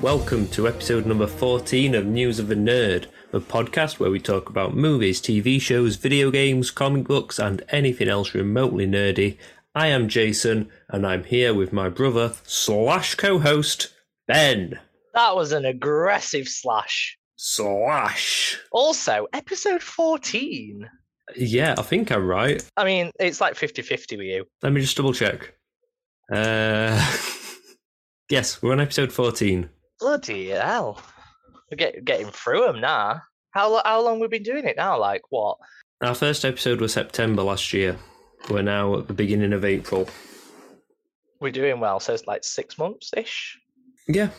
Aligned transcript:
Welcome 0.00 0.46
to 0.48 0.68
episode 0.68 1.06
number 1.06 1.26
14 1.26 1.94
of 1.96 2.06
News 2.06 2.38
of 2.38 2.50
a 2.52 2.54
Nerd, 2.54 3.06
a 3.32 3.40
podcast 3.40 3.98
where 3.98 4.10
we 4.10 4.20
talk 4.20 4.48
about 4.48 4.76
movies, 4.76 5.20
TV 5.20 5.60
shows, 5.60 5.96
video 5.96 6.30
games, 6.30 6.70
comic 6.70 7.04
books, 7.04 7.38
and 7.40 7.62
anything 7.70 8.08
else 8.08 8.32
remotely 8.32 8.86
nerdy. 8.86 9.38
I 9.74 9.88
am 9.88 10.08
Jason, 10.08 10.70
and 10.88 11.04
I'm 11.04 11.24
here 11.24 11.52
with 11.52 11.72
my 11.72 11.88
brother 11.88 12.32
slash 12.44 13.16
co-host 13.16 13.92
Ben 14.28 14.78
That 15.14 15.34
was 15.34 15.50
an 15.52 15.64
aggressive 15.64 16.46
slash. 16.46 17.18
slash. 17.34 18.56
Also, 18.70 19.26
episode 19.32 19.82
14. 19.82 20.88
Yeah, 21.36 21.74
I 21.76 21.82
think 21.82 22.12
I'm 22.12 22.26
right. 22.26 22.64
I 22.76 22.84
mean, 22.84 23.10
it's 23.18 23.40
like 23.40 23.56
50 23.56 23.82
50 23.82 24.16
with 24.16 24.26
you. 24.26 24.44
Let 24.62 24.72
me 24.72 24.80
just 24.80 24.96
double 24.96 25.12
check. 25.12 25.54
Uh, 26.32 27.16
yes, 28.30 28.62
we're 28.62 28.72
on 28.72 28.80
episode 28.80 29.12
14. 29.12 29.68
Bloody 30.00 30.48
hell. 30.48 31.00
We're 31.70 31.76
get, 31.76 32.04
getting 32.04 32.30
through 32.30 32.66
them 32.66 32.80
now. 32.80 33.22
How, 33.50 33.82
how 33.84 34.02
long 34.02 34.20
we've 34.20 34.30
been 34.30 34.42
doing 34.42 34.64
it 34.64 34.76
now? 34.76 34.98
Like, 34.98 35.22
what? 35.30 35.58
Our 36.02 36.14
first 36.14 36.44
episode 36.44 36.80
was 36.80 36.92
September 36.92 37.42
last 37.42 37.72
year. 37.72 37.98
We're 38.48 38.62
now 38.62 38.98
at 38.98 39.08
the 39.08 39.14
beginning 39.14 39.52
of 39.52 39.64
April. 39.64 40.08
We're 41.40 41.52
doing 41.52 41.80
well. 41.80 42.00
So 42.00 42.14
it's 42.14 42.26
like 42.26 42.44
six 42.44 42.78
months 42.78 43.10
ish. 43.16 43.58
Yeah. 44.06 44.30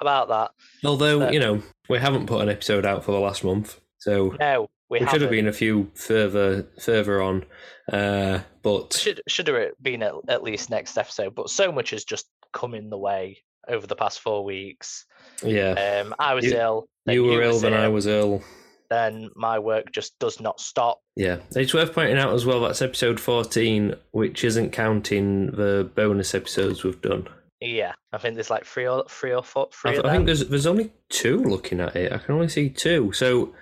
About 0.00 0.28
that. 0.28 0.50
Although, 0.84 1.30
you 1.30 1.38
know, 1.38 1.62
we 1.88 1.98
haven't 1.98 2.26
put 2.26 2.40
an 2.40 2.48
episode 2.48 2.86
out 2.86 3.04
for 3.04 3.12
the 3.12 3.20
last 3.20 3.44
month. 3.44 3.78
So 3.98 4.34
No, 4.40 4.68
we, 4.88 5.00
we 5.00 5.06
should 5.06 5.20
have 5.20 5.30
been 5.30 5.46
a 5.46 5.52
few 5.52 5.90
further 5.94 6.66
further 6.80 7.22
on. 7.22 7.44
Uh, 7.92 8.40
but 8.62 8.94
Should, 8.94 9.20
should 9.28 9.46
have 9.48 9.72
been 9.80 10.02
at, 10.02 10.14
at 10.28 10.42
least 10.42 10.70
next 10.70 10.98
episode, 10.98 11.34
but 11.34 11.50
so 11.50 11.70
much 11.70 11.90
has 11.90 12.04
just 12.04 12.26
come 12.52 12.74
in 12.74 12.90
the 12.90 12.98
way 12.98 13.38
over 13.68 13.86
the 13.86 13.96
past 13.96 14.20
four 14.20 14.44
weeks. 14.44 15.04
yeah, 15.42 16.02
Um, 16.04 16.14
I 16.18 16.34
was 16.34 16.44
You- 16.44 16.56
ill. 16.56 16.86
you 17.06 17.24
were 17.24 17.42
ill, 17.42 17.52
was 17.52 17.62
then 17.62 17.74
I 17.74 17.88
was 17.88 18.06
ill. 18.06 18.42
Then 18.90 19.30
my 19.34 19.58
work 19.58 19.90
just 19.92 20.18
does 20.18 20.38
not 20.40 20.60
stop. 20.60 21.00
Yeah, 21.16 21.38
it's 21.56 21.72
worth 21.72 21.94
pointing 21.94 22.18
out 22.18 22.34
as 22.34 22.44
well 22.44 22.60
that's 22.60 22.82
episode 22.82 23.18
14, 23.18 23.94
which 24.10 24.44
isn't 24.44 24.70
counting 24.72 25.46
the 25.52 25.90
bonus 25.94 26.34
episodes 26.34 26.84
we've 26.84 27.00
done. 27.00 27.26
Yeah, 27.60 27.92
I 28.12 28.18
think 28.18 28.34
there's 28.34 28.50
like 28.50 28.66
three 28.66 28.86
or 28.86 29.04
three 29.08 29.32
or 29.32 29.42
four. 29.42 29.68
I, 29.72 29.74
Three 29.74 29.90
th- 29.92 30.00
of 30.00 30.06
I 30.06 30.12
think 30.12 30.26
there's 30.26 30.46
there's 30.48 30.66
only 30.66 30.92
two 31.08 31.38
looking 31.38 31.80
at 31.80 31.94
it. 31.96 32.12
I 32.12 32.18
can 32.18 32.34
only 32.34 32.48
see 32.48 32.68
two. 32.68 33.12
So 33.12 33.54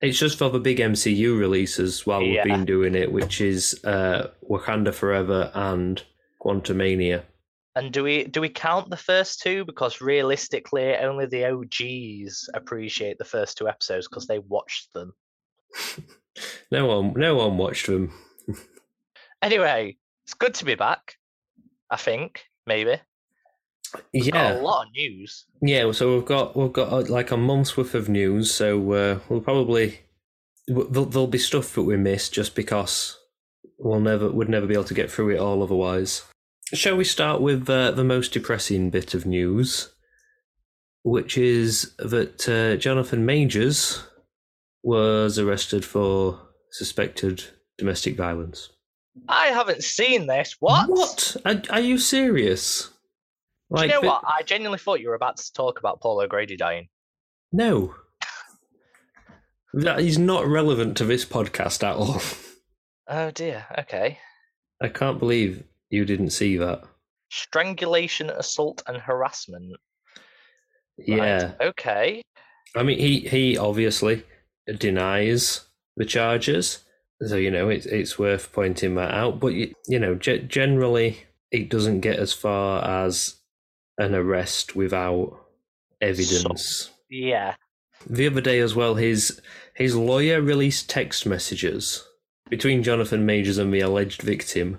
it's 0.00 0.18
just 0.18 0.38
for 0.38 0.48
the 0.48 0.60
big 0.60 0.78
MCU 0.78 1.38
releases 1.38 2.06
while 2.06 2.20
we've 2.20 2.42
been 2.44 2.64
doing 2.64 2.94
it, 2.94 3.10
which 3.12 3.40
is 3.40 3.78
uh, 3.84 4.28
Wakanda 4.48 4.94
Forever 4.94 5.50
and 5.54 6.02
Quantumania. 6.40 7.22
And 7.76 7.92
do 7.92 8.02
we 8.02 8.24
do 8.24 8.40
we 8.40 8.48
count 8.48 8.90
the 8.90 8.96
first 8.96 9.40
two 9.40 9.64
because 9.64 10.00
realistically, 10.00 10.96
only 10.96 11.26
the 11.26 11.44
OGs 11.44 12.48
appreciate 12.54 13.18
the 13.18 13.24
first 13.24 13.56
two 13.56 13.68
episodes 13.68 14.08
because 14.08 14.26
they 14.26 14.38
watched 14.40 14.92
them. 14.92 15.12
No 16.70 16.86
one, 16.86 17.14
no 17.16 17.34
one 17.34 17.56
watched 17.58 17.86
them. 17.86 18.12
Anyway, 19.42 19.96
it's 20.24 20.34
good 20.34 20.54
to 20.54 20.64
be 20.64 20.74
back. 20.74 21.14
I 21.90 21.96
think 21.96 22.44
maybe 22.66 23.00
We've 24.12 24.26
Yeah, 24.26 24.58
a 24.58 24.60
lot 24.60 24.86
of 24.86 24.92
news. 24.92 25.46
yeah. 25.62 25.90
So 25.92 26.14
we've 26.14 26.26
got 26.26 26.56
we've 26.56 26.72
got 26.72 26.92
uh, 26.92 27.02
like 27.08 27.30
a 27.30 27.36
month's 27.36 27.76
worth 27.76 27.94
of 27.94 28.08
news. 28.08 28.52
So 28.52 28.92
uh, 28.92 29.18
we'll 29.28 29.40
probably 29.40 30.00
there'll, 30.66 31.06
there'll 31.06 31.26
be 31.26 31.38
stuff 31.38 31.74
that 31.74 31.82
we 31.82 31.96
miss 31.96 32.28
just 32.28 32.54
because 32.54 33.16
we'll 33.78 34.00
never 34.00 34.30
would 34.30 34.48
never 34.48 34.66
be 34.66 34.74
able 34.74 34.84
to 34.84 34.94
get 34.94 35.10
through 35.10 35.30
it 35.30 35.38
all 35.38 35.62
otherwise. 35.62 36.24
Shall 36.74 36.96
we 36.96 37.04
start 37.04 37.40
with 37.40 37.68
uh, 37.70 37.92
the 37.92 38.04
most 38.04 38.32
depressing 38.32 38.90
bit 38.90 39.14
of 39.14 39.24
news, 39.24 39.92
which 41.02 41.38
is 41.38 41.94
that 41.98 42.46
uh, 42.48 42.76
Jonathan 42.76 43.24
Majors 43.24 44.02
was 44.82 45.38
arrested 45.38 45.84
for 45.84 46.40
suspected 46.70 47.44
domestic 47.78 48.16
violence. 48.16 48.70
I 49.28 49.46
haven't 49.46 49.82
seen 49.82 50.26
this. 50.26 50.56
What? 50.60 50.88
What? 50.88 51.36
Are, 51.46 51.62
are 51.70 51.80
you 51.80 51.96
serious? 51.96 52.90
Do 53.74 53.82
you 53.82 53.88
know 53.88 54.00
what? 54.00 54.22
I 54.26 54.42
genuinely 54.42 54.78
thought 54.78 55.00
you 55.00 55.08
were 55.08 55.14
about 55.14 55.38
to 55.38 55.52
talk 55.52 55.78
about 55.78 56.00
Paul 56.00 56.20
O'Grady 56.20 56.56
dying. 56.56 56.88
No. 57.52 57.94
That 59.74 60.00
is 60.00 60.18
not 60.18 60.46
relevant 60.46 60.96
to 60.98 61.04
this 61.04 61.24
podcast 61.24 61.82
at 61.82 61.96
all. 61.96 62.20
Oh 63.08 63.30
dear. 63.30 63.66
Okay. 63.78 64.18
I 64.82 64.88
can't 64.88 65.18
believe 65.18 65.64
you 65.90 66.04
didn't 66.04 66.30
see 66.30 66.56
that. 66.56 66.82
Strangulation, 67.30 68.30
assault, 68.30 68.82
and 68.86 68.96
harassment. 68.96 69.76
Right, 70.98 71.08
Yeah. 71.08 71.52
Okay. 71.60 72.22
I 72.76 72.82
mean, 72.82 72.98
he, 72.98 73.20
he 73.20 73.56
obviously 73.56 74.24
denies 74.78 75.62
the 75.96 76.04
charges. 76.04 76.84
So, 77.22 77.36
you 77.36 77.50
know, 77.50 77.68
it's, 77.68 77.86
it's 77.86 78.18
worth 78.18 78.52
pointing 78.52 78.94
that 78.96 79.12
out. 79.12 79.40
But, 79.40 79.48
you, 79.48 79.74
you 79.86 79.98
know, 79.98 80.14
ge- 80.14 80.46
generally, 80.46 81.24
it 81.50 81.68
doesn't 81.68 82.00
get 82.00 82.18
as 82.18 82.32
far 82.32 82.84
as 83.06 83.36
an 83.98 84.14
arrest 84.14 84.76
without 84.76 85.38
evidence. 86.00 86.90
Yeah. 87.10 87.54
The 88.08 88.26
other 88.28 88.40
day 88.40 88.60
as 88.60 88.74
well, 88.74 88.94
his 88.94 89.40
his 89.74 89.96
lawyer 89.96 90.40
released 90.40 90.88
text 90.88 91.26
messages 91.26 92.04
between 92.48 92.82
Jonathan 92.82 93.26
Majors 93.26 93.58
and 93.58 93.74
the 93.74 93.80
alleged 93.80 94.22
victim 94.22 94.78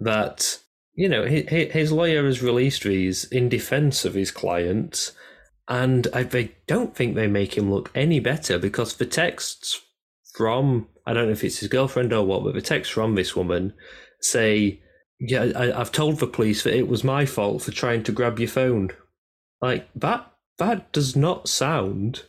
that 0.00 0.58
you 0.94 1.08
know 1.08 1.24
his, 1.24 1.92
lawyer 1.92 2.24
has 2.24 2.42
released 2.42 2.82
these 2.82 3.24
in 3.24 3.48
defence 3.48 4.04
of 4.04 4.14
his 4.14 4.30
client, 4.30 5.12
and 5.68 6.08
I 6.12 6.24
they 6.24 6.52
don't 6.66 6.96
think 6.96 7.14
they 7.14 7.28
make 7.28 7.56
him 7.56 7.70
look 7.70 7.90
any 7.94 8.20
better 8.20 8.58
because 8.58 8.96
the 8.96 9.06
texts 9.06 9.80
from 10.34 10.88
I 11.06 11.12
don't 11.12 11.26
know 11.26 11.32
if 11.32 11.44
it's 11.44 11.58
his 11.58 11.68
girlfriend 11.68 12.12
or 12.12 12.24
what, 12.24 12.44
but 12.44 12.54
the 12.54 12.62
texts 12.62 12.92
from 12.94 13.14
this 13.14 13.36
woman 13.36 13.74
say, 14.20 14.80
"Yeah, 15.18 15.52
I, 15.54 15.78
I've 15.78 15.92
told 15.92 16.18
the 16.18 16.26
police 16.26 16.62
that 16.64 16.76
it 16.76 16.88
was 16.88 17.04
my 17.04 17.26
fault 17.26 17.62
for 17.62 17.70
trying 17.70 18.02
to 18.04 18.12
grab 18.12 18.38
your 18.38 18.48
phone." 18.48 18.90
Like 19.60 19.88
that 19.94 20.30
that 20.58 20.92
does 20.92 21.16
not 21.16 21.48
sound 21.48 22.24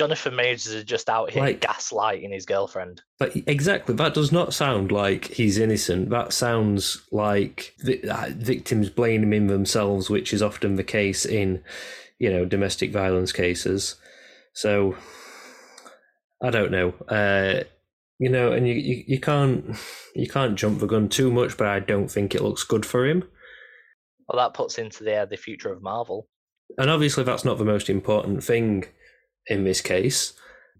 Jonathan 0.00 0.34
Majors 0.34 0.68
is 0.68 0.84
just 0.84 1.10
out 1.10 1.30
here 1.30 1.42
Like- 1.42 1.60
gaslighting 1.60 2.32
his 2.32 2.46
girlfriend. 2.46 3.02
But 3.18 3.36
exactly, 3.46 3.94
that 3.96 4.14
does 4.14 4.32
not 4.32 4.54
sound 4.54 4.90
like 4.90 5.26
he's 5.26 5.58
innocent. 5.58 6.08
That 6.08 6.32
sounds 6.32 7.02
like 7.12 7.74
vi- 7.80 8.00
uh, 8.08 8.30
victims 8.34 8.88
blaming 8.88 9.48
themselves, 9.48 10.08
which 10.08 10.32
is 10.32 10.40
often 10.40 10.76
the 10.76 10.84
case 10.84 11.26
in, 11.26 11.62
you 12.18 12.30
know, 12.30 12.46
domestic 12.46 12.92
violence 12.92 13.30
cases. 13.30 13.96
So, 14.54 14.96
I 16.42 16.48
don't 16.48 16.70
know. 16.70 16.94
Uh, 17.06 17.64
you 18.18 18.30
know, 18.30 18.52
and 18.52 18.66
you, 18.66 18.72
you 18.76 19.04
you 19.06 19.20
can't 19.20 19.76
you 20.14 20.26
can't 20.30 20.56
jump 20.56 20.80
the 20.80 20.86
gun 20.86 21.10
too 21.10 21.30
much, 21.30 21.58
but 21.58 21.66
I 21.66 21.78
don't 21.78 22.08
think 22.10 22.34
it 22.34 22.40
looks 22.40 22.64
good 22.64 22.86
for 22.86 23.06
him. 23.06 23.24
Well, 24.26 24.42
that 24.42 24.54
puts 24.54 24.78
into 24.78 25.04
the 25.04 25.12
air 25.12 25.26
the 25.26 25.36
future 25.36 25.70
of 25.70 25.82
Marvel. 25.82 26.26
And 26.78 26.88
obviously, 26.88 27.22
that's 27.24 27.44
not 27.44 27.58
the 27.58 27.66
most 27.66 27.90
important 27.90 28.42
thing 28.42 28.86
in 29.46 29.64
this 29.64 29.80
case. 29.80 30.32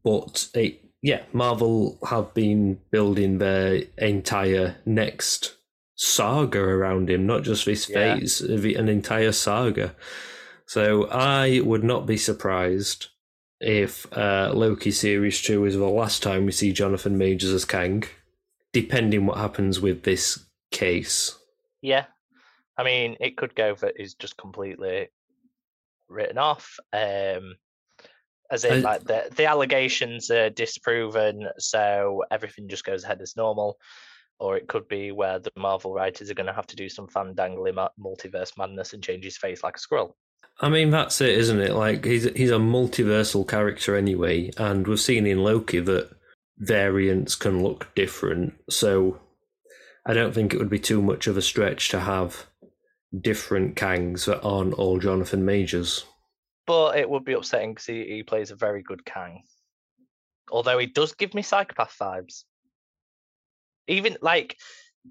But 0.02 0.48
it, 0.54 0.80
yeah, 1.02 1.22
Marvel 1.32 1.98
have 2.08 2.34
been 2.34 2.80
building 2.90 3.38
their 3.38 3.82
entire 3.98 4.76
next 4.86 5.56
saga 5.96 6.60
around 6.60 7.10
him, 7.10 7.26
not 7.26 7.42
just 7.42 7.66
this 7.66 7.88
Yeah. 7.88 8.16
phase, 8.16 8.40
an 8.40 8.88
entire 8.88 9.32
saga. 9.32 9.94
So 10.66 11.08
I 11.10 11.60
would 11.60 11.84
not 11.84 12.06
be 12.06 12.16
surprised 12.16 13.08
if 13.60 14.06
uh, 14.16 14.52
Loki 14.54 14.90
series 14.90 15.42
two 15.42 15.64
is 15.66 15.76
the 15.76 15.84
last 15.88 16.22
time 16.22 16.46
we 16.46 16.52
see 16.52 16.72
Jonathan 16.72 17.18
Majors 17.18 17.52
as 17.52 17.64
Kang, 17.66 18.04
depending 18.72 19.26
what 19.26 19.36
happens 19.36 19.80
with 19.80 20.04
this 20.04 20.46
case. 20.70 21.36
Yeah. 21.82 22.06
I 22.78 22.84
mean, 22.84 23.16
it 23.20 23.36
could 23.36 23.54
go 23.54 23.74
that 23.74 23.94
he's 23.98 24.14
just 24.14 24.38
completely 24.38 25.08
written 26.08 26.38
off. 26.38 26.78
Um, 26.94 27.56
as 28.50 28.64
in, 28.64 28.84
I- 28.86 28.92
like, 28.92 29.04
the, 29.04 29.28
the 29.34 29.46
allegations 29.46 30.30
are 30.30 30.50
disproven, 30.50 31.48
so 31.58 32.22
everything 32.30 32.68
just 32.68 32.84
goes 32.84 33.04
ahead 33.04 33.20
as 33.20 33.36
normal. 33.36 33.78
Or 34.38 34.56
it 34.56 34.68
could 34.68 34.88
be 34.88 35.12
where 35.12 35.38
the 35.38 35.52
Marvel 35.54 35.92
writers 35.92 36.30
are 36.30 36.34
going 36.34 36.46
to 36.46 36.52
have 36.54 36.66
to 36.68 36.76
do 36.76 36.88
some 36.88 37.06
fandangly 37.06 37.74
multiverse 38.00 38.56
madness 38.56 38.94
and 38.94 39.02
change 39.02 39.22
his 39.22 39.36
face 39.36 39.62
like 39.62 39.76
a 39.76 39.80
squirrel. 39.80 40.16
I 40.62 40.70
mean, 40.70 40.88
that's 40.90 41.20
it, 41.20 41.36
isn't 41.36 41.60
it? 41.60 41.74
Like 41.74 42.06
he's 42.06 42.24
he's 42.24 42.50
a 42.50 42.54
multiversal 42.54 43.46
character 43.46 43.96
anyway, 43.96 44.50
and 44.56 44.86
we've 44.86 44.98
seen 44.98 45.26
in 45.26 45.42
Loki 45.44 45.80
that 45.80 46.10
variants 46.56 47.34
can 47.34 47.62
look 47.62 47.94
different. 47.94 48.54
So 48.70 49.20
I 50.06 50.14
don't 50.14 50.34
think 50.34 50.54
it 50.54 50.58
would 50.58 50.70
be 50.70 50.78
too 50.78 51.02
much 51.02 51.26
of 51.26 51.36
a 51.36 51.42
stretch 51.42 51.90
to 51.90 52.00
have 52.00 52.46
different 53.18 53.76
Kangs 53.76 54.24
that 54.24 54.42
aren't 54.42 54.74
all 54.74 54.98
Jonathan 54.98 55.44
Majors. 55.44 56.04
But 56.70 56.98
it 56.98 57.10
would 57.10 57.24
be 57.24 57.32
upsetting 57.32 57.72
because 57.72 57.86
he, 57.86 58.04
he 58.04 58.22
plays 58.22 58.52
a 58.52 58.54
very 58.54 58.80
good 58.80 59.04
Kang. 59.04 59.42
Although 60.52 60.78
he 60.78 60.86
does 60.86 61.14
give 61.14 61.34
me 61.34 61.42
psychopath 61.42 61.96
vibes. 62.00 62.44
Even 63.88 64.16
like 64.22 64.56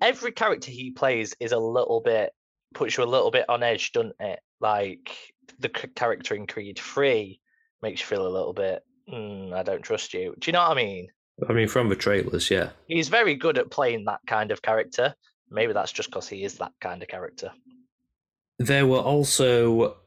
every 0.01 0.31
character 0.31 0.71
he 0.71 0.91
plays 0.91 1.35
is 1.41 1.51
a 1.51 1.59
little 1.59 1.99
bit 1.99 2.31
puts 2.73 2.95
you 2.95 3.03
a 3.03 3.05
little 3.05 3.29
bit 3.29 3.43
on 3.49 3.61
edge, 3.61 3.91
doesn't 3.91 4.15
it? 4.21 4.39
Like 4.61 5.13
the 5.59 5.67
character 5.67 6.33
in 6.33 6.47
Creed 6.47 6.79
Three 6.79 7.41
makes 7.81 7.99
you 7.99 8.07
feel 8.07 8.25
a 8.25 8.29
little 8.29 8.53
bit. 8.53 8.81
Mm, 9.11 9.51
I 9.51 9.63
don't 9.63 9.81
trust 9.81 10.13
you. 10.13 10.35
Do 10.39 10.47
you 10.47 10.53
know 10.53 10.61
what 10.61 10.71
I 10.71 10.75
mean? 10.75 11.07
I 11.49 11.51
mean, 11.51 11.67
from 11.67 11.89
the 11.89 11.95
trailers, 11.97 12.49
yeah. 12.49 12.69
He's 12.87 13.09
very 13.09 13.35
good 13.35 13.57
at 13.57 13.69
playing 13.69 14.05
that 14.05 14.21
kind 14.25 14.51
of 14.51 14.61
character. 14.61 15.13
Maybe 15.49 15.73
that's 15.73 15.91
just 15.91 16.07
because 16.09 16.29
he 16.29 16.45
is 16.45 16.59
that 16.59 16.71
kind 16.79 17.01
of 17.03 17.09
character. 17.09 17.51
There 18.59 18.85
were 18.87 18.99
also 18.99 19.97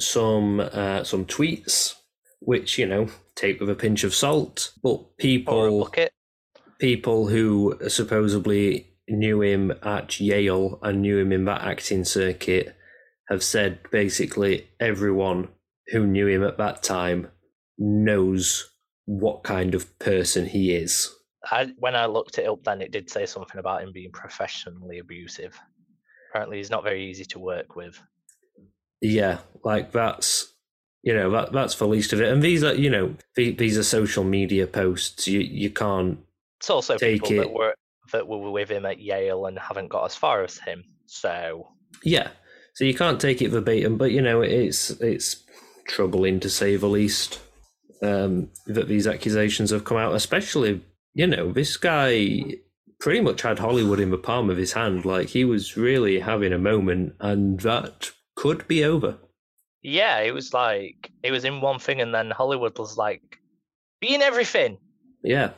some 0.00 0.60
uh, 0.60 1.04
some 1.04 1.24
tweets, 1.24 1.94
which 2.40 2.78
you 2.78 2.86
know 2.86 3.08
take 3.34 3.60
with 3.60 3.70
a 3.70 3.74
pinch 3.74 4.04
of 4.04 4.14
salt, 4.14 4.72
but 4.82 5.16
people 5.18 5.90
people 6.78 7.28
who 7.28 7.78
supposedly 7.88 8.86
knew 9.08 9.42
him 9.42 9.72
at 9.82 10.20
Yale 10.20 10.78
and 10.82 11.02
knew 11.02 11.18
him 11.18 11.32
in 11.32 11.44
that 11.46 11.62
acting 11.62 12.04
circuit 12.04 12.76
have 13.28 13.42
said 13.42 13.78
basically 13.90 14.68
everyone 14.80 15.48
who 15.88 16.06
knew 16.06 16.26
him 16.26 16.44
at 16.44 16.58
that 16.58 16.82
time 16.82 17.28
knows 17.78 18.70
what 19.06 19.42
kind 19.42 19.74
of 19.74 19.98
person 19.98 20.46
he 20.46 20.74
is. 20.74 21.10
I, 21.50 21.72
when 21.78 21.94
I 21.94 22.06
looked 22.06 22.38
it 22.38 22.46
up, 22.46 22.64
then 22.64 22.82
it 22.82 22.90
did 22.90 23.08
say 23.08 23.24
something 23.24 23.58
about 23.58 23.82
him 23.82 23.92
being 23.92 24.12
professionally 24.12 24.98
abusive. 24.98 25.58
Apparently, 26.30 26.58
he's 26.58 26.70
not 26.70 26.84
very 26.84 27.08
easy 27.08 27.24
to 27.26 27.38
work 27.38 27.74
with. 27.76 27.98
Yeah, 29.00 29.38
like 29.64 29.92
that's 29.92 30.52
you 31.02 31.14
know 31.14 31.30
that 31.30 31.52
that's 31.52 31.76
the 31.76 31.86
least 31.86 32.12
of 32.12 32.20
it. 32.20 32.28
And 32.32 32.42
these 32.42 32.62
are 32.64 32.74
you 32.74 32.90
know 32.90 33.14
the- 33.36 33.52
these 33.52 33.78
are 33.78 33.82
social 33.84 34.24
media 34.24 34.66
posts. 34.66 35.26
You 35.28 35.40
you 35.40 35.70
can't 35.70 36.18
It's 36.60 36.70
also 36.70 36.96
Take 36.98 37.22
people 37.22 37.32
it. 37.32 37.38
that 37.44 37.52
were 37.52 37.74
that 38.12 38.26
were 38.26 38.50
with 38.50 38.70
him 38.70 38.86
at 38.86 38.98
Yale 39.00 39.46
and 39.46 39.58
haven't 39.58 39.88
got 39.88 40.04
as 40.06 40.16
far 40.16 40.42
as 40.42 40.58
him. 40.58 40.84
So 41.06 41.68
yeah. 42.02 42.28
So 42.74 42.84
you 42.84 42.94
can't 42.94 43.20
take 43.20 43.42
it 43.42 43.50
verbatim, 43.50 43.96
but 43.98 44.10
you 44.12 44.22
know 44.22 44.40
it's 44.40 44.90
it's 44.90 45.44
troubling 45.86 46.40
to 46.40 46.50
say 46.50 46.76
the 46.76 46.86
least 46.88 47.40
um, 48.02 48.50
that 48.66 48.88
these 48.88 49.06
accusations 49.06 49.70
have 49.70 49.84
come 49.84 49.96
out. 49.96 50.14
Especially 50.14 50.82
you 51.14 51.26
know 51.26 51.52
this 51.52 51.76
guy 51.76 52.42
pretty 53.00 53.20
much 53.20 53.42
had 53.42 53.58
Hollywood 53.60 54.00
in 54.00 54.10
the 54.10 54.18
palm 54.18 54.50
of 54.50 54.56
his 54.56 54.72
hand. 54.72 55.04
Like 55.04 55.28
he 55.28 55.44
was 55.44 55.76
really 55.76 56.20
having 56.20 56.52
a 56.52 56.58
moment, 56.58 57.14
and 57.20 57.60
that 57.60 58.10
could 58.38 58.66
be 58.68 58.84
over. 58.84 59.18
yeah, 59.82 60.20
it 60.20 60.32
was 60.32 60.52
like 60.54 61.10
it 61.22 61.30
was 61.30 61.44
in 61.44 61.60
one 61.60 61.78
thing, 61.78 62.00
and 62.00 62.14
then 62.14 62.30
Hollywood 62.30 62.78
was 62.78 62.96
like, 62.96 63.38
"Be 64.00 64.14
in 64.14 64.22
everything." 64.22 64.78
Yeah, 65.22 65.50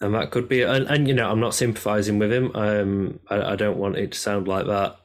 and 0.00 0.14
that 0.14 0.30
could 0.30 0.48
be. 0.48 0.62
And, 0.62 0.86
and 0.88 1.06
you 1.08 1.14
know, 1.14 1.30
I'm 1.30 1.40
not 1.40 1.54
sympathising 1.54 2.18
with 2.18 2.32
him. 2.32 2.50
Um, 2.54 3.20
I, 3.28 3.52
I 3.52 3.56
don't 3.56 3.78
want 3.78 3.96
it 3.96 4.12
to 4.12 4.18
sound 4.18 4.48
like 4.48 4.66
that 4.66 4.96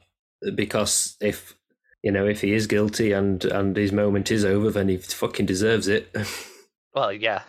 because 0.54 1.16
if 1.20 1.54
you 2.02 2.12
know 2.12 2.26
if 2.26 2.40
he 2.40 2.52
is 2.54 2.66
guilty 2.66 3.12
and 3.12 3.44
and 3.44 3.76
his 3.76 3.92
moment 3.92 4.30
is 4.30 4.44
over, 4.44 4.70
then 4.70 4.88
he 4.88 4.96
fucking 4.98 5.46
deserves 5.46 5.88
it. 5.88 6.14
Well, 6.94 7.12
yeah, 7.12 7.42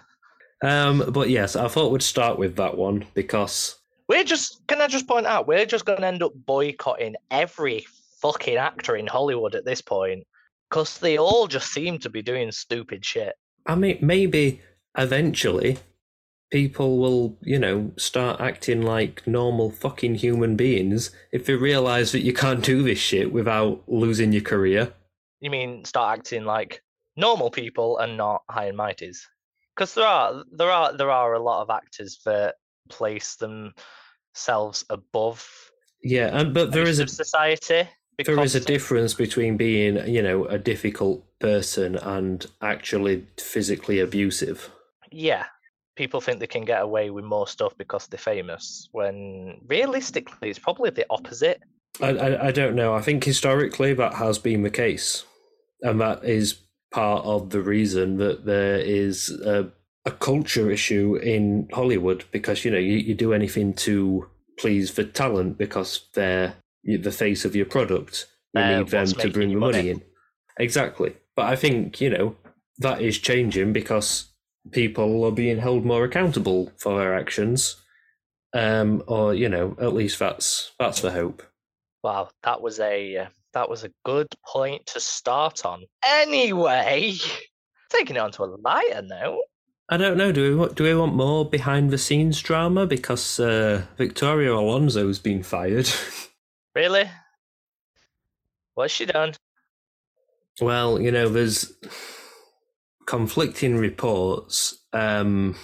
um, 0.63 1.03
but 1.11 1.29
yes, 1.29 1.55
I 1.55 1.67
thought 1.69 1.91
we'd 1.91 2.03
start 2.03 2.37
with 2.37 2.57
that 2.57 2.77
one 2.77 3.05
because 3.15 3.79
we're 4.07 4.25
just. 4.25 4.67
Can 4.67 4.81
I 4.81 4.87
just 4.87 5.07
point 5.07 5.25
out 5.25 5.47
we're 5.47 5.65
just 5.65 5.85
going 5.85 6.01
to 6.01 6.05
end 6.07 6.21
up 6.21 6.33
boycotting 6.35 7.15
every 7.31 7.87
fucking 8.21 8.57
actor 8.57 8.95
in 8.95 9.07
Hollywood 9.07 9.55
at 9.55 9.65
this 9.65 9.81
point 9.81 10.25
because 10.69 10.99
they 10.99 11.17
all 11.17 11.47
just 11.47 11.71
seem 11.71 11.99
to 11.99 12.09
be 12.09 12.21
doing 12.21 12.51
stupid 12.51 13.05
shit. 13.05 13.33
I 13.65 13.75
mean 13.75 13.97
maybe 14.01 14.61
eventually 14.97 15.77
people 16.51 16.97
will 16.97 17.37
you 17.41 17.59
know 17.59 17.91
start 17.97 18.41
acting 18.41 18.81
like 18.81 19.25
normal 19.27 19.71
fucking 19.71 20.15
human 20.15 20.55
beings 20.55 21.11
if 21.31 21.45
they 21.45 21.53
realise 21.53 22.11
that 22.11 22.21
you 22.21 22.33
can't 22.33 22.63
do 22.63 22.81
this 22.81 22.97
shit 22.97 23.31
without 23.31 23.83
losing 23.87 24.33
your 24.33 24.41
career. 24.41 24.93
You 25.39 25.49
mean 25.49 25.85
start 25.85 26.19
acting 26.19 26.45
like 26.45 26.81
normal 27.15 27.51
people 27.51 27.97
and 27.99 28.17
not 28.17 28.41
high 28.49 28.67
and 28.67 28.77
mighties? 28.77 29.19
Because 29.75 29.93
there 29.93 30.05
are 30.05 30.43
there 30.51 30.71
are 30.71 30.95
there 30.95 31.11
are 31.11 31.33
a 31.33 31.43
lot 31.43 31.61
of 31.61 31.69
actors 31.69 32.19
that 32.25 32.55
place 32.89 33.35
themselves 33.35 34.83
above 34.89 35.47
Yeah, 36.01 36.37
and 36.37 36.53
but 36.53 36.71
there 36.71 36.87
is 36.87 36.99
a 36.99 37.03
of 37.03 37.87
society. 38.25 38.35
there 38.35 38.45
is 38.45 38.55
a 38.55 38.59
difference 38.59 39.13
between 39.13 39.57
being 39.57 40.07
you 40.07 40.21
know 40.21 40.45
a 40.45 40.57
difficult 40.57 41.23
person 41.39 41.95
and 41.95 42.45
actually 42.61 43.25
physically 43.37 43.99
abusive. 43.99 44.69
Yeah, 45.11 45.45
people 45.95 46.21
think 46.21 46.39
they 46.39 46.47
can 46.47 46.65
get 46.65 46.81
away 46.81 47.09
with 47.09 47.25
more 47.25 47.47
stuff 47.47 47.77
because 47.77 48.07
they're 48.07 48.17
famous. 48.17 48.89
When 48.91 49.61
realistically, 49.67 50.49
it's 50.49 50.59
probably 50.59 50.89
the 50.91 51.05
opposite. 51.09 51.61
I, 52.01 52.09
I 52.09 52.47
I 52.47 52.51
don't 52.51 52.75
know. 52.75 52.93
I 52.93 53.01
think 53.01 53.23
historically 53.23 53.93
that 53.93 54.13
has 54.15 54.39
been 54.39 54.63
the 54.63 54.69
case, 54.69 55.25
and 55.81 55.99
that 56.01 56.23
is 56.23 56.59
part 56.91 57.25
of 57.25 57.51
the 57.51 57.61
reason 57.61 58.17
that 58.17 58.45
there 58.45 58.79
is 58.79 59.29
a, 59.29 59.69
a 60.05 60.11
culture 60.11 60.71
issue 60.71 61.15
in 61.17 61.67
Hollywood 61.71 62.25
because 62.31 62.65
you 62.65 62.71
know 62.71 62.77
you, 62.77 62.97
you 62.97 63.13
do 63.13 63.33
anything 63.33 63.73
to 63.73 64.27
please 64.57 64.95
the 64.95 65.05
talent 65.05 65.57
because 65.57 66.07
they're 66.13 66.55
the 66.97 67.11
face 67.11 67.45
of 67.45 67.55
your 67.55 67.65
product. 67.65 68.27
You 68.53 68.61
Uh, 68.61 68.77
need 68.79 68.87
them 68.89 69.05
to 69.07 69.29
bring 69.29 69.49
the 69.49 69.55
money 69.55 69.77
money. 69.77 69.89
in. 69.89 70.01
Exactly, 70.59 71.15
but 71.35 71.45
I 71.45 71.55
think 71.55 72.01
you 72.01 72.09
know 72.09 72.35
that 72.79 73.01
is 73.01 73.17
changing 73.19 73.73
because 73.73 74.25
people 74.71 75.23
are 75.23 75.31
being 75.31 75.59
held 75.59 75.85
more 75.85 76.03
accountable 76.03 76.71
for 76.77 76.97
their 76.97 77.13
actions, 77.15 77.75
um, 78.53 79.03
or 79.07 79.33
you 79.33 79.47
know 79.49 79.75
at 79.79 79.93
least 79.93 80.19
that's 80.19 80.71
that's 80.79 81.01
the 81.01 81.11
hope. 81.11 81.43
Wow, 82.03 82.29
that 82.43 82.61
was 82.61 82.79
a 82.79 83.17
uh, 83.17 83.27
that 83.53 83.69
was 83.69 83.83
a 83.83 83.91
good 84.05 84.27
point 84.45 84.85
to 84.87 84.99
start 84.99 85.65
on. 85.65 85.83
Anyway, 86.05 87.15
taking 87.89 88.15
it 88.15 88.19
on 88.19 88.31
to 88.33 88.43
a 88.43 88.45
lighter 88.61 89.01
note. 89.01 89.41
I 89.91 89.97
don't 89.97 90.17
know. 90.17 90.31
Do 90.31 90.43
we 90.43 90.55
want, 90.55 90.75
do 90.75 90.83
we 90.83 90.93
want 90.93 91.15
more 91.15 91.43
behind 91.49 91.89
the 91.89 91.97
scenes 91.97 92.39
drama 92.41 92.85
because 92.85 93.39
uh, 93.39 93.83
Victoria 93.97 94.53
Alonso's 94.53 95.17
been 95.19 95.41
fired? 95.43 95.89
Really? 96.75 97.09
What's 98.75 98.93
she 98.93 99.05
done? 99.05 99.33
well, 100.61 101.01
you 101.01 101.11
know, 101.11 101.29
there's 101.29 101.71
conflicting 103.05 103.77
reports. 103.77 104.77
Um, 104.93 105.55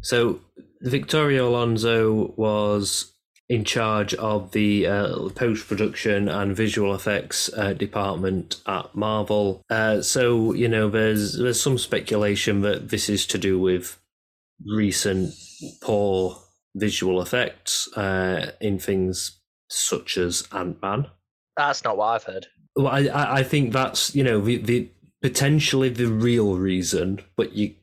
so 0.00 0.40
Victoria 0.80 1.44
Alonso 1.44 2.34
was 2.36 3.14
in 3.48 3.64
charge 3.64 4.14
of 4.14 4.52
the 4.52 4.86
uh, 4.86 5.28
post 5.30 5.68
production 5.68 6.28
and 6.28 6.56
visual 6.56 6.94
effects 6.94 7.50
uh, 7.56 7.72
department 7.74 8.60
at 8.66 8.94
Marvel. 8.94 9.62
Uh, 9.68 10.00
so 10.00 10.52
you 10.52 10.68
know, 10.68 10.88
there's 10.88 11.38
there's 11.38 11.60
some 11.60 11.78
speculation 11.78 12.62
that 12.62 12.88
this 12.90 13.08
is 13.08 13.26
to 13.26 13.38
do 13.38 13.58
with 13.58 13.98
recent 14.64 15.34
poor 15.82 16.38
visual 16.74 17.20
effects 17.20 17.88
uh, 17.96 18.52
in 18.60 18.78
things 18.78 19.40
such 19.74 20.16
as 20.16 20.46
Ant 20.52 20.80
Man. 20.82 21.06
That's 21.56 21.84
not 21.84 21.96
what 21.96 22.06
I've 22.06 22.24
heard. 22.24 22.46
Well, 22.76 22.88
I, 22.88 23.38
I 23.38 23.42
think 23.42 23.72
that's 23.72 24.14
you 24.14 24.24
know 24.24 24.40
the, 24.40 24.56
the 24.56 24.88
potentially 25.22 25.88
the 25.88 26.06
real 26.06 26.56
reason, 26.56 27.20
but 27.36 27.52
you 27.54 27.74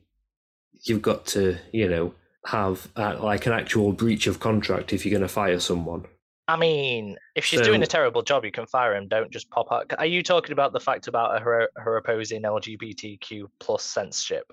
you've 0.84 1.02
got 1.02 1.26
to 1.26 1.58
you 1.72 1.88
know 1.88 2.14
have 2.46 2.88
uh, 2.96 3.16
like 3.20 3.46
an 3.46 3.52
actual 3.52 3.92
breach 3.92 4.26
of 4.26 4.40
contract 4.40 4.92
if 4.92 5.06
you're 5.06 5.10
going 5.10 5.22
to 5.22 5.28
fire 5.28 5.60
someone. 5.60 6.04
I 6.48 6.56
mean, 6.56 7.16
if 7.36 7.44
she's 7.44 7.60
doing 7.60 7.82
a 7.82 7.86
terrible 7.86 8.22
job, 8.22 8.44
you 8.44 8.50
can 8.50 8.66
fire 8.66 8.96
him. 8.96 9.06
Don't 9.06 9.30
just 9.30 9.48
pop 9.50 9.70
out. 9.70 9.92
Are 9.96 10.06
you 10.06 10.22
talking 10.22 10.52
about 10.52 10.72
the 10.72 10.80
fact 10.80 11.06
about 11.06 11.40
her 11.40 11.68
her 11.76 11.96
opposing 11.96 12.42
LGBTQ 12.42 13.46
plus 13.60 13.84
censorship? 13.84 14.52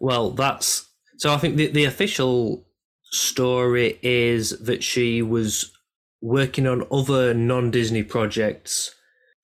Well, 0.00 0.32
that's 0.32 0.88
so. 1.16 1.32
I 1.32 1.38
think 1.38 1.56
the 1.56 1.68
the 1.68 1.84
official 1.84 2.66
story 3.04 3.98
is 4.02 4.50
that 4.60 4.82
she 4.82 5.22
was 5.22 5.72
working 6.20 6.66
on 6.66 6.86
other 6.90 7.34
non 7.34 7.70
Disney 7.70 8.02
projects 8.02 8.94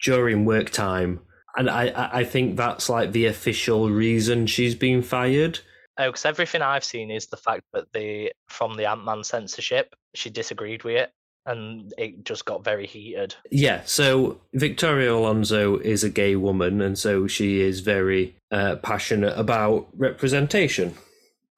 during 0.03 0.45
work 0.45 0.71
time, 0.71 1.21
and 1.57 1.71
I 1.71 2.11
I 2.13 2.25
think 2.25 2.57
that's 2.57 2.89
like 2.89 3.13
the 3.13 3.27
official 3.27 3.91
reason 3.91 4.47
she's 4.47 4.75
been 4.75 5.03
fired. 5.03 5.61
Oh, 5.99 6.09
because 6.09 6.27
everything 6.27 6.61
I've 6.61 6.85
seen 6.85 7.11
is 7.11 7.27
the 7.27 7.39
fact 7.39 7.65
that 7.73 7.93
the 7.93 8.33
from 8.49 8.75
the 8.75 8.87
Ant 8.87 9.05
Man 9.05 9.25
censorship, 9.25 9.95
she 10.15 10.29
disagreed 10.29 10.85
with 10.85 10.97
it, 10.97 11.13
and 11.47 11.95
it 11.97 12.25
just 12.25 12.45
got 12.45 12.65
very 12.65 12.87
heated. 12.87 13.35
Yeah, 13.51 13.83
so 13.87 14.41
Victoria 14.53 15.15
Alonso 15.15 15.79
is 15.79 16.05
a 16.05 16.11
gay 16.11 16.37
woman, 16.37 16.83
and 16.83 16.99
so 16.99 17.27
she 17.27 17.61
is 17.61 17.81
very 17.81 18.37
uh, 18.51 18.77
passionate 18.77 19.39
about 19.39 19.89
representation. 19.97 20.95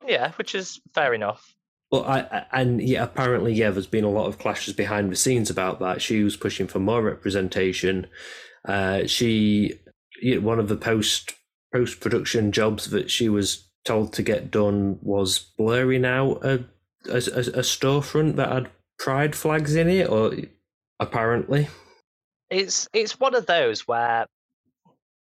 Yeah, 0.06 0.32
which 0.32 0.54
is 0.54 0.80
fair 0.94 1.14
enough. 1.14 1.54
But 1.90 2.07
I, 2.07 2.47
and 2.52 2.83
yeah, 2.83 3.04
apparently, 3.04 3.54
yeah, 3.54 3.71
there's 3.71 3.87
been 3.87 4.04
a 4.04 4.11
lot 4.11 4.26
of 4.26 4.38
clashes 4.38 4.75
behind 4.75 5.11
the 5.11 5.16
scenes 5.16 5.49
about 5.49 5.80
that. 5.80 6.02
She 6.02 6.23
was 6.23 6.37
pushing 6.37 6.66
for 6.66 6.78
more 6.78 7.02
representation. 7.02 8.07
Uh, 8.66 9.07
she, 9.07 9.78
one 10.23 10.59
of 10.59 10.68
the 10.68 10.76
post 10.76 11.35
post 11.73 12.00
production 12.00 12.52
jobs 12.52 12.90
that 12.90 13.11
she 13.11 13.28
was 13.28 13.68
told 13.85 14.12
to 14.12 14.23
get 14.23 14.50
done 14.50 14.99
was 15.02 15.38
blurring 15.57 16.04
out 16.04 16.45
a, 16.45 16.64
a 17.09 17.16
a 17.16 17.62
storefront 17.62 18.37
that 18.37 18.52
had 18.52 18.71
pride 18.99 19.35
flags 19.35 19.75
in 19.75 19.88
it, 19.88 20.11
or 20.11 20.35
apparently. 21.00 21.68
It's 22.50 22.88
it's 22.92 23.18
one 23.18 23.35
of 23.35 23.47
those 23.47 23.88
where 23.88 24.26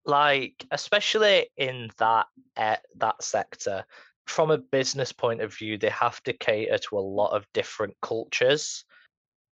like 0.05 0.65
especially 0.72 1.50
in 1.58 1.89
that 1.98 2.27
uh, 2.58 2.77
that 2.98 3.24
sector 3.24 3.86
from 4.27 4.51
a 4.51 4.57
business 4.57 5.11
point 5.11 5.41
of 5.41 5.55
view 5.55 5.77
they 5.77 5.89
have 5.89 6.21
to 6.23 6.33
cater 6.33 6.77
to 6.77 6.97
a 6.97 6.99
lot 6.99 7.31
of 7.35 7.45
different 7.53 7.93
cultures 8.01 8.85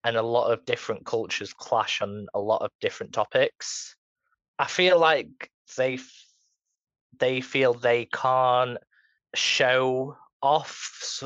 and 0.03 0.17
a 0.17 0.21
lot 0.21 0.51
of 0.51 0.65
different 0.65 1.05
cultures 1.05 1.53
clash 1.53 2.01
on 2.01 2.27
a 2.33 2.39
lot 2.39 2.61
of 2.61 2.71
different 2.79 3.13
topics. 3.13 3.95
I 4.57 4.65
feel 4.65 4.99
like 4.99 5.51
they 5.77 5.99
they 7.19 7.41
feel 7.41 7.73
they 7.73 8.05
can't 8.05 8.77
show 9.35 10.15
off 10.41 11.23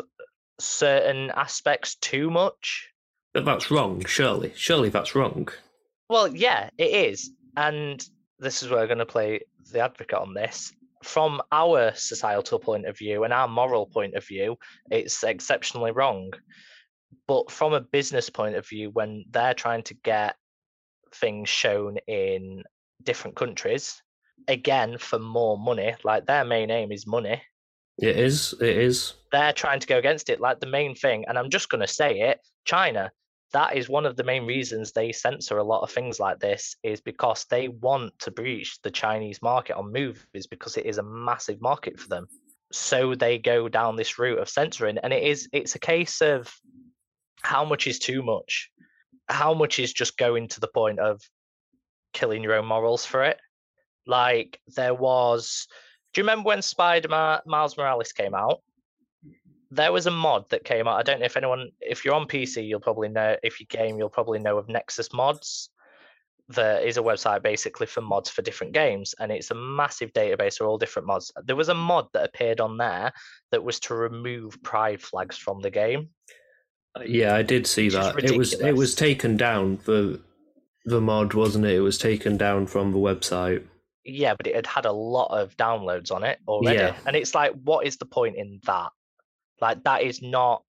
certain 0.59 1.31
aspects 1.31 1.95
too 1.95 2.29
much. 2.29 2.89
But 3.33 3.45
that's 3.45 3.71
wrong 3.71 4.03
surely 4.05 4.53
surely 4.55 4.89
that's 4.89 5.15
wrong. 5.15 5.49
Well 6.09 6.35
yeah 6.35 6.69
it 6.77 7.11
is 7.13 7.31
and 7.55 8.05
this 8.39 8.63
is 8.63 8.69
where 8.69 8.81
we're 8.81 8.87
going 8.87 8.97
to 8.97 9.05
play 9.05 9.41
the 9.71 9.79
advocate 9.79 10.19
on 10.19 10.33
this. 10.33 10.73
From 11.05 11.39
our 11.51 11.93
societal 11.93 12.57
point 12.57 12.87
of 12.87 12.97
view 12.97 13.23
and 13.23 13.31
our 13.31 13.47
moral 13.47 13.85
point 13.85 14.15
of 14.15 14.25
view, 14.25 14.57
it's 14.89 15.23
exceptionally 15.23 15.91
wrong. 15.91 16.33
But 17.27 17.51
from 17.51 17.73
a 17.73 17.79
business 17.79 18.29
point 18.29 18.55
of 18.55 18.67
view, 18.67 18.89
when 18.89 19.23
they're 19.29 19.53
trying 19.53 19.83
to 19.83 19.93
get 19.93 20.35
things 21.13 21.47
shown 21.47 21.97
in 22.07 22.63
different 23.03 23.35
countries, 23.35 24.01
again, 24.47 24.97
for 24.97 25.19
more 25.19 25.59
money, 25.59 25.95
like 26.03 26.25
their 26.25 26.43
main 26.43 26.71
aim 26.71 26.91
is 26.91 27.05
money. 27.05 27.39
It 27.99 28.17
is. 28.17 28.55
It 28.59 28.75
is. 28.75 29.13
They're 29.31 29.53
trying 29.53 29.81
to 29.81 29.87
go 29.87 29.99
against 29.99 30.29
it. 30.29 30.41
Like 30.41 30.59
the 30.59 30.67
main 30.67 30.95
thing, 30.95 31.25
and 31.27 31.37
I'm 31.37 31.51
just 31.51 31.69
going 31.69 31.81
to 31.81 31.87
say 31.87 32.19
it 32.21 32.39
China 32.65 33.11
that 33.55 33.77
is 33.77 33.87
one 33.87 34.05
of 34.05 34.17
the 34.17 34.23
main 34.25 34.45
reasons 34.45 34.91
they 34.91 35.13
censor 35.13 35.59
a 35.59 35.63
lot 35.63 35.81
of 35.81 35.89
things 35.89 36.19
like 36.19 36.39
this 36.39 36.75
is 36.83 36.99
because 36.99 37.45
they 37.45 37.69
want 37.69 38.11
to 38.19 38.29
breach 38.29 38.81
the 38.81 38.91
Chinese 38.91 39.41
market 39.41 39.77
on 39.77 39.93
movies 39.93 40.45
because 40.45 40.75
it 40.75 40.85
is 40.85 40.97
a 40.97 41.03
massive 41.03 41.61
market 41.61 41.97
for 41.97 42.09
them. 42.09 42.27
So 42.73 43.15
they 43.15 43.37
go 43.37 43.69
down 43.69 43.95
this 43.95 44.19
route 44.19 44.39
of 44.39 44.49
censoring 44.49 44.97
and 44.97 45.13
it 45.13 45.23
is 45.23 45.47
it's 45.53 45.73
a 45.75 45.79
case 45.79 46.21
of 46.21 46.53
how 47.43 47.63
much 47.63 47.87
is 47.87 47.97
too 47.97 48.21
much? 48.23 48.69
How 49.29 49.53
much 49.53 49.79
is 49.79 49.93
just 49.93 50.17
going 50.17 50.49
to 50.49 50.59
the 50.59 50.67
point 50.67 50.99
of 50.99 51.21
killing 52.11 52.43
your 52.43 52.55
own 52.55 52.65
morals 52.65 53.05
for 53.05 53.23
it? 53.23 53.39
Like 54.05 54.59
there 54.75 54.93
was 54.93 55.65
do 56.13 56.19
you 56.19 56.23
remember 56.23 56.47
when 56.47 56.61
Spider-Man 56.61 57.39
Miles 57.45 57.77
Morales 57.77 58.11
came 58.11 58.35
out? 58.35 58.59
There 59.75 59.91
was 59.91 60.07
a 60.07 60.11
mod 60.11 60.49
that 60.49 60.63
came 60.63 60.87
out. 60.87 60.97
I 60.97 61.03
don't 61.03 61.19
know 61.19 61.25
if 61.25 61.37
anyone, 61.37 61.69
if 61.81 62.05
you're 62.05 62.13
on 62.13 62.27
PC, 62.27 62.67
you'll 62.67 62.79
probably 62.79 63.09
know. 63.09 63.35
If 63.43 63.59
you 63.59 63.65
game, 63.65 63.97
you'll 63.97 64.09
probably 64.09 64.39
know 64.39 64.57
of 64.57 64.69
Nexus 64.69 65.13
Mods. 65.13 65.69
There 66.47 66.79
is 66.79 66.97
a 66.97 67.01
website 67.01 67.41
basically 67.41 67.87
for 67.87 68.01
mods 68.01 68.29
for 68.29 68.41
different 68.41 68.73
games, 68.73 69.15
and 69.19 69.31
it's 69.31 69.51
a 69.51 69.55
massive 69.55 70.13
database 70.13 70.61
of 70.61 70.67
all 70.67 70.77
different 70.77 71.07
mods. 71.07 71.31
There 71.43 71.55
was 71.55 71.69
a 71.69 71.73
mod 71.73 72.07
that 72.13 72.25
appeared 72.25 72.61
on 72.61 72.77
there 72.77 73.11
that 73.51 73.63
was 73.63 73.79
to 73.81 73.95
remove 73.95 74.61
pride 74.61 75.01
flags 75.01 75.37
from 75.37 75.59
the 75.61 75.71
game. 75.71 76.09
Uh, 76.95 77.03
yeah, 77.03 77.35
I 77.35 77.41
did 77.41 77.65
see 77.65 77.89
that. 77.89 78.23
It 78.23 78.37
was 78.37 78.53
it 78.53 78.73
was 78.73 78.93
taken 78.95 79.37
down 79.37 79.79
the 79.85 80.21
the 80.85 81.01
mod, 81.01 81.33
wasn't 81.33 81.65
it? 81.65 81.75
It 81.75 81.81
was 81.81 81.97
taken 81.97 82.37
down 82.37 82.67
from 82.67 82.91
the 82.91 82.99
website. 82.99 83.63
Yeah, 84.03 84.35
but 84.35 84.45
it 84.45 84.55
had 84.55 84.67
had 84.67 84.85
a 84.85 84.91
lot 84.91 85.35
of 85.35 85.57
downloads 85.57 86.11
on 86.11 86.23
it 86.23 86.37
already, 86.47 86.77
yeah. 86.77 86.95
and 87.07 87.15
it's 87.15 87.33
like, 87.33 87.53
what 87.63 87.87
is 87.87 87.97
the 87.97 88.05
point 88.05 88.35
in 88.35 88.59
that? 88.65 88.91
Like 89.61 89.83
that 89.83 90.03
is 90.03 90.21
not. 90.21 90.63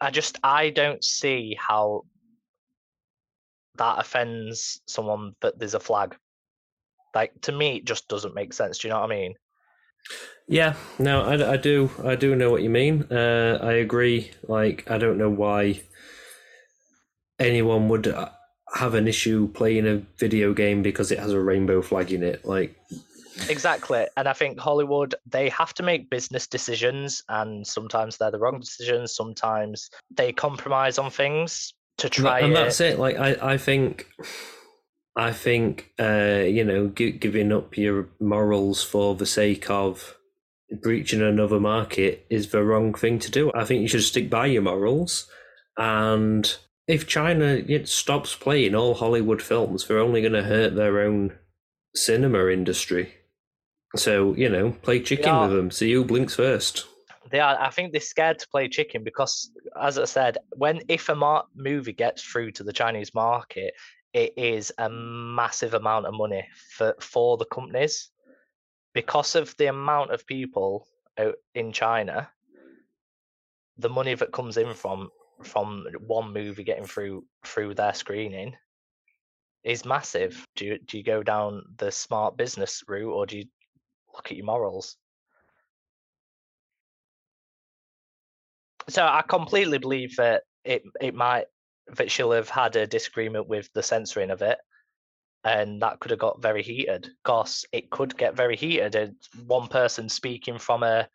I 0.00 0.10
just 0.10 0.38
I 0.42 0.70
don't 0.70 1.02
see 1.04 1.56
how 1.58 2.04
that 3.76 3.98
offends 3.98 4.80
someone 4.86 5.34
that 5.40 5.58
there's 5.58 5.74
a 5.74 5.80
flag. 5.80 6.16
Like 7.14 7.32
to 7.42 7.52
me, 7.52 7.76
it 7.78 7.84
just 7.84 8.08
doesn't 8.08 8.34
make 8.34 8.52
sense. 8.52 8.78
Do 8.78 8.88
you 8.88 8.94
know 8.94 9.00
what 9.00 9.10
I 9.10 9.14
mean? 9.14 9.34
Yeah, 10.48 10.74
no, 10.98 11.22
I, 11.22 11.52
I 11.52 11.56
do, 11.56 11.90
I 12.04 12.16
do 12.16 12.34
know 12.34 12.50
what 12.50 12.62
you 12.62 12.70
mean. 12.70 13.04
Uh, 13.10 13.58
I 13.62 13.74
agree. 13.74 14.32
Like, 14.48 14.90
I 14.90 14.98
don't 14.98 15.18
know 15.18 15.30
why 15.30 15.82
anyone 17.38 17.88
would 17.88 18.08
uh, 18.08 18.30
have 18.74 18.94
an 18.94 19.06
issue 19.06 19.48
playing 19.52 19.86
a 19.86 20.02
video 20.18 20.52
game 20.52 20.82
because 20.82 21.12
it 21.12 21.20
has 21.20 21.32
a 21.32 21.40
rainbow 21.40 21.82
flag 21.82 22.12
in 22.12 22.22
it. 22.22 22.44
Like, 22.44 22.74
Exactly. 23.48 24.06
And 24.16 24.28
I 24.28 24.32
think 24.32 24.58
Hollywood, 24.58 25.14
they 25.26 25.48
have 25.48 25.74
to 25.74 25.82
make 25.82 26.10
business 26.10 26.46
decisions, 26.46 27.22
and 27.28 27.66
sometimes 27.66 28.16
they're 28.16 28.30
the 28.30 28.38
wrong 28.38 28.60
decisions. 28.60 29.14
Sometimes 29.14 29.90
they 30.10 30.32
compromise 30.32 30.98
on 30.98 31.10
things 31.10 31.72
to 31.98 32.08
try. 32.08 32.40
And 32.40 32.54
that's 32.54 32.80
it. 32.80 32.98
Like, 32.98 33.16
I, 33.16 33.54
I 33.54 33.56
think. 33.56 34.06
I 35.16 35.32
think, 35.32 35.90
uh, 35.98 36.44
you 36.46 36.64
know, 36.64 36.88
g- 36.88 37.10
giving 37.10 37.52
up 37.52 37.76
your 37.76 38.08
morals 38.20 38.82
for 38.82 39.16
the 39.16 39.26
sake 39.26 39.68
of 39.68 40.16
breaching 40.82 41.20
another 41.20 41.58
market 41.58 42.24
is 42.30 42.50
the 42.50 42.62
wrong 42.62 42.94
thing 42.94 43.18
to 43.18 43.30
do. 43.30 43.50
I 43.52 43.64
think 43.64 43.82
you 43.82 43.88
should 43.88 44.04
stick 44.04 44.30
by 44.30 44.46
your 44.46 44.62
morals. 44.62 45.28
And 45.76 46.56
if 46.86 47.08
China 47.08 47.44
it 47.44 47.88
stops 47.88 48.36
playing 48.36 48.76
all 48.76 48.94
Hollywood 48.94 49.42
films, 49.42 49.86
they're 49.86 49.98
only 49.98 50.20
going 50.20 50.32
to 50.32 50.44
hurt 50.44 50.76
their 50.76 51.00
own 51.00 51.32
cinema 51.94 52.46
industry. 52.46 53.14
So 53.96 54.34
you 54.34 54.48
know, 54.48 54.72
play 54.82 55.00
chicken 55.00 55.40
with 55.40 55.50
them. 55.50 55.70
See 55.70 55.92
who 55.92 56.04
blinks 56.04 56.36
first. 56.36 56.86
They 57.30 57.40
are. 57.40 57.60
I 57.60 57.70
think 57.70 57.92
they're 57.92 58.00
scared 58.00 58.38
to 58.40 58.48
play 58.48 58.68
chicken 58.68 59.04
because, 59.04 59.50
as 59.80 59.98
I 59.98 60.04
said, 60.04 60.38
when 60.56 60.80
if 60.88 61.08
a 61.08 61.14
mar- 61.14 61.46
movie 61.54 61.92
gets 61.92 62.22
through 62.22 62.52
to 62.52 62.64
the 62.64 62.72
Chinese 62.72 63.14
market, 63.14 63.74
it 64.12 64.34
is 64.36 64.72
a 64.78 64.88
massive 64.88 65.74
amount 65.74 66.06
of 66.06 66.14
money 66.14 66.46
for 66.76 66.94
for 67.00 67.36
the 67.36 67.44
companies 67.44 68.10
because 68.92 69.36
of 69.36 69.56
the 69.56 69.66
amount 69.66 70.10
of 70.10 70.26
people 70.26 70.86
out 71.18 71.36
in 71.54 71.72
China. 71.72 72.28
The 73.78 73.88
money 73.88 74.14
that 74.14 74.32
comes 74.32 74.56
in 74.56 74.74
from 74.74 75.10
from 75.42 75.86
one 76.06 76.32
movie 76.32 76.64
getting 76.64 76.86
through 76.86 77.24
through 77.44 77.74
their 77.74 77.94
screening 77.94 78.56
is 79.62 79.84
massive. 79.84 80.44
Do 80.56 80.64
you 80.66 80.78
do 80.78 80.98
you 80.98 81.04
go 81.04 81.22
down 81.22 81.62
the 81.76 81.92
smart 81.92 82.36
business 82.36 82.82
route 82.88 83.12
or 83.12 83.26
do 83.26 83.38
you 83.38 83.44
look 84.20 84.30
at 84.30 84.36
your 84.36 84.44
morals. 84.44 84.96
So 88.88 89.02
I 89.02 89.22
completely 89.26 89.78
believe 89.78 90.16
that 90.16 90.42
it 90.62 90.82
it 91.00 91.14
might 91.14 91.46
that 91.96 92.10
she'll 92.10 92.32
have 92.32 92.50
had 92.50 92.76
a 92.76 92.86
disagreement 92.86 93.48
with 93.48 93.72
the 93.72 93.82
censoring 93.82 94.30
of 94.30 94.42
it, 94.42 94.58
and 95.42 95.80
that 95.80 96.00
could 96.00 96.10
have 96.10 96.20
got 96.20 96.42
very 96.42 96.62
heated. 96.62 97.08
Because 97.24 97.64
it 97.72 97.90
could 97.90 98.16
get 98.16 98.36
very 98.36 98.56
heated, 98.56 98.94
and 98.94 99.16
one 99.46 99.68
person 99.68 100.08
speaking 100.08 100.58
from 100.58 100.82
a 100.82 101.08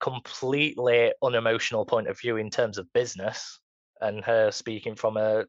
completely 0.00 1.12
unemotional 1.22 1.84
point 1.84 2.08
of 2.08 2.18
view 2.18 2.38
in 2.38 2.48
terms 2.48 2.78
of 2.78 2.92
business, 2.94 3.60
and 4.00 4.24
her 4.24 4.50
speaking 4.50 4.94
from 4.94 5.18
a 5.18 5.44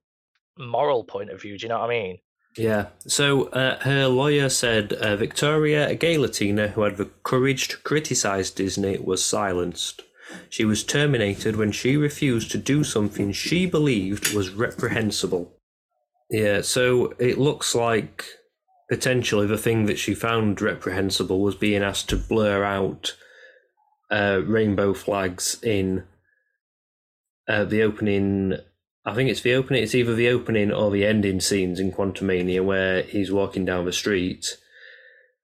moral 0.58 1.06
point 1.06 1.30
of 1.30 1.42
view. 1.42 1.58
Do 1.58 1.64
you 1.64 1.70
know 1.70 1.80
what 1.80 1.90
I 1.90 1.94
mean? 1.94 2.18
Yeah. 2.58 2.88
So 3.08 3.44
uh, 3.50 3.80
her 3.80 4.08
lawyer 4.08 4.50
said 4.50 4.94
uh, 4.94 5.16
Victoria, 5.16 5.90
a 5.90 5.96
gay 5.96 6.18
Latina 6.18 6.70
who 6.70 6.82
had 6.82 6.98
the 6.98 7.10
courage 7.24 7.70
to 7.70 7.78
criticize 7.78 8.52
Disney, 8.52 8.98
was 8.98 9.24
silenced. 9.24 10.02
She 10.50 10.66
was 10.66 10.84
terminated 10.84 11.56
when 11.56 11.72
she 11.72 11.98
refused 11.98 12.52
to 12.52 12.58
do 12.58 12.84
something 12.84 13.32
she 13.32 13.66
believed 13.66 14.34
was 14.34 14.52
reprehensible. 14.52 15.54
Yeah, 16.30 16.62
so 16.62 17.14
it 17.20 17.38
looks 17.38 17.76
like 17.76 18.26
potentially 18.90 19.48
the 19.48 19.58
thing 19.58 19.86
that 19.86 20.00
she 20.00 20.14
found 20.14 20.62
reprehensible 20.62 21.42
was 21.42 21.56
being 21.56 21.84
asked 21.84 22.10
to 22.10 22.18
blur 22.18 22.64
out 22.64 23.16
uh, 24.10 24.42
rainbow 24.46 24.94
flags 24.94 25.58
in 25.64 26.04
uh, 27.48 27.66
the 27.66 27.82
opening 27.82 28.58
I 29.06 29.16
think 29.16 29.30
it's 29.30 29.42
the 29.42 29.56
opening. 29.56 29.84
It's 29.84 29.96
either 29.96 30.14
the 30.14 30.30
opening 30.30 30.72
or 30.72 30.92
the 30.92 31.06
ending 31.06 31.40
scenes 31.40 31.80
in 31.80 31.92
Quantumania 31.92 32.64
where 32.64 33.02
he's 33.02 33.32
walking 33.32 33.66
down 33.66 33.86
the 33.86 33.94
street. 33.94 34.46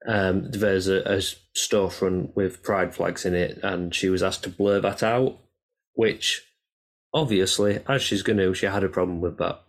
Um, 0.07 0.51
there's 0.51 0.87
a, 0.87 0.99
a 1.01 1.17
storefront 1.57 2.35
with 2.35 2.61
pride 2.61 2.93
flags 2.93 3.25
in 3.25 3.33
it, 3.33 3.59
and 3.63 3.93
she 3.93 4.09
was 4.09 4.21
asked 4.21 4.43
to 4.43 4.49
blur 4.49 4.79
that 4.81 5.01
out. 5.01 5.39
Which, 5.93 6.43
obviously, 7.13 7.79
as 7.87 8.03
she's 8.03 8.21
going 8.21 8.37
to, 8.37 8.53
she 8.53 8.67
had 8.67 8.83
a 8.83 8.89
problem 8.89 9.19
with 9.19 9.39
that. 9.39 9.63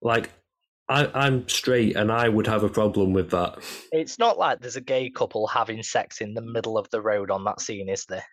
Like, 0.00 0.30
I, 0.88 1.10
I'm 1.12 1.48
straight, 1.48 1.96
and 1.96 2.12
I 2.12 2.28
would 2.28 2.46
have 2.46 2.62
a 2.62 2.68
problem 2.68 3.12
with 3.12 3.32
that. 3.32 3.58
It's 3.90 4.20
not 4.20 4.38
like 4.38 4.60
there's 4.60 4.76
a 4.76 4.80
gay 4.80 5.10
couple 5.10 5.48
having 5.48 5.82
sex 5.82 6.20
in 6.20 6.34
the 6.34 6.40
middle 6.40 6.78
of 6.78 6.88
the 6.90 7.00
road 7.00 7.32
on 7.32 7.42
that 7.44 7.60
scene, 7.60 7.88
is 7.88 8.06
there? 8.06 8.24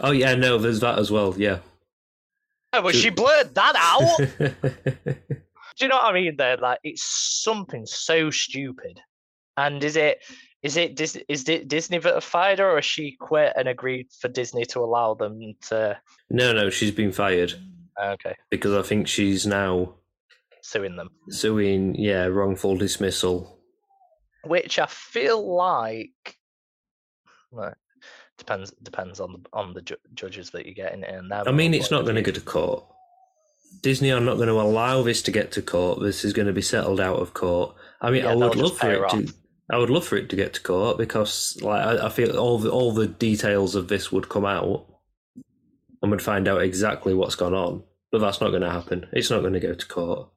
Oh 0.00 0.10
yeah, 0.10 0.34
no, 0.34 0.58
there's 0.58 0.80
that 0.80 0.98
as 0.98 1.12
well. 1.12 1.34
Yeah. 1.38 1.60
But 2.82 2.94
she 2.94 3.10
blurred 3.10 3.54
that 3.54 3.74
out. 3.76 4.18
Do 5.76 5.84
you 5.84 5.88
know 5.88 5.96
what 5.96 6.04
I 6.04 6.12
mean? 6.12 6.36
There, 6.36 6.56
like 6.56 6.78
it's 6.84 7.02
something 7.02 7.86
so 7.86 8.30
stupid. 8.30 9.00
And 9.56 9.82
is 9.82 9.96
it 9.96 10.22
is 10.62 10.76
it 10.76 11.00
is 11.28 11.48
it 11.48 11.68
Disney 11.68 11.98
that 11.98 12.22
fired 12.22 12.58
her, 12.58 12.70
or 12.70 12.76
has 12.76 12.84
she 12.84 13.16
quit 13.18 13.52
and 13.56 13.68
agreed 13.68 14.08
for 14.20 14.28
Disney 14.28 14.64
to 14.66 14.80
allow 14.80 15.14
them 15.14 15.54
to? 15.68 15.98
No, 16.30 16.52
no, 16.52 16.70
she's 16.70 16.90
been 16.90 17.12
fired. 17.12 17.54
Okay. 18.02 18.34
Because 18.50 18.72
I 18.72 18.82
think 18.82 19.06
she's 19.08 19.46
now 19.46 19.94
suing 20.62 20.96
them. 20.96 21.10
Suing, 21.30 21.94
yeah, 21.96 22.24
wrongful 22.24 22.76
dismissal. 22.76 23.58
which 24.44 24.78
I 24.78 24.86
feel 24.86 25.54
like 25.54 26.38
well, 27.50 27.74
depends 28.38 28.70
depends 28.82 29.20
on 29.20 29.32
the 29.32 29.40
on 29.52 29.74
the 29.74 29.82
ju- 29.82 29.96
judges 30.14 30.50
that 30.50 30.66
you 30.66 30.74
get 30.74 30.92
in 30.94 31.04
it. 31.04 31.14
And 31.14 31.32
I 31.32 31.52
mean, 31.52 31.74
it's 31.74 31.90
not 31.90 32.04
going 32.04 32.16
to 32.16 32.22
go 32.22 32.32
to 32.32 32.40
court. 32.40 32.84
Disney 33.82 34.12
are 34.12 34.20
not 34.20 34.36
going 34.36 34.48
to 34.48 34.60
allow 34.60 35.02
this 35.02 35.22
to 35.22 35.30
get 35.30 35.52
to 35.52 35.62
court. 35.62 36.00
This 36.00 36.24
is 36.24 36.32
going 36.32 36.46
to 36.46 36.52
be 36.52 36.62
settled 36.62 37.00
out 37.00 37.18
of 37.18 37.34
court. 37.34 37.74
I 38.00 38.10
mean, 38.10 38.24
Yeah, 38.24 38.30
I 38.30 38.34
would 38.34 38.56
love 38.56 38.78
for 38.78 38.90
it 38.90 39.10
to. 39.10 39.34
I 39.70 39.78
would 39.78 39.90
love 39.90 40.06
for 40.06 40.16
it 40.16 40.28
to 40.28 40.36
get 40.36 40.52
to 40.54 40.62
court 40.62 40.98
because, 40.98 41.58
like, 41.62 41.84
I, 41.84 42.06
I 42.06 42.08
feel 42.10 42.36
all 42.36 42.58
the 42.58 42.70
all 42.70 42.92
the 42.92 43.06
details 43.06 43.74
of 43.74 43.88
this 43.88 44.12
would 44.12 44.28
come 44.28 44.44
out, 44.44 44.86
and 46.02 46.10
we'd 46.10 46.20
find 46.22 46.46
out 46.46 46.62
exactly 46.62 47.14
what's 47.14 47.34
gone 47.34 47.54
on. 47.54 47.82
But 48.12 48.18
that's 48.18 48.40
not 48.40 48.50
going 48.50 48.62
to 48.62 48.70
happen. 48.70 49.06
It's 49.12 49.30
not 49.30 49.40
going 49.40 49.54
to 49.54 49.60
go 49.60 49.74
to 49.74 49.86
court. 49.86 50.28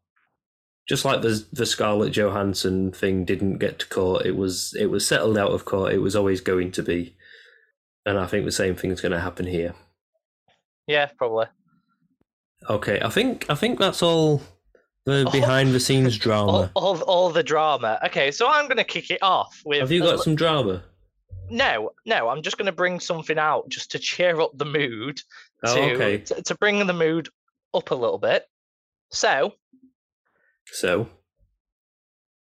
Just 0.88 1.04
like 1.04 1.22
the 1.22 1.46
the 1.52 1.66
Scarlett 1.66 2.14
Johansson 2.14 2.92
thing 2.94 3.26
didn't 3.26 3.58
get 3.58 3.80
to 3.80 3.88
court, 3.88 4.26
it 4.26 4.38
was 4.38 4.74
it 4.80 4.86
was 4.86 5.06
settled 5.06 5.38
out 5.38 5.52
of 5.52 5.66
court. 5.66 5.94
It 5.94 6.00
was 6.00 6.16
always 6.16 6.40
going 6.40 6.72
to 6.72 6.84
be, 6.84 7.17
and 8.08 8.18
I 8.18 8.26
think 8.26 8.46
the 8.46 8.52
same 8.52 8.76
thing's 8.76 9.02
going 9.02 9.12
to 9.12 9.20
happen 9.20 9.46
here. 9.46 9.74
Yeah, 10.88 11.08
probably. 11.18 11.48
Okay, 12.70 13.00
I 13.02 13.10
think 13.10 13.46
I 13.50 13.56
think 13.56 13.78
that's 13.80 14.02
all 14.02 14.42
the 15.06 15.30
behind 15.32 15.74
the 15.74 15.80
scenes 15.80 16.18
drama. 16.18 16.72
all, 16.76 17.02
all 17.04 17.30
the 17.30 17.44
drama. 17.44 18.00
Okay, 18.06 18.32
so 18.32 18.48
I'm 18.50 18.66
going 18.66 18.78
to 18.78 18.84
kick 18.84 19.12
it 19.12 19.22
off 19.22 19.62
with. 19.66 19.82
Have 19.82 19.92
you 19.92 20.02
got 20.02 20.20
some 20.22 20.36
drama? 20.36 20.84
No, 21.50 21.92
no. 22.06 22.30
I'm 22.30 22.42
just 22.42 22.58
going 22.58 22.66
to 22.66 22.72
bring 22.74 23.00
something 23.00 23.38
out 23.38 23.70
just 23.70 23.92
to 23.92 24.00
cheer 24.00 24.40
up 24.42 24.52
the 24.58 24.66
mood. 24.66 25.22
Oh, 25.64 25.76
to, 25.76 25.94
okay. 25.94 26.18
to 26.20 26.42
to 26.42 26.56
bring 26.56 26.86
the 26.86 26.94
mood 26.94 27.30
up 27.74 27.92
a 27.92 27.96
little 27.96 28.18
bit. 28.18 28.46
So 29.12 29.54
So, 30.72 31.08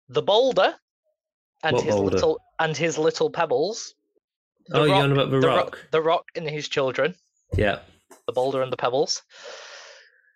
the 0.07 0.21
boulder 0.21 0.75
and 1.63 1.75
What 1.75 1.83
his 1.85 1.95
boulder? 1.95 2.11
little 2.11 2.39
and 2.59 2.77
his 2.77 2.97
little 2.97 3.29
pebbles. 3.29 3.95
The 4.67 4.79
oh, 4.79 4.83
you're 4.85 4.95
on 4.95 5.11
about 5.11 5.29
the, 5.29 5.39
the 5.39 5.47
rock? 5.47 5.79
the 5.91 6.01
rock 6.01 6.25
and 6.35 6.49
his 6.49 6.67
children. 6.67 7.15
Yeah. 7.55 7.79
the 8.25 8.33
boulder 8.33 8.61
and 8.61 8.71
the 8.73 8.77
pebbles, 8.77 9.21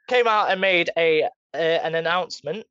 came 0.08 0.28
out 0.28 0.52
and 0.52 0.62
made 0.62 0.92
a 0.98 1.24
uh, 1.54 1.58
an 1.58 1.96
announcement, 1.96 2.68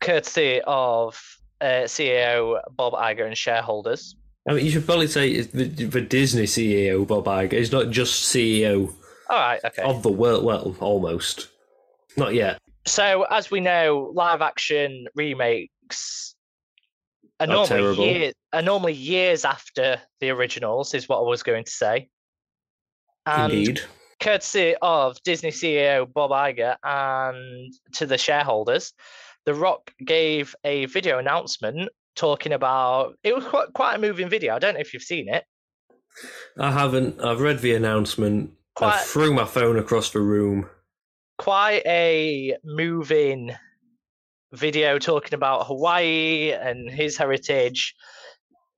courtesy 0.00 0.60
of 0.66 1.18
uh, 1.60 1.84
CEO 1.86 2.60
Bob 2.76 2.92
Iger 2.92 3.26
and 3.26 3.36
shareholders. 3.36 4.16
I 4.48 4.54
mean, 4.54 4.64
you 4.64 4.70
should 4.70 4.86
probably 4.86 5.06
say 5.06 5.42
the, 5.42 5.64
the 5.64 6.00
Disney 6.00 6.44
CEO 6.44 7.06
Bob 7.06 7.26
Iger. 7.26 7.52
is 7.52 7.72
not 7.72 7.90
just 7.90 8.34
CEO 8.34 8.92
All 9.28 9.38
right, 9.38 9.60
okay. 9.64 9.82
of 9.82 10.02
the 10.02 10.10
world. 10.10 10.44
Well, 10.44 10.76
almost. 10.80 11.48
Not 12.16 12.34
yet. 12.34 12.58
So, 12.86 13.24
as 13.30 13.50
we 13.50 13.60
know, 13.60 14.10
live 14.14 14.40
action 14.40 15.06
remakes 15.14 16.34
Are 17.40 17.46
normally 17.46 18.34
are 18.52 18.62
normally 18.62 18.92
years 18.92 19.44
after 19.44 20.00
the 20.20 20.30
originals, 20.30 20.94
is 20.94 21.08
what 21.08 21.18
I 21.18 21.22
was 21.22 21.42
going 21.42 21.64
to 21.64 21.70
say. 21.70 22.08
And 23.24 23.52
Indeed. 23.52 23.80
courtesy 24.20 24.74
of 24.82 25.16
Disney 25.24 25.50
CEO 25.50 26.10
Bob 26.12 26.30
Iger 26.30 26.76
and 26.84 27.72
to 27.94 28.06
the 28.06 28.18
shareholders, 28.18 28.92
The 29.46 29.54
Rock 29.54 29.92
gave 30.04 30.54
a 30.64 30.84
video 30.86 31.18
announcement 31.18 31.90
talking 32.16 32.52
about 32.52 33.14
it 33.22 33.34
was 33.34 33.44
quite, 33.46 33.72
quite 33.72 33.94
a 33.94 33.98
moving 33.98 34.28
video. 34.28 34.54
I 34.54 34.58
don't 34.58 34.74
know 34.74 34.80
if 34.80 34.92
you've 34.92 35.02
seen 35.02 35.28
it. 35.28 35.44
I 36.58 36.70
haven't. 36.70 37.20
I've 37.20 37.40
read 37.40 37.60
the 37.60 37.74
announcement. 37.74 38.50
I 38.80 38.98
threw 38.98 39.32
my 39.32 39.44
phone 39.44 39.78
across 39.78 40.10
the 40.10 40.20
room. 40.20 40.68
quite 41.38 41.82
a 41.86 42.56
moving 42.64 43.54
video 44.52 44.98
talking 44.98 45.34
about 45.34 45.66
Hawaii 45.66 46.52
and 46.52 46.90
his 46.90 47.16
heritage, 47.16 47.94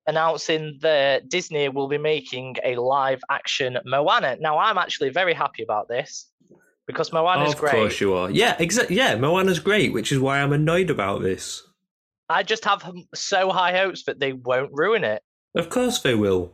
announcing 0.07 0.79
that 0.83 1.29
Disney 1.29 1.69
will 1.69 1.89
be 1.89 1.99
making 1.99 2.57
a 2.65 2.77
live 2.77 3.21
action 3.31 3.79
Moana. 3.85 4.37
Now, 4.41 4.59
I'm 4.59 4.79
actually 4.79 5.11
very 5.11 5.35
happy 5.35 5.63
about 5.63 5.89
this 5.89 6.29
because 6.87 7.13
Moana 7.13 7.45
is 7.45 7.55
of 7.55 7.61
great. 7.61 7.75
Of 7.75 7.79
course 7.81 8.01
you 8.01 8.15
are. 8.15 8.31
Yeah, 8.31 8.57
exactly. 8.59 8.97
Yeah, 8.97 9.15
Moana's 9.17 9.61
great, 9.61 9.93
which 9.93 10.13
is 10.13 10.19
why 10.19 10.41
I'm 10.41 10.53
annoyed 10.53 10.91
about 10.91 11.23
this. 11.23 11.63
I 12.29 12.43
just 12.43 12.65
have 12.65 12.91
so 13.15 13.51
high 13.51 13.77
hopes 13.77 14.05
that 14.05 14.19
they 14.19 14.33
won't 14.33 14.71
ruin 14.73 15.05
it. 15.05 15.23
Of 15.55 15.69
course 15.69 16.01
they 16.01 16.15
will. 16.15 16.53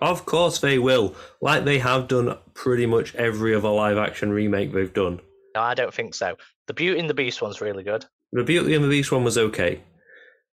Of 0.00 0.26
course 0.26 0.60
they 0.60 0.78
will. 0.78 1.16
Like 1.40 1.64
they 1.64 1.78
have 1.78 2.06
done 2.06 2.36
pretty 2.54 2.86
much 2.86 3.14
every 3.14 3.54
other 3.54 3.70
live 3.70 3.98
action 3.98 4.30
remake 4.30 4.72
they've 4.72 4.92
done. 4.92 5.20
No, 5.54 5.62
I 5.62 5.74
don't 5.74 5.92
think 5.92 6.14
so. 6.14 6.36
The 6.66 6.74
Beauty 6.74 7.00
and 7.00 7.10
the 7.10 7.14
Beast 7.14 7.42
one's 7.42 7.60
really 7.60 7.82
good. 7.82 8.04
The 8.32 8.44
Beauty 8.44 8.74
and 8.74 8.84
the 8.84 8.88
Beast 8.88 9.10
one 9.12 9.24
was 9.24 9.38
okay. 9.38 9.82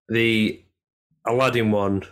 The 0.09 0.63
Aladdin 1.25 1.71
one 1.71 2.03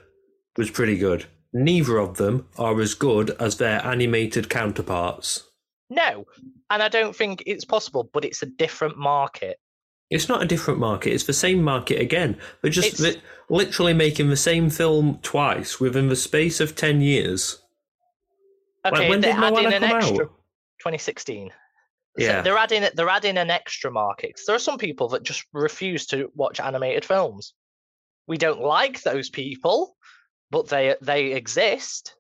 was 0.58 0.70
pretty 0.70 0.98
good. 0.98 1.26
Neither 1.54 1.98
of 1.98 2.18
them 2.18 2.48
are 2.58 2.80
as 2.82 2.94
good 2.94 3.32
as 3.40 3.58
their 3.58 3.84
animated 3.86 4.50
counterparts. 4.50 5.44
No, 5.90 6.26
and 6.70 6.84
I 6.84 6.90
don't 6.90 7.16
think 7.16 7.44
it's 7.46 7.66
possible, 7.66 8.10
but 8.14 8.26
it's 8.26 8.42
a 8.44 8.48
different 8.48 8.98
market. 8.98 9.58
It's 10.12 10.30
not 10.30 10.44
a 10.44 10.48
different 10.48 10.80
market, 10.80 11.14
it's 11.14 11.24
the 11.24 11.34
same 11.34 11.64
market 11.64 12.00
again. 12.00 12.38
They're 12.62 12.70
just 12.72 13.00
li- 13.00 13.22
literally 13.50 13.94
making 13.94 14.30
the 14.30 14.36
same 14.38 14.70
film 14.70 15.20
twice 15.24 15.80
within 15.80 16.10
the 16.10 16.16
space 16.16 16.60
of 16.60 16.76
10 16.76 17.02
years. 17.02 17.60
Like, 18.84 18.94
Okay, 18.94 19.10
when 19.10 19.22
they're 19.22 19.34
did 19.34 19.40
Moana 19.40 19.70
an 19.70 19.82
come 19.82 19.98
extra. 19.98 20.26
out? 20.26 20.32
2016. 20.80 21.52
So 22.18 22.24
Yeah. 22.26 22.42
they're 22.42 22.58
adding 22.58 22.88
they're 22.96 23.10
adding 23.10 23.38
an 23.38 23.50
extra 23.50 23.92
market. 23.92 24.40
There 24.48 24.56
are 24.56 24.60
some 24.60 24.78
people 24.78 25.10
that 25.10 25.24
just 25.24 25.46
refuse 25.54 26.06
to 26.08 26.32
watch 26.36 26.60
animated 26.60 27.04
films. 27.06 27.54
We 28.28 28.38
don't 28.38 28.62
like 28.62 29.02
those 29.04 29.30
people, 29.30 29.96
but 30.52 30.68
they 30.70 30.96
they 31.02 31.34
exist. 31.34 32.16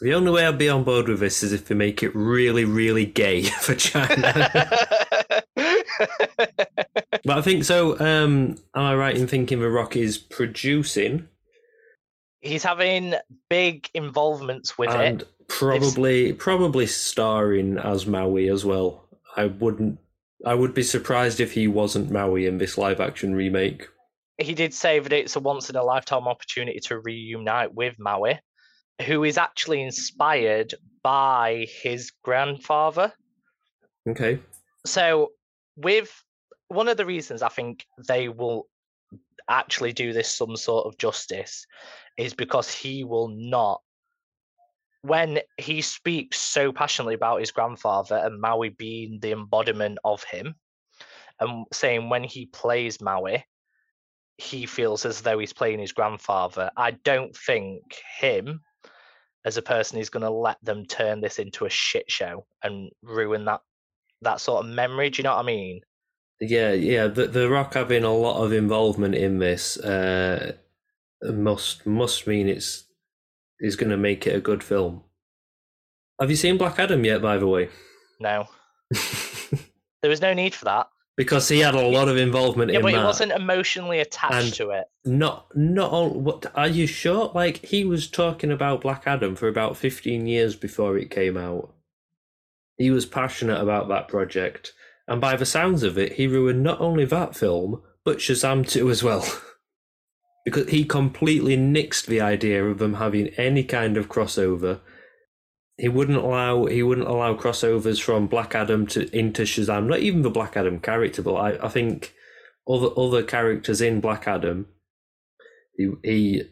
The 0.00 0.12
only 0.14 0.32
way 0.32 0.44
I'd 0.44 0.58
be 0.58 0.68
on 0.68 0.82
board 0.84 1.08
with 1.08 1.20
this 1.20 1.42
is 1.44 1.52
if 1.52 1.66
they 1.66 1.74
make 1.74 2.02
it 2.02 2.14
really, 2.14 2.64
really 2.64 3.06
gay 3.06 3.42
for 3.60 3.74
China. 3.76 4.68
but 5.56 7.38
I 7.38 7.40
think 7.42 7.64
so. 7.64 7.98
Um, 8.00 8.56
am 8.74 8.82
I 8.82 8.94
right 8.94 9.16
in 9.16 9.26
thinking 9.26 9.60
The 9.60 9.70
Rock 9.70 9.96
is 9.96 10.18
producing 10.18 11.28
He's 12.40 12.62
having 12.62 13.14
big 13.48 13.88
involvements 13.94 14.76
with 14.76 14.90
it. 14.90 14.96
and 14.96 15.22
it. 15.22 15.28
probably 15.48 16.34
probably 16.34 16.86
starring 16.86 17.78
as 17.78 18.04
Maui 18.06 18.48
as 18.50 18.64
well? 18.66 19.03
I 19.36 19.46
wouldn't. 19.46 19.98
I 20.44 20.54
would 20.54 20.74
be 20.74 20.82
surprised 20.82 21.40
if 21.40 21.52
he 21.52 21.68
wasn't 21.68 22.10
Maui 22.10 22.46
in 22.46 22.58
this 22.58 22.76
live 22.76 23.00
action 23.00 23.34
remake. 23.34 23.88
He 24.38 24.54
did 24.54 24.74
say 24.74 24.98
that 24.98 25.12
it's 25.12 25.36
a 25.36 25.40
once 25.40 25.70
in 25.70 25.76
a 25.76 25.82
lifetime 25.82 26.26
opportunity 26.26 26.80
to 26.80 26.98
reunite 26.98 27.72
with 27.72 27.96
Maui, 27.98 28.40
who 29.06 29.24
is 29.24 29.38
actually 29.38 29.82
inspired 29.82 30.74
by 31.02 31.66
his 31.82 32.10
grandfather. 32.22 33.12
Okay. 34.06 34.38
so 34.84 35.32
with 35.76 36.12
one 36.68 36.88
of 36.88 36.96
the 36.96 37.06
reasons 37.06 37.42
I 37.42 37.48
think 37.48 37.86
they 38.06 38.28
will 38.28 38.68
actually 39.48 39.92
do 39.92 40.12
this 40.12 40.28
some 40.28 40.56
sort 40.56 40.86
of 40.86 40.98
justice 40.98 41.66
is 42.18 42.34
because 42.34 42.72
he 42.72 43.04
will 43.04 43.28
not 43.28 43.80
when 45.04 45.38
he 45.58 45.82
speaks 45.82 46.40
so 46.40 46.72
passionately 46.72 47.14
about 47.14 47.40
his 47.40 47.50
grandfather 47.50 48.16
and 48.16 48.40
Maui 48.40 48.70
being 48.70 49.18
the 49.20 49.32
embodiment 49.32 49.98
of 50.02 50.24
him 50.24 50.54
and 51.40 51.66
saying 51.72 52.08
when 52.08 52.24
he 52.24 52.46
plays 52.46 53.00
Maui 53.00 53.44
he 54.38 54.66
feels 54.66 55.04
as 55.04 55.20
though 55.20 55.38
he's 55.38 55.52
playing 55.52 55.78
his 55.78 55.92
grandfather 55.92 56.70
I 56.76 56.92
don't 56.92 57.36
think 57.36 57.82
him 58.18 58.60
as 59.44 59.58
a 59.58 59.62
person 59.62 59.98
is 59.98 60.08
going 60.08 60.22
to 60.22 60.30
let 60.30 60.56
them 60.62 60.86
turn 60.86 61.20
this 61.20 61.38
into 61.38 61.66
a 61.66 61.70
shit 61.70 62.10
show 62.10 62.46
and 62.62 62.90
ruin 63.02 63.44
that 63.44 63.60
that 64.22 64.40
sort 64.40 64.64
of 64.64 64.72
memory. 64.72 65.10
Do 65.10 65.18
you 65.18 65.24
know 65.24 65.34
what 65.34 65.42
I 65.42 65.46
mean? 65.46 65.80
Yeah, 66.40 66.72
yeah. 66.72 67.08
The 67.08 67.26
the 67.26 67.50
Rock 67.50 67.74
having 67.74 68.04
a 68.04 68.12
lot 68.12 68.42
of 68.42 68.52
involvement 68.52 69.14
in 69.14 69.38
this 69.38 69.76
uh, 69.78 70.54
must 71.22 71.86
must 71.86 72.26
mean 72.26 72.48
it's 72.48 72.84
is 73.60 73.76
going 73.76 73.90
to 73.90 73.96
make 73.96 74.26
it 74.26 74.34
a 74.34 74.40
good 74.40 74.62
film. 74.62 75.02
Have 76.20 76.30
you 76.30 76.36
seen 76.36 76.58
Black 76.58 76.78
Adam 76.78 77.04
yet? 77.04 77.20
By 77.22 77.38
the 77.38 77.46
way, 77.46 77.68
No, 78.20 78.46
there 80.02 80.10
was 80.10 80.20
no 80.20 80.32
need 80.34 80.54
for 80.54 80.64
that. 80.66 80.88
because 81.16 81.48
he 81.48 81.58
had 81.60 81.74
a 81.74 81.86
lot 81.88 82.08
of 82.08 82.16
involvement 82.16 82.70
Yeah, 82.70 82.78
in 82.78 82.82
but 82.82 82.92
he 82.92 82.98
wasn't 82.98 83.32
emotionally 83.32 84.00
attached 84.00 84.34
And- 84.46 84.54
to 84.54 84.70
it. 84.70 84.84
Not 85.04 85.48
not 85.56 85.90
all. 85.90 86.10
What 86.10 86.50
are 86.54 86.68
you 86.68 86.86
sure? 86.86 87.30
Like 87.34 87.64
he 87.64 87.84
was 87.84 88.08
talking 88.10 88.50
about 88.50 88.80
Black 88.80 89.02
Adam 89.06 89.36
for 89.36 89.48
about 89.48 89.76
fifteen 89.76 90.26
years 90.26 90.56
before 90.56 90.96
it 90.96 91.10
came 91.10 91.36
out. 91.36 91.74
He 92.78 92.90
was 92.90 93.06
passionate 93.06 93.60
about 93.60 93.88
that 93.88 94.08
project, 94.08 94.72
and 95.06 95.20
by 95.20 95.36
the 95.36 95.44
sounds 95.46 95.82
of 95.82 95.98
it, 95.98 96.14
he 96.14 96.26
ruined 96.26 96.62
not 96.62 96.80
only 96.80 97.04
that 97.06 97.36
film 97.36 97.82
but 98.04 98.18
Shazam 98.18 98.68
two 98.68 98.90
as 98.90 99.02
well, 99.02 99.26
because 100.44 100.68
he 100.70 100.84
completely 100.84 101.56
nixed 101.56 102.06
the 102.06 102.20
idea 102.20 102.64
of 102.64 102.78
them 102.78 102.94
having 102.94 103.28
any 103.36 103.64
kind 103.64 103.96
of 103.96 104.08
crossover. 104.08 104.80
He 105.78 105.88
wouldn't 105.88 106.18
allow 106.18 106.66
he 106.66 106.82
wouldn't 106.82 107.08
allow 107.08 107.34
crossovers 107.34 108.00
from 108.00 108.26
Black 108.28 108.54
Adam 108.54 108.86
to 108.88 109.14
into 109.16 109.42
Shazam. 109.42 109.86
Not 109.86 110.00
even 110.00 110.22
the 110.22 110.30
Black 110.30 110.56
Adam 110.56 110.80
character, 110.80 111.22
but 111.22 111.34
I, 111.34 111.66
I 111.66 111.68
think 111.68 112.14
other 112.68 112.88
other 112.96 113.22
characters 113.22 113.80
in 113.80 114.00
Black 114.00 114.28
Adam 114.28 114.66
He, 115.76 115.90
he 116.04 116.42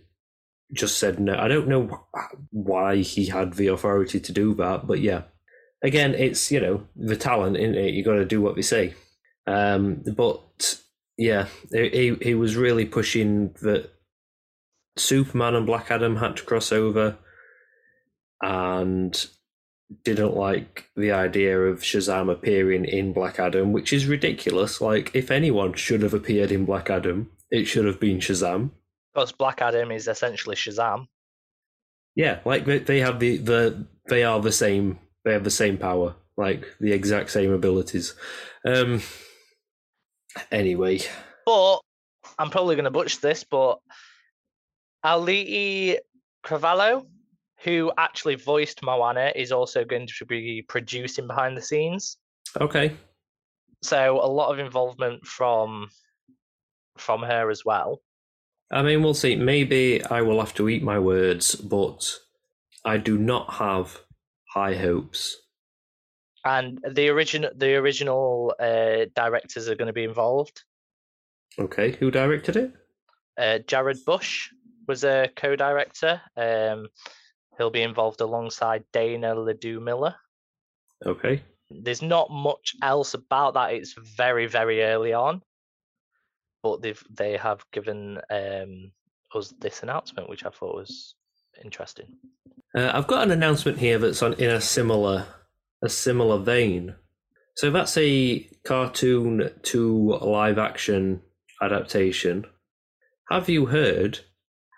just 0.72 0.98
said 0.98 1.20
no. 1.20 1.36
I 1.38 1.48
don't 1.48 1.68
know 1.68 2.06
why 2.50 2.98
he 2.98 3.26
had 3.26 3.54
the 3.54 3.68
authority 3.68 4.20
to 4.20 4.32
do 4.32 4.54
that, 4.54 4.86
but 4.86 5.00
yeah. 5.00 5.22
Again, 5.84 6.14
it's 6.14 6.50
you 6.50 6.60
know 6.60 6.86
the 6.96 7.16
talent, 7.16 7.56
isn't 7.56 7.74
it? 7.74 7.94
You 7.94 8.04
got 8.04 8.14
to 8.14 8.24
do 8.24 8.40
what 8.40 8.56
they 8.56 8.62
say. 8.62 8.94
Um, 9.46 10.02
but 10.16 10.80
yeah, 11.16 11.46
he 11.70 12.16
he 12.20 12.34
was 12.34 12.56
really 12.56 12.86
pushing 12.86 13.54
that 13.62 13.90
Superman 14.96 15.54
and 15.54 15.66
Black 15.66 15.90
Adam 15.90 16.16
had 16.16 16.36
to 16.36 16.42
cross 16.42 16.72
over, 16.72 17.18
and 18.42 19.26
didn't 20.04 20.34
like 20.34 20.88
the 20.96 21.12
idea 21.12 21.60
of 21.60 21.80
Shazam 21.80 22.30
appearing 22.30 22.86
in 22.86 23.12
Black 23.12 23.38
Adam, 23.38 23.72
which 23.72 23.92
is 23.92 24.06
ridiculous. 24.06 24.80
Like, 24.80 25.14
if 25.14 25.30
anyone 25.30 25.74
should 25.74 26.02
have 26.02 26.14
appeared 26.14 26.50
in 26.50 26.64
Black 26.64 26.88
Adam, 26.88 27.30
it 27.50 27.66
should 27.66 27.84
have 27.84 28.00
been 28.00 28.18
Shazam. 28.18 28.70
Because 29.12 29.32
Black 29.32 29.60
Adam 29.60 29.90
is 29.90 30.08
essentially 30.08 30.56
Shazam. 30.56 31.08
Yeah, 32.14 32.40
like 32.44 32.64
they, 32.64 32.78
they 32.78 33.00
have 33.00 33.20
the, 33.20 33.36
the 33.36 33.86
they 34.08 34.24
are 34.24 34.40
the 34.40 34.52
same. 34.52 34.98
They 35.24 35.32
have 35.32 35.44
the 35.44 35.50
same 35.50 35.78
power, 35.78 36.14
like 36.36 36.64
the 36.80 36.92
exact 36.92 37.30
same 37.30 37.52
abilities. 37.52 38.14
Um. 38.64 39.02
Anyway, 40.50 41.00
But 41.46 41.80
I'm 42.38 42.50
probably 42.50 42.76
going 42.76 42.84
to 42.84 42.90
butcher 42.90 43.18
this, 43.20 43.44
but 43.44 43.78
Aliti 45.04 45.98
Cravalho, 46.44 47.06
who 47.64 47.92
actually 47.98 48.36
voiced 48.36 48.82
Moana, 48.82 49.32
is 49.34 49.52
also 49.52 49.84
going 49.84 50.06
to 50.06 50.24
be 50.26 50.62
producing 50.68 51.26
behind 51.26 51.56
the 51.56 51.62
scenes. 51.62 52.16
okay. 52.60 52.96
So 53.82 54.20
a 54.22 54.30
lot 54.30 54.52
of 54.52 54.60
involvement 54.60 55.26
from 55.26 55.88
from 56.98 57.22
her 57.22 57.50
as 57.50 57.64
well. 57.64 58.00
I 58.70 58.82
mean, 58.82 59.02
we'll 59.02 59.14
see. 59.14 59.34
Maybe 59.34 60.04
I 60.04 60.22
will 60.22 60.38
have 60.38 60.54
to 60.54 60.68
eat 60.68 60.82
my 60.84 60.98
words, 61.00 61.56
but 61.56 62.14
I 62.84 62.96
do 62.96 63.18
not 63.18 63.54
have 63.54 63.98
high 64.54 64.74
hopes. 64.76 65.36
And 66.44 66.80
the 66.90 67.08
original 67.08 67.50
the 67.54 67.74
original 67.76 68.54
uh, 68.58 69.06
directors 69.14 69.68
are 69.68 69.76
going 69.76 69.86
to 69.86 69.92
be 69.92 70.04
involved. 70.04 70.62
Okay, 71.58 71.92
who 71.92 72.10
directed 72.10 72.56
it? 72.56 72.72
Uh, 73.38 73.58
Jared 73.66 74.04
Bush 74.04 74.50
was 74.88 75.04
a 75.04 75.30
co-director. 75.36 76.20
Um, 76.36 76.88
he'll 77.56 77.70
be 77.70 77.82
involved 77.82 78.20
alongside 78.20 78.84
Dana 78.92 79.34
Ledoux 79.34 79.80
Miller. 79.80 80.14
Okay. 81.04 81.42
There's 81.70 82.02
not 82.02 82.30
much 82.30 82.74
else 82.82 83.14
about 83.14 83.54
that. 83.54 83.72
It's 83.74 83.94
very 83.94 84.46
very 84.46 84.82
early 84.82 85.12
on, 85.12 85.42
but 86.62 86.82
they've 86.82 87.02
they 87.10 87.36
have 87.36 87.64
given 87.72 88.20
um, 88.30 88.92
us 89.34 89.54
this 89.60 89.82
announcement, 89.82 90.28
which 90.28 90.44
I 90.44 90.50
thought 90.50 90.74
was 90.74 91.14
interesting. 91.64 92.16
Uh, 92.74 92.90
I've 92.92 93.06
got 93.06 93.22
an 93.22 93.30
announcement 93.30 93.78
here 93.78 93.98
that's 93.98 94.22
on 94.22 94.34
in 94.34 94.50
a 94.50 94.60
similar 94.60 95.26
a 95.82 95.88
similar 95.88 96.38
vein. 96.38 96.94
So 97.56 97.70
that's 97.70 97.96
a 97.98 98.48
cartoon 98.64 99.50
to 99.62 100.18
live 100.22 100.58
action 100.58 101.22
adaptation. 101.60 102.46
Have 103.30 103.48
you 103.48 103.66
heard 103.66 104.20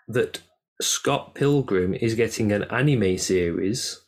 that 0.08 0.40
Scott 0.80 1.34
Pilgrim 1.34 1.94
is 1.94 2.14
getting 2.14 2.52
an 2.52 2.64
anime 2.64 3.16
series 3.18 4.00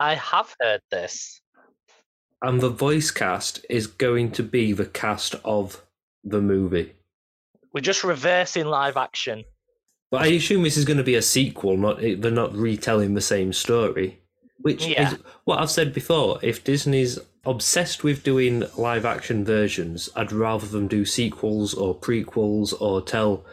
I 0.00 0.14
have 0.14 0.54
heard 0.60 0.80
this. 0.90 1.40
and 2.42 2.60
the 2.60 2.68
voice 2.68 3.10
cast 3.10 3.66
is 3.68 3.88
going 3.88 4.30
to 4.32 4.44
be 4.44 4.72
the 4.72 4.86
cast 4.86 5.34
of 5.44 5.82
the 6.22 6.40
movie? 6.40 6.94
We're 7.72 7.80
just 7.80 8.04
reversing 8.04 8.66
live 8.66 8.96
action. 8.96 9.44
But 10.10 10.22
I 10.22 10.28
assume 10.28 10.62
this 10.62 10.76
is 10.76 10.84
going 10.84 10.98
to 10.98 11.04
be 11.04 11.16
a 11.16 11.22
sequel, 11.22 11.76
not 11.76 12.00
they're 12.00 12.30
not 12.30 12.54
retelling 12.54 13.14
the 13.14 13.20
same 13.20 13.52
story. 13.52 14.20
Which 14.60 14.86
Yeah. 14.86 15.12
is 15.12 15.18
what 15.44 15.60
I've 15.60 15.70
said 15.70 15.92
before. 15.94 16.38
If 16.42 16.64
Disney's 16.64 17.18
obsessed 17.46 18.02
with 18.04 18.24
doing 18.24 18.64
live 18.76 19.04
action 19.06 19.44
versions, 19.44 20.10
I'd 20.16 20.32
rather 20.32 20.66
them 20.66 20.88
do 20.88 21.04
sequels 21.04 21.74
or 21.74 21.94
prequels 21.98 22.74
or 22.80 23.00
tell 23.00 23.44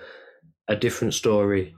a 0.67 0.75
different 0.75 1.13
story 1.13 1.75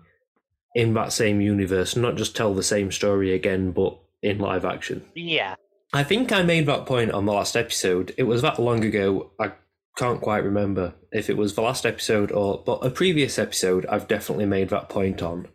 in 0.76 0.94
that 0.94 1.12
same 1.12 1.42
universe, 1.42 1.96
not 1.96 2.16
just 2.16 2.36
tell 2.36 2.54
the 2.54 2.63
same 2.63 2.92
story 2.92 3.34
again, 3.34 3.72
but 3.72 3.98
in 4.22 4.40
live 4.40 4.63
action. 4.66 5.04
Yeah. 5.16 5.56
I 5.94 6.04
think 6.04 6.32
I 6.32 6.42
made 6.44 6.66
that 6.68 6.86
point 6.86 7.12
on 7.12 7.26
the 7.26 7.34
last 7.34 7.56
episode. 7.56 8.13
It 8.18 8.24
was 8.24 8.42
that 8.42 8.60
long 8.60 8.84
ago. 8.84 9.32
I 9.40 9.54
can't 9.98 10.22
quite 10.22 10.44
remember 10.44 10.94
if 11.12 11.30
it 11.30 11.38
was 11.38 11.56
the 11.56 11.62
last 11.62 11.86
episode 11.86 12.32
or 12.32 12.62
but 12.66 12.86
a 12.86 12.90
previous 12.90 13.40
episode 13.40 13.86
I've 13.88 14.08
definitely 14.08 14.46
made 14.46 14.70
that 14.70 14.90
point 14.90 15.22
on. 15.24 15.48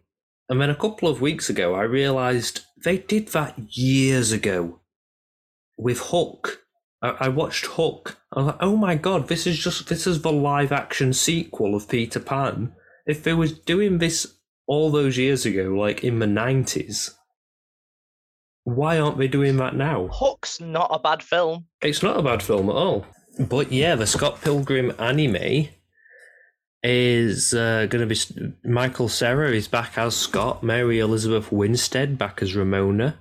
And 0.52 0.60
then 0.60 0.68
a 0.68 0.74
couple 0.74 1.08
of 1.08 1.22
weeks 1.22 1.48
ago 1.48 1.74
I 1.74 1.84
realized 1.84 2.66
they 2.84 2.98
did 2.98 3.28
that 3.28 3.58
years 3.74 4.32
ago 4.32 4.80
with 5.78 5.98
Hook. 5.98 6.60
I, 7.00 7.16
I 7.20 7.28
watched 7.28 7.64
Hook. 7.64 8.18
I 8.30 8.38
was 8.38 8.46
like, 8.48 8.56
oh 8.60 8.76
my 8.76 8.96
god, 8.96 9.28
this 9.28 9.46
is 9.46 9.58
just 9.58 9.88
this 9.88 10.06
is 10.06 10.20
the 10.20 10.30
live 10.30 10.70
action 10.70 11.14
sequel 11.14 11.74
of 11.74 11.88
Peter 11.88 12.20
Pan. 12.20 12.74
If 13.06 13.24
they 13.24 13.32
was 13.32 13.58
doing 13.58 13.96
this 13.96 14.26
all 14.66 14.90
those 14.90 15.16
years 15.16 15.46
ago, 15.46 15.70
like 15.70 16.04
in 16.04 16.18
the 16.18 16.26
nineties, 16.26 17.14
why 18.64 18.98
aren't 18.98 19.16
they 19.16 19.28
doing 19.28 19.56
that 19.56 19.74
now? 19.74 20.10
Hook's 20.12 20.60
not 20.60 20.90
a 20.92 20.98
bad 20.98 21.22
film. 21.22 21.64
It's 21.80 22.02
not 22.02 22.18
a 22.18 22.22
bad 22.22 22.42
film 22.42 22.68
at 22.68 22.76
all. 22.76 23.06
But 23.38 23.72
yeah, 23.72 23.94
the 23.94 24.06
Scott 24.06 24.42
Pilgrim 24.42 24.92
anime 24.98 25.68
is 26.82 27.54
uh, 27.54 27.86
going 27.86 28.06
to 28.08 28.14
be 28.14 28.54
Michael 28.64 29.08
Cera 29.08 29.50
is 29.50 29.68
back 29.68 29.96
as 29.96 30.16
Scott, 30.16 30.62
Mary 30.62 30.98
Elizabeth 30.98 31.52
Winstead 31.52 32.18
back 32.18 32.42
as 32.42 32.56
Ramona, 32.56 33.18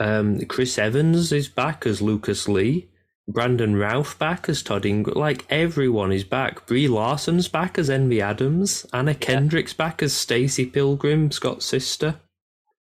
um, 0.00 0.40
Chris 0.46 0.78
Evans 0.78 1.32
is 1.32 1.48
back 1.48 1.86
as 1.86 2.00
Lucas 2.00 2.48
Lee, 2.48 2.88
Brandon 3.26 3.76
Routh 3.76 4.18
back 4.18 4.48
as 4.48 4.62
Todd 4.62 4.86
Ingram. 4.86 5.18
Like 5.18 5.44
everyone 5.50 6.12
is 6.12 6.24
back. 6.24 6.66
Brie 6.66 6.88
Larson's 6.88 7.48
back 7.48 7.78
as 7.78 7.90
Envy 7.90 8.20
Adams. 8.20 8.86
Anna 8.92 9.14
Kendrick's 9.14 9.72
back 9.74 10.02
as 10.02 10.12
Stacy 10.12 10.66
Pilgrim, 10.66 11.30
Scott's 11.30 11.66
sister. 11.66 12.20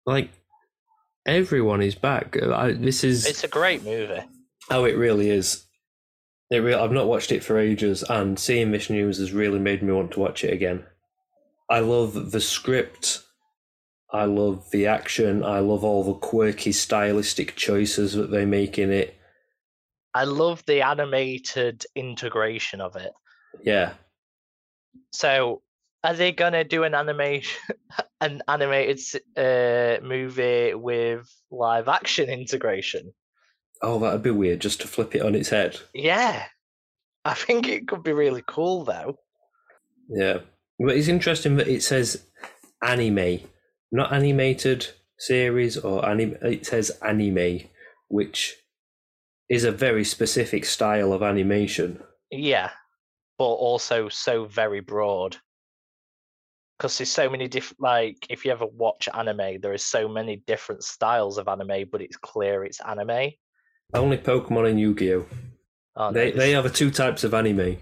Like 0.07 0.31
everyone 1.27 1.83
is 1.83 1.95
back. 1.95 2.37
I, 2.43 2.73
this 2.73 3.05
is 3.05 3.27
It's 3.27 3.45
a 3.45 3.49
great 3.49 3.85
movie. 3.85 4.23
Oh, 4.71 4.85
it 4.85 4.97
really 4.97 5.29
is. 5.29 5.67
It. 6.55 6.75
I've 6.75 6.93
not 6.93 7.07
watched 7.09 7.33
it 7.33 7.45
for 7.45 7.59
ages, 7.59 8.03
and 8.03 8.39
seeing 8.39 8.71
this 8.71 8.91
news 8.91 9.19
has 9.19 9.33
really 9.33 9.59
made 9.59 9.83
me 9.83 9.93
want 9.93 10.13
to 10.13 10.21
watch 10.21 10.45
it 10.45 10.53
again. 10.53 10.85
I 11.69 11.81
love 11.81 12.31
the 12.33 12.41
script. 12.41 13.23
I 14.13 14.27
love 14.27 14.71
the 14.71 14.87
action. 14.87 15.43
I 15.45 15.59
love 15.59 15.83
all 15.83 16.05
the 16.05 16.15
quirky 16.15 16.73
stylistic 16.73 17.57
choices 17.57 18.13
that 18.15 18.31
they 18.31 18.45
make 18.45 18.79
in 18.79 18.91
it. 18.93 19.17
I 20.15 20.25
love 20.25 20.63
the 20.67 20.83
animated 20.83 21.85
integration 21.97 22.81
of 22.81 22.95
it. 22.97 23.13
Yeah, 23.63 23.95
So, 25.13 25.63
are 26.05 26.15
they 26.15 26.33
gonna 26.33 26.65
do 26.65 26.85
an 26.85 26.95
animation, 26.95 27.59
an 28.21 28.43
animated 28.47 29.01
uh, 29.37 30.05
movie 30.05 30.75
with 30.75 31.29
live 31.51 31.89
action 31.89 32.29
integration? 32.29 33.13
Oh, 33.85 33.99
that'd 33.99 34.23
be 34.23 34.31
weird 34.31 34.61
just 34.61 34.81
to 34.81 34.89
flip 34.89 35.15
it 35.15 35.23
on 35.23 35.35
its 35.35 35.51
head. 35.51 35.79
Yeah, 35.93 36.47
I 37.25 37.35
think 37.35 37.69
it 37.69 37.87
could 37.87 38.03
be 38.03 38.13
really 38.13 38.43
cool 38.47 38.85
though. 38.85 39.19
Yeah. 40.09 40.39
But 40.79 40.97
it's 40.97 41.09
interesting 41.09 41.57
that 41.57 41.69
it 41.69 41.83
says 41.83 42.25
anime, 42.83 43.41
not 43.93 44.13
animated 44.13 44.89
series 45.19 45.77
or 45.77 46.09
anime. 46.09 46.37
It 46.43 46.67
says 46.67 46.91
anime, 47.07 47.61
which 48.09 48.57
is 49.49 49.65
a 49.65 49.71
very 49.71 50.05
specific 50.05 50.65
style 50.65 51.13
of 51.13 51.23
animation. 51.23 52.03
Yeah, 52.31 52.71
but 53.39 53.45
also 53.45 54.09
so 54.09 54.47
very 54.47 54.81
broad. 54.81 55.37
Because 56.77 56.99
there's 56.99 57.11
so 57.11 57.31
many 57.31 57.47
different, 57.47 57.81
like, 57.81 58.27
if 58.29 58.45
you 58.45 58.51
ever 58.51 58.67
watch 58.67 59.09
anime, 59.15 59.61
there 59.61 59.75
is 59.75 59.85
so 59.85 60.09
many 60.09 60.43
different 60.47 60.83
styles 60.83 61.39
of 61.39 61.47
anime, 61.47 61.89
but 61.93 62.03
it's 62.03 62.17
clear 62.17 62.65
it's 62.65 62.81
anime. 62.81 63.31
Only 63.93 64.17
Pokemon 64.19 64.71
and 64.71 64.81
Yu-Gi-Oh. 64.81 65.27
Oh, 65.97 66.13
They 66.13 66.31
this- 66.31 66.39
they 66.39 66.55
are 66.55 66.63
the 66.63 66.71
two 66.71 66.91
types 66.91 67.25
of 67.25 67.35
anime. 67.35 67.79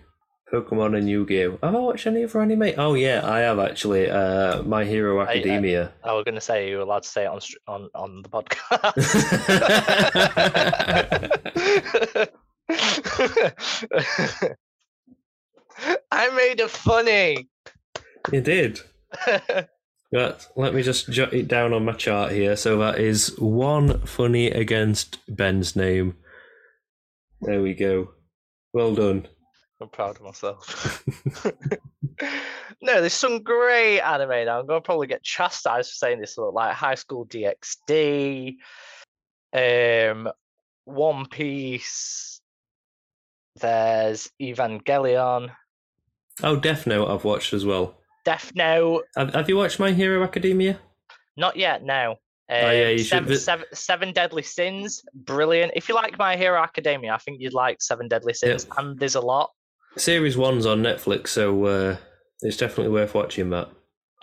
Pokemon 0.52 0.98
and 0.98 1.08
Yu-Gi-Oh. 1.08 1.58
Have 1.62 1.74
I 1.74 1.78
watched 1.78 2.06
any 2.06 2.24
other 2.24 2.42
anime? 2.42 2.74
Oh 2.76 2.92
yeah, 2.92 3.22
I 3.24 3.38
have 3.40 3.58
actually. 3.58 4.10
Uh, 4.10 4.62
My 4.64 4.84
Hero 4.84 5.20
I- 5.20 5.28
Academia. 5.30 5.92
I 6.04 6.12
was 6.12 6.24
going 6.24 6.34
to 6.34 6.42
say 6.42 6.68
you're 6.68 6.82
allowed 6.82 7.04
to 7.04 7.08
say 7.08 7.24
it 7.24 7.28
on 7.28 7.40
on 7.66 7.88
on 7.94 8.20
the 8.22 8.28
podcast. 8.36 8.92
I 16.10 16.30
made 16.36 16.60
it 16.60 16.70
funny. 16.70 17.48
you 18.32 18.40
did. 18.40 18.80
Right, 20.12 20.46
let 20.56 20.74
me 20.74 20.82
just 20.82 21.10
jot 21.10 21.32
it 21.32 21.48
down 21.48 21.72
on 21.72 21.84
my 21.86 21.92
chart 21.92 22.32
here. 22.32 22.54
So 22.56 22.78
that 22.78 22.98
is 22.98 23.34
one 23.38 24.00
funny 24.06 24.48
against 24.48 25.18
Ben's 25.28 25.74
name. 25.74 26.16
There 27.40 27.62
we 27.62 27.72
go. 27.74 28.10
Well 28.74 28.94
done. 28.94 29.26
I'm 29.80 29.88
proud 29.88 30.16
of 30.16 30.22
myself. 30.22 31.04
No, 32.84 32.98
there's 32.98 33.12
some 33.12 33.44
great 33.44 34.00
anime 34.00 34.44
now. 34.46 34.58
I'm 34.58 34.66
gonna 34.66 34.80
probably 34.80 35.06
get 35.06 35.22
chastised 35.22 35.90
for 35.90 35.94
saying 35.94 36.20
this, 36.20 36.34
but 36.34 36.52
like 36.52 36.74
High 36.74 36.96
School 36.96 37.24
DxD, 37.26 38.56
um, 39.52 40.28
One 40.84 41.26
Piece. 41.26 42.40
There's 43.60 44.30
Evangelion, 44.40 45.52
Oh, 46.42 46.56
Death 46.56 46.86
Note 46.88 47.08
I've 47.08 47.24
watched 47.24 47.52
as 47.52 47.64
well. 47.64 47.94
Death 48.24 48.52
Note. 48.54 49.04
Have, 49.16 49.34
have 49.34 49.48
you 49.48 49.56
watched 49.56 49.78
My 49.78 49.92
Hero 49.92 50.22
Academia? 50.22 50.78
Not 51.36 51.56
yet. 51.56 51.82
No. 51.84 52.12
Um, 52.12 52.16
Oh, 52.64 52.70
yeah, 52.70 52.96
should 52.96 53.06
seven, 53.06 53.28
vi- 53.28 53.34
seven, 53.36 53.64
seven 53.72 54.12
Deadly 54.12 54.42
Sins, 54.42 55.02
brilliant. 55.14 55.72
If 55.74 55.88
you 55.88 55.94
like 55.94 56.18
My 56.18 56.36
Hero 56.36 56.60
Academia, 56.60 57.14
I 57.14 57.18
think 57.18 57.40
you'd 57.40 57.54
like 57.54 57.80
Seven 57.80 58.08
Deadly 58.08 58.34
Sins, 58.34 58.66
and 58.76 58.98
there's 58.98 59.14
a 59.14 59.20
lot. 59.20 59.50
Series 59.96 60.36
one's 60.36 60.66
on 60.66 60.82
Netflix, 60.82 61.28
so 61.28 61.64
uh, 61.64 61.96
it's 62.42 62.56
definitely 62.56 62.92
worth 62.92 63.14
watching 63.14 63.50
that. 63.50 63.68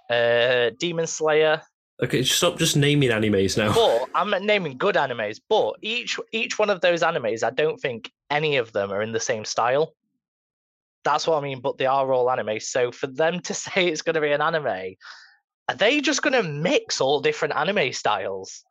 Uh, 0.09 0.71
Demon 0.79 1.07
Slayer, 1.07 1.61
Okay, 2.01 2.23
stop 2.23 2.57
just 2.57 2.77
naming 2.77 3.09
animes 3.09 3.57
now. 3.57 3.73
but 3.73 4.09
I'm 4.15 4.29
not 4.29 4.41
naming 4.43 4.77
good 4.77 4.95
animes. 4.95 5.39
But 5.49 5.75
each 5.81 6.17
each 6.31 6.57
one 6.57 6.69
of 6.69 6.79
those 6.81 7.01
animes, 7.01 7.43
I 7.43 7.49
don't 7.49 7.77
think 7.79 8.09
any 8.29 8.55
of 8.57 8.71
them 8.71 8.91
are 8.91 9.01
in 9.01 9.11
the 9.11 9.19
same 9.19 9.43
style. 9.43 9.93
That's 11.03 11.25
what 11.27 11.37
I 11.37 11.41
mean. 11.41 11.61
But 11.61 11.77
they 11.77 11.85
are 11.85 12.11
all 12.11 12.29
anime. 12.29 12.59
So 12.59 12.91
for 12.91 13.07
them 13.07 13.39
to 13.41 13.53
say 13.65 13.87
it's 13.87 14.01
going 14.01 14.15
to 14.15 14.21
be 14.21 14.31
an 14.31 14.41
anime, 14.41 14.95
are 15.69 15.75
they 15.75 16.01
just 16.01 16.21
going 16.21 16.33
to 16.33 16.43
mix 16.49 16.99
all 17.01 17.19
different 17.21 17.55
anime 17.55 17.93
styles? 17.93 18.63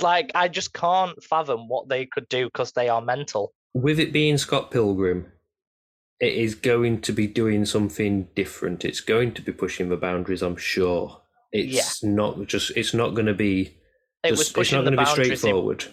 Like 0.00 0.32
I 0.34 0.48
just 0.48 0.72
can't 0.72 1.22
fathom 1.22 1.68
what 1.68 1.88
they 1.88 2.06
could 2.06 2.28
do 2.28 2.46
because 2.46 2.72
they 2.72 2.88
are 2.88 3.00
mental. 3.00 3.52
With 3.74 4.00
it 4.00 4.12
being 4.12 4.38
Scott 4.38 4.70
Pilgrim, 4.70 5.30
it 6.18 6.32
is 6.32 6.54
going 6.54 7.02
to 7.02 7.12
be 7.12 7.26
doing 7.26 7.64
something 7.66 8.28
different. 8.34 8.84
It's 8.84 9.00
going 9.00 9.32
to 9.34 9.42
be 9.42 9.52
pushing 9.52 9.88
the 9.90 9.96
boundaries, 9.96 10.42
I'm 10.42 10.56
sure. 10.56 11.20
It's 11.52 12.02
not 12.02 12.44
just. 12.46 12.72
It's 12.76 12.92
not 12.94 13.10
going 13.14 13.26
to 13.26 13.34
be. 13.34 13.78
It 14.24 14.30
was 14.30 14.38
just- 14.40 14.50
it's 14.50 14.52
pushing 14.52 14.78
not 14.78 14.84
the 14.86 14.90
going 14.90 14.98
to 14.98 15.02
be 15.02 15.04
boundaries 15.04 15.30
in, 15.30 15.36
straightforward. 15.36 15.84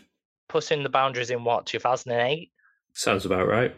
pushing 0.50 0.84
the 0.84 0.90
boundaries 0.90 1.30
in 1.30 1.44
what 1.44 1.66
2008. 1.66 2.52
Sounds 2.94 3.26
about 3.26 3.48
right. 3.48 3.76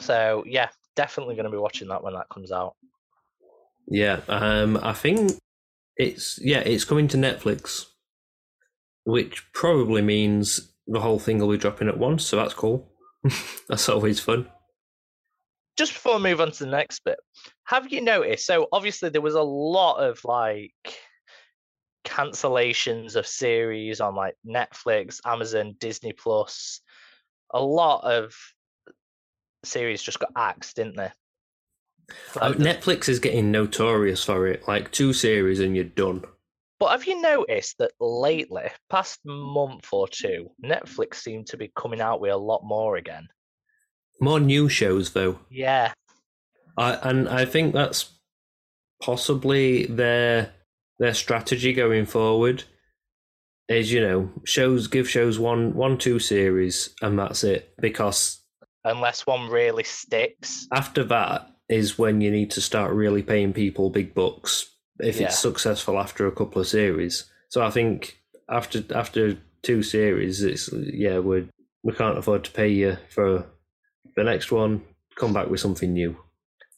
So 0.00 0.44
yeah, 0.46 0.68
definitely 0.96 1.34
going 1.34 1.44
to 1.44 1.50
be 1.50 1.58
watching 1.58 1.88
that 1.88 2.02
when 2.02 2.14
that 2.14 2.28
comes 2.32 2.52
out. 2.52 2.74
Yeah, 3.88 4.20
um, 4.28 4.78
I 4.82 4.92
think 4.92 5.32
it's 5.96 6.38
yeah, 6.42 6.60
it's 6.60 6.84
coming 6.84 7.08
to 7.08 7.16
Netflix, 7.16 7.86
which 9.04 9.52
probably 9.52 10.02
means 10.02 10.72
the 10.86 11.00
whole 11.00 11.18
thing 11.18 11.38
will 11.38 11.50
be 11.50 11.58
dropping 11.58 11.88
at 11.88 11.98
once. 11.98 12.24
So 12.24 12.36
that's 12.36 12.54
cool. 12.54 12.90
that's 13.68 13.88
always 13.88 14.20
fun. 14.20 14.46
just 15.76 15.92
before 15.92 16.16
we 16.16 16.22
move 16.22 16.40
on 16.40 16.52
to 16.52 16.64
the 16.64 16.70
next 16.70 17.04
bit, 17.04 17.18
have 17.64 17.92
you 17.92 18.00
noticed? 18.00 18.46
So 18.46 18.68
obviously 18.72 19.08
there 19.10 19.20
was 19.20 19.34
a 19.34 19.42
lot 19.42 19.98
of 19.98 20.24
like 20.24 20.72
cancellations 22.04 23.16
of 23.16 23.26
series 23.26 24.00
on 24.00 24.14
like 24.14 24.34
Netflix, 24.46 25.20
Amazon, 25.24 25.74
Disney 25.78 26.12
Plus. 26.12 26.80
A 27.52 27.62
lot 27.62 28.04
of 28.04 28.34
series 29.64 30.02
just 30.02 30.18
got 30.18 30.32
axed, 30.36 30.76
didn't 30.76 30.96
they? 30.96 31.10
Uh, 32.36 32.48
Like, 32.50 32.58
the- 32.58 32.64
Netflix 32.64 33.08
is 33.08 33.18
getting 33.20 33.50
notorious 33.50 34.24
for 34.24 34.46
it. 34.46 34.66
Like 34.66 34.90
two 34.90 35.12
series 35.12 35.60
and 35.60 35.74
you're 35.74 35.84
done. 35.84 36.24
But 36.78 36.92
have 36.92 37.04
you 37.04 37.20
noticed 37.20 37.76
that 37.78 37.92
lately, 38.00 38.68
past 38.88 39.20
month 39.24 39.86
or 39.92 40.08
two, 40.08 40.50
Netflix 40.64 41.16
seem 41.16 41.44
to 41.44 41.58
be 41.58 41.70
coming 41.76 42.00
out 42.00 42.20
with 42.22 42.32
a 42.32 42.36
lot 42.36 42.62
more 42.64 42.96
again? 42.96 43.28
More 44.18 44.40
new 44.40 44.68
shows 44.68 45.12
though. 45.12 45.38
Yeah, 45.50 45.92
I, 46.78 46.94
and 47.02 47.28
I 47.28 47.44
think 47.44 47.74
that's 47.74 48.18
possibly 49.02 49.86
their 49.86 50.52
their 50.98 51.14
strategy 51.14 51.72
going 51.74 52.06
forward. 52.06 52.64
Is 53.68 53.92
you 53.92 54.00
know 54.00 54.30
shows 54.44 54.88
give 54.88 55.08
shows 55.08 55.38
one 55.38 55.74
one 55.74 55.96
two 55.98 56.18
series 56.18 56.94
and 57.02 57.18
that's 57.18 57.44
it 57.44 57.72
because 57.80 58.39
unless 58.84 59.26
one 59.26 59.48
really 59.50 59.84
sticks. 59.84 60.66
after 60.72 61.04
that 61.04 61.48
is 61.68 61.98
when 61.98 62.20
you 62.20 62.30
need 62.30 62.50
to 62.50 62.60
start 62.60 62.92
really 62.92 63.22
paying 63.22 63.52
people 63.52 63.90
big 63.90 64.12
bucks 64.14 64.66
if 64.98 65.16
Yeah. 65.20 65.26
it's 65.26 65.38
successful 65.38 65.98
after 65.98 66.26
a 66.26 66.32
couple 66.32 66.60
of 66.60 66.66
series. 66.68 67.24
So 67.48 67.62
I 67.62 67.70
think 67.70 68.20
after 68.48 68.82
after 68.94 69.38
two 69.62 69.82
series, 69.82 70.42
it's 70.42 70.68
yeah 70.72 71.18
we 71.20 71.48
we 71.82 71.92
can't 71.94 72.18
afford 72.18 72.44
to 72.44 72.50
pay 72.50 72.68
you 72.68 72.96
for 73.08 73.46
the 74.16 74.24
next 74.24 74.50
one. 74.52 74.82
Come 75.16 75.32
back 75.32 75.48
with 75.48 75.60
something 75.60 75.92
new, 75.92 76.16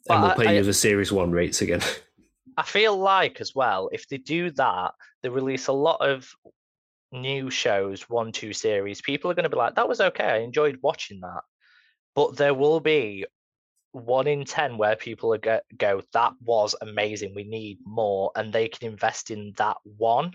But 0.07 0.15
and 0.15 0.23
we'll 0.23 0.35
pay 0.47 0.53
I- 0.53 0.59
you 0.59 0.63
the 0.65 0.73
series 0.75 1.11
one 1.13 1.31
rates 1.33 1.63
again. 1.63 1.81
I 2.59 2.65
feel 2.65 2.97
like 2.97 3.41
as 3.41 3.55
well, 3.55 3.89
if 3.93 4.09
they 4.09 4.19
do 4.19 4.51
that, 4.53 4.93
they 5.23 5.31
release 5.31 5.69
a 5.69 5.73
lot 5.73 6.01
of 6.07 6.31
new 7.11 7.49
shows, 7.51 8.09
one, 8.11 8.31
two 8.33 8.53
series. 8.53 9.01
People 9.01 9.31
are 9.31 9.35
going 9.35 9.45
to 9.45 9.49
be 9.51 9.57
like, 9.57 9.75
that 9.77 9.89
was 9.89 10.01
okay. 10.03 10.25
I 10.25 10.39
enjoyed 10.41 10.79
watching 10.83 11.21
that. 11.21 11.41
But 12.15 12.37
there 12.37 12.55
will 12.55 12.81
be 12.81 13.25
one 13.93 14.27
in 14.27 14.45
10 14.45 14.79
where 14.79 14.97
people 14.97 15.37
go, 15.39 15.61
go, 15.77 16.03
that 16.13 16.33
was 16.41 16.75
amazing. 16.81 17.35
We 17.35 17.45
need 17.45 17.79
more. 17.85 18.33
And 18.35 18.53
they 18.53 18.69
can 18.69 18.91
invest 18.91 19.31
in 19.31 19.53
that 19.57 19.77
one. 19.85 20.33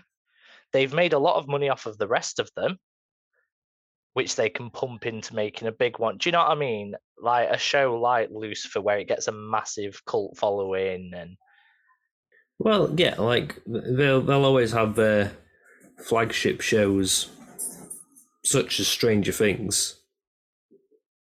They've 0.72 0.92
made 0.92 1.12
a 1.12 1.18
lot 1.18 1.36
of 1.36 1.48
money 1.48 1.68
off 1.68 1.86
of 1.86 1.98
the 1.98 2.08
rest 2.08 2.38
of 2.38 2.50
them, 2.54 2.78
which 4.12 4.36
they 4.36 4.48
can 4.48 4.70
pump 4.70 5.06
into 5.06 5.34
making 5.34 5.68
a 5.68 5.72
big 5.72 5.98
one. 5.98 6.18
Do 6.18 6.28
you 6.28 6.32
know 6.32 6.40
what 6.40 6.50
I 6.50 6.54
mean? 6.56 6.94
Like 7.20 7.50
a 7.50 7.58
show 7.58 7.98
like 7.98 8.30
Lucifer, 8.30 8.80
where 8.80 8.98
it 8.98 9.08
gets 9.08 9.28
a 9.28 9.32
massive 9.32 10.04
cult 10.04 10.36
following 10.36 11.12
and 11.14 11.36
Well, 12.58 12.92
yeah, 12.96 13.14
like 13.18 13.60
they'll 13.66 14.20
they'll 14.20 14.44
always 14.44 14.72
have 14.72 14.94
their 14.94 15.32
flagship 16.04 16.60
shows, 16.60 17.28
such 18.44 18.78
as 18.78 18.86
Stranger 18.86 19.32
Things. 19.32 19.97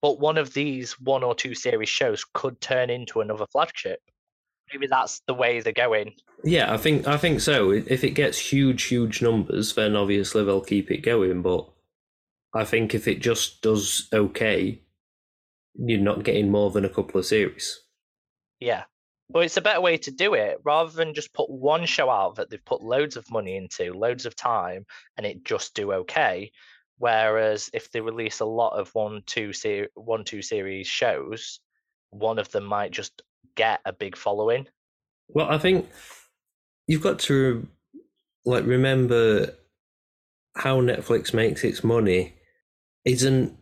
But 0.05 0.21
one 0.21 0.37
of 0.37 0.53
these 0.53 1.01
one 1.01 1.25
or 1.25 1.35
two 1.35 1.55
series 1.55 1.89
shows 1.89 2.27
could 2.35 2.61
turn 2.61 2.91
into 2.91 3.23
another 3.23 3.47
flagship. 3.47 4.03
Maybe 4.71 4.87
that's 4.87 5.23
the 5.27 5.33
way 5.33 5.61
they're 5.61 5.73
going. 5.73 6.13
Yeah, 6.45 6.71
I 6.71 6.77
think 6.77 7.09
I 7.09 7.17
think 7.17 7.41
so. 7.41 7.71
If 7.71 8.05
it 8.05 8.11
gets 8.11 8.39
huge, 8.39 8.83
huge 8.83 9.23
numbers, 9.23 9.75
then 9.75 9.97
obviously 9.97 10.45
they'll 10.45 10.61
keep 10.61 10.91
it 10.91 10.99
going. 10.99 11.41
But 11.41 11.67
I 12.53 12.67
think 12.67 12.95
if 12.95 13.09
it 13.09 13.23
just 13.23 13.63
does 13.63 14.07
okay, 14.13 14.79
you're 15.75 16.01
not 16.01 16.23
getting 16.23 16.51
more 16.51 16.71
than 16.71 16.85
a 16.85 16.91
couple 16.91 17.19
of 17.19 17.25
series. 17.25 17.81
Yeah. 18.61 18.85
Well, 19.31 19.45
it's 19.45 19.57
a 19.57 19.63
better 19.63 19.81
way 19.81 19.97
to 19.97 20.11
do 20.11 20.35
it 20.35 20.59
rather 20.65 20.91
than 20.91 21.15
just 21.15 21.33
put 21.33 21.49
one 21.49 21.87
show 21.87 22.11
out 22.11 22.35
that 22.35 22.51
they've 22.51 22.63
put 22.63 22.83
loads 22.83 23.17
of 23.17 23.31
money 23.31 23.57
into, 23.57 23.95
loads 23.95 24.27
of 24.27 24.37
time, 24.37 24.85
and 25.17 25.25
it 25.25 25.45
just 25.45 25.75
do 25.75 25.95
okay. 25.95 26.53
Whereas 26.99 27.71
if 27.73 27.91
they 27.91 28.01
release 28.01 28.41
a 28.41 28.45
lot 28.45 28.79
of 28.79 28.95
one, 28.95 29.23
two, 29.27 29.53
ser- 29.53 29.89
one, 29.95 30.25
two 30.25 30.43
series 30.43 30.87
shows, 30.87 31.61
one 32.11 32.39
of 32.39 32.51
them 32.51 32.65
might 32.65 32.93
just 32.93 33.23
get 33.57 33.81
a 33.85 33.93
big 33.93 34.17
following. 34.17 34.67
Well, 35.29 35.51
I 35.51 35.59
think 35.59 35.89
you've 36.87 37.03
got 37.03 37.19
to 37.21 37.67
like 38.45 38.65
remember 38.65 39.55
how 40.57 40.81
Netflix 40.81 41.35
makes 41.35 41.65
its 41.65 41.83
money 41.83 42.35
isn't 43.05 43.57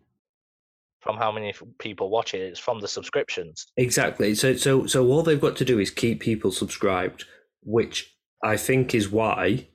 From 1.01 1.16
how 1.16 1.33
many 1.33 1.55
people 1.79 2.11
watch 2.11 2.35
it, 2.35 2.40
it's 2.40 2.61
from 2.61 2.81
the 2.81 2.88
subscriptions. 2.88 3.66
Exactly. 3.77 4.35
So 4.35 4.57
so 4.57 4.87
so 4.87 5.07
all 5.07 5.23
they've 5.23 5.40
got 5.40 5.57
to 5.57 5.64
do 5.64 5.79
is 5.79 5.90
keep 5.90 6.21
people 6.21 6.51
subscribed, 6.53 7.25
which 7.62 8.14
I 8.45 8.57
think 8.57 8.95
is 8.95 9.09
why 9.09 9.68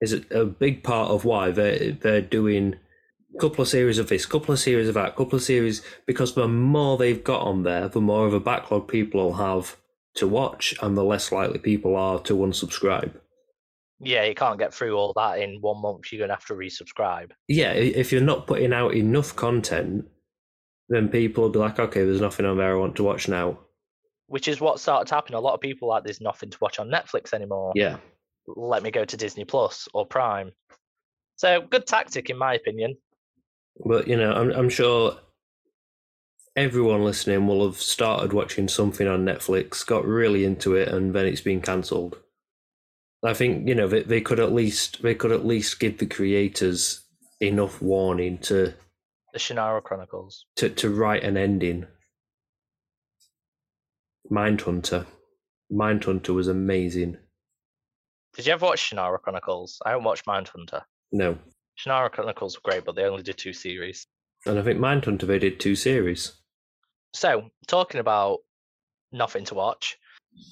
is 0.00 0.12
a, 0.30 0.44
big 0.44 0.82
part 0.82 1.10
of 1.10 1.24
why 1.24 1.50
they 1.50 1.96
they're 2.00 2.20
doing 2.20 2.76
couple 3.40 3.62
of 3.62 3.68
series 3.68 3.98
of 3.98 4.08
this, 4.08 4.26
couple 4.26 4.52
of 4.52 4.58
series 4.58 4.88
of 4.88 4.94
that, 4.94 5.16
couple 5.16 5.36
of 5.36 5.42
series 5.42 5.82
because 6.06 6.34
the 6.34 6.48
more 6.48 6.96
they've 6.96 7.22
got 7.24 7.42
on 7.42 7.62
there, 7.62 7.88
the 7.88 8.00
more 8.00 8.26
of 8.26 8.34
a 8.34 8.40
backlog 8.40 8.88
people 8.88 9.22
will 9.24 9.34
have 9.34 9.76
to 10.16 10.28
watch, 10.28 10.74
and 10.80 10.96
the 10.96 11.04
less 11.04 11.32
likely 11.32 11.58
people 11.58 11.96
are 11.96 12.20
to 12.20 12.34
unsubscribe. 12.36 13.12
Yeah, 14.00 14.24
you 14.24 14.34
can't 14.34 14.58
get 14.58 14.72
through 14.74 14.96
all 14.96 15.12
that 15.16 15.38
in 15.38 15.60
one 15.60 15.80
month. 15.82 16.12
You're 16.12 16.20
gonna 16.20 16.34
have 16.34 16.46
to 16.46 16.54
resubscribe. 16.54 17.30
Yeah, 17.48 17.72
if 17.72 18.12
you're 18.12 18.20
not 18.20 18.46
putting 18.46 18.72
out 18.72 18.94
enough 18.94 19.34
content, 19.34 20.06
then 20.88 21.08
people 21.08 21.44
will 21.44 21.50
be 21.50 21.58
like, 21.58 21.78
okay, 21.78 22.04
there's 22.04 22.20
nothing 22.20 22.46
on 22.46 22.58
there 22.58 22.76
I 22.76 22.78
want 22.78 22.96
to 22.96 23.04
watch 23.04 23.28
now. 23.28 23.58
which 24.26 24.48
is 24.48 24.60
what 24.60 24.80
started 24.80 25.08
to 25.08 25.14
happen. 25.14 25.34
A 25.34 25.40
lot 25.40 25.54
of 25.54 25.60
people 25.60 25.88
like 25.88 26.04
there's 26.04 26.20
nothing 26.20 26.50
to 26.50 26.58
watch 26.60 26.78
on 26.78 26.88
Netflix 26.90 27.32
anymore. 27.32 27.72
Yeah. 27.74 27.98
Let 28.46 28.82
me 28.82 28.90
go 28.90 29.04
to 29.04 29.16
Disney 29.16 29.44
Plus 29.44 29.88
or 29.94 30.06
Prime. 30.06 30.52
So 31.36 31.60
good 31.62 31.86
tactic, 31.86 32.30
in 32.30 32.38
my 32.38 32.54
opinion. 32.54 32.96
But 33.84 34.08
you 34.08 34.16
know, 34.16 34.32
I'm 34.32 34.50
I'm 34.50 34.68
sure 34.68 35.18
everyone 36.56 37.04
listening 37.04 37.46
will 37.46 37.66
have 37.66 37.80
started 37.80 38.32
watching 38.32 38.68
something 38.68 39.08
on 39.08 39.24
Netflix, 39.24 39.84
got 39.84 40.04
really 40.04 40.44
into 40.44 40.76
it, 40.76 40.88
and 40.88 41.14
then 41.14 41.26
it's 41.26 41.40
been 41.40 41.60
cancelled. 41.60 42.18
I 43.24 43.32
think 43.34 43.66
you 43.66 43.74
know 43.74 43.88
they, 43.88 44.02
they 44.02 44.20
could 44.20 44.38
at 44.38 44.52
least 44.52 45.02
they 45.02 45.14
could 45.14 45.32
at 45.32 45.46
least 45.46 45.80
give 45.80 45.98
the 45.98 46.06
creators 46.06 47.00
enough 47.40 47.80
warning 47.82 48.38
to 48.38 48.74
The 49.32 49.38
Shannara 49.38 49.82
Chronicles. 49.82 50.46
to, 50.56 50.68
to 50.70 50.90
write 50.90 51.24
an 51.24 51.36
ending. 51.36 51.86
Mindhunter. 54.30 55.06
Mindhunter 55.72 56.34
was 56.34 56.48
amazing. 56.48 57.16
Did 58.34 58.46
you 58.46 58.52
ever 58.52 58.66
watch 58.66 58.90
Shannara 58.90 59.20
Chronicles? 59.20 59.80
I 59.84 59.90
haven't 59.90 60.04
watched 60.04 60.26
Mindhunter. 60.26 60.82
No, 61.12 61.38
Shannara 61.78 62.10
Chronicles 62.10 62.56
were 62.56 62.70
great, 62.70 62.84
but 62.84 62.94
they 62.94 63.04
only 63.04 63.22
did 63.22 63.38
two 63.38 63.52
series. 63.52 64.06
and 64.46 64.58
I 64.58 64.62
think 64.62 64.78
Mindhunter 64.78 65.26
they 65.26 65.38
did 65.38 65.60
two 65.60 65.74
series. 65.74 66.32
So, 67.12 67.50
talking 67.66 68.00
about 68.00 68.40
nothing 69.12 69.44
to 69.46 69.54
watch, 69.54 69.96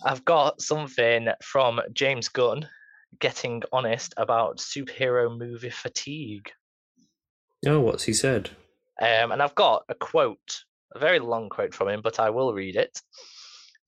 I've 0.04 0.24
got 0.24 0.60
something 0.60 1.28
from 1.42 1.80
James 1.92 2.28
Gunn 2.28 2.68
getting 3.18 3.62
honest 3.72 4.14
about 4.16 4.58
superhero 4.58 5.36
movie 5.36 5.70
fatigue. 5.70 6.50
Oh, 7.66 7.80
what's 7.80 8.04
he 8.04 8.12
said? 8.12 8.50
Um, 9.00 9.32
and 9.32 9.42
I've 9.42 9.54
got 9.54 9.84
a 9.88 9.94
quote, 9.94 10.64
a 10.94 10.98
very 10.98 11.18
long 11.18 11.48
quote 11.48 11.74
from 11.74 11.88
him, 11.88 12.00
but 12.02 12.20
I 12.20 12.30
will 12.30 12.54
read 12.54 12.76
it. 12.76 13.00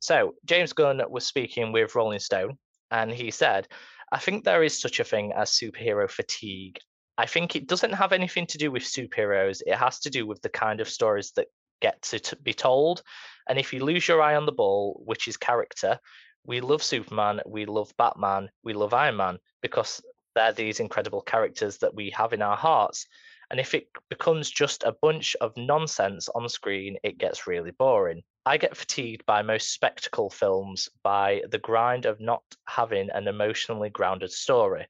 So, 0.01 0.35
James 0.45 0.73
Gunn 0.73 1.01
was 1.09 1.27
speaking 1.27 1.73
with 1.73 1.95
Rolling 1.95 2.19
Stone, 2.19 2.59
and 2.91 3.11
he 3.11 3.31
said, 3.31 3.69
I 4.13 4.19
think 4.19 4.45
there 4.45 4.63
is 4.63 4.81
such 4.81 5.01
a 5.01 5.05
thing 5.05 5.33
as 5.33 5.51
superhero 5.51 6.11
fatigue. 6.11 6.79
I 7.17 7.27
think 7.27 7.55
it 7.55 7.69
doesn't 7.69 7.93
have 7.93 8.13
anything 8.13 8.47
to 8.49 8.59
do 8.59 8.71
with 8.71 8.83
superheroes, 8.83 9.63
it 9.67 9.77
has 9.77 10.01
to 10.01 10.11
do 10.11 10.27
with 10.27 10.43
the 10.43 10.49
kind 10.49 10.81
of 10.81 10.89
stories 10.89 11.33
that 11.37 11.49
get 11.81 12.03
to 12.03 12.19
t- 12.19 12.37
be 12.43 12.55
told. 12.55 13.03
And 13.49 13.59
if 13.59 13.73
you 13.73 13.85
lose 13.85 14.09
your 14.09 14.23
eye 14.23 14.37
on 14.37 14.47
the 14.47 14.53
ball, 14.53 15.01
which 15.05 15.29
is 15.29 15.37
character, 15.37 15.99
we 16.47 16.61
love 16.61 16.83
Superman, 16.83 17.41
we 17.47 17.67
love 17.67 17.93
Batman, 17.97 18.51
we 18.63 18.73
love 18.75 18.95
Iron 18.95 19.17
Man 19.17 19.39
because 19.63 20.03
they're 20.35 20.53
these 20.53 20.81
incredible 20.81 21.23
characters 21.23 21.79
that 21.79 21.95
we 21.95 22.11
have 22.11 22.33
in 22.33 22.43
our 22.43 22.57
hearts. 22.57 23.07
And 23.51 23.61
if 23.61 23.75
it 23.75 23.89
becomes 24.09 24.51
just 24.51 24.83
a 24.83 24.97
bunch 25.01 25.37
of 25.41 25.57
nonsense 25.57 26.29
on 26.31 26.49
screen, 26.49 26.97
it 27.03 27.19
gets 27.19 27.47
really 27.47 27.71
boring. 27.71 28.23
I 28.47 28.57
get 28.57 28.77
fatigued 28.77 29.25
by 29.27 29.43
most 29.43 29.73
spectacle 29.73 30.31
films 30.31 30.89
by 31.03 31.43
the 31.51 31.59
grind 31.59 32.05
of 32.05 32.21
not 32.21 32.43
having 32.67 33.11
an 33.11 33.29
emotionally 33.29 33.91
grounded 33.91 34.33
story. 34.33 34.87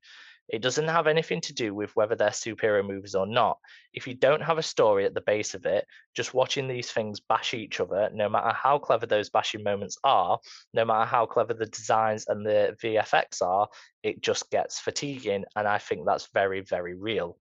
It 0.49 0.61
doesn't 0.61 0.89
have 0.89 1.07
anything 1.07 1.41
to 1.43 1.55
do 1.55 1.75
with 1.75 1.91
whether 1.97 2.15
they're 2.15 2.29
superhero 2.29 2.87
movies 2.87 3.15
or 3.15 3.27
not. 3.27 3.59
If 3.95 4.07
you 4.07 4.15
don't 4.15 4.43
have 4.43 4.59
a 4.59 4.63
story 4.63 5.07
at 5.07 5.15
the 5.15 5.23
base 5.23 5.55
of 5.55 5.65
it, 5.65 5.87
just 6.15 6.35
watching 6.35 6.69
these 6.69 6.91
things 6.93 7.19
bash 7.21 7.55
each 7.55 7.81
other, 7.81 8.11
no 8.13 8.29
matter 8.29 8.53
how 8.53 8.79
clever 8.79 9.07
those 9.07 9.31
bashing 9.31 9.63
moments 9.63 9.97
are, 10.05 10.39
no 10.75 10.85
matter 10.85 11.07
how 11.07 11.25
clever 11.25 11.55
the 11.55 11.67
designs 11.67 12.27
and 12.29 12.45
the 12.45 12.77
VFX 12.83 13.41
are, 13.41 13.69
it 14.03 14.21
just 14.23 14.51
gets 14.51 14.79
fatiguing. 14.79 15.45
And 15.57 15.67
I 15.67 15.79
think 15.79 16.05
that's 16.05 16.29
very, 16.35 16.61
very 16.61 16.95
real. 16.95 17.39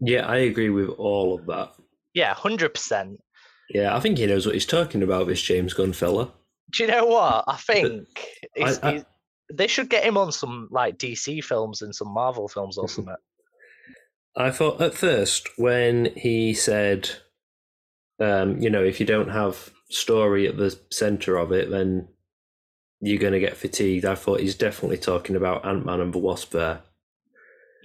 Yeah, 0.00 0.26
I 0.26 0.38
agree 0.38 0.70
with 0.70 0.88
all 0.88 1.34
of 1.38 1.46
that. 1.46 1.74
Yeah, 2.14 2.34
100%. 2.34 3.18
Yeah, 3.68 3.94
I 3.94 4.00
think 4.00 4.18
he 4.18 4.26
knows 4.26 4.46
what 4.46 4.54
he's 4.54 4.66
talking 4.66 5.02
about, 5.02 5.26
this 5.26 5.40
James 5.42 5.74
Gunn 5.74 5.92
fella. 5.92 6.32
Do 6.70 6.82
you 6.82 6.88
know 6.90 7.04
what? 7.06 7.44
I 7.46 7.56
think 7.56 8.08
I- 8.56 8.90
he's- 8.90 9.04
they 9.52 9.66
should 9.66 9.88
get 9.88 10.04
him 10.04 10.16
on 10.16 10.32
some 10.32 10.68
like 10.70 10.98
DC 10.98 11.42
films 11.44 11.82
and 11.82 11.94
some 11.94 12.12
Marvel 12.12 12.48
films 12.48 12.78
or 12.78 12.88
something. 12.88 13.14
I 14.36 14.50
thought 14.50 14.80
at 14.80 14.94
first 14.94 15.48
when 15.56 16.06
he 16.16 16.54
said, 16.54 17.10
um, 18.18 18.58
you 18.60 18.70
know, 18.70 18.82
if 18.82 18.98
you 18.98 19.06
don't 19.06 19.30
have 19.30 19.70
story 19.90 20.48
at 20.48 20.56
the 20.56 20.78
center 20.90 21.36
of 21.36 21.52
it, 21.52 21.70
then 21.70 22.08
you're 23.00 23.18
going 23.18 23.34
to 23.34 23.40
get 23.40 23.56
fatigued. 23.56 24.04
I 24.04 24.14
thought 24.14 24.40
he's 24.40 24.54
definitely 24.54 24.98
talking 24.98 25.36
about 25.36 25.66
Ant 25.66 25.84
Man 25.84 26.00
and 26.00 26.14
the 26.14 26.18
Wasp 26.18 26.52
there. 26.52 26.80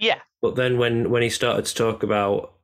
Yeah, 0.00 0.20
But 0.40 0.54
then 0.54 0.78
when 0.78 1.10
when 1.10 1.22
he 1.22 1.28
started 1.28 1.64
to 1.66 1.74
talk 1.74 2.04
about, 2.04 2.54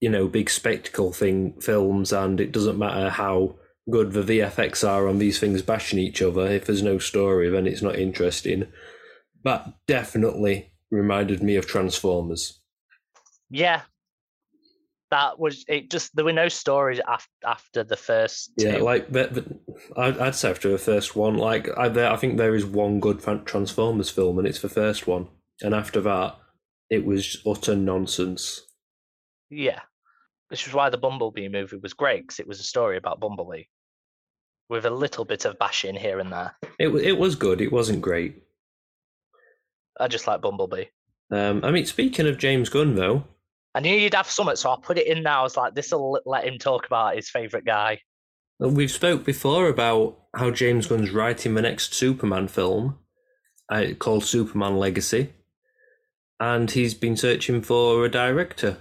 you 0.00 0.10
know, 0.10 0.26
big 0.26 0.50
spectacle 0.50 1.12
thing 1.12 1.54
films, 1.60 2.12
and 2.12 2.40
it 2.40 2.50
doesn't 2.50 2.78
matter 2.78 3.08
how 3.08 3.54
good 3.90 4.12
the 4.12 4.22
VFX 4.22 4.88
are 4.88 5.08
on 5.08 5.18
these 5.18 5.38
things 5.38 5.62
bashing 5.62 5.98
each 5.98 6.22
other, 6.22 6.46
if 6.46 6.66
there's 6.66 6.82
no 6.82 6.98
story, 6.98 7.48
then 7.50 7.66
it's 7.66 7.82
not 7.82 7.96
interesting. 7.98 8.66
That 9.44 9.74
definitely 9.86 10.72
reminded 10.90 11.42
me 11.42 11.56
of 11.56 11.66
Transformers. 11.66 12.60
yeah. 13.50 13.82
That 15.10 15.40
was 15.40 15.64
it. 15.66 15.90
Just 15.90 16.14
there 16.14 16.24
were 16.24 16.32
no 16.32 16.48
stories 16.48 17.00
after 17.08 17.32
after 17.44 17.82
the 17.82 17.96
first. 17.96 18.52
Yeah, 18.56 18.76
like 18.76 19.10
but, 19.10 19.34
but 19.34 19.44
I'd, 19.96 20.18
I'd 20.18 20.34
say 20.36 20.50
after 20.50 20.70
the 20.70 20.78
first 20.78 21.16
one, 21.16 21.36
like 21.36 21.68
I, 21.76 21.88
there, 21.88 22.12
I 22.12 22.16
think 22.16 22.36
there 22.36 22.54
is 22.54 22.64
one 22.64 23.00
good 23.00 23.20
Transformers 23.44 24.08
film, 24.08 24.38
and 24.38 24.46
it's 24.46 24.60
the 24.60 24.68
first 24.68 25.08
one, 25.08 25.26
and 25.62 25.74
after 25.74 26.00
that, 26.02 26.36
it 26.90 27.04
was 27.04 27.42
utter 27.44 27.74
nonsense. 27.74 28.60
Yeah, 29.48 29.80
which 30.46 30.68
is 30.68 30.74
why 30.74 30.90
the 30.90 30.96
Bumblebee 30.96 31.48
movie 31.48 31.78
was 31.78 31.92
great 31.92 32.22
because 32.22 32.38
it 32.38 32.46
was 32.46 32.60
a 32.60 32.62
story 32.62 32.96
about 32.96 33.18
Bumblebee 33.18 33.64
with 34.70 34.86
a 34.86 34.90
little 34.90 35.24
bit 35.26 35.44
of 35.44 35.58
bashing 35.58 35.96
here 35.96 36.20
and 36.20 36.32
there. 36.32 36.54
It 36.78 36.88
it 36.88 37.18
was 37.18 37.34
good. 37.34 37.60
It 37.60 37.72
wasn't 37.72 38.00
great. 38.00 38.42
I 39.98 40.08
just 40.08 40.26
like 40.26 40.40
Bumblebee. 40.40 40.86
Um, 41.30 41.62
I 41.62 41.70
mean, 41.70 41.84
speaking 41.84 42.26
of 42.26 42.38
James 42.38 42.70
Gunn, 42.70 42.94
though, 42.94 43.24
I 43.74 43.80
knew 43.80 43.94
you'd 43.94 44.14
have 44.14 44.30
something, 44.30 44.56
so 44.56 44.70
I 44.70 44.76
put 44.82 44.98
it 44.98 45.06
in 45.06 45.22
now. 45.22 45.40
I 45.40 45.42
was 45.42 45.56
like, 45.56 45.74
this 45.74 45.92
will 45.92 46.20
let 46.24 46.46
him 46.46 46.58
talk 46.58 46.86
about 46.86 47.16
his 47.16 47.28
favorite 47.28 47.64
guy. 47.66 48.00
we've 48.58 48.90
spoke 48.90 49.24
before 49.24 49.68
about 49.68 50.18
how 50.34 50.50
James 50.50 50.86
Gunn's 50.86 51.10
writing 51.10 51.54
the 51.54 51.62
next 51.62 51.92
Superman 51.92 52.48
film, 52.48 52.98
uh, 53.68 53.88
called 53.98 54.24
Superman 54.24 54.78
Legacy, 54.78 55.32
and 56.40 56.70
he's 56.70 56.94
been 56.94 57.16
searching 57.16 57.60
for 57.62 58.04
a 58.04 58.10
director 58.10 58.78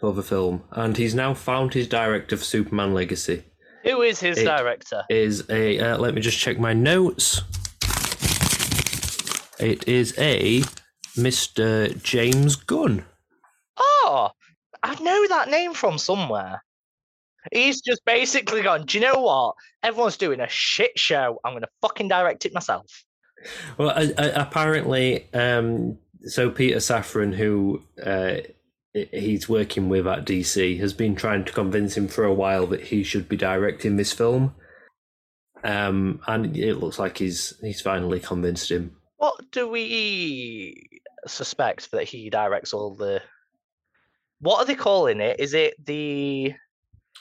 for 0.00 0.12
the 0.12 0.22
film, 0.22 0.64
and 0.72 0.96
he's 0.96 1.14
now 1.14 1.34
found 1.34 1.74
his 1.74 1.86
director 1.88 2.36
for 2.36 2.44
Superman 2.44 2.94
Legacy. 2.94 3.44
Who 3.86 4.02
is 4.02 4.20
his 4.20 4.38
It- 4.38 4.44
director? 4.44 5.04
is 5.08 5.48
a 5.50 5.78
uh, 5.78 5.98
let 5.98 6.14
me 6.14 6.20
just 6.20 6.38
check 6.38 6.58
my 6.58 6.72
notes. 6.72 7.42
It 9.58 9.88
is 9.88 10.14
a 10.18 10.62
Mr. 11.16 12.00
James 12.02 12.56
Gunn. 12.56 13.04
Oh, 13.78 14.30
I 14.82 15.00
know 15.02 15.26
that 15.28 15.48
name 15.48 15.72
from 15.72 15.98
somewhere. 15.98 16.62
He's 17.52 17.80
just 17.80 18.04
basically 18.04 18.60
gone, 18.62 18.84
do 18.86 18.98
you 18.98 19.04
know 19.04 19.20
what? 19.20 19.54
Everyone's 19.82 20.16
doing 20.16 20.40
a 20.40 20.48
shit 20.48 20.98
show. 20.98 21.40
I'm 21.44 21.52
going 21.52 21.62
to 21.62 21.68
fucking 21.80 22.08
direct 22.08 22.44
it 22.44 22.52
myself. 22.52 23.04
Well, 23.78 23.90
I, 23.90 24.12
I, 24.18 24.26
apparently, 24.30 25.32
um, 25.32 25.96
so 26.24 26.50
Peter 26.50 26.78
Safran, 26.78 27.34
who 27.34 27.82
uh, 28.04 28.38
he's 29.12 29.48
working 29.48 29.88
with 29.88 30.06
at 30.06 30.24
DC, 30.24 30.78
has 30.78 30.92
been 30.92 31.14
trying 31.14 31.44
to 31.44 31.52
convince 31.52 31.96
him 31.96 32.08
for 32.08 32.24
a 32.24 32.34
while 32.34 32.66
that 32.68 32.80
he 32.80 33.02
should 33.02 33.28
be 33.28 33.36
directing 33.36 33.96
this 33.96 34.12
film. 34.12 34.54
Um, 35.64 36.20
and 36.26 36.56
it 36.56 36.76
looks 36.76 36.98
like 36.98 37.18
he's 37.18 37.54
he's 37.60 37.80
finally 37.80 38.20
convinced 38.20 38.70
him. 38.70 38.96
What 39.16 39.50
do 39.50 39.68
we 39.68 41.00
suspect 41.26 41.90
that 41.90 42.04
he 42.04 42.30
directs 42.30 42.72
all 42.72 42.94
the. 42.94 43.22
What 44.40 44.58
are 44.58 44.64
they 44.64 44.74
calling 44.74 45.20
it? 45.20 45.40
Is 45.40 45.54
it 45.54 45.74
the 45.84 46.54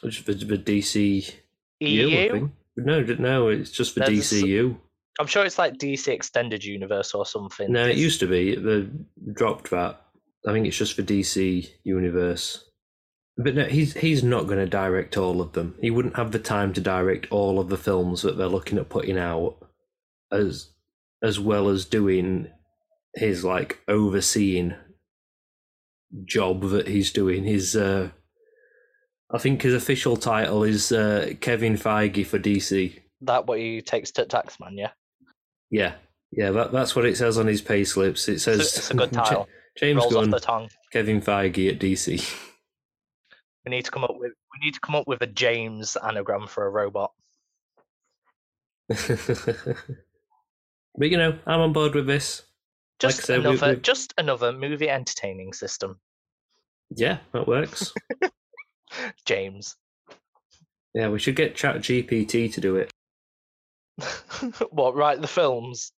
Which 0.02 0.24
the, 0.26 0.34
the 0.34 0.58
DC 0.58 1.34
EU? 1.80 2.50
No, 2.78 3.02
no, 3.02 3.48
it's 3.48 3.72
just 3.72 3.94
for 3.94 4.02
There's 4.02 4.32
DCU. 4.32 4.78
I'm 5.20 5.28
sure 5.28 5.46
it's 5.46 5.58
like 5.58 5.76
DC 5.76 6.10
Extended 6.10 6.64
Universe 6.64 7.14
or 7.14 7.26
something. 7.26 7.72
No, 7.72 7.88
it 7.88 7.96
used 7.96 8.20
to 8.20 8.28
be. 8.28 8.56
They 8.56 8.88
dropped 9.32 9.72
that. 9.72 10.05
I 10.48 10.52
think 10.52 10.68
it's 10.68 10.78
just 10.78 10.94
for 10.96 11.04
DC 11.04 11.68
Universe. 11.84 12.70
But 13.38 13.56
no, 13.56 13.66
he's 13.66 13.94
he's 13.96 14.24
not 14.24 14.46
going 14.48 14.60
to 14.60 14.66
direct 14.66 15.18
all 15.18 15.42
of 15.42 15.54
them. 15.54 15.76
He 15.82 15.92
wouldn't 15.92 16.16
have 16.16 16.32
the 16.32 16.40
time 16.40 16.72
to 16.74 16.82
direct 16.82 17.28
all 17.32 17.60
of 17.60 17.70
the 17.70 17.78
films 17.78 18.22
that 18.22 18.38
they're 18.38 18.48
looking 18.48 18.78
at 18.78 18.90
putting 18.90 19.18
out, 19.18 19.58
as 20.32 20.70
as 21.22 21.40
well 21.40 21.68
as 21.68 21.84
doing 21.86 22.48
his 23.16 23.44
like 23.44 23.80
overseeing 23.88 24.76
job 26.24 26.62
that 26.70 26.88
he's 26.88 27.12
doing. 27.12 27.44
His 27.44 27.76
uh, 27.76 28.12
I 29.32 29.38
think 29.38 29.64
his 29.64 29.74
official 29.74 30.16
title 30.16 30.64
is 30.64 30.92
uh, 30.92 31.34
Kevin 31.42 31.74
Feige 31.74 32.26
for 32.26 32.40
DC. 32.40 33.00
that 33.22 33.48
what 33.48 33.60
he 33.60 33.82
takes 33.82 34.12
to 34.12 34.26
Taxman, 34.26 34.74
yeah. 34.78 34.92
Yeah, 35.72 35.96
yeah, 36.32 36.52
that, 36.52 36.72
that's 36.72 36.96
what 36.96 37.06
it 37.06 37.18
says 37.18 37.38
on 37.38 37.48
his 37.48 37.62
payslips. 37.62 38.30
It 38.30 38.34
It's 38.36 38.44
says 38.44 38.60
a, 38.60 38.62
it's 38.62 38.92
a 38.92 38.94
good 38.94 39.12
title. 39.14 39.50
James 39.78 39.98
Rolls 40.02 40.14
Gunn, 40.14 40.34
off 40.34 40.42
the 40.42 40.46
tongue. 40.46 40.70
Kevin 40.92 41.22
Feige 41.22 41.70
at 41.70 41.80
DC. 41.80 42.36
We 43.66 43.70
need 43.70 43.86
to 43.86 43.92
come 43.92 44.04
up 44.04 44.16
with 44.18 44.32
we 44.54 44.66
need 44.66 44.74
to 44.74 44.80
come 44.80 44.96
up 44.96 45.08
with 45.08 45.22
a 45.22 45.28
James 45.28 45.98
anagram 45.98 46.48
for 46.48 46.66
a 46.66 46.70
robot. 46.70 47.12
but 48.88 49.10
you 51.00 51.18
know, 51.18 51.38
I'm 51.46 51.60
on 51.60 51.74
board 51.74 51.96
with 51.96 52.08
this. 52.08 52.44
Like 53.02 53.14
I 53.14 53.18
Just 53.18 53.30
we- 53.30 53.36
another 53.36 53.74
we- 53.74 53.82
just 53.82 54.14
another 54.18 54.52
movie 54.54 54.90
entertaining 54.90 55.54
system. 55.54 56.00
Yeah, 56.96 57.18
that 57.34 57.48
works. 57.48 57.92
James. 59.26 59.76
yeah, 60.94 61.10
we 61.10 61.20
should 61.20 61.36
get 61.36 61.56
Chat 61.56 61.78
GPT 61.78 62.54
to 62.54 62.62
do 62.62 62.76
it. 62.78 62.94
what, 64.70 64.96
write 64.96 65.22
the 65.22 65.28
films? 65.28 65.92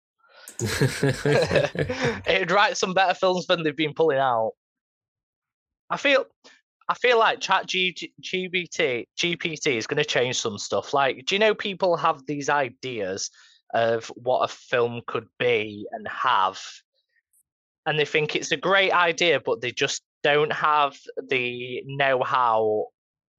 It'd 2.28 2.52
write 2.52 2.78
some 2.78 2.94
better 2.94 3.14
films 3.14 3.48
than 3.48 3.64
they've 3.64 3.76
been 3.76 3.94
pulling 3.94 4.18
out. 4.18 4.52
I 5.90 5.98
feel 5.98 6.26
I 6.88 6.94
feel 6.94 7.20
like 7.20 7.40
Chat 7.40 7.68
G- 7.68 8.14
GPT 8.22 9.08
GPT 9.18 9.76
is 9.76 9.88
going 9.88 9.98
to 9.98 10.06
change 10.06 10.40
some 10.40 10.58
stuff. 10.58 10.94
Like, 10.94 11.26
do 11.26 11.36
you 11.36 11.40
know 11.40 11.54
people 11.54 11.98
have 11.98 12.26
these 12.26 12.50
ideas 12.50 13.30
of 13.76 14.08
what 14.16 14.50
a 14.50 14.54
film 14.54 15.02
could 15.06 15.28
be 15.38 15.86
and 15.92 16.08
have. 16.08 16.60
And 17.86 18.00
they 18.00 18.06
think 18.06 18.36
it's 18.36 18.52
a 18.52 18.58
great 18.58 18.92
idea, 18.92 19.40
but 19.40 19.62
they 19.62 19.72
just 19.72 20.02
don't 20.24 20.52
have 20.52 20.98
the 21.30 21.84
know 21.86 22.24
how 22.24 22.88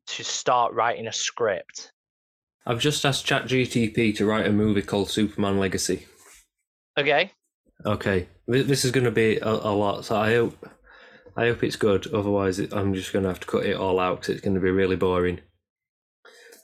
to 0.08 0.22
start 0.22 0.72
writing 0.74 1.08
a 1.08 1.12
script. 1.12 1.90
I've 2.66 2.80
just 2.80 3.04
asked 3.04 3.26
ChatGTP 3.26 4.14
to 4.16 4.26
write 4.26 4.46
a 4.46 4.52
movie 4.52 4.82
called 4.82 5.10
Superman 5.10 5.58
Legacy. 5.58 6.06
Okay. 6.98 7.32
Okay, 7.84 8.28
this 8.48 8.84
is 8.84 8.90
going 8.90 9.04
to 9.04 9.10
be 9.10 9.36
a, 9.36 9.48
a 9.48 9.74
lot, 9.74 10.04
so 10.04 10.16
I 10.16 10.34
hope 10.34 10.68
I 11.36 11.48
hope 11.48 11.62
it's 11.62 11.76
good. 11.76 12.06
Otherwise, 12.12 12.58
I'm 12.58 12.94
just 12.94 13.12
going 13.12 13.24
to 13.24 13.28
have 13.28 13.40
to 13.40 13.46
cut 13.46 13.66
it 13.66 13.76
all 13.76 14.00
out 14.00 14.20
because 14.20 14.36
it's 14.36 14.44
going 14.44 14.54
to 14.54 14.60
be 14.60 14.70
really 14.70 14.96
boring. 14.96 15.40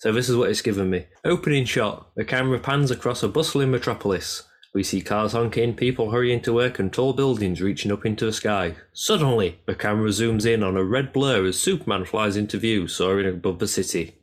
So 0.00 0.10
this 0.10 0.28
is 0.28 0.36
what 0.36 0.50
it's 0.50 0.62
given 0.62 0.88
me. 0.88 1.06
Opening 1.24 1.66
shot: 1.66 2.10
the 2.16 2.24
camera 2.24 2.58
pans 2.58 2.90
across 2.90 3.22
a 3.22 3.28
bustling 3.28 3.70
metropolis. 3.70 4.44
We 4.74 4.82
see 4.82 5.02
cars 5.02 5.32
honking, 5.32 5.74
people 5.74 6.10
hurrying 6.10 6.40
to 6.42 6.54
work, 6.54 6.78
and 6.78 6.90
tall 6.90 7.12
buildings 7.12 7.60
reaching 7.60 7.92
up 7.92 8.06
into 8.06 8.24
the 8.24 8.32
sky. 8.32 8.76
Suddenly, 8.94 9.60
the 9.66 9.74
camera 9.74 10.08
zooms 10.08 10.46
in 10.46 10.62
on 10.62 10.78
a 10.78 10.84
red 10.84 11.12
blur 11.12 11.44
as 11.44 11.60
Superman 11.60 12.06
flies 12.06 12.38
into 12.38 12.58
view, 12.58 12.88
soaring 12.88 13.28
above 13.28 13.58
the 13.58 13.68
city. 13.68 14.14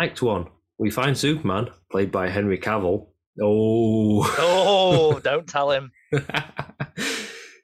Act 0.00 0.20
1. 0.20 0.48
We 0.76 0.90
find 0.90 1.16
Superman, 1.16 1.68
played 1.88 2.10
by 2.10 2.30
Henry 2.30 2.58
Cavill. 2.58 3.11
Oh. 3.40 4.34
Oh, 4.38 5.18
don't 5.24 5.48
tell 5.48 5.70
him. 5.70 5.92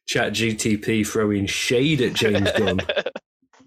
Chat 0.06 0.32
GTP 0.32 1.06
throwing 1.06 1.46
shade 1.46 2.00
at 2.00 2.14
James 2.14 2.50
Gunn 2.52 2.80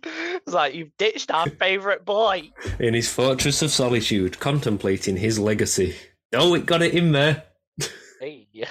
it's 0.03 0.53
like 0.53 0.73
you've 0.73 0.95
ditched 0.97 1.31
our 1.31 1.49
favourite 1.49 2.05
boy. 2.05 2.51
in 2.79 2.93
his 2.93 3.11
fortress 3.11 3.61
of 3.61 3.71
solitude, 3.71 4.39
contemplating 4.39 5.17
his 5.17 5.39
legacy. 5.39 5.95
Oh, 6.33 6.53
it 6.53 6.65
got 6.65 6.81
it 6.81 6.93
in 6.93 7.11
there. 7.11 7.43
Hey. 8.19 8.47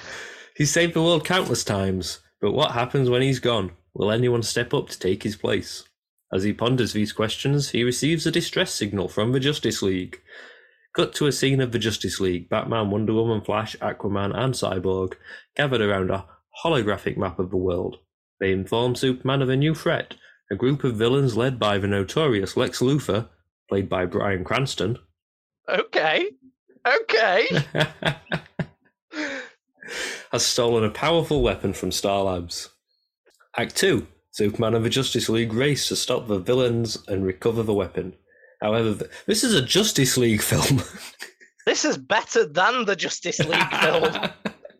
He's 0.55 0.71
saved 0.71 0.93
the 0.93 1.01
world 1.01 1.25
countless 1.25 1.63
times, 1.63 2.19
but 2.39 2.51
what 2.51 2.71
happens 2.71 3.09
when 3.09 3.21
he's 3.21 3.39
gone? 3.39 3.71
Will 3.95 4.11
anyone 4.11 4.43
step 4.43 4.73
up 4.73 4.89
to 4.89 4.99
take 4.99 5.23
his 5.23 5.35
place? 5.35 5.85
As 6.31 6.43
he 6.43 6.53
ponders 6.53 6.93
these 6.93 7.13
questions, 7.13 7.69
he 7.69 7.83
receives 7.83 8.27
a 8.27 8.31
distress 8.31 8.71
signal 8.71 9.07
from 9.07 9.31
the 9.31 9.39
Justice 9.39 9.81
League. 9.81 10.21
Cut 10.93 11.13
to 11.15 11.27
a 11.27 11.31
scene 11.31 11.61
of 11.61 11.71
the 11.71 11.79
Justice 11.79 12.19
League. 12.19 12.49
Batman, 12.49 12.89
Wonder 12.89 13.13
Woman, 13.13 13.41
Flash, 13.41 13.75
Aquaman, 13.77 14.35
and 14.35 14.53
Cyborg 14.53 15.13
gathered 15.55 15.81
around 15.81 16.11
a 16.11 16.25
holographic 16.63 17.17
map 17.17 17.39
of 17.39 17.49
the 17.49 17.57
world. 17.57 17.97
They 18.39 18.51
inform 18.51 18.95
Superman 18.95 19.41
of 19.41 19.49
a 19.49 19.55
new 19.55 19.73
threat, 19.73 20.15
a 20.51 20.55
group 20.55 20.83
of 20.83 20.95
villains 20.95 21.37
led 21.37 21.59
by 21.59 21.77
the 21.77 21.87
notorious 21.87 22.57
Lex 22.57 22.79
Luthor, 22.79 23.29
played 23.69 23.87
by 23.87 24.05
Bryan 24.05 24.43
Cranston. 24.43 24.97
Okay. 25.69 26.31
Okay. 26.85 27.47
has 30.31 30.45
stolen 30.45 30.83
a 30.83 30.89
powerful 30.89 31.41
weapon 31.41 31.73
from 31.73 31.91
Star 31.91 32.23
Labs. 32.23 32.69
Act 33.57 33.75
2 33.75 34.07
Superman 34.31 34.75
and 34.75 34.85
the 34.85 34.89
Justice 34.89 35.27
League 35.27 35.51
race 35.51 35.89
to 35.89 35.95
stop 35.95 36.27
the 36.27 36.39
villains 36.39 36.97
and 37.07 37.25
recover 37.25 37.63
the 37.63 37.73
weapon. 37.73 38.13
However, 38.61 38.93
th- 38.93 39.11
this 39.25 39.43
is 39.43 39.53
a 39.53 39.61
Justice 39.61 40.17
League 40.17 40.41
film. 40.41 40.83
this 41.65 41.83
is 41.83 41.97
better 41.97 42.45
than 42.45 42.85
the 42.85 42.95
Justice 42.95 43.39
League 43.39 43.75
film. 43.81 44.29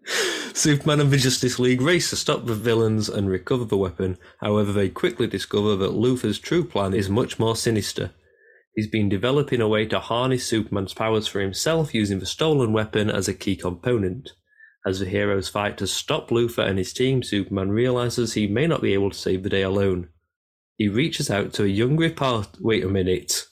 Superman 0.54 1.00
and 1.00 1.12
the 1.12 1.18
Justice 1.18 1.60
League 1.60 1.82
race 1.82 2.10
to 2.10 2.16
stop 2.16 2.46
the 2.46 2.56
villains 2.56 3.10
and 3.10 3.30
recover 3.30 3.66
the 3.66 3.78
weapon. 3.78 4.18
However, 4.42 4.72
they 4.72 4.90
quickly 4.90 5.28
discover 5.28 5.76
that 5.78 5.92
Luthor's 5.92 6.40
true 6.40 6.64
plan 6.64 6.94
is 6.94 7.10
much 7.10 7.40
more 7.40 7.56
sinister. 7.56 8.12
He's 8.76 8.88
been 8.88 9.10
developing 9.10 9.62
a 9.62 9.68
way 9.68 9.86
to 9.88 10.00
harness 10.00 10.46
Superman's 10.46 10.94
powers 10.94 11.28
for 11.28 11.40
himself 11.40 11.94
using 11.94 12.20
the 12.20 12.26
stolen 12.26 12.74
weapon 12.74 13.10
as 13.10 13.28
a 13.28 13.34
key 13.34 13.56
component. 13.56 14.32
As 14.86 15.00
the 15.00 15.06
heroes 15.06 15.50
fight 15.50 15.78
to 15.78 15.88
stop 15.88 16.30
Luthor 16.30 16.68
and 16.68 16.78
his 16.78 16.94
team, 16.94 17.22
Superman 17.22 17.70
realizes 17.70 18.34
he 18.34 18.48
may 18.48 18.68
not 18.68 18.82
be 18.82 18.94
able 18.94 19.12
to 19.12 19.18
save 19.18 19.44
the 19.44 19.50
day 19.50 19.62
alone. 19.62 20.10
He 20.78 20.88
reaches 20.88 21.30
out 21.30 21.54
to 21.54 21.64
a 21.64 21.68
young 21.68 21.98
reporter. 21.98 22.50
Wait 22.60 22.84
a 22.84 22.88
minute. 22.88 23.44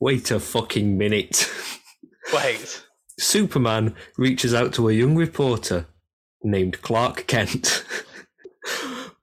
Wait 0.00 0.30
a 0.30 0.40
fucking 0.40 0.96
minute. 0.96 1.50
Wait. 2.32 2.84
Superman 3.18 3.94
reaches 4.16 4.54
out 4.54 4.72
to 4.74 4.88
a 4.88 4.92
young 4.92 5.16
reporter 5.16 5.86
named 6.42 6.82
Clark 6.82 7.26
Kent. 7.26 7.84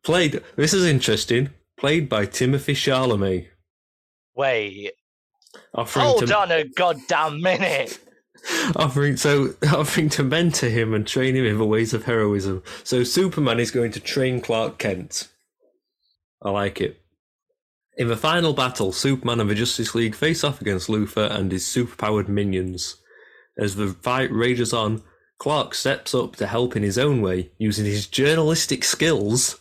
played, 0.03 0.41
this 0.55 0.73
is 0.73 0.85
interesting, 0.85 1.51
played 1.77 2.09
by 2.09 2.25
Timothy 2.25 2.73
Chalamet. 2.73 3.47
Wait. 4.35 4.91
Offering 5.73 6.05
Hold 6.05 6.27
to, 6.27 6.37
on 6.37 6.51
a 6.51 6.65
goddamn 6.65 7.41
minute. 7.41 7.99
offering 8.75 9.17
so 9.17 9.53
offering 9.73 10.09
to 10.09 10.23
mentor 10.23 10.69
him 10.69 10.93
and 10.93 11.07
train 11.07 11.35
him 11.35 11.45
in 11.45 11.57
the 11.57 11.65
ways 11.65 11.93
of 11.93 12.03
heroism. 12.03 12.63
So 12.83 13.03
Superman 13.03 13.59
is 13.59 13.71
going 13.71 13.91
to 13.91 13.99
train 13.99 14.41
Clark 14.41 14.77
Kent. 14.77 15.29
I 16.41 16.51
like 16.51 16.81
it. 16.81 17.01
In 17.97 18.09
the 18.09 18.17
final 18.17 18.53
battle, 18.53 18.91
Superman 18.91 19.39
and 19.39 19.49
the 19.49 19.55
Justice 19.55 19.95
League 19.95 20.15
face 20.15 20.43
off 20.43 20.59
against 20.59 20.89
Luthor 20.89 21.31
and 21.31 21.51
his 21.51 21.63
superpowered 21.63 22.27
minions. 22.27 22.97
As 23.57 23.75
the 23.75 23.87
fight 23.87 24.31
rages 24.33 24.73
on, 24.73 25.01
Clark 25.37 25.73
steps 25.73 26.13
up 26.13 26.35
to 26.37 26.47
help 26.47 26.75
in 26.75 26.83
his 26.83 26.97
own 26.97 27.21
way, 27.21 27.51
using 27.57 27.85
his 27.85 28.07
journalistic 28.07 28.83
skills 28.83 29.57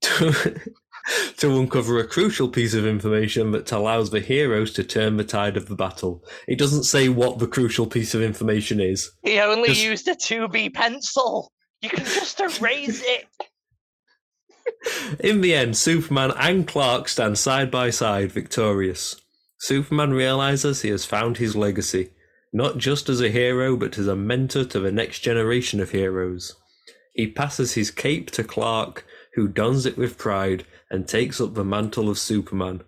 to, 0.00 0.60
to 1.36 1.58
uncover 1.58 1.98
a 1.98 2.06
crucial 2.06 2.48
piece 2.48 2.72
of 2.72 2.86
information 2.86 3.50
that 3.52 3.70
allows 3.70 4.10
the 4.10 4.20
heroes 4.20 4.72
to 4.72 4.84
turn 4.84 5.18
the 5.18 5.24
tide 5.24 5.58
of 5.58 5.68
the 5.68 5.76
battle. 5.76 6.24
It 6.46 6.58
doesn't 6.58 6.84
say 6.84 7.10
what 7.10 7.38
the 7.38 7.46
crucial 7.46 7.86
piece 7.86 8.14
of 8.14 8.22
information 8.22 8.80
is. 8.80 9.10
He 9.22 9.38
only 9.40 9.68
Just- 9.70 9.84
used 9.84 10.08
a 10.08 10.14
2B 10.14 10.72
pencil. 10.72 11.52
You 11.82 11.90
can 11.90 12.04
just 12.04 12.40
erase 12.40 13.02
it. 13.04 13.26
In 15.20 15.40
the 15.40 15.54
end, 15.54 15.76
Superman 15.76 16.32
and 16.36 16.66
Clark 16.66 17.08
stand 17.08 17.38
side 17.38 17.70
by 17.70 17.90
side, 17.90 18.32
victorious. 18.32 19.20
Superman 19.58 20.12
realizes 20.12 20.82
he 20.82 20.90
has 20.90 21.04
found 21.04 21.38
his 21.38 21.56
legacy, 21.56 22.10
not 22.52 22.78
just 22.78 23.08
as 23.08 23.20
a 23.20 23.30
hero, 23.30 23.76
but 23.76 23.98
as 23.98 24.06
a 24.06 24.16
mentor 24.16 24.64
to 24.64 24.80
the 24.80 24.92
next 24.92 25.20
generation 25.20 25.80
of 25.80 25.90
heroes. 25.90 26.54
He 27.14 27.26
passes 27.26 27.72
his 27.72 27.90
cape 27.90 28.30
to 28.32 28.44
Clark, 28.44 29.04
who 29.34 29.48
dons 29.48 29.86
it 29.86 29.96
with 29.96 30.18
pride 30.18 30.64
and 30.90 31.08
takes 31.08 31.40
up 31.40 31.54
the 31.54 31.64
mantle 31.64 32.08
of 32.08 32.18
Superman. 32.18 32.82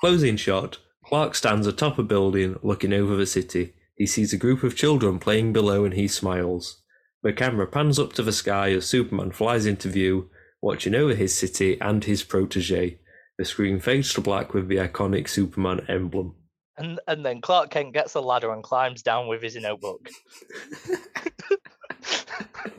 Closing 0.00 0.36
shot 0.36 0.78
Clark 1.08 1.34
stands 1.34 1.66
atop 1.66 1.98
a 1.98 2.02
building 2.02 2.58
looking 2.62 2.92
over 2.92 3.16
the 3.16 3.24
city. 3.24 3.72
He 3.96 4.04
sees 4.06 4.34
a 4.34 4.36
group 4.36 4.62
of 4.62 4.76
children 4.76 5.18
playing 5.18 5.54
below 5.54 5.86
and 5.86 5.94
he 5.94 6.06
smiles. 6.06 6.82
The 7.22 7.32
camera 7.32 7.66
pans 7.66 7.98
up 7.98 8.12
to 8.12 8.22
the 8.22 8.30
sky 8.30 8.72
as 8.72 8.86
Superman 8.86 9.30
flies 9.30 9.64
into 9.64 9.88
view, 9.88 10.28
watching 10.60 10.94
over 10.94 11.14
his 11.14 11.36
city 11.36 11.80
and 11.80 12.04
his 12.04 12.22
protege. 12.22 12.98
The 13.38 13.44
screen 13.44 13.78
fades 13.80 14.12
to 14.14 14.20
black 14.20 14.52
with 14.54 14.68
the 14.68 14.76
iconic 14.76 15.28
Superman 15.28 15.84
emblem. 15.88 16.34
And 16.76 17.00
and 17.08 17.24
then 17.24 17.40
Clark 17.40 17.70
Kent 17.70 17.92
gets 17.94 18.14
a 18.14 18.20
ladder 18.20 18.52
and 18.52 18.62
climbs 18.62 19.02
down 19.02 19.26
with 19.28 19.42
his 19.42 19.56
notebook. 19.56 20.08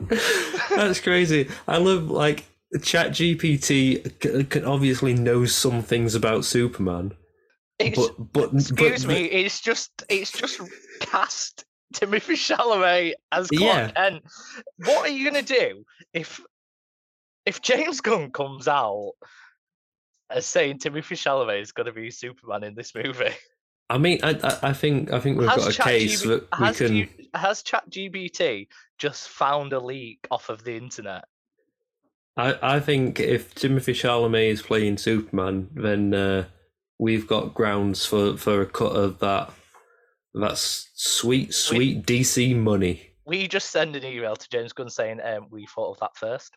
That's 0.70 1.00
crazy. 1.00 1.48
I 1.68 1.78
love 1.78 2.10
like 2.10 2.44
Chat 2.82 3.10
GPT 3.10 4.48
can 4.48 4.64
obviously 4.64 5.14
knows 5.14 5.54
some 5.54 5.82
things 5.82 6.14
about 6.14 6.44
Superman, 6.44 7.12
It's, 7.78 7.96
but 7.96 8.32
but 8.32 8.54
excuse 8.54 9.04
but, 9.04 9.12
me, 9.14 9.24
it's 9.24 9.60
just 9.60 9.90
it's 10.08 10.30
just 10.32 10.60
cast 11.00 11.64
Timothy 11.94 12.34
Chalamet 12.34 13.14
as 13.32 13.48
Clark 13.48 13.62
Yeah. 13.62 13.90
Kent. 13.90 14.22
What 14.78 15.08
are 15.08 15.12
you 15.12 15.24
gonna 15.24 15.42
do 15.42 15.84
if 16.12 16.40
if 17.46 17.62
James 17.62 18.00
Gunn 18.00 18.30
comes 18.30 18.68
out 18.68 19.12
as 20.30 20.46
saying 20.46 20.78
Timothy 20.78 21.16
Chalamet 21.16 21.62
is 21.62 21.72
gonna 21.72 21.92
be 21.92 22.10
Superman 22.10 22.64
in 22.64 22.74
this 22.74 22.94
movie? 22.94 23.34
I 23.88 23.98
mean, 23.98 24.20
I, 24.22 24.38
I 24.42 24.58
I 24.68 24.72
think 24.72 25.12
I 25.12 25.18
think 25.18 25.38
we've 25.38 25.48
got 25.48 25.58
a 25.58 25.82
case 25.82 26.22
ChatGPT 26.22 26.28
that 26.28 26.58
we 26.60 26.66
has, 26.66 26.76
can. 26.78 26.88
G- 26.88 27.30
has 27.34 27.62
ChatGPT 27.62 28.68
just 28.98 29.28
found 29.28 29.72
a 29.72 29.80
leak 29.80 30.26
off 30.30 30.48
of 30.48 30.62
the 30.62 30.76
internet? 30.76 31.24
I, 32.36 32.76
I 32.76 32.80
think 32.80 33.20
if 33.20 33.54
Timothy 33.54 33.92
Chalamet 33.92 34.50
is 34.50 34.62
playing 34.62 34.98
Superman, 34.98 35.68
then 35.74 36.14
uh, 36.14 36.44
we've 36.98 37.26
got 37.26 37.54
grounds 37.54 38.06
for, 38.06 38.36
for 38.36 38.62
a 38.62 38.66
cut 38.66 38.92
of 38.92 39.18
that 39.18 39.52
that 40.34 40.56
sweet 40.56 41.52
sweet 41.52 42.06
DC 42.06 42.56
money. 42.56 43.14
We 43.26 43.48
just 43.48 43.70
send 43.70 43.96
an 43.96 44.04
email 44.04 44.36
to 44.36 44.48
James 44.48 44.72
Gunn 44.72 44.88
saying 44.88 45.20
um, 45.22 45.46
we 45.50 45.66
thought 45.66 45.92
of 45.92 45.98
that 46.00 46.16
first. 46.16 46.56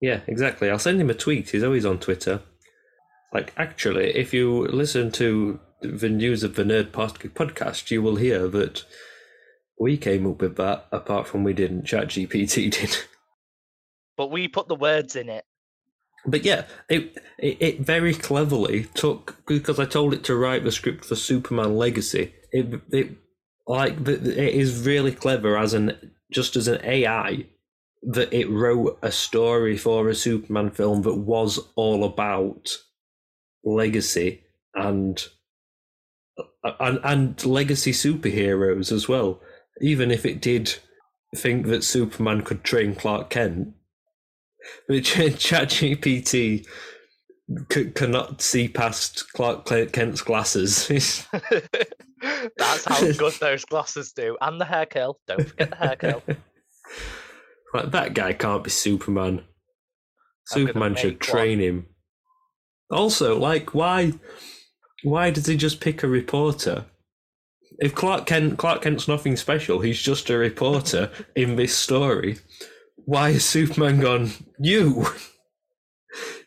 Yeah, 0.00 0.20
exactly. 0.26 0.70
I'll 0.70 0.78
send 0.78 1.00
him 1.00 1.10
a 1.10 1.14
tweet. 1.14 1.50
He's 1.50 1.62
always 1.62 1.84
on 1.84 1.98
Twitter. 1.98 2.40
Like, 3.32 3.52
actually, 3.56 4.16
if 4.16 4.32
you 4.32 4.66
listen 4.66 5.10
to 5.12 5.60
the 5.82 6.08
news 6.08 6.42
of 6.42 6.54
the 6.56 6.64
Nerd 6.64 6.90
podcast, 6.90 7.90
you 7.90 8.02
will 8.02 8.16
hear 8.16 8.48
that 8.48 8.84
we 9.78 9.96
came 9.96 10.26
up 10.26 10.40
with 10.40 10.56
that. 10.56 10.86
Apart 10.90 11.28
from 11.28 11.44
we 11.44 11.52
didn't, 11.52 11.84
ChatGPT 11.84 12.70
did. 12.80 12.96
But 14.16 14.30
we 14.30 14.48
put 14.48 14.68
the 14.68 14.74
words 14.74 15.16
in 15.16 15.28
it. 15.28 15.44
But 16.26 16.44
yeah, 16.44 16.64
it, 16.88 17.16
it 17.38 17.56
it 17.60 17.80
very 17.80 18.14
cleverly 18.14 18.84
took 18.92 19.38
because 19.46 19.78
I 19.80 19.86
told 19.86 20.12
it 20.12 20.22
to 20.24 20.36
write 20.36 20.64
the 20.64 20.72
script 20.72 21.06
for 21.06 21.16
Superman 21.16 21.76
Legacy. 21.76 22.34
It 22.52 22.82
it 22.92 23.16
like 23.66 24.06
it 24.06 24.36
is 24.36 24.84
really 24.84 25.12
clever 25.12 25.56
as 25.56 25.72
an 25.72 26.12
just 26.30 26.56
as 26.56 26.68
an 26.68 26.80
AI, 26.84 27.46
that 28.02 28.32
it 28.32 28.48
wrote 28.48 28.98
a 29.02 29.12
story 29.12 29.76
for 29.76 30.08
a 30.08 30.14
Superman 30.14 30.70
film 30.70 31.02
that 31.02 31.16
was 31.16 31.58
all 31.76 32.04
about 32.04 32.76
legacy 33.64 34.42
and 34.74 35.22
and, 36.78 37.00
and 37.04 37.44
legacy 37.44 37.92
superheroes 37.92 38.92
as 38.92 39.08
well. 39.08 39.40
Even 39.80 40.10
if 40.10 40.24
it 40.24 40.40
did 40.40 40.74
think 41.36 41.66
that 41.66 41.84
Superman 41.84 42.42
could 42.42 42.64
train 42.64 42.94
Clark 42.94 43.30
Kent, 43.30 43.74
the 44.88 45.00
ChatGPT 45.00 46.66
c- 47.72 47.90
cannot 47.90 48.42
see 48.42 48.68
past 48.68 49.32
Clark 49.32 49.66
Kent's 49.92 50.22
glasses. 50.22 50.88
That's 52.58 52.84
how 52.84 53.12
good 53.12 53.34
those 53.40 53.64
glasses 53.64 54.12
do, 54.12 54.36
and 54.40 54.60
the 54.60 54.64
hair 54.64 54.86
curl. 54.86 55.18
Don't 55.26 55.48
forget 55.48 55.70
the 55.70 55.76
hair 55.76 55.96
curl. 55.96 56.22
Like 57.72 57.90
that 57.92 58.14
guy 58.14 58.32
can't 58.32 58.64
be 58.64 58.70
Superman. 58.70 59.44
Superman 60.46 60.96
should 60.96 61.20
train 61.20 61.58
one. 61.58 61.66
him. 61.66 61.86
Also, 62.90 63.38
like, 63.38 63.74
why? 63.74 64.12
Why 65.02 65.30
does 65.30 65.46
he 65.46 65.56
just 65.56 65.80
pick 65.80 66.02
a 66.02 66.08
reporter? 66.08 66.86
If 67.78 67.94
Clark 67.94 68.26
Kent, 68.26 68.58
Clark 68.58 68.82
Kent's 68.82 69.08
nothing 69.08 69.36
special. 69.36 69.80
He's 69.80 70.00
just 70.00 70.28
a 70.28 70.36
reporter 70.36 71.10
in 71.34 71.56
this 71.56 71.74
story. 71.74 72.38
Why 72.96 73.30
is 73.30 73.44
Superman 73.44 74.00
gone? 74.00 74.32
You, 74.58 75.06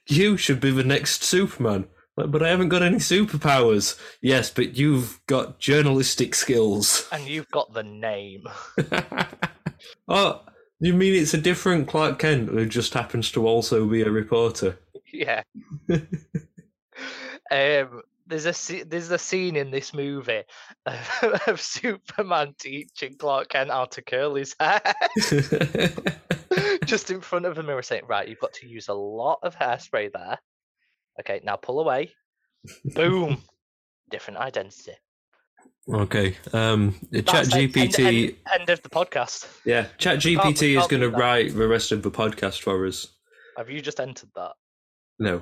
you 0.07 0.37
should 0.37 0.59
be 0.59 0.71
the 0.71 0.83
next 0.83 1.23
Superman. 1.23 1.87
But 2.15 2.43
I 2.43 2.49
haven't 2.49 2.69
got 2.69 2.83
any 2.83 2.97
superpowers. 2.97 3.99
Yes, 4.21 4.51
but 4.51 4.77
you've 4.77 5.19
got 5.25 5.59
journalistic 5.59 6.35
skills. 6.35 7.07
And 7.11 7.27
you've 7.27 7.49
got 7.49 7.73
the 7.73 7.81
name. 7.81 8.43
oh, 10.07 10.41
you 10.79 10.93
mean 10.93 11.13
it's 11.13 11.33
a 11.33 11.37
different 11.37 11.87
Clark 11.87 12.19
Kent 12.19 12.49
who 12.49 12.65
just 12.65 12.93
happens 12.93 13.31
to 13.31 13.47
also 13.47 13.85
be 13.87 14.01
a 14.01 14.11
reporter? 14.11 14.79
Yeah. 15.15 15.43
um, 17.51 18.01
there's 18.25 18.45
a 18.45 18.83
there's 18.85 19.11
a 19.11 19.17
scene 19.17 19.55
in 19.55 19.69
this 19.69 19.93
movie 19.93 20.43
of, 20.85 21.41
of 21.47 21.61
Superman 21.61 22.55
teaching 22.57 23.15
Clark 23.17 23.49
Kent 23.49 23.69
how 23.69 23.85
to 23.85 24.01
curl 24.01 24.35
his 24.35 24.55
hair, 24.59 24.81
just 26.85 27.11
in 27.11 27.21
front 27.21 27.45
of 27.45 27.55
the 27.55 27.63
mirror, 27.63 27.81
saying, 27.81 28.05
"Right, 28.07 28.27
you've 28.27 28.39
got 28.39 28.53
to 28.53 28.67
use 28.67 28.87
a 28.87 28.93
lot 28.93 29.39
of 29.43 29.55
hairspray 29.55 30.11
there. 30.13 30.39
Okay, 31.19 31.41
now 31.43 31.57
pull 31.57 31.79
away. 31.79 32.11
Boom, 32.95 33.41
different 34.09 34.39
identity." 34.39 34.93
Okay. 35.89 36.37
Um, 36.53 36.95
Chat 37.11 37.47
GPT. 37.47 37.99
End, 37.99 38.07
end, 38.07 38.61
end, 38.61 38.69
of 38.69 38.81
the 38.83 38.89
podcast. 38.89 39.47
Yeah, 39.65 39.87
Chat 39.97 40.19
GPT 40.19 40.79
is 40.79 40.87
going 40.87 41.01
to 41.01 41.09
write 41.09 41.53
the 41.53 41.67
rest 41.67 41.91
of 41.91 42.03
the 42.03 42.11
podcast 42.11 42.61
for 42.61 42.85
us. 42.87 43.07
Have 43.57 43.69
you 43.69 43.81
just 43.81 43.99
entered 43.99 44.29
that? 44.35 44.53
No. 45.19 45.41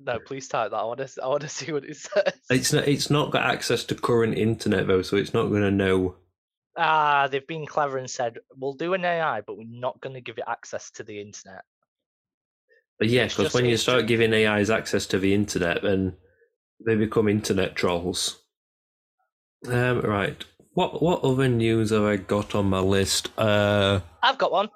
No, 0.00 0.18
please 0.18 0.48
type 0.48 0.70
that. 0.70 0.76
I 0.76 0.84
want 0.84 1.06
to. 1.06 1.22
I 1.22 1.28
want 1.28 1.42
to 1.42 1.48
see 1.50 1.72
what 1.72 1.84
it 1.84 1.96
says. 1.96 2.32
It's 2.50 2.72
not. 2.72 2.88
It's 2.88 3.10
not 3.10 3.32
got 3.32 3.50
access 3.50 3.84
to 3.84 3.94
current 3.94 4.36
internet 4.36 4.86
though, 4.86 5.02
so 5.02 5.16
it's 5.16 5.34
not 5.34 5.48
going 5.48 5.62
to 5.62 5.70
know. 5.70 6.16
Ah, 6.76 7.28
they've 7.30 7.46
been 7.46 7.66
clever 7.66 7.96
and 7.96 8.10
said 8.10 8.38
we'll 8.54 8.74
do 8.74 8.92
an 8.94 9.04
AI, 9.04 9.40
but 9.40 9.56
we're 9.56 9.66
not 9.66 10.00
going 10.00 10.14
to 10.14 10.20
give 10.20 10.36
it 10.38 10.44
access 10.46 10.90
to 10.92 11.02
the 11.02 11.20
internet. 11.20 11.62
But 12.98 13.08
yeah, 13.08 13.26
because 13.26 13.54
when 13.54 13.66
you 13.66 13.76
start 13.76 14.06
giving 14.06 14.32
AIs 14.32 14.70
access 14.70 15.06
to 15.06 15.18
the 15.18 15.34
internet, 15.34 15.82
then 15.82 16.16
they 16.84 16.94
become 16.94 17.28
internet 17.28 17.76
trolls. 17.76 18.42
Um, 19.68 20.00
right. 20.00 20.44
What 20.74 21.02
what 21.02 21.22
other 21.24 21.48
news 21.48 21.90
have 21.90 22.04
I 22.04 22.16
got 22.16 22.54
on 22.54 22.66
my 22.66 22.80
list? 22.80 23.30
Uh, 23.38 24.00
I've 24.22 24.38
got 24.38 24.52
one. 24.52 24.68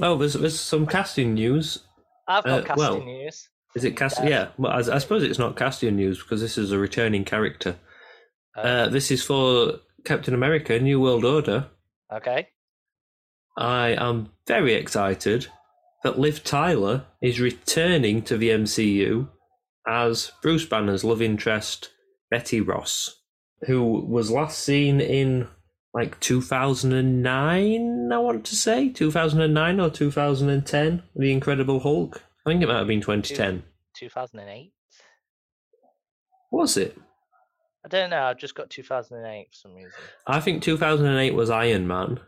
Oh, 0.00 0.16
there's 0.16 0.34
there's 0.34 0.58
some 0.58 0.86
casting 0.86 1.34
news. 1.34 1.80
I've 2.28 2.44
got 2.44 2.60
uh, 2.60 2.62
casting 2.62 2.78
well, 2.78 3.04
news. 3.04 3.48
Is 3.74 3.84
it 3.84 3.96
cast? 3.96 4.22
Yeah. 4.22 4.28
yeah. 4.28 4.48
Well, 4.56 4.72
I, 4.72 4.96
I, 4.96 4.98
suppose 4.98 5.22
it's 5.22 5.38
not 5.38 5.56
casting 5.56 5.96
news 5.96 6.22
because 6.22 6.40
this 6.40 6.58
is 6.58 6.72
a 6.72 6.78
returning 6.78 7.24
character. 7.24 7.76
Uh, 8.56 8.60
uh, 8.60 8.88
this 8.88 9.10
is 9.10 9.22
for 9.22 9.80
Captain 10.04 10.34
America: 10.34 10.78
New 10.78 11.00
World 11.00 11.24
Order. 11.24 11.66
Okay. 12.12 12.48
I 13.56 13.88
am 13.98 14.30
very 14.46 14.74
excited 14.74 15.48
that 16.04 16.18
Liv 16.18 16.44
Tyler 16.44 17.06
is 17.20 17.40
returning 17.40 18.22
to 18.22 18.38
the 18.38 18.50
MCU 18.50 19.28
as 19.86 20.30
Bruce 20.42 20.64
Banner's 20.64 21.02
love 21.02 21.20
interest, 21.20 21.90
Betty 22.30 22.60
Ross, 22.60 23.16
who 23.66 23.82
was 23.82 24.30
last 24.30 24.58
seen 24.60 25.00
in 25.00 25.48
like 25.94 26.18
2009, 26.20 28.12
I 28.12 28.18
want 28.18 28.44
to 28.46 28.56
say 28.56 28.88
2009 28.90 29.80
or 29.80 29.90
2010, 29.90 31.02
The 31.16 31.32
Incredible 31.32 31.80
Hulk. 31.80 32.22
I 32.46 32.50
think 32.50 32.62
it 32.62 32.66
might 32.66 32.78
have 32.78 32.86
been 32.86 33.00
2010. 33.00 33.62
2008? 33.96 34.72
Was 36.50 36.76
it? 36.76 36.96
I 37.84 37.88
don't 37.88 38.10
know. 38.10 38.22
I've 38.22 38.38
just 38.38 38.54
got 38.54 38.70
2008 38.70 39.48
for 39.50 39.54
some 39.54 39.74
reason. 39.74 39.90
I 40.26 40.40
think 40.40 40.62
2008 40.62 41.34
was 41.34 41.50
Iron 41.50 41.86
Man, 41.86 42.20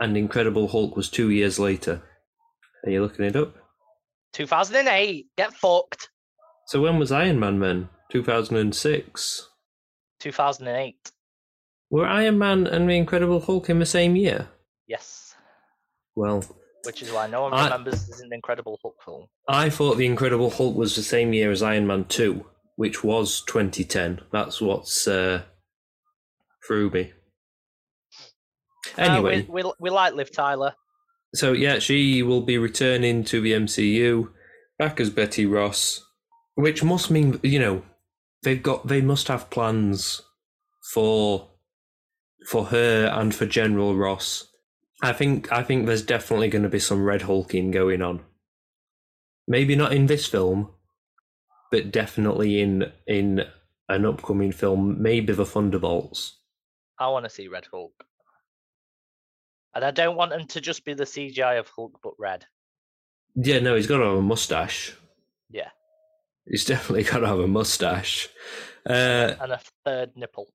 and 0.00 0.16
Incredible 0.16 0.68
Hulk 0.68 0.96
was 0.96 1.08
two 1.08 1.30
years 1.30 1.58
later. 1.58 2.02
Are 2.84 2.90
you 2.90 3.02
looking 3.02 3.24
it 3.24 3.36
up? 3.36 3.54
2008. 4.32 5.26
Get 5.36 5.54
fucked. 5.54 6.10
So 6.66 6.82
when 6.82 6.98
was 6.98 7.12
Iron 7.12 7.40
Man 7.40 7.58
then? 7.60 7.88
2006. 8.10 9.48
2008. 10.20 11.12
Were 11.90 12.06
Iron 12.06 12.38
Man 12.38 12.66
and 12.66 12.88
the 12.88 12.94
Incredible 12.94 13.40
Hulk 13.40 13.70
in 13.70 13.78
the 13.78 13.86
same 13.86 14.16
year? 14.16 14.48
Yes. 14.86 15.34
Well, 16.14 16.44
which 16.84 17.02
is 17.02 17.12
why 17.12 17.26
no 17.26 17.42
one 17.42 17.52
I, 17.54 17.64
remembers 17.64 18.06
this 18.06 18.16
is 18.16 18.20
an 18.22 18.32
Incredible 18.32 18.78
Hulk 18.82 18.96
film. 19.04 19.26
I 19.48 19.70
thought 19.70 19.96
the 19.96 20.06
Incredible 20.06 20.50
Hulk 20.50 20.76
was 20.76 20.96
the 20.96 21.02
same 21.02 21.32
year 21.32 21.50
as 21.50 21.62
Iron 21.62 21.86
Man 21.86 22.04
Two, 22.04 22.46
which 22.76 23.04
was 23.04 23.42
2010. 23.42 24.20
That's 24.32 24.60
what's 24.60 25.06
uh, 25.06 25.42
through 26.66 26.90
me. 26.90 27.12
Anyway, 28.96 29.42
uh, 29.42 29.44
we, 29.48 29.62
we, 29.62 29.72
we 29.78 29.90
like 29.90 30.14
Liv 30.14 30.32
Tyler. 30.32 30.74
So 31.34 31.52
yeah, 31.52 31.78
she 31.78 32.22
will 32.22 32.40
be 32.40 32.56
returning 32.56 33.24
to 33.24 33.40
the 33.40 33.52
MCU, 33.52 34.30
back 34.78 35.00
as 35.00 35.10
Betty 35.10 35.44
Ross, 35.44 36.02
which 36.54 36.82
must 36.82 37.10
mean 37.10 37.38
you 37.42 37.58
know 37.58 37.82
they've 38.46 38.62
got 38.62 38.86
they 38.86 39.02
must 39.02 39.28
have 39.28 39.50
plans 39.50 40.22
for 40.94 41.50
for 42.48 42.66
her 42.66 43.06
and 43.06 43.34
for 43.34 43.44
General 43.44 43.94
Ross 43.94 44.48
I 45.02 45.12
think 45.12 45.52
I 45.52 45.62
think 45.62 45.86
there's 45.86 46.02
definitely 46.02 46.48
going 46.48 46.62
to 46.62 46.68
be 46.68 46.78
some 46.78 47.04
red 47.04 47.22
hulking 47.22 47.70
going 47.70 48.02
on. 48.02 48.20
Maybe 49.46 49.76
not 49.76 49.92
in 49.92 50.06
this 50.06 50.26
film, 50.26 50.70
but 51.70 51.90
definitely 51.90 52.60
in 52.60 52.92
in 53.06 53.42
an 53.88 54.06
upcoming 54.06 54.52
film, 54.52 55.00
maybe 55.02 55.32
the 55.32 55.44
Thunderbolts. 55.44 56.38
I 56.98 57.08
want 57.08 57.24
to 57.24 57.30
see 57.30 57.46
Red 57.46 57.66
Hulk, 57.70 57.92
and 59.74 59.84
I 59.84 59.90
don't 59.90 60.16
want 60.16 60.32
him 60.32 60.46
to 60.48 60.60
just 60.60 60.84
be 60.84 60.94
the 60.94 61.04
CGI 61.04 61.58
of 61.58 61.68
Hulk, 61.68 62.00
but 62.02 62.14
red. 62.18 62.46
Yeah, 63.34 63.58
no, 63.58 63.76
he's 63.76 63.86
got 63.86 64.00
a 64.00 64.22
mustache. 64.22 64.94
Yeah, 65.50 65.68
he's 66.46 66.64
definitely 66.64 67.04
got 67.10 67.18
to 67.18 67.26
have 67.26 67.38
a 67.40 67.48
mustache. 67.48 68.28
Uh, 68.88 69.34
and 69.40 69.52
a 69.52 69.60
third 69.84 70.12
nipple. 70.16 70.48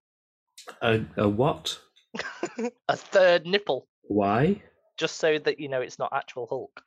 A, 0.82 1.02
a 1.18 1.28
what? 1.28 1.80
a 2.88 2.96
third 2.96 3.46
nipple. 3.46 3.88
Why? 4.04 4.62
Just 4.98 5.18
so 5.18 5.38
that 5.40 5.60
you 5.60 5.70
know 5.70 5.82
it's 5.82 6.00
not 6.00 6.14
actual 6.14 6.48
Hulk. 6.48 6.82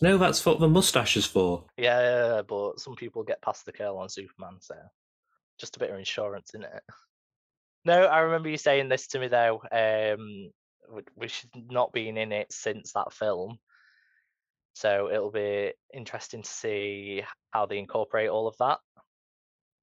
No, 0.00 0.18
that's 0.18 0.44
what 0.46 0.60
the 0.60 0.68
mustache 0.68 1.16
is 1.16 1.26
for. 1.26 1.64
Yeah, 1.76 2.42
but 2.46 2.78
some 2.80 2.94
people 2.94 3.22
get 3.24 3.42
past 3.42 3.66
the 3.66 3.72
curl 3.72 3.98
on 3.98 4.08
Superman, 4.08 4.56
so 4.60 4.74
just 5.58 5.76
a 5.76 5.78
bit 5.78 5.90
of 5.90 5.98
insurance 5.98 6.54
in 6.54 6.62
it. 6.62 6.82
No, 7.84 8.04
I 8.04 8.20
remember 8.20 8.48
you 8.48 8.56
saying 8.56 8.88
this 8.88 9.08
to 9.08 9.18
me 9.18 9.28
though. 9.28 9.62
Um, 9.72 10.50
which 11.14 11.46
not 11.54 11.92
been 11.92 12.16
in 12.16 12.32
it 12.32 12.52
since 12.52 12.92
that 12.92 13.12
film, 13.12 13.58
so 14.72 15.10
it'll 15.12 15.30
be 15.30 15.72
interesting 15.94 16.42
to 16.42 16.50
see 16.50 17.22
how 17.50 17.66
they 17.66 17.78
incorporate 17.78 18.28
all 18.28 18.46
of 18.46 18.56
that. 18.58 18.78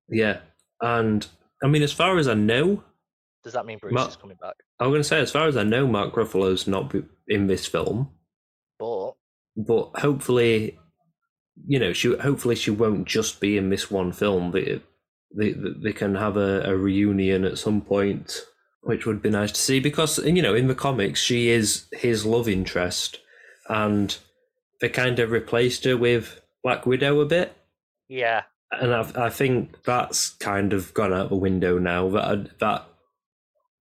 Yeah, 0.09 0.39
and 0.81 1.25
I 1.63 1.67
mean, 1.67 1.83
as 1.83 1.91
far 1.91 2.17
as 2.17 2.27
I 2.27 2.33
know, 2.33 2.83
does 3.43 3.53
that 3.53 3.65
mean 3.65 3.77
Bruce 3.79 3.93
Mark, 3.93 4.09
is 4.09 4.15
coming 4.15 4.37
back? 4.41 4.55
I'm 4.79 4.89
going 4.89 5.01
to 5.01 5.07
say, 5.07 5.19
as 5.19 5.31
far 5.31 5.47
as 5.47 5.57
I 5.57 5.63
know, 5.63 5.87
Mark 5.87 6.13
Ruffalo's 6.15 6.67
not 6.67 6.93
in 7.27 7.47
this 7.47 7.65
film. 7.65 8.09
But 8.79 9.13
but 9.55 9.91
hopefully, 9.95 10.77
you 11.65 11.79
know, 11.79 11.93
she 11.93 12.15
hopefully 12.17 12.55
she 12.55 12.71
won't 12.71 13.07
just 13.07 13.39
be 13.39 13.57
in 13.57 13.69
this 13.69 13.89
one 13.89 14.11
film. 14.11 14.51
They 14.51 14.81
they 15.35 15.53
they 15.53 15.93
can 15.93 16.15
have 16.15 16.37
a, 16.37 16.61
a 16.61 16.75
reunion 16.77 17.43
at 17.43 17.57
some 17.57 17.81
point, 17.81 18.41
which 18.81 19.05
would 19.05 19.21
be 19.21 19.29
nice 19.29 19.51
to 19.51 19.59
see 19.59 19.79
because 19.79 20.19
you 20.19 20.41
know 20.41 20.53
in 20.53 20.67
the 20.67 20.75
comics 20.75 21.19
she 21.19 21.49
is 21.49 21.87
his 21.91 22.25
love 22.25 22.47
interest, 22.47 23.19
and 23.67 24.17
they 24.81 24.89
kind 24.89 25.19
of 25.19 25.31
replaced 25.31 25.83
her 25.85 25.97
with 25.97 26.41
Black 26.63 26.85
Widow 26.85 27.19
a 27.21 27.25
bit. 27.25 27.55
Yeah, 28.09 28.43
and 28.71 28.93
I 28.93 29.25
I 29.25 29.29
think 29.29 29.83
that's 29.83 30.29
kind 30.29 30.73
of 30.73 30.93
gone 30.93 31.13
out 31.13 31.29
the 31.29 31.35
window 31.35 31.77
now. 31.77 32.09
That 32.09 32.59
that 32.59 32.85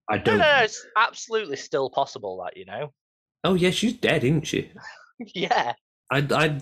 I 0.09 0.19
don't. 0.19 0.39
No, 0.39 0.45
no, 0.45 0.57
no, 0.59 0.65
it's 0.65 0.85
absolutely 0.97 1.57
still 1.57 1.91
possible 1.91 2.43
that 2.45 2.57
you 2.57 2.65
know. 2.65 2.93
Oh 3.45 3.55
yeah, 3.55 3.71
she's 3.71 3.95
dead, 3.95 4.25
isn't 4.25 4.47
she? 4.47 4.71
yeah, 5.35 5.75
I 6.11 6.19
I 6.31 6.61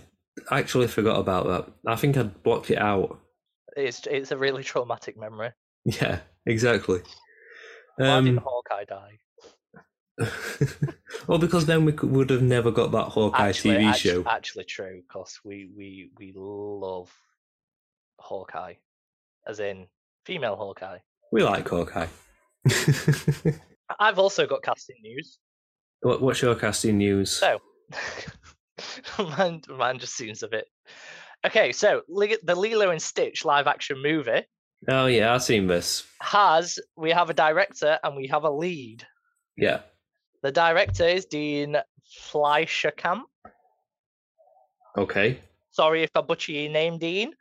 actually 0.50 0.88
forgot 0.88 1.18
about 1.18 1.46
that. 1.46 1.72
I 1.90 1.96
think 1.96 2.16
I 2.16 2.24
blocked 2.24 2.70
it 2.70 2.78
out. 2.78 3.18
it's 3.76 4.06
it's 4.06 4.30
a 4.32 4.36
really 4.36 4.62
traumatic 4.64 5.16
memory. 5.18 5.50
Yeah, 5.86 6.20
exactly. 6.46 7.02
Why 7.96 8.20
did 8.22 8.38
Um, 8.38 8.42
Hawkeye 8.42 8.84
die? 8.84 9.18
well, 11.26 11.38
because 11.38 11.66
then 11.66 11.84
we 11.84 11.92
could, 11.92 12.10
would 12.10 12.30
have 12.30 12.42
never 12.42 12.70
got 12.70 12.92
that 12.92 13.04
Hawkeye 13.04 13.48
Actually, 13.48 13.74
TV 13.76 13.88
actu- 13.90 14.08
show. 14.08 14.24
actually 14.28 14.64
true, 14.64 15.02
because 15.06 15.38
we 15.44 15.68
we 15.76 16.10
we 16.18 16.32
love 16.36 17.10
Hawkeye, 18.18 18.74
as 19.46 19.60
in 19.60 19.86
female 20.24 20.56
Hawkeye. 20.56 20.98
We 21.32 21.42
like 21.42 21.68
Hawkeye. 21.68 22.06
I've 23.98 24.18
also 24.18 24.46
got 24.46 24.62
casting 24.62 24.96
news. 25.02 25.38
what, 26.00 26.22
what's 26.22 26.40
your 26.42 26.54
casting 26.54 26.98
news? 26.98 27.30
So, 27.30 27.60
mine, 29.18 29.62
mine 29.68 29.98
just 29.98 30.16
seems 30.16 30.42
a 30.42 30.48
bit. 30.48 30.66
Okay, 31.46 31.72
so 31.72 32.02
the 32.08 32.54
Lilo 32.56 32.90
and 32.90 33.02
Stitch 33.02 33.44
live 33.44 33.66
action 33.66 34.02
movie 34.02 34.42
Oh 34.88 35.06
yeah, 35.06 35.34
I've 35.34 35.42
seen 35.42 35.66
this. 35.66 36.06
has 36.20 36.78
we 36.96 37.10
have 37.10 37.30
a 37.30 37.34
director 37.34 37.98
and 38.02 38.16
we 38.16 38.26
have 38.28 38.44
a 38.44 38.50
lead. 38.50 39.06
Yeah. 39.56 39.80
The 40.44 40.52
director 40.52 41.08
is 41.08 41.24
Dean 41.24 41.78
Fleischer 42.04 42.90
Camp. 42.90 43.24
Okay. 44.94 45.40
Sorry 45.70 46.02
if 46.02 46.10
I 46.14 46.20
butcher 46.20 46.52
your 46.52 46.70
name, 46.70 46.98
Dean. 46.98 47.32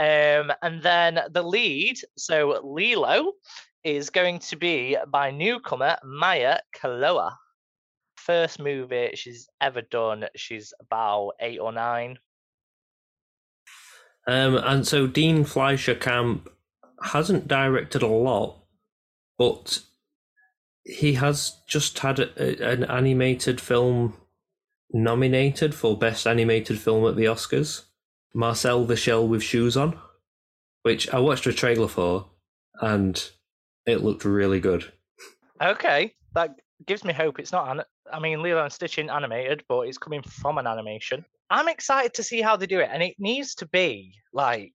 Um, 0.00 0.50
and 0.62 0.82
then 0.82 1.20
the 1.30 1.42
lead, 1.42 1.98
so 2.16 2.58
Lilo, 2.64 3.34
is 3.84 4.08
going 4.08 4.38
to 4.38 4.56
be 4.56 4.96
by 5.08 5.30
newcomer 5.30 5.98
Maya 6.02 6.60
Kaloa. 6.74 7.34
First 8.16 8.58
movie 8.58 9.10
she's 9.12 9.46
ever 9.60 9.82
done. 9.82 10.24
She's 10.34 10.72
about 10.80 11.32
eight 11.40 11.58
or 11.58 11.70
nine. 11.70 12.18
Um, 14.26 14.56
and 14.56 14.86
so 14.86 15.06
Dean 15.06 15.44
Fleischer 15.44 15.94
Camp 15.94 16.48
hasn't 17.02 17.46
directed 17.46 18.00
a 18.00 18.06
lot, 18.06 18.64
but 19.36 19.82
he 20.88 21.14
has 21.14 21.60
just 21.66 21.98
had 21.98 22.18
a, 22.18 22.72
an 22.72 22.84
animated 22.84 23.60
film 23.60 24.14
nominated 24.90 25.74
for 25.74 25.98
Best 25.98 26.26
Animated 26.26 26.78
Film 26.78 27.06
at 27.06 27.14
the 27.14 27.26
Oscars. 27.26 27.84
Marcel 28.34 28.84
the 28.84 28.96
Shell 28.96 29.28
with 29.28 29.42
Shoes 29.42 29.76
On, 29.76 29.98
which 30.82 31.08
I 31.10 31.18
watched 31.18 31.46
a 31.46 31.52
trailer 31.52 31.88
for, 31.88 32.26
and 32.80 33.30
it 33.86 34.02
looked 34.02 34.24
really 34.24 34.60
good. 34.60 34.90
Okay, 35.60 36.14
that 36.34 36.54
gives 36.86 37.04
me 37.04 37.12
hope. 37.12 37.38
It's 37.38 37.52
not. 37.52 37.70
An- 37.70 37.84
I 38.10 38.18
mean, 38.18 38.42
Lilo 38.42 38.62
and 38.62 38.72
Stitch 38.72 38.98
isn't 38.98 39.10
animated, 39.10 39.64
but 39.68 39.82
it's 39.82 39.98
coming 39.98 40.22
from 40.22 40.56
an 40.56 40.66
animation. 40.66 41.24
I'm 41.50 41.68
excited 41.68 42.14
to 42.14 42.22
see 42.22 42.40
how 42.40 42.56
they 42.56 42.66
do 42.66 42.80
it, 42.80 42.88
and 42.90 43.02
it 43.02 43.16
needs 43.18 43.54
to 43.56 43.66
be 43.66 44.14
like 44.32 44.72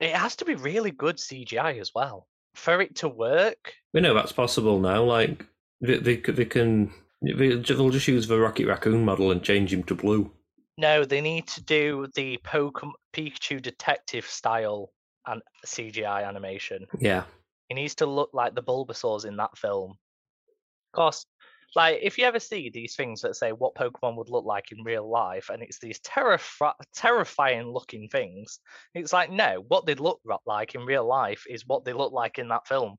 it 0.00 0.14
has 0.14 0.36
to 0.36 0.44
be 0.44 0.54
really 0.54 0.90
good 0.90 1.16
CGI 1.16 1.80
as 1.80 1.92
well 1.94 2.26
for 2.54 2.80
it 2.80 2.96
to 2.96 3.08
work. 3.08 3.72
We 3.98 4.02
know 4.02 4.14
that's 4.14 4.30
possible 4.30 4.78
now. 4.78 5.02
Like 5.02 5.44
they, 5.80 5.98
they, 5.98 6.16
they 6.18 6.44
can, 6.44 6.92
they, 7.20 7.56
they'll 7.56 7.90
just 7.90 8.06
use 8.06 8.28
the 8.28 8.38
Rocket 8.38 8.68
Raccoon 8.68 9.04
model 9.04 9.32
and 9.32 9.42
change 9.42 9.72
him 9.72 9.82
to 9.82 9.96
blue. 9.96 10.30
No, 10.76 11.04
they 11.04 11.20
need 11.20 11.48
to 11.48 11.64
do 11.64 12.06
the 12.14 12.38
Pokemon 12.44 12.92
Pikachu 13.12 13.60
detective 13.60 14.24
style 14.24 14.92
and 15.26 15.42
CGI 15.66 16.24
animation. 16.24 16.86
Yeah, 17.00 17.24
he 17.68 17.74
needs 17.74 17.96
to 17.96 18.06
look 18.06 18.30
like 18.32 18.54
the 18.54 18.62
Bulbasaurs 18.62 19.24
in 19.24 19.36
that 19.38 19.58
film. 19.58 19.90
Of 19.90 20.96
course, 20.96 21.26
like 21.74 21.98
if 22.00 22.18
you 22.18 22.24
ever 22.24 22.38
see 22.38 22.70
these 22.70 22.94
things 22.94 23.22
that 23.22 23.34
say 23.34 23.50
what 23.50 23.74
Pokemon 23.74 24.16
would 24.16 24.30
look 24.30 24.44
like 24.44 24.70
in 24.70 24.84
real 24.84 25.10
life, 25.10 25.50
and 25.52 25.60
it's 25.60 25.80
these 25.80 25.98
terrifi- 26.02 26.72
terrifying 26.94 27.66
looking 27.66 28.08
things, 28.08 28.60
it's 28.94 29.12
like 29.12 29.32
no, 29.32 29.64
what 29.66 29.86
they 29.86 29.96
look 29.96 30.20
like 30.46 30.76
in 30.76 30.82
real 30.82 31.04
life 31.04 31.42
is 31.50 31.66
what 31.66 31.84
they 31.84 31.92
look 31.92 32.12
like 32.12 32.38
in 32.38 32.46
that 32.50 32.68
film. 32.68 32.96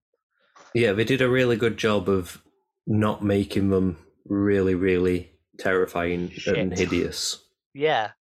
Yeah, 0.74 0.94
they 0.94 1.04
did 1.04 1.22
a 1.22 1.30
really 1.30 1.56
good 1.56 1.78
job 1.78 2.10
of 2.10 2.42
not 2.88 3.24
making 3.24 3.70
them 3.70 3.98
really, 4.26 4.76
really 4.76 5.32
terrifying 5.58 6.32
and 6.48 6.78
hideous. 6.78 7.44
Yeah, 7.74 8.12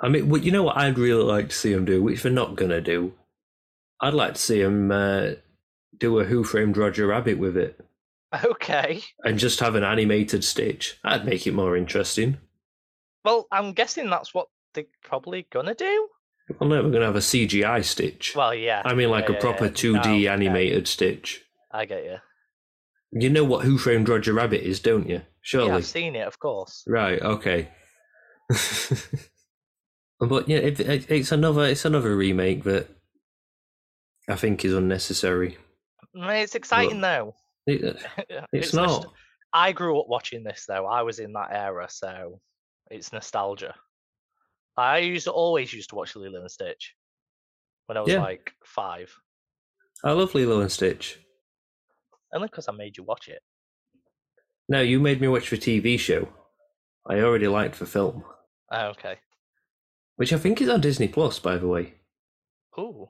I 0.00 0.08
mean, 0.08 0.28
well, 0.28 0.40
you 0.40 0.50
know 0.50 0.62
what 0.62 0.76
I'd 0.76 0.98
really 0.98 1.24
like 1.24 1.48
to 1.48 1.54
see 1.54 1.74
them 1.74 1.84
do, 1.84 2.02
which 2.02 2.22
they're 2.22 2.32
not 2.32 2.56
gonna 2.56 2.80
do. 2.80 3.14
I'd 4.00 4.14
like 4.14 4.34
to 4.34 4.40
see 4.40 4.62
them 4.62 4.90
uh, 4.90 5.32
do 5.96 6.18
a 6.18 6.24
Who 6.24 6.44
Framed 6.44 6.76
Roger 6.76 7.06
Rabbit 7.06 7.38
with 7.38 7.56
it, 7.56 7.80
okay. 8.44 9.02
and 9.24 9.38
just 9.38 9.60
have 9.60 9.74
an 9.74 9.84
animated 9.84 10.44
Stitch. 10.44 10.98
That'd 11.02 11.26
make 11.26 11.46
it 11.46 11.54
more 11.54 11.76
interesting. 11.76 12.38
Well, 13.24 13.46
I'm 13.52 13.72
guessing 13.72 14.08
that's 14.08 14.32
what 14.32 14.48
they're 14.74 14.84
probably 15.02 15.46
gonna 15.50 15.74
do. 15.74 16.08
Well, 16.58 16.70
no, 16.70 16.82
we're 16.82 16.90
gonna 16.90 17.06
have 17.06 17.16
a 17.16 17.20
CGI 17.20 17.84
Stitch. 17.84 18.34
Well, 18.34 18.54
yeah, 18.54 18.82
I 18.84 18.94
mean, 18.94 19.10
like 19.10 19.28
yeah, 19.28 19.36
a 19.36 19.40
proper 19.40 19.66
yeah, 19.66 19.72
two 19.72 19.92
no, 19.94 20.02
D 20.02 20.24
yeah, 20.24 20.32
animated 20.32 20.88
Stitch. 20.88 21.44
I 21.72 21.84
get 21.86 22.04
you. 22.04 22.16
You 23.12 23.28
know 23.30 23.44
what 23.44 23.64
Who 23.64 23.76
Framed 23.78 24.08
Roger 24.08 24.32
Rabbit 24.32 24.62
is, 24.62 24.80
don't 24.80 25.08
you? 25.08 25.22
Surely. 25.42 25.68
Yeah, 25.68 25.76
I've 25.76 25.86
seen 25.86 26.14
it, 26.16 26.26
of 26.26 26.38
course. 26.38 26.84
Right. 26.86 27.20
Okay. 27.20 27.68
but 30.20 30.48
yeah, 30.48 30.58
it, 30.58 30.80
it, 30.80 31.10
it's 31.10 31.32
another 31.32 31.64
it's 31.64 31.84
another 31.84 32.16
remake 32.16 32.64
that 32.64 32.88
I 34.28 34.36
think 34.36 34.64
is 34.64 34.74
unnecessary. 34.74 35.58
Mm, 36.16 36.42
It's 36.42 36.54
exciting 36.54 37.00
though. 37.00 37.34
It, 37.66 37.96
it's, 38.52 38.74
nos- 38.74 39.04
not. 39.04 39.12
I 39.52 39.72
grew 39.72 39.98
up 40.00 40.08
watching 40.08 40.44
this 40.44 40.64
though. 40.68 40.86
I 40.86 41.02
was 41.02 41.18
in 41.18 41.32
that 41.34 41.50
era, 41.52 41.86
so 41.90 42.40
it's 42.90 43.12
nostalgia. 43.12 43.74
I 44.76 44.98
used 44.98 45.24
to 45.26 45.32
always 45.32 45.72
used 45.72 45.90
to 45.90 45.96
watch 45.96 46.14
Lilo 46.16 46.40
and 46.40 46.50
Stitch 46.50 46.94
when 47.86 47.96
I 47.96 48.00
was 48.02 48.12
Yeah. 48.12 48.22
like 48.22 48.52
five, 48.64 49.12
I 50.04 50.12
love 50.12 50.34
Lilo 50.34 50.60
and 50.60 50.70
Stitch. 50.70 51.18
Only 52.32 52.48
because 52.48 52.68
I 52.68 52.72
made 52.72 52.96
you 52.96 53.04
watch 53.04 53.28
it. 53.28 53.42
No, 54.68 54.80
you 54.80 55.00
made 55.00 55.20
me 55.20 55.28
watch 55.28 55.50
the 55.50 55.56
TV 55.58 55.98
show. 55.98 56.28
I 57.08 57.20
already 57.20 57.48
liked 57.48 57.78
the 57.78 57.86
film, 57.86 58.24
Oh, 58.70 58.86
okay. 58.88 59.16
which 60.16 60.32
I 60.32 60.38
think 60.38 60.60
is 60.60 60.68
on 60.68 60.80
Disney 60.80 61.08
Plus, 61.08 61.38
by 61.38 61.56
the 61.56 61.66
way. 61.66 61.94
Ooh. 62.78 63.08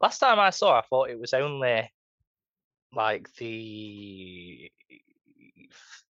Last 0.00 0.18
time 0.18 0.38
I 0.38 0.50
saw, 0.50 0.78
I 0.78 0.82
thought 0.82 1.10
it 1.10 1.18
was 1.18 1.32
only 1.34 1.90
like 2.94 3.34
the 3.36 4.70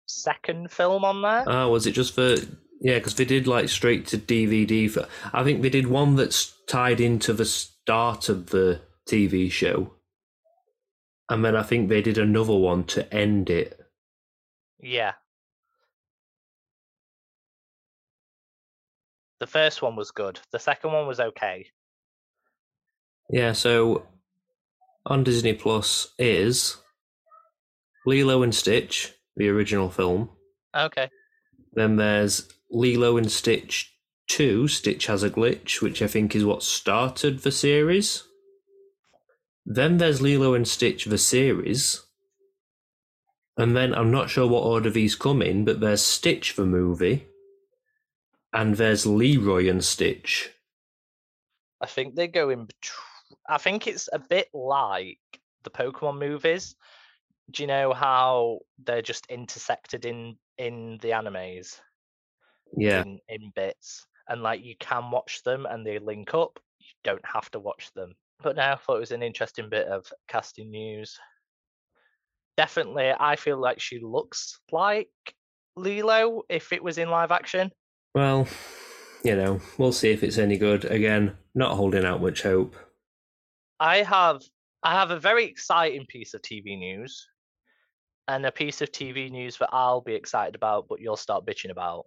second 0.06 0.70
film 0.70 1.04
on 1.04 1.22
there. 1.22 1.44
Ah, 1.46 1.68
was 1.68 1.86
it 1.86 1.92
just 1.92 2.14
for? 2.14 2.36
Yeah, 2.80 2.98
because 2.98 3.14
they 3.14 3.24
did 3.24 3.46
like 3.48 3.68
straight 3.68 4.06
to 4.08 4.18
DVD. 4.18 4.88
For 4.90 5.06
I 5.32 5.42
think 5.42 5.62
they 5.62 5.70
did 5.70 5.86
one 5.88 6.14
that's 6.16 6.54
tied 6.68 7.00
into 7.00 7.32
the 7.32 7.44
start 7.44 8.28
of 8.28 8.50
the 8.50 8.80
TV 9.08 9.50
show, 9.50 9.94
and 11.28 11.44
then 11.44 11.56
I 11.56 11.62
think 11.62 11.88
they 11.88 12.02
did 12.02 12.18
another 12.18 12.54
one 12.54 12.84
to 12.84 13.12
end 13.14 13.50
it. 13.50 13.78
Yeah. 14.80 15.12
The 19.40 19.46
first 19.46 19.82
one 19.82 19.94
was 19.94 20.10
good. 20.10 20.40
The 20.50 20.58
second 20.58 20.92
one 20.92 21.06
was 21.06 21.20
okay. 21.20 21.66
Yeah, 23.30 23.52
so 23.52 24.06
on 25.06 25.22
Disney 25.22 25.52
Plus 25.52 26.12
is 26.18 26.76
Lilo 28.06 28.42
and 28.42 28.54
Stitch, 28.54 29.12
the 29.36 29.48
original 29.48 29.90
film. 29.90 30.30
Okay. 30.74 31.10
Then 31.74 31.96
there's 31.96 32.48
Lilo 32.70 33.16
and 33.16 33.30
Stitch 33.30 33.94
2, 34.28 34.68
Stitch 34.68 35.06
Has 35.06 35.22
a 35.22 35.30
Glitch, 35.30 35.80
which 35.80 36.02
I 36.02 36.06
think 36.06 36.34
is 36.34 36.44
what 36.44 36.62
started 36.62 37.40
the 37.40 37.52
series. 37.52 38.24
Then 39.70 39.98
there's 39.98 40.22
Lilo 40.22 40.54
and 40.54 40.66
Stitch, 40.66 41.04
the 41.04 41.18
series. 41.18 42.02
And 43.58 43.76
then 43.76 43.94
I'm 43.94 44.10
not 44.10 44.30
sure 44.30 44.46
what 44.46 44.62
order 44.62 44.88
these 44.88 45.14
come 45.14 45.42
in, 45.42 45.66
but 45.66 45.80
there's 45.80 46.00
Stitch, 46.02 46.56
the 46.56 46.64
movie. 46.64 47.26
And 48.54 48.76
there's 48.76 49.04
Leroy 49.04 49.68
and 49.68 49.84
Stitch. 49.84 50.50
I 51.82 51.86
think 51.86 52.14
they 52.14 52.28
go 52.28 52.48
in. 52.48 52.66
betw- 52.66 53.36
I 53.46 53.58
think 53.58 53.86
it's 53.86 54.08
a 54.10 54.18
bit 54.18 54.48
like 54.54 55.18
the 55.64 55.70
Pokemon 55.70 56.18
movies. 56.18 56.74
Do 57.50 57.62
you 57.62 57.66
know 57.66 57.92
how 57.92 58.60
they're 58.82 59.02
just 59.02 59.26
intersected 59.26 60.06
in 60.06 60.38
in 60.56 60.98
the 61.02 61.10
animes 61.10 61.78
Yeah. 62.74 63.02
in 63.02 63.20
in 63.28 63.50
bits, 63.54 64.06
and 64.28 64.42
like 64.42 64.64
you 64.64 64.76
can 64.78 65.10
watch 65.10 65.42
them 65.42 65.66
and 65.66 65.86
they 65.86 65.98
link 65.98 66.32
up. 66.32 66.58
You 66.78 66.86
don't 67.04 67.24
have 67.26 67.50
to 67.50 67.58
watch 67.60 67.92
them. 67.94 68.14
But 68.42 68.56
now 68.56 68.72
I 68.74 68.76
thought 68.76 68.96
it 68.96 69.00
was 69.00 69.12
an 69.12 69.22
interesting 69.22 69.68
bit 69.68 69.88
of 69.88 70.06
casting 70.28 70.70
news. 70.70 71.18
Definitely, 72.56 73.12
I 73.18 73.36
feel 73.36 73.58
like 73.58 73.80
she 73.80 74.00
looks 74.00 74.58
like 74.72 75.10
Lilo 75.76 76.42
if 76.48 76.72
it 76.72 76.82
was 76.82 76.98
in 76.98 77.08
live 77.10 77.30
action. 77.32 77.70
Well, 78.14 78.48
you 79.24 79.36
know, 79.36 79.60
we'll 79.76 79.92
see 79.92 80.10
if 80.10 80.22
it's 80.22 80.38
any 80.38 80.56
good. 80.58 80.84
Again, 80.84 81.36
not 81.54 81.76
holding 81.76 82.04
out 82.04 82.22
much 82.22 82.42
hope. 82.42 82.74
I 83.80 83.98
have 84.02 84.42
I 84.82 84.94
have 84.94 85.10
a 85.10 85.18
very 85.20 85.44
exciting 85.44 86.06
piece 86.06 86.34
of 86.34 86.42
TV 86.42 86.78
news. 86.78 87.28
and 88.28 88.44
a 88.46 88.52
piece 88.52 88.82
of 88.82 88.92
TV 88.92 89.30
news 89.30 89.56
that 89.58 89.70
I'll 89.72 90.00
be 90.02 90.14
excited 90.14 90.54
about, 90.54 90.86
but 90.88 91.00
you'll 91.00 91.16
start 91.16 91.46
bitching 91.46 91.70
about. 91.70 92.06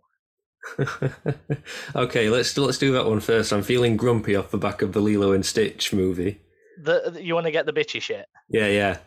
okay, 1.95 2.29
let's 2.29 2.57
let's 2.57 2.77
do 2.77 2.93
that 2.93 3.05
one 3.05 3.19
first. 3.19 3.51
I'm 3.51 3.63
feeling 3.63 3.97
grumpy 3.97 4.35
off 4.35 4.51
the 4.51 4.57
back 4.57 4.81
of 4.81 4.93
the 4.93 4.99
Lilo 4.99 5.31
and 5.31 5.45
Stitch 5.45 5.91
movie. 5.93 6.41
The, 6.81 7.19
you 7.21 7.33
want 7.33 7.45
to 7.45 7.51
get 7.51 7.65
the 7.65 7.73
bitchy 7.73 8.01
shit? 8.01 8.25
Yeah, 8.49 8.67
yeah. 8.67 8.97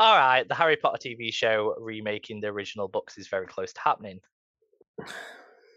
All 0.00 0.16
right, 0.16 0.46
the 0.46 0.54
Harry 0.54 0.76
Potter 0.76 0.98
TV 0.98 1.32
show 1.32 1.74
remaking 1.78 2.40
the 2.40 2.48
original 2.48 2.88
books 2.88 3.16
is 3.16 3.28
very 3.28 3.46
close 3.46 3.72
to 3.72 3.80
happening. 3.80 4.20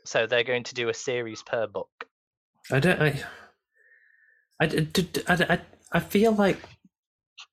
So 0.06 0.26
they're 0.26 0.44
going 0.44 0.64
to 0.64 0.74
do 0.74 0.90
a 0.90 0.94
series 0.94 1.44
per 1.44 1.68
book. 1.68 1.90
I 2.72 2.80
don't. 2.80 3.02
I. 3.02 3.24
I. 4.62 4.88
I. 5.28 5.34
I, 5.50 5.60
I 5.92 6.00
feel 6.00 6.32
like 6.32 6.58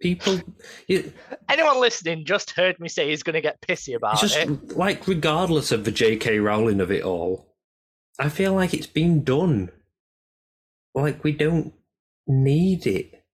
people. 0.01 0.41
You, 0.89 1.12
Anyone 1.49 1.80
listening 1.80 2.24
just 2.24 2.53
heard 2.53 2.80
me 2.80 2.89
say 2.89 3.11
he's 3.11 3.22
going 3.22 3.35
to 3.35 3.41
get 3.41 3.61
pissy 3.61 3.95
about 3.95 4.20
just 4.20 4.37
it. 4.37 4.76
like 4.76 5.07
regardless 5.07 5.72
of 5.72 5.85
the 5.85 5.91
J.K. 5.91 6.39
Rowling 6.39 6.80
of 6.80 6.91
it 6.91 7.03
all, 7.03 7.53
I 8.18 8.28
feel 8.28 8.54
like 8.54 8.74
it's 8.74 8.86
been 8.86 9.24
done. 9.24 9.70
Like 10.94 11.24
we 11.24 11.32
don't 11.32 11.72
need 12.26 12.86
it. 12.86 13.24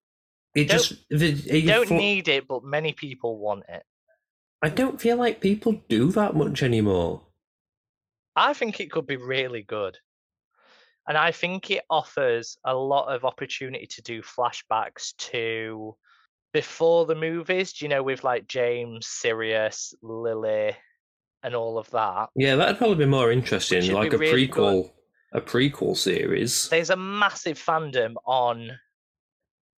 It 0.54 0.68
Don't- 0.68 0.78
just. 0.78 1.08
The, 1.10 1.62
don't 1.66 1.90
need 1.90 2.28
it, 2.28 2.48
but 2.48 2.64
many 2.64 2.92
people 2.92 3.38
want 3.38 3.64
it. 3.68 3.84
I 4.62 4.68
don't 4.68 5.00
feel 5.00 5.16
like 5.16 5.40
people 5.40 5.82
do 5.88 6.10
that 6.12 6.34
much 6.34 6.62
anymore. 6.62 7.22
I 8.36 8.52
think 8.52 8.80
it 8.80 8.90
could 8.90 9.06
be 9.06 9.16
really 9.16 9.62
good. 9.62 9.98
And 11.08 11.16
I 11.16 11.32
think 11.32 11.70
it 11.70 11.84
offers 11.88 12.58
a 12.64 12.74
lot 12.74 13.14
of 13.14 13.24
opportunity 13.24 13.86
to 13.86 14.02
do 14.02 14.22
flashbacks 14.22 15.16
to 15.16 15.96
before 16.52 17.06
the 17.06 17.14
movies, 17.14 17.72
do 17.72 17.84
you 17.84 17.88
know, 17.88 18.02
with 18.02 18.22
like 18.22 18.46
James, 18.46 19.06
Sirius, 19.06 19.94
Lily, 20.02 20.76
and 21.42 21.54
all 21.54 21.78
of 21.78 21.90
that. 21.90 22.28
Yeah, 22.36 22.56
that'd 22.56 22.78
probably 22.78 22.96
be 23.04 23.06
more 23.06 23.30
interesting, 23.32 23.92
like 23.92 24.12
a 24.12 24.18
really 24.18 24.48
prequel, 24.48 24.90
a 25.32 25.40
prequel 25.40 25.96
series. 25.96 26.68
There's 26.68 26.90
a 26.90 26.96
massive 26.96 27.58
fandom 27.58 28.14
on 28.26 28.72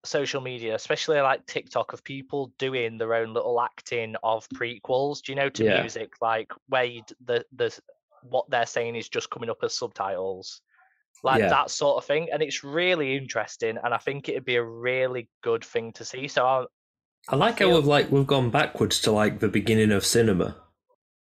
social 0.04 0.40
media, 0.40 0.74
especially 0.74 1.20
like 1.20 1.46
TikTok, 1.46 1.92
of 1.92 2.02
people 2.02 2.52
doing 2.58 2.98
their 2.98 3.14
own 3.14 3.32
little 3.32 3.60
acting 3.60 4.16
of 4.22 4.48
prequels. 4.50 5.22
Do 5.22 5.32
you 5.32 5.36
know 5.36 5.48
to 5.50 5.64
Yeah. 5.64 5.80
music, 5.80 6.14
like 6.20 6.52
where 6.68 6.88
the 7.24 7.44
the 7.52 7.78
what 8.22 8.48
they're 8.50 8.66
saying 8.66 8.94
is 8.96 9.08
just 9.08 9.30
coming 9.30 9.50
up 9.50 9.58
as 9.64 9.74
subtitles, 9.76 10.60
like 11.24 11.40
Yeah. 11.40 11.48
that 11.48 11.70
sort 11.70 11.96
of 11.98 12.04
thing, 12.04 12.28
and 12.32 12.42
it's 12.42 12.62
really 12.64 13.16
interesting. 13.16 13.78
And 13.82 13.92
I 13.94 13.98
think 13.98 14.28
it'd 14.28 14.44
be 14.44 14.56
a 14.56 14.62
really 14.64 15.28
good 15.42 15.64
thing 15.64 15.92
to 15.94 16.04
see. 16.04 16.26
So 16.28 16.44
I, 16.46 16.64
I 17.28 17.36
like 17.36 17.54
how 17.60 17.66
feel- 17.66 17.76
we've 17.76 17.86
like 17.86 18.10
we've 18.10 18.26
gone 18.26 18.50
backwards 18.50 19.00
to 19.02 19.12
like 19.12 19.38
the 19.40 19.48
beginning 19.48 19.92
of 19.92 20.04
cinema. 20.04 20.56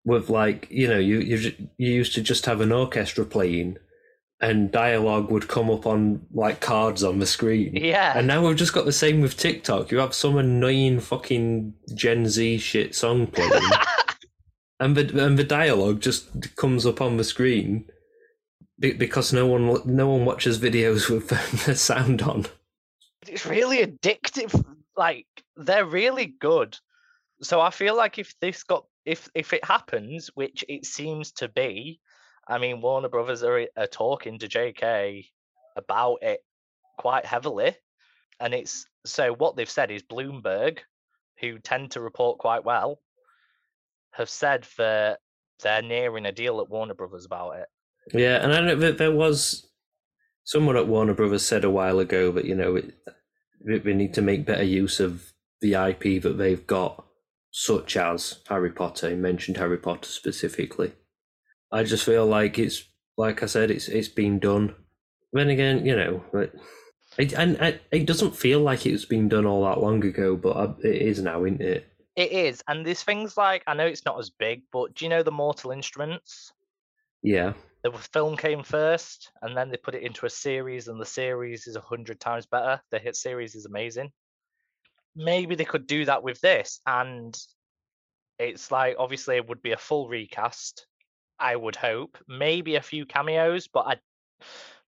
With 0.04 0.28
like 0.30 0.66
you 0.70 0.88
know 0.88 0.98
you 0.98 1.20
you 1.20 1.52
you 1.78 1.92
used 1.92 2.14
to 2.14 2.22
just 2.22 2.46
have 2.46 2.60
an 2.60 2.72
orchestra 2.72 3.24
playing, 3.24 3.76
and 4.40 4.72
dialogue 4.72 5.30
would 5.30 5.46
come 5.46 5.70
up 5.70 5.86
on 5.86 6.26
like 6.32 6.60
cards 6.60 7.04
on 7.04 7.20
the 7.20 7.26
screen. 7.26 7.76
yeah, 7.76 8.18
And 8.18 8.26
now 8.26 8.44
we've 8.46 8.56
just 8.56 8.72
got 8.72 8.84
the 8.84 8.92
same 8.92 9.20
with 9.20 9.36
TikTok. 9.36 9.92
You 9.92 9.98
have 9.98 10.12
some 10.14 10.36
annoying 10.36 10.98
fucking 10.98 11.74
Gen 11.94 12.26
Z 12.26 12.58
shit 12.58 12.96
song 12.96 13.28
playing, 13.28 13.52
and 14.80 14.96
the 14.96 15.24
and 15.24 15.38
the 15.38 15.44
dialogue 15.44 16.00
just 16.00 16.56
comes 16.56 16.84
up 16.84 17.00
on 17.00 17.16
the 17.16 17.24
screen 17.24 17.84
because 18.80 19.32
no 19.32 19.46
one 19.46 19.80
no 19.84 20.08
one 20.08 20.24
watches 20.24 20.58
videos 20.58 21.08
with 21.08 21.28
the 21.66 21.76
sound 21.76 22.22
on. 22.22 22.46
it's 23.28 23.46
really 23.46 23.86
addictive. 23.86 24.52
Like 24.96 25.26
they're 25.56 25.86
really 25.86 26.26
good. 26.26 26.76
So 27.42 27.60
I 27.60 27.70
feel 27.70 27.96
like 27.96 28.18
if 28.18 28.34
this 28.40 28.64
got 28.64 28.84
if 29.04 29.28
if 29.34 29.52
it 29.52 29.64
happens, 29.64 30.30
which 30.34 30.64
it 30.68 30.86
seems 30.86 31.32
to 31.32 31.48
be, 31.48 32.00
I 32.46 32.58
mean 32.58 32.80
Warner 32.80 33.08
Brothers 33.08 33.42
are, 33.42 33.66
are 33.76 33.86
talking 33.86 34.38
to 34.38 34.48
JK 34.48 35.26
about 35.76 36.18
it 36.22 36.40
quite 36.98 37.26
heavily, 37.26 37.74
and 38.40 38.54
it's 38.54 38.86
so 39.04 39.32
what 39.32 39.56
they've 39.56 39.68
said 39.68 39.90
is 39.90 40.02
Bloomberg, 40.02 40.78
who 41.40 41.58
tend 41.58 41.92
to 41.92 42.00
report 42.00 42.38
quite 42.38 42.64
well, 42.64 43.00
have 44.12 44.30
said 44.30 44.66
that 44.78 45.18
they're 45.62 45.82
nearing 45.82 46.26
a 46.26 46.32
deal 46.32 46.60
at 46.60 46.68
Warner 46.68 46.94
Brothers 46.94 47.24
about 47.24 47.56
it. 47.56 47.66
Yeah, 48.12 48.42
and 48.42 48.52
I 48.52 48.60
know 48.60 48.76
that 48.76 48.98
there 48.98 49.12
was 49.12 49.68
someone 50.44 50.76
at 50.76 50.88
Warner 50.88 51.14
Brothers 51.14 51.44
said 51.44 51.64
a 51.64 51.70
while 51.70 51.98
ago 51.98 52.32
that 52.32 52.44
you 52.44 52.54
know 52.54 52.76
it, 52.76 52.94
they 53.64 53.94
need 53.94 54.14
to 54.14 54.22
make 54.22 54.46
better 54.46 54.64
use 54.64 55.00
of 55.00 55.32
the 55.60 55.74
IP 55.74 56.22
that 56.22 56.36
they've 56.38 56.66
got, 56.66 57.04
such 57.52 57.96
as 57.96 58.40
Harry 58.48 58.72
Potter. 58.72 59.10
He 59.10 59.14
mentioned 59.14 59.56
Harry 59.58 59.78
Potter 59.78 60.08
specifically. 60.08 60.92
I 61.70 61.84
just 61.84 62.04
feel 62.04 62.26
like 62.26 62.58
it's 62.58 62.84
like 63.16 63.42
I 63.42 63.46
said, 63.46 63.70
it's 63.70 63.88
it's 63.88 64.08
been 64.08 64.40
done. 64.40 64.74
Then 65.32 65.48
again, 65.48 65.86
you 65.86 65.94
know, 65.94 66.24
it, 67.16 67.32
and, 67.32 67.56
and 67.56 67.80
it 67.90 68.06
doesn't 68.06 68.36
feel 68.36 68.60
like 68.60 68.84
it's 68.84 69.04
been 69.04 69.28
done 69.28 69.46
all 69.46 69.64
that 69.64 69.80
long 69.80 70.04
ago, 70.04 70.36
but 70.36 70.78
it 70.82 70.96
is 70.96 71.22
now, 71.22 71.44
isn't 71.44 71.62
it? 71.62 71.86
It 72.16 72.32
is, 72.32 72.62
and 72.68 72.84
there's 72.84 73.02
things 73.02 73.36
like 73.36 73.62
I 73.66 73.74
know 73.74 73.86
it's 73.86 74.04
not 74.04 74.18
as 74.18 74.28
big, 74.28 74.62
but 74.72 74.94
do 74.94 75.04
you 75.04 75.08
know 75.08 75.22
the 75.22 75.30
Mortal 75.30 75.70
Instruments? 75.70 76.52
Yeah, 77.22 77.52
the 77.82 77.92
film 78.12 78.36
came 78.36 78.62
first 78.62 79.32
and 79.42 79.56
then 79.56 79.68
they 79.68 79.76
put 79.76 79.94
it 79.94 80.02
into 80.02 80.26
a 80.26 80.30
series 80.30 80.88
and 80.88 81.00
the 81.00 81.06
series 81.06 81.66
is 81.66 81.76
a 81.76 81.80
hundred 81.80 82.20
times 82.20 82.46
better 82.46 82.80
the 82.90 82.98
hit 82.98 83.16
series 83.16 83.54
is 83.54 83.66
amazing 83.66 84.10
maybe 85.14 85.54
they 85.54 85.64
could 85.64 85.86
do 85.86 86.04
that 86.04 86.22
with 86.22 86.40
this 86.40 86.80
and 86.86 87.36
it's 88.38 88.70
like 88.70 88.96
obviously 88.98 89.36
it 89.36 89.48
would 89.48 89.62
be 89.62 89.72
a 89.72 89.76
full 89.76 90.08
recast 90.08 90.86
i 91.38 91.54
would 91.54 91.76
hope 91.76 92.16
maybe 92.28 92.76
a 92.76 92.82
few 92.82 93.04
cameos 93.04 93.68
but 93.68 93.86
i 93.86 93.96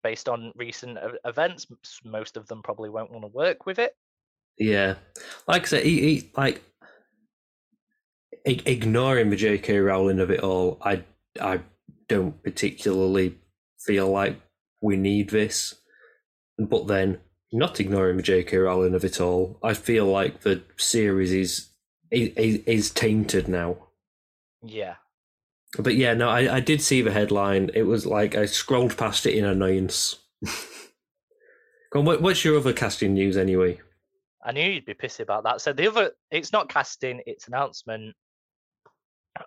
based 0.03 0.29
on 0.29 0.53
recent 0.57 0.99
events 1.25 1.67
most 2.05 2.37
of 2.37 2.47
them 2.47 2.63
probably 2.63 2.91
won't 2.91 3.11
want 3.11 3.23
to 3.23 3.29
work 3.29 3.67
with 3.67 3.79
it 3.79 3.93
Yeah, 4.59 4.95
like 5.49 5.63
I 5.63 5.67
said, 5.67 5.83
he, 5.85 6.01
he 6.01 6.31
like 6.37 6.63
ig- 8.45 8.67
ignoring 8.67 9.31
the 9.31 9.37
J.K. 9.37 9.79
Rowling 9.79 10.21
of 10.21 10.31
it 10.31 10.41
all. 10.41 10.79
I 10.83 11.03
I 11.41 11.61
don't 12.09 12.41
particularly 12.43 13.39
feel 13.81 14.11
like 14.11 14.41
we 14.81 14.97
need 14.97 15.31
this, 15.31 15.75
but 16.59 16.87
then 16.87 17.19
not 17.55 17.81
ignoring 17.81 18.21
J.K. 18.23 18.57
Rowling 18.57 18.95
of 18.95 19.05
it 19.05 19.21
all, 19.21 19.59
I 19.63 19.75
feel 19.75 20.07
like 20.07 20.41
the 20.43 20.63
series 20.77 21.33
is 21.33 21.71
is, 22.11 22.59
is 22.67 22.91
tainted 22.91 23.49
now. 23.49 23.77
yeah 24.63 24.97
But 25.79 25.97
yeah, 25.97 26.15
no, 26.15 26.29
I, 26.29 26.57
I 26.57 26.61
did 26.61 26.81
see 26.83 27.03
the 27.03 27.11
headline. 27.11 27.71
It 27.75 27.83
was 27.83 28.07
like 28.07 28.35
I 28.37 28.47
scrolled 28.47 28.97
past 28.97 29.27
it 29.27 29.35
in 29.37 29.45
annoyance. 29.45 30.17
Go 31.93 32.01
on, 32.01 32.05
what, 32.05 32.23
what's 32.23 32.45
your 32.45 32.57
other 32.59 32.73
casting 32.73 33.15
news 33.15 33.37
anyway? 33.37 33.81
i 34.47 34.53
knew 34.53 34.71
you'd 34.71 34.85
be 34.85 34.93
pissy 34.93 35.21
about 35.21 35.43
that 35.45 35.59
so 35.63 35.73
the 35.73 35.89
other 35.89 36.11
it's 36.31 36.53
not 36.53 36.69
casting 36.69 37.19
it's 37.25 37.49
announcement 37.49 38.15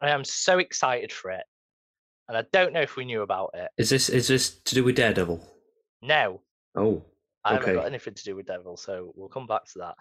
i 0.01 0.09
am 0.09 0.23
so 0.23 0.57
excited 0.57 1.11
for 1.11 1.29
it 1.29 1.43
and 2.27 2.35
i 2.35 2.43
don't 2.51 2.73
know 2.73 2.81
if 2.81 2.95
we 2.95 3.05
knew 3.05 3.21
about 3.21 3.51
it 3.53 3.69
Is 3.77 3.91
this 3.91 4.09
is 4.09 4.27
this 4.27 4.49
to 4.49 4.73
do 4.73 4.83
with 4.83 4.95
Daredevil? 4.95 5.39
no 6.01 6.41
Oh, 6.75 7.03
I 7.43 7.53
haven't 7.53 7.75
got 7.75 7.85
anything 7.85 8.13
to 8.13 8.23
do 8.23 8.35
with 8.35 8.47
Devil, 8.47 8.77
so 8.77 9.13
we'll 9.15 9.29
come 9.29 9.47
back 9.47 9.65
to 9.65 9.79
that. 9.79 9.95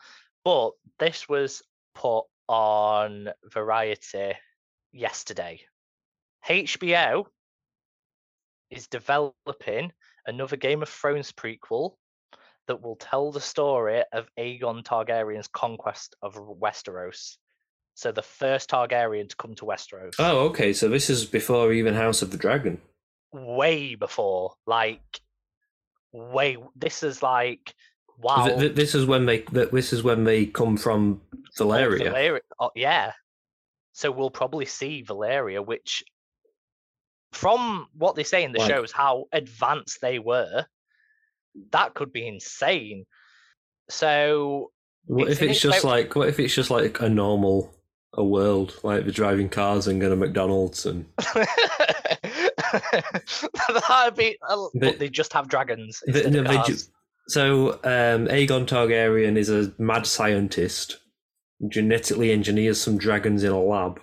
But 0.44 0.72
this 0.98 1.28
was 1.28 1.62
put 1.94 2.24
on 2.48 3.28
Variety 3.52 4.32
yesterday. 4.92 5.60
HBO 6.48 7.26
is 8.70 8.86
developing 8.86 9.92
another 10.26 10.56
Game 10.56 10.82
of 10.82 10.88
Thrones 10.88 11.32
prequel 11.32 11.94
that 12.66 12.82
will 12.82 12.96
tell 12.96 13.30
the 13.30 13.40
story 13.40 14.02
of 14.12 14.28
Aegon 14.38 14.82
Targaryen's 14.82 15.48
conquest 15.48 16.16
of 16.22 16.34
Westeros. 16.34 17.36
So 17.94 18.12
the 18.12 18.22
first 18.22 18.68
Targaryen 18.70 19.28
to 19.28 19.36
come 19.36 19.54
to 19.54 19.64
Westeros. 19.64 20.14
oh, 20.18 20.40
okay. 20.48 20.72
So 20.72 20.88
this 20.88 21.08
is 21.08 21.24
before 21.24 21.72
even 21.72 21.94
House 21.94 22.22
of 22.22 22.30
the 22.30 22.36
Dragon. 22.36 22.80
Way 23.32 23.94
before, 23.94 24.54
like, 24.66 25.20
way. 26.12 26.56
This 26.74 27.02
is 27.02 27.22
like, 27.22 27.74
wow. 28.18 28.46
Th- 28.46 28.58
th- 28.58 28.74
this 28.74 28.94
is 28.94 29.06
when 29.06 29.26
they 29.26 29.38
th- 29.40 29.70
this 29.70 29.92
is 29.92 30.02
when 30.02 30.24
they 30.24 30.46
come 30.46 30.76
from 30.76 31.20
Valyria. 31.58 32.12
Valyria. 32.12 32.40
Oh, 32.58 32.70
yeah. 32.74 33.12
So 33.92 34.10
we'll 34.10 34.30
probably 34.30 34.66
see 34.66 35.02
Valyria, 35.04 35.64
which, 35.64 36.04
from 37.32 37.88
what 37.96 38.14
they 38.14 38.24
say 38.24 38.44
in 38.44 38.52
the 38.52 38.58
Like- 38.58 38.68
shows, 38.70 38.92
how 38.92 39.24
advanced 39.32 40.00
they 40.00 40.18
were, 40.18 40.66
that 41.72 41.94
could 41.94 42.12
be 42.12 42.26
insane. 42.26 43.06
So 43.88 44.72
What 45.06 45.28
it's 45.30 45.40
if 45.40 45.48
it's 45.50 45.60
just 45.60 45.84
like 45.84 46.14
what 46.16 46.28
if 46.28 46.38
it's 46.40 46.54
just 46.54 46.70
like 46.70 47.00
a 47.00 47.08
normal 47.08 47.72
a 48.12 48.24
world 48.24 48.74
like 48.82 49.02
they're 49.02 49.12
driving 49.12 49.48
cars 49.48 49.86
and 49.86 50.00
going 50.00 50.10
to 50.10 50.16
McDonald's 50.16 50.86
and 50.86 51.04
that'd 53.88 54.16
be. 54.16 54.36
uh, 54.48 54.56
But- 54.74 54.80
But 54.80 54.98
they 54.98 55.08
just 55.08 55.32
have 55.32 55.48
dragons. 55.48 56.02
the- 56.06 56.30
no, 56.30 56.62
ju- 56.64 56.76
so 57.28 57.72
um, 57.84 58.26
Aegon 58.28 58.66
Targaryen 58.66 59.36
is 59.36 59.50
a 59.50 59.72
mad 59.78 60.06
scientist, 60.06 60.98
genetically 61.68 62.30
engineers 62.32 62.80
some 62.80 62.98
dragons 62.98 63.42
in 63.42 63.50
a 63.52 63.60
lab, 63.60 64.00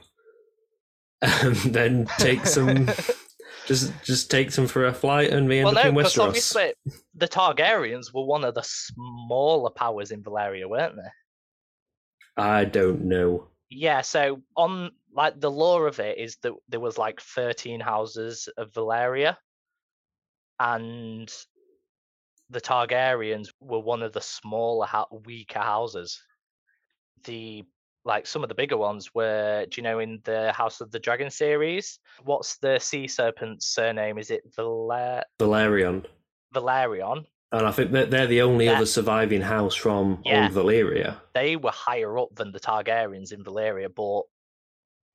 and 1.22 1.56
then 1.74 2.06
takes 2.18 2.54
some, 2.54 2.88
just 3.66 3.94
just 4.04 4.30
take 4.30 4.52
some 4.52 4.68
for 4.68 4.86
a 4.88 4.94
flight, 4.94 5.30
and 5.32 5.48
we 5.48 5.60
end 5.60 5.68
well, 5.68 5.78
up 5.78 5.84
no, 5.86 5.90
in 5.92 5.96
Westeros. 5.96 6.26
obviously 6.28 6.74
the 7.16 7.28
Targaryens 7.28 8.14
were 8.14 8.26
one 8.26 8.44
of 8.44 8.56
the 8.56 8.64
smaller 8.66 9.70
powers 9.70 10.12
in 10.12 10.22
Valyria, 10.22 10.68
weren't 10.68 10.96
they? 10.98 12.42
I 12.44 12.66
don't 12.66 13.06
know. 13.06 13.48
Yeah, 13.70 14.02
so 14.02 14.42
on 14.58 14.92
like 15.16 15.40
the 15.40 15.52
lore 15.52 15.88
of 15.88 16.00
it 16.00 16.18
is 16.18 16.38
that 16.44 16.54
there 16.70 16.80
was 16.80 16.98
like 16.98 17.22
13 17.22 17.80
houses 17.80 18.50
of 18.58 18.72
Valyria 18.72 19.38
and 20.60 21.32
the 22.50 22.62
Targaryens 22.62 23.50
were 23.60 23.80
one 23.80 24.04
of 24.04 24.14
the 24.14 24.22
smaller 24.22 24.88
weaker 25.26 25.60
houses. 25.60 26.22
The 27.26 27.64
like 28.06 28.28
some 28.28 28.44
of 28.44 28.50
the 28.50 28.56
bigger 28.56 28.76
ones 28.76 29.12
were 29.16 29.66
do 29.70 29.80
you 29.80 29.84
know 29.84 30.00
in 30.00 30.20
the 30.26 30.52
House 30.52 30.82
of 30.82 30.92
the 30.92 31.00
Dragon 31.00 31.32
series 31.32 32.00
what's 32.24 32.58
the 32.58 32.78
sea 32.80 33.08
serpent's 33.08 33.68
surname 33.68 34.18
is 34.18 34.30
it 34.30 34.42
Valer- 34.58 35.24
Velaryon. 35.40 36.04
Velaryon 36.54 37.26
And 37.54 37.66
I 37.66 37.72
think 37.72 37.92
that 37.94 38.12
they're 38.12 38.28
the 38.28 38.42
only 38.42 38.66
Yeah. 38.66 38.74
other 38.78 38.86
surviving 38.86 39.42
house 39.42 39.74
from 39.76 40.22
Yeah. 40.26 40.44
old 40.44 40.52
Valyria. 40.52 41.22
they 41.34 41.56
were 41.56 41.72
higher 41.72 42.18
up 42.20 42.36
than 42.36 42.52
the 42.52 42.60
Targaryens 42.60 43.32
in 43.32 43.42
Valyria, 43.44 43.88
but 43.94 44.24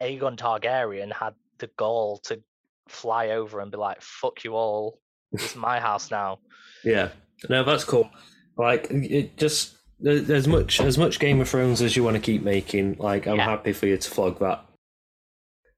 Aegon 0.03 0.37
Targaryen 0.37 1.13
had 1.13 1.35
the 1.59 1.69
gall 1.77 2.19
to 2.25 2.41
fly 2.89 3.31
over 3.31 3.61
and 3.61 3.71
be 3.71 3.77
like, 3.79 4.01
"Fuck 4.01 4.45
you 4.45 4.55
all, 4.55 5.01
it's 5.33 5.57
my 5.57 5.81
house 5.81 6.11
now." 6.11 6.39
Yeah. 6.85 7.11
No, 7.49 7.65
that's 7.65 7.85
cool. 7.85 8.11
Like 8.57 8.87
it 8.91 9.37
just 9.37 9.77
as 10.07 10.47
much 10.47 10.81
as 10.81 10.97
much 10.99 11.19
Game 11.19 11.41
of 11.41 11.49
Thrones 11.49 11.83
as 11.83 11.97
you 11.97 12.05
want 12.05 12.15
to 12.17 12.23
keep 12.23 12.43
making. 12.43 12.97
Like 12.99 13.27
I'm 13.27 13.37
Yeah. 13.37 13.45
happy 13.45 13.73
for 13.73 13.87
you 13.87 13.97
to 13.97 14.11
flog 14.11 14.39
that 14.41 14.65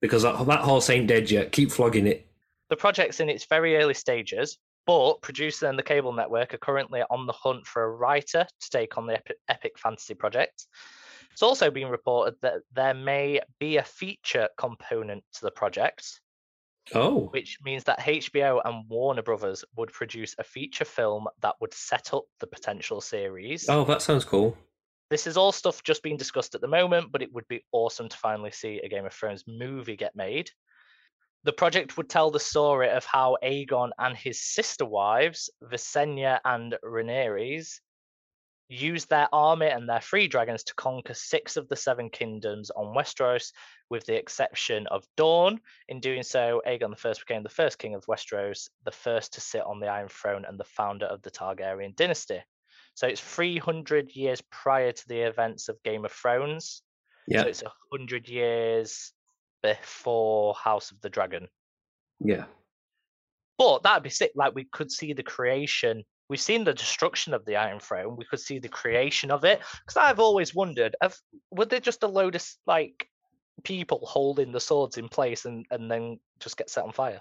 because 0.01 0.23
that, 0.23 0.45
that 0.47 0.61
horse 0.61 0.91
ain't 0.91 1.07
dead 1.07 1.31
yet. 1.31 1.53
Keep 1.53 1.73
flogging 1.73 2.07
it. 2.07 2.27
The 2.69 2.77
project's 2.77 3.21
in 3.21 3.29
its 3.29 3.45
very 3.47 3.77
early 3.77 3.95
stages, 3.95 4.59
but 4.87 5.21
producer 5.23 5.67
and 5.67 5.79
the 5.79 5.83
cable 5.83 6.13
network 6.13 6.55
are 6.55 6.59
currently 6.59 7.03
on 7.11 7.27
the 7.27 7.33
hunt 7.33 7.67
for 7.67 7.83
a 7.85 7.91
writer 7.91 8.47
to 8.61 8.71
take 8.71 8.97
on 8.97 9.07
the 9.07 9.15
epic, 9.15 9.37
epic 9.49 9.79
fantasy 9.79 10.15
project. 10.15 10.67
It's 11.33 11.43
also 11.43 11.71
been 11.71 11.89
reported 11.89 12.35
that 12.43 12.63
there 12.73 12.95
may 12.95 13.41
be 13.59 13.77
a 13.77 13.83
feature 13.85 14.49
component 14.59 15.25
to 15.35 15.41
the 15.43 15.51
project, 15.51 16.21
Oh, 16.95 17.27
which 17.29 17.59
means 17.65 17.85
that 17.85 18.01
HBO 18.01 18.61
and 18.65 18.85
Warner 18.89 19.23
Brothers 19.23 19.65
would 19.77 19.93
produce 19.93 20.35
a 20.39 20.45
feature 20.45 20.85
film 20.85 21.29
that 21.41 21.55
would 21.61 21.73
set 21.73 22.13
up 22.13 22.25
the 22.41 22.47
potential 22.47 23.01
series. 23.01 23.69
oh, 23.69 23.85
that 23.85 24.03
sounds 24.03 24.25
cool. 24.25 24.57
This 25.09 25.27
is 25.27 25.37
all 25.37 25.53
stuff 25.53 25.83
just 25.83 26.03
being 26.03 26.17
discussed 26.17 26.55
at 26.55 26.61
the 26.61 26.69
moment, 26.69 27.11
but 27.13 27.23
it 27.23 27.33
would 27.33 27.47
be 27.49 27.65
awesome 27.73 28.09
to 28.09 28.17
finally 28.17 28.51
see 28.53 28.81
a 28.83 28.89
Game 28.89 29.07
of 29.07 29.13
Thrones 29.13 29.45
movie 29.47 29.97
get 29.97 30.15
made. 30.17 30.51
The 31.45 31.53
project 31.53 31.97
would 31.97 32.09
tell 32.11 32.31
the 32.31 32.39
story 32.41 32.91
of 32.91 33.05
how 33.05 33.37
Aegon 33.43 33.91
and 33.99 34.17
his 34.17 34.41
sister 34.41 34.85
wives, 34.85 35.49
Visenya 35.65 36.39
and 36.45 36.77
Rhaenyra, 36.85 37.67
used 38.71 39.11
their 39.11 39.29
army 39.33 39.67
and 39.67 39.89
their 39.89 40.01
free 40.01 40.29
dragons 40.29 40.63
to 40.65 40.75
conquer 40.75 41.13
six 41.13 41.57
of 41.57 41.69
the 41.69 41.77
seven 41.77 42.09
kingdoms 42.09 42.71
on 42.71 42.95
Westeros, 42.95 43.53
with 43.91 44.07
the 44.07 44.17
exception 44.17 44.87
of 44.87 45.05
Dorne. 45.17 45.61
In 45.89 46.01
doing 46.01 46.23
so, 46.23 46.63
Aegon 46.67 46.95
I 47.05 47.15
became 47.19 47.43
the 47.43 47.49
first 47.49 47.79
king 47.79 47.95
of 47.95 48.07
Westeros, 48.07 48.69
the 48.85 48.93
first 48.93 49.35
to 49.35 49.41
sit 49.41 49.63
on 49.63 49.81
the 49.81 49.89
Iron 49.89 50.09
Throne, 50.09 50.45
and 50.47 50.59
the 50.59 50.65
founder 50.65 51.07
of 51.07 51.21
the 51.23 51.31
Targaryen 51.31 51.97
dynasty. 51.97 52.41
So 52.95 53.07
it's 53.09 53.21
300 53.21 54.15
years 54.15 54.41
prior 54.51 54.93
to 54.93 55.09
the 55.09 55.21
events 55.23 55.69
of 55.69 55.83
Game 55.83 56.05
of 56.05 56.13
Thrones. 56.13 56.83
Yeah, 57.27 57.43
So 57.43 57.49
it's 57.49 57.63
100 57.63 58.29
years 58.29 59.13
before 59.63 60.55
House 60.55 60.91
of 60.91 61.01
the 61.01 61.11
Dragon. 61.11 61.49
yeah, 62.21 62.45
But 63.59 63.83
that'd 63.83 64.03
be 64.03 64.11
sick. 64.11 64.33
Like 64.35 64.55
we 64.55 64.65
could 64.65 64.91
see 64.91 65.13
the 65.13 65.23
creation. 65.23 66.05
We've 66.31 66.41
seen 66.41 66.63
the 66.63 66.73
destruction 66.73 67.35
of 67.35 67.45
the 67.45 67.57
Iron 67.57 67.81
Throne. 67.81 68.15
We 68.17 68.25
could 68.25 68.39
see 68.39 68.61
the 68.61 68.69
creation 68.69 69.33
of 69.33 69.45
it. 69.45 69.61
Because 69.85 69.97
I've 69.97 70.21
always 70.21 70.55
wondered, 70.55 70.95
have, 71.03 71.17
were 71.51 71.65
there 71.65 71.81
just 71.81 72.05
a 72.05 72.07
load 72.07 72.37
of 72.37 72.47
like 72.69 73.09
people 73.65 74.01
holding 74.05 74.53
the 74.53 74.61
swords 74.61 74.97
in 74.97 75.09
place 75.09 75.45
and, 75.45 75.67
and 75.73 75.91
then 75.91 76.21
just 76.39 76.57
get 76.57 76.71
set 76.71 76.85
on 76.85 76.93
fire? 76.93 77.21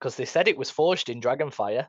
Because 0.00 0.16
they 0.16 0.24
said 0.24 0.48
it 0.48 0.58
was 0.58 0.70
forged 0.70 1.08
in 1.08 1.20
Dragonfire. 1.20 1.86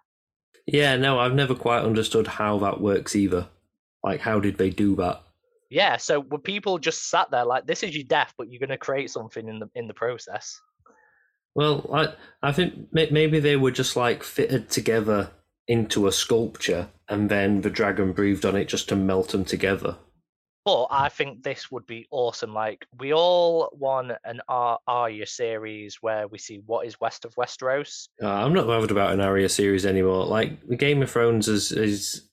yeah. 0.68 0.96
No, 0.96 1.18
I've 1.18 1.34
never 1.34 1.56
quite 1.56 1.84
understood 1.84 2.28
how 2.28 2.60
that 2.60 2.80
works 2.80 3.16
either. 3.16 3.48
Like, 4.04 4.20
how 4.20 4.40
did 4.40 4.60
they 4.60 4.70
do 4.70 4.96
that? 4.98 5.24
Yeah. 5.72 5.98
So 5.98 6.20
were 6.20 6.38
people 6.38 6.78
just 6.78 7.10
sat 7.10 7.32
there 7.32 7.46
like, 7.46 7.66
this 7.66 7.82
is 7.82 7.96
your 7.96 8.06
death, 8.06 8.32
but 8.38 8.52
you're 8.52 8.60
going 8.60 8.70
to 8.70 8.78
create 8.78 9.10
something 9.10 9.50
in 9.50 9.58
the 9.58 9.70
in 9.74 9.88
the 9.88 9.96
process? 9.96 10.62
Well, 11.56 11.90
I 11.92 12.14
I 12.44 12.52
think 12.52 12.90
maybe 12.92 13.40
they 13.40 13.56
were 13.56 13.72
just 13.72 13.96
like 13.96 14.22
fitted 14.22 14.70
together 14.70 15.32
into 15.68 16.08
a 16.08 16.12
sculpture, 16.12 16.90
and 17.10 17.30
then 17.30 17.62
the 17.62 17.70
dragon 17.70 18.12
breathed 18.12 18.46
on 18.46 18.56
it 18.56 18.66
just 18.66 18.90
to 18.90 18.96
melt 18.96 19.30
them 19.30 19.46
together. 19.46 19.98
But 20.66 20.88
I 20.90 21.10
think 21.10 21.44
this 21.44 21.72
would 21.72 21.86
be 21.86 22.08
awesome. 22.10 22.52
Like 22.52 22.88
we 22.98 23.14
all 23.14 23.70
want 23.72 24.14
an 24.24 24.42
Ar- 24.48 24.80
Arya 24.88 25.28
series 25.28 26.02
where 26.02 26.28
we 26.28 26.40
see 26.40 26.62
what 26.66 26.88
is 26.88 27.00
west 27.00 27.24
of 27.24 27.36
Westeros. 27.36 28.08
Uh, 28.22 28.32
I'm 28.32 28.54
not 28.54 28.66
bothered 28.66 28.90
about 28.90 29.14
an 29.14 29.22
Arya 29.22 29.48
series 29.50 29.86
anymore. 29.86 30.26
Like 30.26 30.68
the 30.68 30.76
Game 30.76 31.04
of 31.04 31.12
Thrones 31.12 31.48
is 31.48 31.72
is 31.72 32.30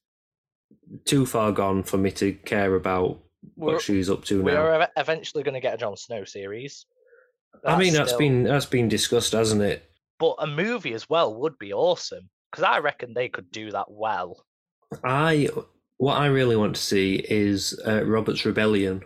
too 1.04 1.26
far 1.26 1.52
gone 1.52 1.82
for 1.82 1.98
me 1.98 2.10
to 2.12 2.32
care 2.32 2.74
about 2.74 3.18
We're, 3.54 3.74
what 3.74 3.82
she's 3.82 4.08
up 4.08 4.24
to 4.26 4.42
now. 4.42 4.44
We're 4.44 4.88
eventually 4.96 5.42
going 5.42 5.54
to 5.54 5.60
get 5.60 5.74
a 5.74 5.78
Jon 5.78 5.98
Snow 5.98 6.24
series. 6.24 6.86
I 7.66 7.78
mean, 7.78 7.92
that's 7.92 8.10
still- 8.12 8.18
been 8.18 8.44
that's 8.44 8.66
been 8.66 8.88
discussed, 8.88 9.32
hasn't 9.32 9.60
it? 9.60 9.90
But 10.18 10.36
a 10.38 10.46
movie 10.46 10.94
as 10.94 11.06
well 11.06 11.34
would 11.34 11.58
be 11.58 11.74
awesome 11.74 12.30
because 12.52 12.64
I 12.64 12.78
reckon 12.78 13.14
they 13.14 13.28
could 13.28 13.50
do 13.50 13.70
that 13.70 13.90
well. 13.90 14.44
I 15.02 15.48
what 15.96 16.18
I 16.18 16.26
really 16.26 16.56
want 16.56 16.76
to 16.76 16.82
see 16.82 17.16
is 17.16 17.80
uh, 17.86 18.04
Robert's 18.04 18.44
Rebellion. 18.44 19.02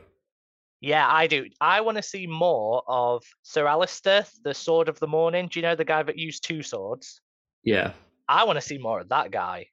Yeah, 0.81 1.07
I 1.09 1.27
do. 1.27 1.47
I 1.61 1.81
want 1.81 1.97
to 1.97 2.03
see 2.03 2.27
more 2.27 2.83
of 2.87 3.25
Sir 3.43 3.67
Alistair, 3.67 4.27
the 4.43 4.53
Sword 4.53 4.89
of 4.89 4.99
the 4.99 5.07
Morning. 5.07 5.49
Do 5.51 5.59
you 5.59 5.63
know 5.63 5.75
the 5.75 5.85
guy 5.85 6.03
that 6.03 6.19
used 6.19 6.45
two 6.45 6.63
swords? 6.63 7.21
Yeah, 7.63 7.93
I 8.29 8.45
want 8.45 8.57
to 8.57 8.67
see 8.67 8.79
more 8.79 9.01
of 9.01 9.09
that 9.11 9.31
guy. 9.31 9.69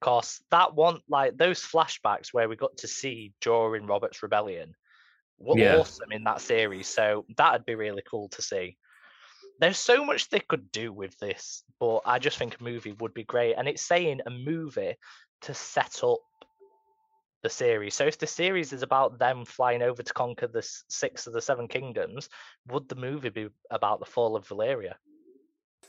Cause 0.00 0.40
that 0.50 0.74
one, 0.74 1.00
like 1.10 1.36
those 1.36 1.60
flashbacks 1.60 2.28
where 2.32 2.48
we 2.48 2.56
got 2.56 2.76
to 2.78 2.88
see 2.88 3.34
during 3.42 3.86
Robert's 3.86 4.22
Rebellion, 4.22 4.74
were 5.38 5.58
Yeah. 5.58 5.76
awesome 5.76 6.12
in 6.12 6.24
that 6.24 6.40
series. 6.40 6.88
So 6.88 7.26
that'd 7.36 7.66
be 7.66 7.74
really 7.74 8.02
cool 8.10 8.28
to 8.30 8.40
see. 8.40 8.78
There's 9.60 9.78
so 9.78 10.04
much 10.04 10.28
they 10.28 10.40
could 10.40 10.72
do 10.72 10.92
with 10.92 11.16
this, 11.18 11.62
but 11.78 12.00
I 12.06 12.18
just 12.18 12.38
think 12.38 12.56
a 12.58 12.64
movie 12.64 12.92
would 12.92 13.14
be 13.14 13.24
great. 13.24 13.54
And 13.56 13.68
it's 13.68 13.82
saying 13.82 14.20
a 14.26 14.30
movie 14.30 14.96
to 15.42 15.54
set 15.54 16.02
up 16.02 16.18
the 17.42 17.50
series. 17.50 17.94
So 17.94 18.06
if 18.06 18.18
the 18.18 18.26
series 18.26 18.72
is 18.72 18.82
about 18.82 19.18
them 19.18 19.44
flying 19.44 19.82
over 19.82 20.02
to 20.02 20.12
conquer 20.14 20.46
the 20.46 20.66
six 20.88 21.26
of 21.26 21.34
the 21.34 21.42
seven 21.42 21.68
kingdoms, 21.68 22.28
would 22.68 22.88
the 22.88 22.96
movie 22.96 23.28
be 23.28 23.48
about 23.70 24.00
the 24.00 24.06
fall 24.06 24.34
of 24.34 24.48
Valyria? 24.48 24.94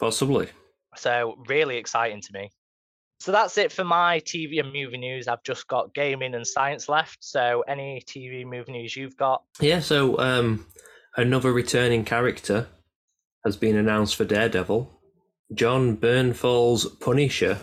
possibly. 0.02 0.50
So 0.98 1.38
really 1.48 1.78
exciting 1.78 2.22
to 2.22 2.34
me. 2.34 2.50
So 3.20 3.32
that's 3.32 3.58
it 3.60 3.72
for 3.72 3.84
my 3.84 4.20
TV 4.20 4.60
and 4.60 4.74
movie 4.74 4.98
news. 4.98 5.28
I've 5.28 5.44
just 5.44 5.68
got 5.68 5.94
gaming 5.94 6.34
and 6.34 6.46
science 6.46 6.90
left. 6.90 7.20
So 7.22 7.64
any 7.68 8.02
TV 8.08 8.44
movie 8.46 8.72
news 8.72 8.98
you've 8.98 9.16
got? 9.16 9.44
Yeah, 9.60 9.80
so 9.80 10.18
um, 10.18 10.66
another 11.16 11.54
returning 11.54 12.04
character 12.04 12.68
has 13.46 13.58
been 13.58 13.76
announced 13.78 14.16
for 14.16 14.26
Daredevil. 14.26 14.92
Jon 15.54 15.98
Bernthal's 15.98 16.86
Punisher 16.86 17.58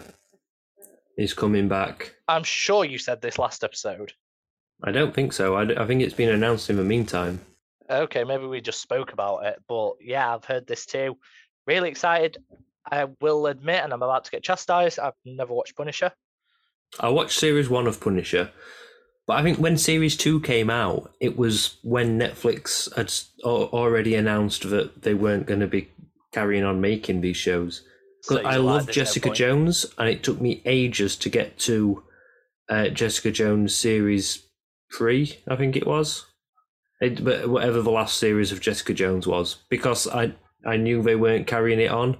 is 1.16 1.34
coming 1.34 1.68
back. 1.68 2.14
I'm 2.28 2.44
sure 2.44 2.84
you 2.84 2.98
said 2.98 3.20
this 3.22 3.38
last 3.38 3.64
episode. 3.64 4.12
I 4.84 4.92
don't 4.92 5.14
think 5.14 5.32
so. 5.32 5.56
I, 5.56 5.64
d- 5.64 5.76
I 5.76 5.86
think 5.86 6.02
it's 6.02 6.14
been 6.14 6.28
announced 6.28 6.70
in 6.70 6.76
the 6.76 6.84
meantime. 6.84 7.40
Okay, 7.90 8.22
maybe 8.24 8.46
we 8.46 8.60
just 8.60 8.82
spoke 8.82 9.12
about 9.12 9.46
it, 9.46 9.62
but 9.66 9.94
yeah, 10.00 10.34
I've 10.34 10.44
heard 10.44 10.66
this 10.66 10.84
too. 10.84 11.16
Really 11.66 11.88
excited. 11.88 12.36
I 12.90 13.06
will 13.20 13.46
admit, 13.46 13.82
and 13.82 13.92
I'm 13.92 14.02
about 14.02 14.24
to 14.24 14.30
get 14.30 14.42
chastised. 14.42 14.98
I've 14.98 15.14
never 15.24 15.52
watched 15.54 15.76
Punisher. 15.76 16.12
I 17.00 17.08
watched 17.08 17.38
series 17.38 17.68
one 17.68 17.86
of 17.86 18.00
Punisher, 18.00 18.50
but 19.28 19.36
I 19.36 19.42
think 19.42 19.58
when 19.58 19.76
series 19.76 20.16
two 20.16 20.40
came 20.40 20.70
out, 20.70 21.12
it 21.20 21.36
was 21.36 21.76
when 21.82 22.18
Netflix 22.18 22.92
had 22.96 23.12
already 23.44 24.14
announced 24.14 24.70
that 24.70 25.02
they 25.02 25.12
weren't 25.12 25.46
going 25.46 25.60
to 25.60 25.66
be 25.66 25.90
carrying 26.32 26.64
on 26.64 26.80
making 26.80 27.20
these 27.20 27.36
shows. 27.36 27.82
So 28.22 28.40
I 28.40 28.56
love 28.56 28.90
Jessica. 28.90 29.30
Jones, 29.30 29.84
and 29.98 30.08
it 30.08 30.22
took 30.22 30.40
me 30.40 30.62
ages 30.64 31.14
to 31.16 31.28
get 31.28 31.58
to 31.60 32.02
uh, 32.70 32.88
Jessica 32.88 33.30
Jones 33.30 33.76
series 33.76 34.44
three. 34.96 35.38
I 35.46 35.56
think 35.56 35.76
it 35.76 35.86
was, 35.86 36.24
it, 37.02 37.22
but 37.22 37.50
whatever 37.50 37.82
the 37.82 37.90
last 37.90 38.16
series 38.18 38.50
of 38.50 38.62
Jessica 38.62 38.94
Jones 38.94 39.26
was, 39.26 39.56
because 39.68 40.08
I 40.08 40.32
I 40.66 40.78
knew 40.78 41.02
they 41.02 41.16
weren't 41.16 41.46
carrying 41.46 41.80
it 41.80 41.90
on. 41.90 42.16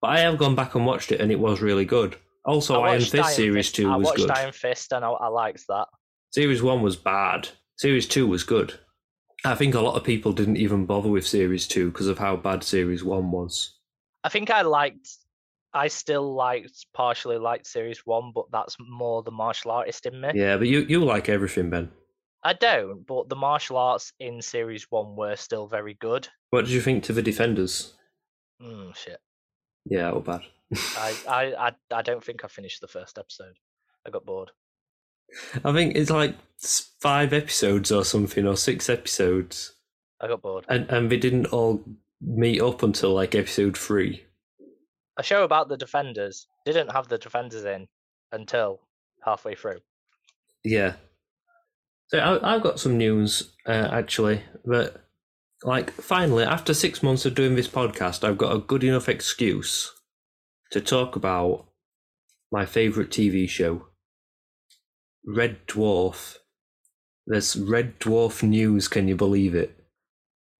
But 0.00 0.10
I 0.10 0.20
have 0.20 0.38
gone 0.38 0.54
back 0.54 0.76
and 0.76 0.86
watched 0.86 1.10
it, 1.10 1.20
and 1.20 1.32
it 1.32 1.40
was 1.40 1.60
really 1.60 1.84
good. 1.84 2.16
Also, 2.44 2.80
Iron 2.82 3.00
watched 3.00 3.10
Fist 3.10 3.24
Iron 3.24 3.34
series 3.34 3.66
Fist- 3.66 3.74
two 3.74 3.90
I 3.90 3.96
was 3.96 4.06
watched 4.06 4.18
good. 4.18 4.30
Iron 4.30 4.52
Fist 4.52 4.92
and 4.92 5.04
I, 5.04 5.10
I 5.10 5.26
liked 5.26 5.64
that. 5.68 5.88
Series 6.32 6.62
one 6.62 6.80
was 6.80 6.96
bad. 6.96 7.48
Series 7.76 8.08
two 8.08 8.26
was 8.26 8.42
good. 8.42 8.74
I 9.44 9.54
think 9.54 9.74
a 9.74 9.80
lot 9.80 9.96
of 9.96 10.04
people 10.04 10.32
didn't 10.32 10.56
even 10.56 10.86
bother 10.86 11.10
with 11.10 11.26
series 11.26 11.68
two 11.68 11.90
because 11.90 12.06
of 12.06 12.18
how 12.18 12.36
bad 12.36 12.64
series 12.64 13.04
one 13.04 13.30
was. 13.30 13.78
I 14.24 14.28
think 14.28 14.50
I 14.50 14.62
liked. 14.62 15.08
I 15.74 15.88
still 15.88 16.34
liked 16.34 16.86
partially 16.94 17.38
liked 17.38 17.66
series 17.66 18.06
one, 18.06 18.32
but 18.34 18.46
that's 18.52 18.76
more 18.78 19.22
the 19.22 19.30
martial 19.30 19.72
artist 19.72 20.06
in 20.06 20.20
me. 20.20 20.30
Yeah, 20.34 20.56
but 20.56 20.68
you 20.68 20.80
you 20.80 21.04
like 21.04 21.28
everything, 21.28 21.70
Ben. 21.70 21.90
I 22.44 22.54
don't, 22.54 23.06
but 23.06 23.28
the 23.28 23.36
martial 23.36 23.76
arts 23.76 24.12
in 24.18 24.42
series 24.42 24.90
one 24.90 25.16
were 25.16 25.36
still 25.36 25.66
very 25.66 25.94
good. 25.94 26.28
What 26.50 26.64
did 26.64 26.70
you 26.72 26.80
think 26.80 27.04
to 27.04 27.12
the 27.12 27.22
defenders? 27.22 27.94
Mm, 28.60 28.96
shit. 28.96 29.18
Yeah, 29.84 30.10
all 30.10 30.20
bad. 30.20 30.42
I, 30.96 31.16
I, 31.28 31.42
I, 31.68 31.72
I 31.90 32.02
don't 32.02 32.22
think 32.22 32.44
I 32.44 32.48
finished 32.48 32.80
the 32.80 32.88
first 32.88 33.18
episode. 33.18 33.54
I 34.06 34.10
got 34.10 34.26
bored. 34.26 34.50
I 35.64 35.72
think 35.72 35.96
it's 35.96 36.10
like 36.10 36.36
five 37.00 37.32
episodes 37.32 37.90
or 37.90 38.04
something, 38.04 38.46
or 38.46 38.56
six 38.56 38.88
episodes, 38.88 39.74
I 40.20 40.28
got 40.28 40.42
bored. 40.42 40.64
and 40.68 40.88
and 40.90 41.10
they 41.10 41.16
didn't 41.16 41.46
all 41.46 41.84
meet 42.20 42.60
up 42.60 42.82
until 42.82 43.12
like 43.14 43.34
episode 43.34 43.76
three. 43.76 44.24
A 45.18 45.22
show 45.22 45.44
about 45.44 45.68
the 45.68 45.76
defenders 45.76 46.46
didn't 46.64 46.92
have 46.92 47.08
the 47.08 47.18
defenders 47.18 47.64
in 47.64 47.88
until 48.30 48.80
halfway 49.24 49.54
through. 49.54 49.78
Yeah. 50.64 50.94
So 52.08 52.18
I, 52.18 52.54
I've 52.54 52.62
got 52.62 52.80
some 52.80 52.96
news 52.98 53.54
uh, 53.66 53.88
actually, 53.92 54.42
but 54.64 55.04
like 55.64 55.90
finally, 55.92 56.44
after 56.44 56.74
six 56.74 57.02
months 57.02 57.24
of 57.24 57.34
doing 57.34 57.56
this 57.56 57.68
podcast, 57.68 58.24
I've 58.24 58.38
got 58.38 58.54
a 58.54 58.58
good 58.58 58.84
enough 58.84 59.08
excuse 59.08 59.92
to 60.70 60.80
talk 60.80 61.16
about 61.16 61.66
my 62.50 62.66
favorite 62.66 63.10
TV 63.10 63.48
show, 63.48 63.86
Red 65.26 65.66
Dwarf. 65.66 66.36
There's 67.26 67.56
Red 67.56 67.98
Dwarf 68.00 68.42
news. 68.42 68.88
Can 68.88 69.08
you 69.08 69.16
believe 69.16 69.54
it? 69.54 69.76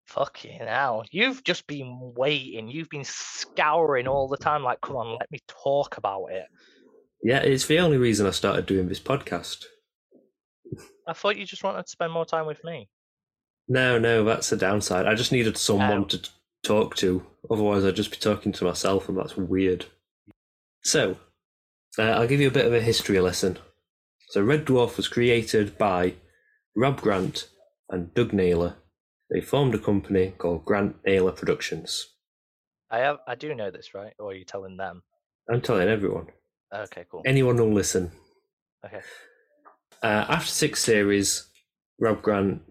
Fucking 0.07 0.61
hell. 0.61 1.05
You've 1.11 1.43
just 1.43 1.67
been 1.67 2.13
waiting. 2.17 2.69
You've 2.69 2.91
been 2.91 3.05
scouring 3.05 4.07
all 4.07 4.29
the 4.29 4.37
time, 4.37 4.63
like, 4.63 4.81
come 4.81 4.97
on, 4.97 5.17
let 5.19 5.31
me 5.31 5.39
talk 5.49 5.97
about 5.97 6.27
it. 6.27 6.45
Yeah, 7.23 7.39
it's 7.39 7.67
the 7.67 7.79
only 7.79 7.97
reason 7.97 8.27
I 8.27 8.31
started 8.31 8.67
doing 8.67 8.89
this 8.89 9.01
podcast. 9.01 9.65
I 11.09 11.13
thought 11.15 11.37
you 11.39 11.47
just 11.47 11.65
wanted 11.65 11.85
to 11.85 11.91
spend 11.91 12.13
more 12.13 12.27
time 12.27 12.47
with 12.47 12.63
me. 12.63 12.89
No, 13.69 13.99
no, 13.99 14.23
that's 14.25 14.51
the 14.51 14.57
downside. 14.57 15.07
I 15.07 15.15
just 15.15 15.33
needed 15.33 15.57
someone 15.57 16.03
Oh. 16.03 16.05
to 16.05 16.29
talk 16.63 16.95
to. 16.97 17.25
Otherwise, 17.51 17.85
I'd 17.85 17.97
just 17.97 18.11
be 18.11 18.17
talking 18.19 18.53
to 18.53 18.65
myself, 18.65 19.09
and 19.09 19.17
that's 19.17 19.37
weird. 19.37 19.87
So, 20.83 21.17
uh, 21.99 22.03
I'll 22.03 22.27
give 22.27 22.41
you 22.41 22.49
a 22.49 22.53
bit 22.53 22.67
of 22.67 22.75
a 22.75 22.81
history 22.81 23.19
lesson. 23.21 23.59
So, 24.33 24.41
Red 24.41 24.65
Dwarf 24.65 24.97
was 24.97 25.09
created 25.09 25.77
by 25.77 26.15
Rob 26.75 27.03
Grant 27.03 27.51
and 27.91 28.15
Doug 28.15 28.33
Naylor. 28.33 28.77
They 29.31 29.43
formed 29.43 29.75
a 29.75 29.79
company 29.79 30.33
called 30.39 30.65
Grant 30.65 30.97
Naylor 31.05 31.33
Productions. 31.33 32.07
I 32.91 33.01
have 33.01 33.19
I 33.29 33.35
do 33.35 33.55
know 33.55 33.71
this, 33.71 33.93
right? 33.93 34.15
Or 34.19 34.31
are 34.31 34.35
you 34.35 34.47
telling 34.47 34.79
them? 34.79 35.03
I'm 35.53 35.61
telling 35.61 35.87
everyone. 35.87 36.29
Okay, 36.75 37.05
cool. 37.11 37.21
Anyone 37.27 37.59
will 37.59 37.75
listen. 37.75 38.11
Okay. 38.87 39.03
Uh, 40.03 40.25
after 40.31 40.51
six 40.51 40.83
series, 40.83 41.51
Rob 42.01 42.23
Grant 42.23 42.63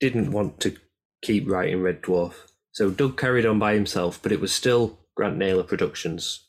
didn't 0.00 0.32
want 0.32 0.58
to 0.62 0.76
keep 1.22 1.48
writing 1.48 1.82
Red 1.82 2.02
Dwarf, 2.02 2.34
so 2.72 2.90
Doug 2.90 3.16
carried 3.16 3.46
on 3.46 3.60
by 3.60 3.74
himself, 3.74 4.18
but 4.20 4.32
it 4.32 4.40
was 4.40 4.52
still 4.52 4.98
Grant 5.14 5.36
Naylor 5.36 5.62
Productions. 5.62 6.48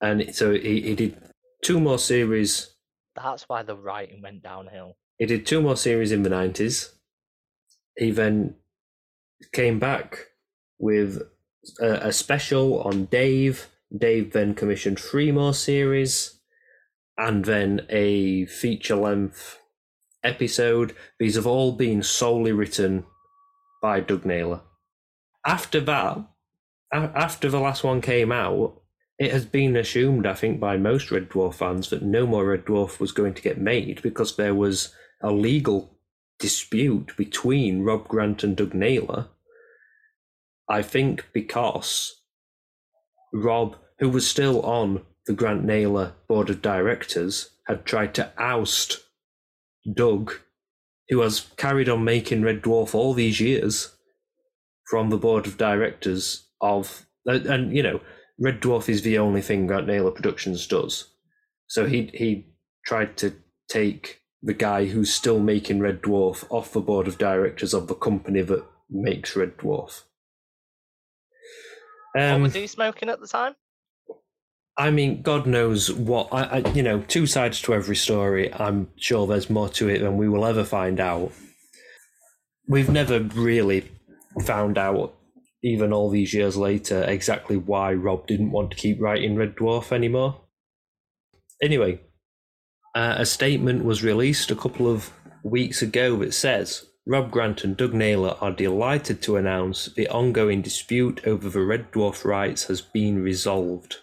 And 0.00 0.34
so 0.34 0.54
he, 0.54 0.80
he 0.80 0.94
did 0.94 1.18
two 1.62 1.78
more 1.78 1.98
series. 1.98 2.71
That's 3.16 3.48
why 3.48 3.62
the 3.62 3.76
writing 3.76 4.22
went 4.22 4.42
downhill. 4.42 4.96
He 5.18 5.26
did 5.26 5.46
two 5.46 5.60
more 5.60 5.76
series 5.76 6.12
in 6.12 6.22
the 6.22 6.30
90s. 6.30 6.92
He 7.96 8.10
then 8.10 8.54
came 9.52 9.78
back 9.78 10.28
with 10.78 11.22
a, 11.80 12.08
a 12.08 12.12
special 12.12 12.80
on 12.82 13.06
Dave. 13.06 13.68
Dave 13.96 14.32
then 14.32 14.54
commissioned 14.54 14.98
three 14.98 15.30
more 15.30 15.54
series 15.54 16.40
and 17.18 17.44
then 17.44 17.86
a 17.90 18.46
feature 18.46 18.96
length 18.96 19.58
episode. 20.24 20.94
These 21.18 21.34
have 21.34 21.46
all 21.46 21.72
been 21.72 22.02
solely 22.02 22.52
written 22.52 23.04
by 23.82 24.00
Doug 24.00 24.24
Naylor. 24.24 24.62
After 25.44 25.80
that, 25.80 26.24
after 26.92 27.48
the 27.48 27.60
last 27.60 27.84
one 27.84 28.00
came 28.00 28.32
out, 28.32 28.81
it 29.22 29.32
has 29.32 29.44
been 29.44 29.76
assumed, 29.76 30.26
I 30.26 30.34
think, 30.34 30.58
by 30.58 30.76
most 30.76 31.10
Red 31.10 31.28
Dwarf 31.28 31.54
fans 31.54 31.90
that 31.90 32.02
no 32.02 32.26
more 32.26 32.46
Red 32.46 32.64
Dwarf 32.64 32.98
was 32.98 33.12
going 33.12 33.34
to 33.34 33.42
get 33.42 33.58
made 33.58 34.02
because 34.02 34.36
there 34.36 34.54
was 34.54 34.94
a 35.22 35.30
legal 35.30 35.98
dispute 36.38 37.16
between 37.16 37.82
Rob 37.82 38.08
Grant 38.08 38.42
and 38.42 38.56
Doug 38.56 38.74
Naylor. 38.74 39.28
I 40.68 40.82
think 40.82 41.26
because 41.32 42.22
Rob, 43.32 43.76
who 43.98 44.08
was 44.08 44.26
still 44.26 44.62
on 44.62 45.02
the 45.26 45.34
Grant 45.34 45.64
Naylor 45.64 46.14
board 46.28 46.50
of 46.50 46.62
directors, 46.62 47.50
had 47.66 47.84
tried 47.84 48.14
to 48.14 48.32
oust 48.38 48.98
Doug, 49.94 50.32
who 51.08 51.20
has 51.20 51.46
carried 51.56 51.88
on 51.88 52.04
making 52.04 52.42
Red 52.42 52.62
Dwarf 52.62 52.94
all 52.94 53.14
these 53.14 53.40
years, 53.40 53.94
from 54.90 55.10
the 55.10 55.16
board 55.16 55.46
of 55.46 55.56
directors 55.56 56.48
of, 56.60 57.06
and, 57.24 57.74
you 57.74 57.82
know, 57.82 58.00
Red 58.38 58.60
Dwarf 58.60 58.88
is 58.88 59.02
the 59.02 59.18
only 59.18 59.40
thing 59.40 59.66
Grant 59.66 59.86
Naylor 59.86 60.10
Productions 60.10 60.66
does. 60.66 61.08
So 61.66 61.86
he 61.86 62.10
he 62.14 62.54
tried 62.86 63.16
to 63.18 63.34
take 63.68 64.20
the 64.42 64.54
guy 64.54 64.86
who's 64.86 65.12
still 65.12 65.38
making 65.38 65.80
Red 65.80 66.02
Dwarf 66.02 66.44
off 66.50 66.72
the 66.72 66.80
board 66.80 67.06
of 67.06 67.18
directors 67.18 67.72
of 67.72 67.86
the 67.86 67.94
company 67.94 68.42
that 68.42 68.64
makes 68.90 69.36
Red 69.36 69.56
Dwarf. 69.56 70.02
what 72.12 72.22
Um, 72.22 72.42
was 72.42 72.54
he 72.54 72.66
smoking 72.66 73.08
at 73.08 73.20
the 73.20 73.28
time? 73.28 73.54
I 74.76 74.90
mean, 74.90 75.22
God 75.22 75.46
knows 75.46 75.92
what. 75.92 76.28
I, 76.32 76.44
I, 76.44 76.72
you 76.72 76.82
know, 76.82 77.00
two 77.02 77.26
sides 77.26 77.60
to 77.62 77.74
every 77.74 77.96
story. 77.96 78.52
I'm 78.52 78.88
sure 78.96 79.26
there's 79.26 79.50
more 79.50 79.68
to 79.70 79.88
it 79.88 79.98
than 79.98 80.16
we 80.16 80.28
will 80.28 80.46
ever 80.46 80.64
find 80.64 80.98
out. 80.98 81.32
We've 82.66 82.90
never 82.90 83.20
really 83.20 83.90
found 84.44 84.78
out, 84.78 85.14
even 85.62 85.92
all 85.92 86.10
these 86.10 86.34
years 86.34 86.56
later, 86.56 87.02
exactly 87.04 87.56
why 87.56 87.92
Rob 87.92 88.26
didn't 88.26 88.50
want 88.50 88.70
to 88.70 88.76
keep 88.76 89.00
writing 89.00 89.36
Red 89.36 89.54
Dwarf 89.54 89.92
anymore. 89.92 90.40
Anyway, 91.62 92.00
uh, 92.94 93.14
a 93.18 93.26
statement 93.26 93.84
was 93.84 94.02
released 94.02 94.50
a 94.50 94.56
couple 94.56 94.88
of 94.88 95.10
weeks 95.44 95.80
ago 95.80 96.16
that 96.16 96.34
says 96.34 96.86
Rob 97.06 97.30
Grant 97.30 97.64
and 97.64 97.76
Doug 97.76 97.94
Naylor 97.94 98.36
are 98.40 98.52
delighted 98.52 99.22
to 99.22 99.36
announce 99.36 99.86
the 99.86 100.08
ongoing 100.08 100.62
dispute 100.62 101.20
over 101.26 101.48
the 101.48 101.62
Red 101.62 101.92
Dwarf 101.92 102.24
rights 102.24 102.64
has 102.64 102.80
been 102.80 103.22
resolved. 103.22 103.96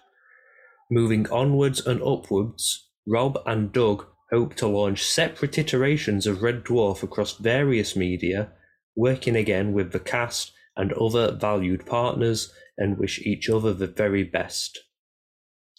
Moving 0.90 1.30
onwards 1.30 1.86
and 1.86 2.02
upwards, 2.02 2.90
Rob 3.06 3.38
and 3.46 3.72
Doug 3.72 4.06
hope 4.32 4.56
to 4.56 4.68
launch 4.68 5.04
separate 5.04 5.58
iterations 5.58 6.28
of 6.28 6.42
Red 6.42 6.64
Dwarf 6.64 7.04
across 7.04 7.38
various 7.38 7.96
media, 7.96 8.52
working 8.96 9.36
again 9.36 9.74
with 9.74 9.92
the 9.92 10.00
cast 10.00 10.52
and 10.80 10.94
other 10.94 11.34
valued 11.34 11.86
partners, 11.86 12.54
and 12.78 12.98
wish 12.98 13.20
each 13.20 13.50
other 13.50 13.74
the 13.74 13.86
very 13.86 14.24
best. 14.24 14.80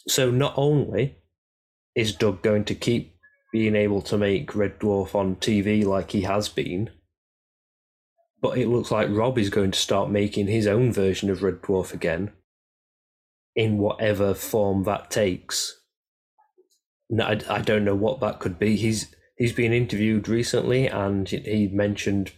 So, 0.07 0.31
not 0.31 0.53
only 0.57 1.17
is 1.97 2.15
Doug 2.15 2.43
going 2.43 2.67
to 2.67 2.75
keep 2.75 3.17
being 3.51 3.75
able 3.75 4.03
to 4.03 4.19
make 4.19 4.55
Red 4.55 4.79
Dwarf 4.79 5.15
on 5.15 5.37
TV 5.37 5.85
like 5.85 6.11
he 6.11 6.21
has 6.23 6.51
been, 6.51 6.91
but 8.43 8.59
it 8.59 8.69
looks 8.69 8.91
like 8.91 9.09
Rob 9.11 9.39
is 9.39 9.49
going 9.49 9.71
to 9.71 9.79
start 9.79 10.11
making 10.11 10.47
his 10.47 10.67
own 10.67 10.93
version 10.93 11.31
of 11.31 11.43
Red 11.43 11.63
Dwarf 11.63 11.95
again 11.95 12.33
in 13.57 13.79
whatever 13.79 14.35
form 14.35 14.85
that 14.85 15.11
takes. 15.11 15.81
I, 17.19 17.41
I 17.49 17.63
don't 17.63 17.85
know 17.85 17.97
what 17.97 18.21
that 18.21 18.39
could 18.39 18.59
be. 18.59 18.77
He's 18.77 19.15
he's 19.37 19.55
been 19.55 19.73
interviewed 19.73 20.29
recently, 20.29 20.87
and 20.87 21.27
he 21.27 21.69
mentioned 21.73 22.33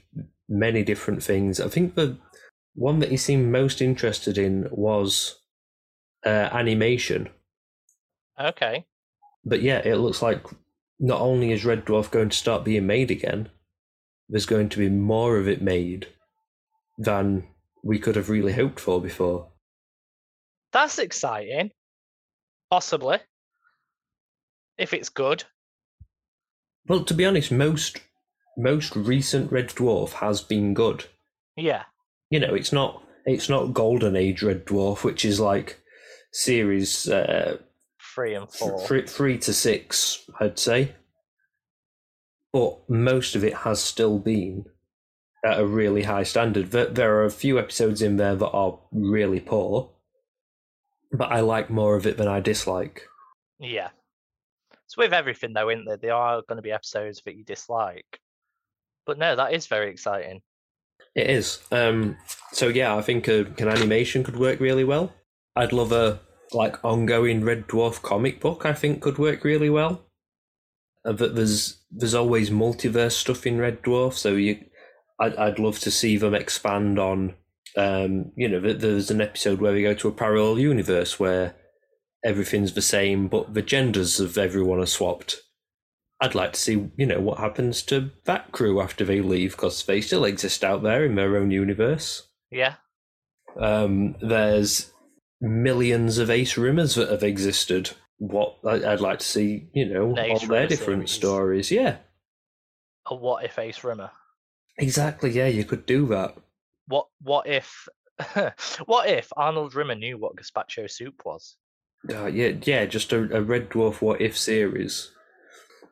many 0.48 0.84
different 0.84 1.22
things. 1.22 1.60
I 1.60 1.68
think 1.68 1.96
the 1.96 2.18
one 2.74 3.00
that 3.00 3.10
he 3.10 3.16
seemed 3.16 3.52
most 3.52 3.82
interested 3.82 4.38
in 4.38 4.68
was 4.70 5.40
uh, 6.24 6.28
animation. 6.28 7.28
Okay. 8.40 8.86
But 9.44 9.62
yeah, 9.62 9.78
it 9.78 9.96
looks 9.96 10.22
like 10.22 10.44
not 10.98 11.20
only 11.20 11.52
is 11.52 11.64
Red 11.64 11.84
Dwarf 11.84 12.10
going 12.10 12.30
to 12.30 12.36
start 12.36 12.64
being 12.64 12.86
made 12.86 13.10
again, 13.10 13.50
there's 14.28 14.46
going 14.46 14.68
to 14.70 14.78
be 14.78 14.88
more 14.88 15.36
of 15.36 15.48
it 15.48 15.60
made 15.60 16.08
than 16.98 17.44
we 17.82 17.98
could 17.98 18.16
have 18.16 18.30
really 18.30 18.52
hoped 18.52 18.80
for 18.80 19.00
before. 19.00 19.48
That's 20.72 20.98
exciting. 20.98 21.72
Possibly. 22.70 23.18
If 24.78 24.94
it's 24.94 25.10
good. 25.10 25.44
Well, 26.88 27.04
to 27.04 27.14
be 27.14 27.26
honest, 27.26 27.52
most 27.52 28.00
most 28.56 28.94
recent 28.96 29.50
Red 29.50 29.68
Dwarf 29.68 30.12
has 30.14 30.40
been 30.40 30.74
good. 30.74 31.06
Yeah. 31.56 31.84
You 32.32 32.40
know, 32.40 32.54
it's 32.54 32.72
not 32.72 33.02
it's 33.26 33.50
not 33.50 33.74
Golden 33.74 34.16
Age 34.16 34.42
Red 34.42 34.64
Dwarf, 34.64 35.04
which 35.04 35.22
is 35.22 35.38
like 35.38 35.78
series 36.32 37.06
uh, 37.06 37.58
Three 38.14 38.34
and 38.34 38.50
four. 38.50 38.80
three, 38.86 39.06
three 39.06 39.38
to 39.40 39.52
six, 39.52 40.24
I'd 40.40 40.58
say. 40.58 40.94
But 42.54 42.88
most 42.88 43.36
of 43.36 43.44
it 43.44 43.54
has 43.54 43.82
still 43.82 44.18
been 44.18 44.64
at 45.44 45.60
a 45.60 45.66
really 45.66 46.04
high 46.04 46.22
standard. 46.22 46.70
There, 46.70 46.86
there 46.86 47.16
are 47.16 47.26
a 47.26 47.30
few 47.30 47.58
episodes 47.58 48.00
in 48.00 48.16
there 48.16 48.34
that 48.36 48.50
are 48.50 48.78
really 48.92 49.40
poor, 49.40 49.90
but 51.12 51.30
I 51.30 51.40
like 51.40 51.68
more 51.68 51.96
of 51.96 52.06
it 52.06 52.16
than 52.16 52.28
I 52.28 52.40
dislike. 52.40 53.08
Yeah. 53.58 53.90
It's 54.86 54.96
with 54.96 55.12
everything 55.12 55.52
though, 55.52 55.68
isn't 55.68 55.84
there? 55.84 55.98
There 55.98 56.14
are 56.14 56.40
going 56.48 56.56
to 56.56 56.62
be 56.62 56.72
episodes 56.72 57.20
that 57.26 57.36
you 57.36 57.44
dislike. 57.44 58.20
But 59.04 59.18
no, 59.18 59.36
that 59.36 59.52
is 59.52 59.66
very 59.66 59.90
exciting. 59.90 60.40
It 61.14 61.28
is. 61.28 61.60
Um, 61.70 62.16
so 62.52 62.68
yeah, 62.68 62.96
I 62.96 63.02
think 63.02 63.28
uh, 63.28 63.44
an 63.58 63.68
animation 63.68 64.24
could 64.24 64.38
work 64.38 64.60
really 64.60 64.84
well. 64.84 65.12
I'd 65.54 65.72
love 65.72 65.92
a 65.92 66.20
like 66.52 66.82
ongoing 66.84 67.44
Red 67.44 67.68
Dwarf 67.68 68.02
comic 68.02 68.40
book. 68.40 68.64
I 68.64 68.72
think 68.72 69.02
could 69.02 69.18
work 69.18 69.44
really 69.44 69.70
well. 69.70 70.02
Uh, 71.04 71.12
that 71.12 71.34
there's 71.34 71.82
there's 71.90 72.14
always 72.14 72.50
multiverse 72.50 73.12
stuff 73.12 73.46
in 73.46 73.58
Red 73.58 73.82
Dwarf, 73.82 74.14
so 74.14 74.34
you, 74.34 74.64
I'd 75.20 75.36
I'd 75.36 75.58
love 75.58 75.78
to 75.80 75.90
see 75.90 76.16
them 76.16 76.34
expand 76.34 76.98
on. 76.98 77.34
Um, 77.76 78.32
you 78.36 78.48
know, 78.48 78.60
there's 78.60 79.10
an 79.10 79.22
episode 79.22 79.60
where 79.60 79.72
we 79.72 79.82
go 79.82 79.94
to 79.94 80.08
a 80.08 80.12
parallel 80.12 80.58
universe 80.58 81.18
where 81.18 81.54
everything's 82.24 82.74
the 82.74 82.82
same, 82.82 83.28
but 83.28 83.54
the 83.54 83.62
genders 83.62 84.20
of 84.20 84.36
everyone 84.36 84.78
are 84.78 84.86
swapped. 84.86 85.40
I'd 86.22 86.36
like 86.36 86.52
to 86.52 86.60
see, 86.60 86.88
you 86.96 87.04
know, 87.04 87.18
what 87.18 87.38
happens 87.38 87.82
to 87.82 88.12
that 88.26 88.52
crew 88.52 88.80
after 88.80 89.04
they 89.04 89.20
leave 89.20 89.52
because 89.52 89.84
they 89.84 90.00
still 90.00 90.24
exist 90.24 90.62
out 90.62 90.84
there 90.84 91.04
in 91.04 91.16
their 91.16 91.36
own 91.36 91.50
universe. 91.50 92.28
Yeah. 92.48 92.74
Um, 93.60 94.14
there's 94.22 94.92
millions 95.40 96.18
of 96.18 96.30
Ace 96.30 96.54
Rimmers 96.54 96.94
that 96.94 97.10
have 97.10 97.24
existed. 97.24 97.90
What 98.18 98.58
I'd 98.64 99.00
like 99.00 99.18
to 99.18 99.26
see, 99.26 99.66
you 99.74 99.92
know, 99.92 100.10
all 100.10 100.38
their 100.46 100.68
different 100.68 101.08
series. 101.08 101.10
stories. 101.10 101.70
Yeah. 101.72 101.96
A 103.06 103.16
what 103.16 103.44
if 103.44 103.58
Ace 103.58 103.82
Rimmer? 103.82 104.12
Exactly. 104.78 105.32
Yeah, 105.32 105.48
you 105.48 105.64
could 105.64 105.86
do 105.86 106.06
that. 106.06 106.36
What 106.86 107.08
What 107.20 107.48
if? 107.48 107.88
what 108.86 109.08
if 109.08 109.32
Arnold 109.36 109.74
Rimmer 109.74 109.96
knew 109.96 110.18
what 110.18 110.36
gazpacho 110.36 110.88
soup 110.88 111.22
was? 111.24 111.56
Uh, 112.08 112.26
yeah, 112.26 112.52
yeah, 112.62 112.84
just 112.84 113.12
a, 113.12 113.36
a 113.36 113.42
Red 113.42 113.70
Dwarf 113.70 114.00
what 114.00 114.20
if 114.20 114.38
series. 114.38 115.10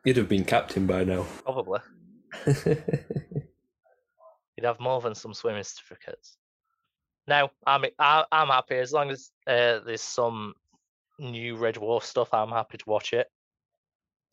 You'd 0.03 0.17
have 0.17 0.29
been 0.29 0.45
captain 0.45 0.87
by 0.87 1.03
now. 1.03 1.25
Probably. 1.43 1.79
You'd 2.45 2.75
have 4.63 4.79
more 4.79 5.01
than 5.01 5.15
some 5.15 5.33
swimming 5.33 5.63
certificates. 5.63 6.37
No, 7.27 7.51
I'm 7.65 7.85
I'm 7.99 8.47
happy 8.47 8.77
as 8.77 8.91
long 8.91 9.11
as 9.11 9.29
uh, 9.45 9.79
there's 9.85 10.01
some 10.01 10.53
new 11.19 11.55
Red 11.55 11.75
Dwarf 11.75 12.03
stuff. 12.03 12.33
I'm 12.33 12.49
happy 12.49 12.77
to 12.77 12.85
watch 12.87 13.13
it. 13.13 13.27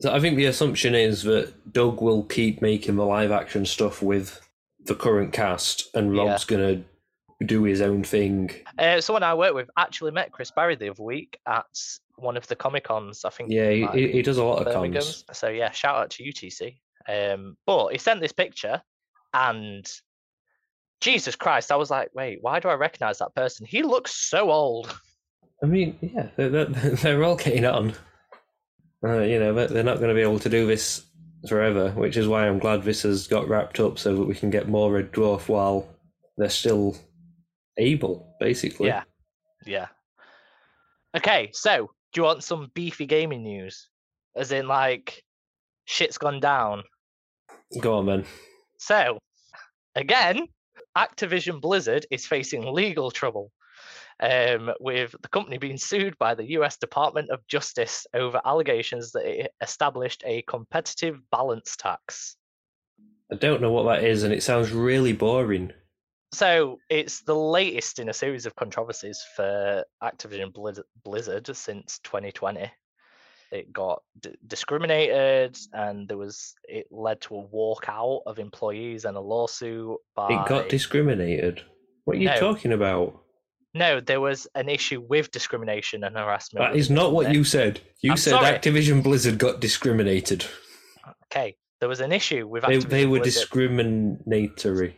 So 0.01 0.13
I 0.13 0.19
think 0.19 0.37
the 0.37 0.45
assumption 0.45 0.95
is 0.95 1.23
that 1.23 1.71
Doug 1.71 2.01
will 2.01 2.23
keep 2.23 2.61
making 2.61 2.95
the 2.95 3.05
live 3.05 3.31
action 3.31 3.65
stuff 3.65 4.01
with 4.01 4.41
the 4.85 4.95
current 4.95 5.33
cast, 5.33 5.89
and 5.93 6.15
Rob's 6.15 6.45
yeah. 6.49 6.57
gonna 6.57 6.83
do 7.45 7.63
his 7.63 7.81
own 7.81 8.03
thing. 8.03 8.49
Uh, 8.77 9.01
someone 9.01 9.23
I 9.23 9.33
work 9.33 9.53
with 9.53 9.69
actually 9.77 10.11
met 10.11 10.31
Chris 10.31 10.51
Barrie 10.51 10.75
the 10.75 10.89
other 10.89 11.03
week 11.03 11.39
at 11.45 11.65
one 12.21 12.37
of 12.37 12.47
the 12.47 12.55
Comic 12.55 12.85
Cons. 12.85 13.25
I 13.25 13.29
think. 13.29 13.51
Yeah, 13.51 13.71
he, 13.71 14.11
he, 14.11 14.21
does 14.21 14.37
a 14.37 14.43
lot 14.43 14.65
of 14.65 14.73
cons. 14.73 15.25
So 15.33 15.49
yeah, 15.49 15.71
shout 15.71 15.95
out 15.95 16.09
to 16.11 16.23
UTC. 16.23 16.77
Um, 17.07 17.57
but 17.65 17.89
he 17.89 17.97
sent 17.97 18.21
this 18.21 18.31
picture, 18.31 18.81
and 19.33 19.89
Jesus 21.01 21.35
Christ, 21.35 21.71
I 21.71 21.75
was 21.75 21.89
like, 21.89 22.09
wait, 22.13 22.39
why 22.41 22.59
do 22.59 22.67
I 22.67 22.73
recognize 22.73 23.19
that 23.19 23.33
person? 23.35 23.65
He 23.65 23.83
looks 23.83 24.13
so 24.13 24.51
old. 24.51 24.99
I 25.63 25.65
mean, 25.65 25.97
yeah, 26.01 26.27
they're, 26.35 26.65
they're 26.65 27.23
all 27.25 27.35
getting 27.35 27.65
on. 27.65 27.93
Uh, 29.03 29.19
you 29.19 29.39
know, 29.39 29.53
they're 29.53 29.83
not 29.83 29.97
going 29.97 30.09
to 30.09 30.15
be 30.15 30.21
able 30.21 30.39
to 30.39 30.49
do 30.49 30.67
this 30.67 31.05
forever, 31.47 31.91
which 31.91 32.17
is 32.17 32.27
why 32.27 32.47
I'm 32.47 32.59
glad 32.59 32.83
this 32.83 33.03
has 33.03 33.27
got 33.27 33.47
wrapped 33.47 33.79
up 33.79 33.97
so 33.97 34.15
that 34.15 34.25
we 34.25 34.35
can 34.35 34.49
get 34.49 34.67
more 34.67 34.91
Red 34.91 35.13
Dwarf 35.13 35.47
while 35.47 35.87
they're 36.37 36.49
still 36.49 36.97
able, 37.77 38.35
basically. 38.41 38.87
Yeah, 38.87 39.03
yeah. 39.65 39.87
Okay, 41.15 41.49
so 41.53 41.91
do 42.13 42.21
you 42.21 42.25
want 42.25 42.43
some 42.43 42.71
beefy 42.73 43.05
gaming 43.05 43.43
news? 43.43 43.89
As 44.35 44.51
in, 44.51 44.67
like, 44.67 45.23
shit's 45.85 46.17
gone 46.17 46.39
down. 46.39 46.83
Go 47.79 47.97
on, 47.97 48.05
man. 48.05 48.25
So, 48.77 49.19
again, 49.95 50.47
Activision 50.97 51.61
Blizzard 51.61 52.05
is 52.11 52.25
facing 52.25 52.73
legal 52.73 53.11
trouble. 53.11 53.51
Um, 54.21 54.71
with 54.81 55.15
the 55.21 55.29
company 55.29 55.57
being 55.57 55.77
sued 55.77 56.17
by 56.17 56.35
the 56.35 56.49
US 56.57 56.75
Department 56.75 57.29
of 57.29 57.47
Justice 57.47 58.05
over 58.13 58.41
allegations 58.43 59.13
that 59.13 59.25
it 59.25 59.53
established 59.61 60.23
a 60.25 60.41
competitive 60.41 61.21
balance 61.31 61.77
tax. 61.77 62.35
I 63.31 63.35
don't 63.35 63.61
know 63.61 63.71
what 63.71 63.83
that 63.83 64.03
is, 64.03 64.23
and 64.23 64.33
it 64.33 64.43
sounds 64.43 64.71
really 64.71 65.13
boring. 65.13 65.71
So 66.31 66.79
it's 66.89 67.21
the 67.21 67.35
latest 67.35 67.99
in 67.99 68.09
a 68.09 68.13
series 68.13 68.45
of 68.45 68.55
controversies 68.55 69.23
for 69.35 69.83
Activision 70.03 70.53
Blizzard 71.03 71.55
since 71.55 71.99
2020. 72.03 72.71
It 73.51 73.73
got 73.73 74.03
d- 74.19 74.35
discriminated, 74.45 75.57
and 75.73 76.07
there 76.07 76.17
was 76.17 76.53
it 76.65 76.85
led 76.91 77.19
to 77.21 77.35
a 77.39 77.47
walkout 77.47 78.21
of 78.27 78.37
employees 78.37 79.05
and 79.05 79.17
a 79.17 79.19
lawsuit. 79.19 79.97
By 80.15 80.27
it 80.27 80.47
got 80.47 80.69
discriminated. 80.69 81.63
What 82.05 82.17
are 82.17 82.19
you 82.19 82.27
no, 82.27 82.39
talking 82.39 82.73
about? 82.73 83.19
No, 83.73 83.99
there 83.99 84.21
was 84.21 84.47
an 84.53 84.69
issue 84.69 85.01
with 85.01 85.31
discrimination 85.31 86.03
and 86.03 86.15
harassment. 86.15 86.63
That 86.63 86.77
is 86.77 86.91
not 86.91 87.11
what 87.11 87.33
you 87.33 87.43
said. 87.43 87.81
You 88.01 88.11
I'm 88.11 88.17
said 88.17 88.31
sorry. 88.31 88.55
Activision 88.55 89.01
Blizzard 89.01 89.39
got 89.39 89.61
discriminated. 89.61 90.45
Okay, 91.25 91.57
there 91.79 91.89
was 91.89 92.01
an 92.01 92.11
issue 92.11 92.47
with. 92.47 92.63
They, 92.67 92.77
they 92.77 93.05
were 93.07 93.17
Blizzard. 93.17 93.41
discriminatory 93.41 94.95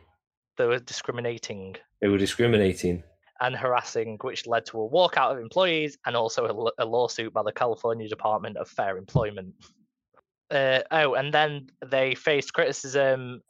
they 0.58 0.66
were 0.66 0.80
discriminating. 0.80 1.76
They 2.02 2.08
were 2.08 2.18
discriminating 2.18 3.04
and 3.42 3.56
harassing, 3.56 4.18
which 4.22 4.46
led 4.46 4.66
to 4.68 4.80
a 4.82 4.90
walkout 4.90 5.32
of 5.32 5.40
employees 5.40 5.98
and 6.06 6.16
also 6.16 6.72
a, 6.78 6.84
a 6.84 6.86
lawsuit 6.86 7.34
by 7.34 7.42
the 7.44 7.52
California 7.52 8.08
Department 8.08 8.56
of 8.56 8.70
Fair 8.70 8.98
Employment. 8.98 9.56
Uh, 10.52 10.82
oh, 10.92 11.16
and 11.16 11.34
then 11.34 11.68
they 11.86 12.14
faced 12.14 12.54
criticism 12.54 13.42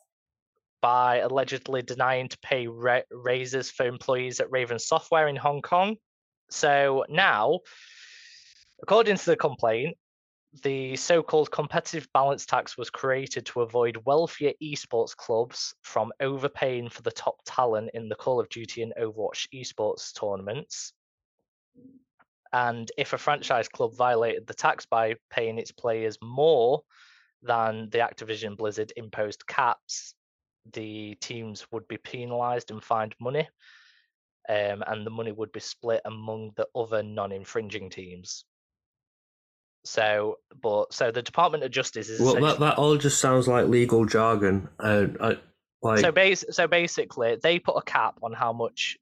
by 0.82 1.18
allegedly 1.18 1.82
denying 1.82 2.30
to 2.30 2.38
pay 2.40 2.68
ra- 2.68 3.02
raises 3.12 3.70
for 3.70 3.86
employees 3.86 4.40
at 4.40 4.50
Raven 4.50 4.80
Software 4.80 5.28
in 5.28 5.36
Hong 5.36 5.62
Kong. 5.62 5.98
So 6.50 7.06
now, 7.10 7.60
according 8.82 9.18
to 9.18 9.26
the 9.26 9.36
complaint, 9.36 9.98
the 10.64 10.96
so-called 10.98 11.50
competitive 11.50 12.08
balance 12.14 12.46
tax 12.46 12.78
was 12.78 12.90
created 12.90 13.46
to 13.46 13.62
avoid 13.62 14.04
wealthier 14.06 14.52
esports 14.62 15.16
clubs 15.16 15.74
from 15.82 16.12
overpaying 16.20 16.90
for 16.90 17.02
the 17.04 17.12
top 17.12 17.38
talent 17.46 17.92
in 17.94 18.10
the 18.10 18.16
Call 18.16 18.40
of 18.40 18.50
Duty 18.50 18.82
and 18.82 18.94
Overwatch 19.00 19.48
esports 19.54 20.14
tournaments. 20.14 20.94
And 22.52 22.92
if 22.98 23.14
a 23.14 23.18
franchise 23.18 23.70
club 23.70 23.96
violated 23.96 24.46
the 24.46 24.54
tax 24.54 24.86
by 24.86 25.16
paying 25.30 25.58
its 25.58 25.72
players 25.72 26.18
more 26.22 26.82
than 27.42 27.90
the 27.90 28.00
Activision 28.00 28.58
Blizzard 28.58 28.92
imposed 28.98 29.48
caps, 29.48 30.16
the 30.74 31.16
teams 31.16 31.66
would 31.72 31.88
be 31.88 31.98
penalized 31.98 32.72
and 32.72 32.84
fined 32.84 33.16
money. 33.22 33.48
Um, 34.50 34.84
and 34.86 35.06
the 35.06 35.12
money 35.12 35.32
would 35.32 35.54
be 35.54 35.62
split 35.62 36.02
among 36.04 36.52
the 36.58 36.68
other 36.76 37.04
non-infringing 37.04 37.90
teams. 37.90 38.44
So, 39.84 40.38
but 40.62 40.94
so 40.94 41.12
the 41.12 41.22
Department 41.22 41.64
of 41.64 41.72
Justice 41.72 42.10
is 42.10 42.20
well. 42.20 42.36
That, 42.36 42.60
that 42.60 42.78
all 42.78 42.98
just 42.98 43.20
sounds 43.20 43.48
like 43.48 43.68
legal 43.68 44.06
jargon. 44.06 44.70
Uh, 44.80 45.08
I, 45.20 45.38
like... 45.82 46.00
So, 46.00 46.12
base, 46.12 46.46
so 46.52 46.68
basically, 46.68 47.38
they 47.42 47.58
put 47.60 47.78
a 47.78 47.82
cap 47.82 48.20
on 48.22 48.34
how 48.34 48.54
much 48.54 48.98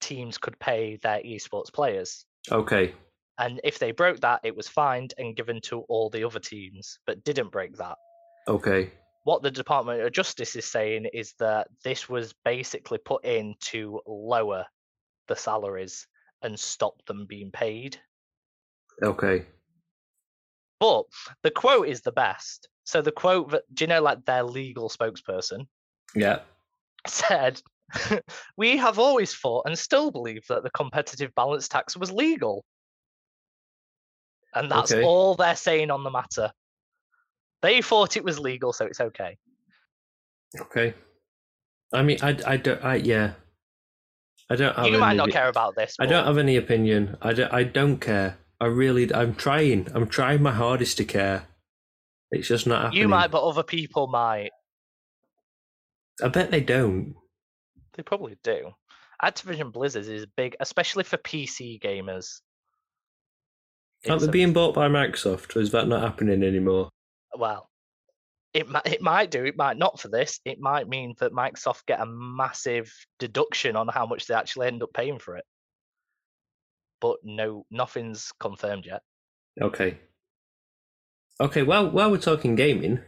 teams 0.00 0.38
could 0.38 0.58
pay 0.58 0.98
their 1.02 1.20
esports 1.22 1.72
players. 1.72 2.24
Okay. 2.50 2.94
And 3.38 3.60
if 3.64 3.78
they 3.78 3.92
broke 3.92 4.20
that, 4.20 4.40
it 4.44 4.54
was 4.54 4.68
fined 4.68 5.14
and 5.18 5.34
given 5.34 5.60
to 5.62 5.80
all 5.88 6.10
the 6.10 6.24
other 6.24 6.40
teams, 6.40 6.98
but 7.06 7.24
didn't 7.24 7.50
break 7.50 7.76
that. 7.78 7.96
Okay. 8.46 8.92
What 9.24 9.42
the 9.42 9.50
Department 9.50 10.02
of 10.02 10.12
Justice 10.12 10.56
is 10.56 10.64
saying 10.64 11.06
is 11.12 11.34
that 11.38 11.68
this 11.84 12.08
was 12.08 12.34
basically 12.44 12.98
put 12.98 13.24
in 13.24 13.54
to 13.60 14.00
lower 14.06 14.66
the 15.28 15.36
salaries 15.36 16.06
and 16.42 16.58
stop 16.58 17.04
them 17.06 17.26
being 17.26 17.50
paid. 17.50 17.98
Okay. 19.02 19.46
But 20.80 21.04
the 21.42 21.50
quote 21.50 21.88
is 21.88 22.00
the 22.00 22.12
best. 22.12 22.68
So 22.84 23.02
the 23.02 23.12
quote 23.12 23.50
that 23.50 23.62
do 23.72 23.84
you 23.84 23.88
know 23.88 24.02
like 24.02 24.24
their 24.24 24.42
legal 24.42 24.88
spokesperson? 24.88 25.66
Yeah. 26.14 26.40
Said 27.06 27.60
we 28.56 28.76
have 28.78 28.98
always 28.98 29.34
thought 29.34 29.66
and 29.66 29.78
still 29.78 30.10
believe 30.10 30.44
that 30.48 30.62
the 30.62 30.70
competitive 30.70 31.34
balance 31.34 31.68
tax 31.68 31.96
was 31.96 32.10
legal. 32.10 32.64
And 34.54 34.70
that's 34.70 34.90
okay. 34.90 35.04
all 35.04 35.34
they're 35.34 35.54
saying 35.54 35.90
on 35.90 36.02
the 36.02 36.10
matter. 36.10 36.50
They 37.62 37.82
thought 37.82 38.16
it 38.16 38.24
was 38.24 38.38
legal, 38.38 38.72
so 38.72 38.86
it's 38.86 39.00
okay. 39.00 39.36
Okay. 40.58 40.94
I 41.92 42.02
mean, 42.02 42.18
I, 42.22 42.36
I 42.46 42.56
don't, 42.56 42.82
I, 42.84 42.96
yeah. 42.96 43.32
I 44.48 44.56
don't 44.56 44.76
You 44.90 44.98
might 44.98 45.16
not 45.16 45.30
care 45.30 45.48
about 45.48 45.76
this. 45.76 45.94
I 46.00 46.06
don't 46.06 46.26
have 46.26 46.38
any 46.38 46.56
opinion. 46.56 47.16
I 47.22 47.32
don't, 47.32 47.52
I 47.52 47.62
don't 47.62 47.98
care. 47.98 48.36
I 48.60 48.66
really, 48.66 49.12
I'm 49.14 49.34
trying. 49.34 49.88
I'm 49.94 50.06
trying 50.06 50.42
my 50.42 50.52
hardest 50.52 50.98
to 50.98 51.04
care. 51.04 51.44
It's 52.30 52.48
just 52.48 52.66
not 52.66 52.82
happening. 52.82 53.02
You 53.02 53.08
might, 53.08 53.30
but 53.30 53.42
other 53.42 53.62
people 53.62 54.06
might. 54.06 54.50
I 56.22 56.28
bet 56.28 56.50
they 56.50 56.60
don't. 56.60 57.14
They 57.94 58.02
probably 58.02 58.36
do. 58.44 58.72
Activision 59.22 59.72
Blizzard 59.72 60.06
is 60.06 60.26
big, 60.36 60.56
especially 60.60 61.04
for 61.04 61.16
PC 61.16 61.80
gamers. 61.80 62.40
Aren't 64.08 64.22
It's 64.22 64.26
they 64.26 64.32
being 64.32 64.52
bought 64.52 64.74
by 64.74 64.88
Microsoft? 64.88 65.56
Or 65.56 65.60
is 65.60 65.72
that 65.72 65.88
not 65.88 66.02
happening 66.02 66.42
anymore? 66.42 66.90
well, 67.36 67.68
it 68.52 68.68
might 68.68 68.86
it 68.86 69.02
might 69.02 69.30
do, 69.30 69.44
it 69.44 69.56
might 69.56 69.76
not 69.76 70.00
for 70.00 70.08
this. 70.08 70.40
It 70.44 70.58
might 70.60 70.88
mean 70.88 71.14
that 71.20 71.32
Microsoft 71.32 71.86
get 71.86 72.00
a 72.00 72.06
massive 72.06 72.92
deduction 73.18 73.76
on 73.76 73.88
how 73.88 74.06
much 74.06 74.26
they 74.26 74.34
actually 74.34 74.66
end 74.66 74.82
up 74.82 74.92
paying 74.92 75.18
for 75.18 75.36
it. 75.36 75.44
But 77.00 77.18
no, 77.24 77.64
nothing's 77.70 78.32
confirmed 78.40 78.84
yet. 78.86 79.02
Okay. 79.60 79.98
Okay, 81.40 81.62
well, 81.62 81.90
while 81.90 82.10
we're 82.10 82.18
talking 82.18 82.54
gaming, 82.54 83.00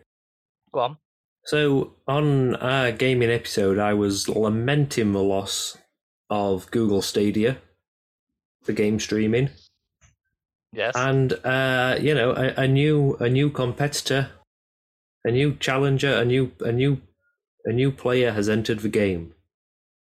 Go 0.73 0.81
on. 0.81 0.97
so 1.45 1.95
on 2.09 2.57
our 2.57 2.91
gaming 2.93 3.31
episode, 3.31 3.79
I 3.79 3.93
was 3.93 4.29
lamenting 4.29 5.13
the 5.13 5.23
loss 5.23 5.77
of 6.31 6.71
Google 6.71 7.03
Stadia 7.03 7.59
for 8.63 8.73
game 8.73 8.99
streaming. 8.99 9.51
Yes. 10.75 10.95
and 10.97 11.35
uh, 11.45 11.99
you 12.01 12.15
know 12.15 12.31
a, 12.33 12.63
a 12.63 12.67
new 12.67 13.15
a 13.21 13.29
new 13.29 13.51
competitor, 13.51 14.31
a 15.23 15.31
new 15.31 15.55
challenger, 15.57 16.15
a 16.15 16.25
new 16.25 16.53
a 16.61 16.73
new 16.73 17.03
a 17.67 17.73
new 17.73 17.93
player 17.93 18.33
has 18.33 18.49
entered 18.49 18.79
the 18.79 18.89
game. 18.89 19.35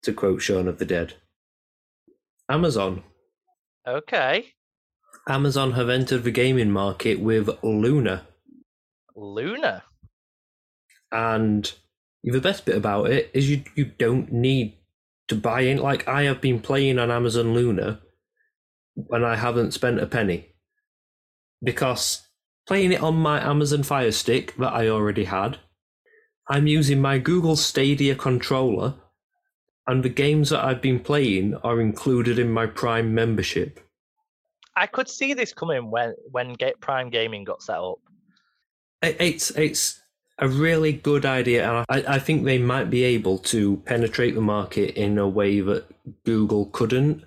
To 0.03 0.13
quote 0.13 0.41
Shaun 0.43 0.67
of 0.67 0.77
the 0.77 0.85
Dead, 0.85 1.15
Amazon. 2.49 3.01
Okay. 3.87 4.53
Amazon 5.27 5.73
have 5.73 5.89
entered 5.89 6.23
the 6.23 6.31
gaming 6.31 6.71
market 6.71 7.19
with 7.19 7.49
Luna, 7.63 8.27
Luna. 9.15 9.83
and 11.11 11.73
the 12.23 12.39
best 12.41 12.65
bit 12.65 12.75
about 12.75 13.09
it 13.09 13.29
is 13.33 13.49
you 13.49 13.63
you 13.75 13.85
don't 13.85 14.31
need 14.31 14.77
to 15.27 15.35
buy 15.35 15.61
in. 15.61 15.77
Like 15.77 16.07
I 16.07 16.23
have 16.23 16.41
been 16.41 16.59
playing 16.59 16.99
on 16.99 17.11
Amazon 17.11 17.53
Luna, 17.53 18.01
and 19.09 19.25
I 19.25 19.35
haven't 19.35 19.73
spent 19.73 19.99
a 19.99 20.05
penny 20.05 20.55
because 21.63 22.27
playing 22.67 22.91
it 22.91 23.01
on 23.01 23.15
my 23.15 23.39
Amazon 23.41 23.83
Fire 23.83 24.11
Stick 24.11 24.55
that 24.57 24.73
I 24.73 24.87
already 24.89 25.25
had, 25.25 25.57
I'm 26.49 26.67
using 26.67 27.01
my 27.01 27.17
Google 27.19 27.55
Stadia 27.55 28.15
controller, 28.15 28.95
and 29.87 30.03
the 30.03 30.09
games 30.09 30.49
that 30.49 30.63
I've 30.63 30.81
been 30.81 30.99
playing 30.99 31.55
are 31.63 31.81
included 31.81 32.39
in 32.39 32.51
my 32.51 32.65
Prime 32.65 33.13
membership. 33.13 33.79
I 34.75 34.87
could 34.87 35.07
see 35.09 35.33
this 35.33 35.53
coming 35.53 35.91
when 35.91 36.13
when 36.31 36.53
Get 36.53 36.79
Prime 36.79 37.09
Gaming 37.09 37.43
got 37.43 37.61
set 37.61 37.77
up. 37.77 37.99
It- 39.01 39.17
It's 39.19 39.51
it's 39.51 40.01
a 40.39 40.47
really 40.47 40.93
good 40.93 41.25
idea, 41.25 41.69
and 41.69 41.85
I, 41.89 42.15
I 42.15 42.19
think 42.19 42.43
they 42.43 42.57
might 42.57 42.89
be 42.89 43.03
able 43.03 43.37
to 43.39 43.77
penetrate 43.85 44.33
the 44.33 44.41
market 44.41 44.95
in 44.95 45.17
a 45.19 45.27
way 45.27 45.61
that 45.61 45.85
Google 46.25 46.65
couldn't. 46.67 47.23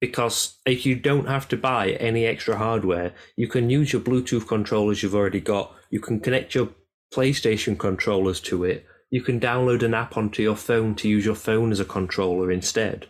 Because 0.00 0.58
if 0.64 0.86
you 0.86 0.94
don't 0.94 1.28
have 1.28 1.46
to 1.48 1.58
buy 1.58 1.90
any 1.92 2.24
extra 2.24 2.56
hardware, 2.56 3.12
you 3.36 3.46
can 3.48 3.68
use 3.68 3.92
your 3.92 4.00
Bluetooth 4.00 4.46
controllers 4.48 5.02
you've 5.02 5.14
already 5.14 5.40
got. 5.40 5.74
You 5.90 6.00
can 6.00 6.20
connect 6.20 6.54
your 6.54 6.70
PlayStation 7.12 7.78
controllers 7.78 8.40
to 8.42 8.64
it. 8.64 8.86
You 9.10 9.22
can 9.22 9.40
download 9.40 9.82
an 9.82 9.94
app 9.94 10.16
onto 10.16 10.42
your 10.42 10.56
phone 10.56 10.94
to 10.96 11.08
use 11.08 11.24
your 11.24 11.34
phone 11.34 11.72
as 11.72 11.80
a 11.80 11.84
controller 11.84 12.50
instead. 12.50 13.08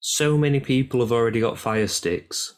So 0.00 0.36
many 0.36 0.60
people 0.60 1.00
have 1.00 1.12
already 1.12 1.40
got 1.40 1.58
Fire 1.58 1.86
Sticks, 1.86 2.54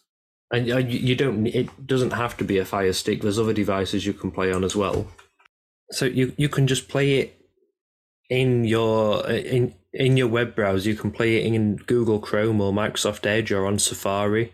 and 0.50 0.70
uh, 0.70 0.78
you 0.78 1.14
don't. 1.14 1.46
It 1.46 1.86
doesn't 1.86 2.12
have 2.12 2.36
to 2.38 2.44
be 2.44 2.58
a 2.58 2.64
Fire 2.64 2.92
Stick. 2.92 3.22
There's 3.22 3.38
other 3.38 3.52
devices 3.52 4.06
you 4.06 4.14
can 4.14 4.30
play 4.30 4.52
on 4.52 4.64
as 4.64 4.74
well. 4.74 5.06
So 5.90 6.06
you 6.06 6.32
you 6.36 6.48
can 6.48 6.66
just 6.66 6.88
play 6.88 7.18
it 7.20 7.38
in 8.28 8.64
your 8.64 9.28
in 9.30 9.74
in 9.92 10.16
your 10.16 10.28
web 10.28 10.54
browser. 10.54 10.88
You 10.88 10.96
can 10.96 11.10
play 11.10 11.36
it 11.36 11.46
in 11.46 11.76
Google 11.76 12.18
Chrome 12.18 12.60
or 12.60 12.72
Microsoft 12.72 13.26
Edge 13.26 13.52
or 13.52 13.66
on 13.66 13.78
Safari. 13.78 14.52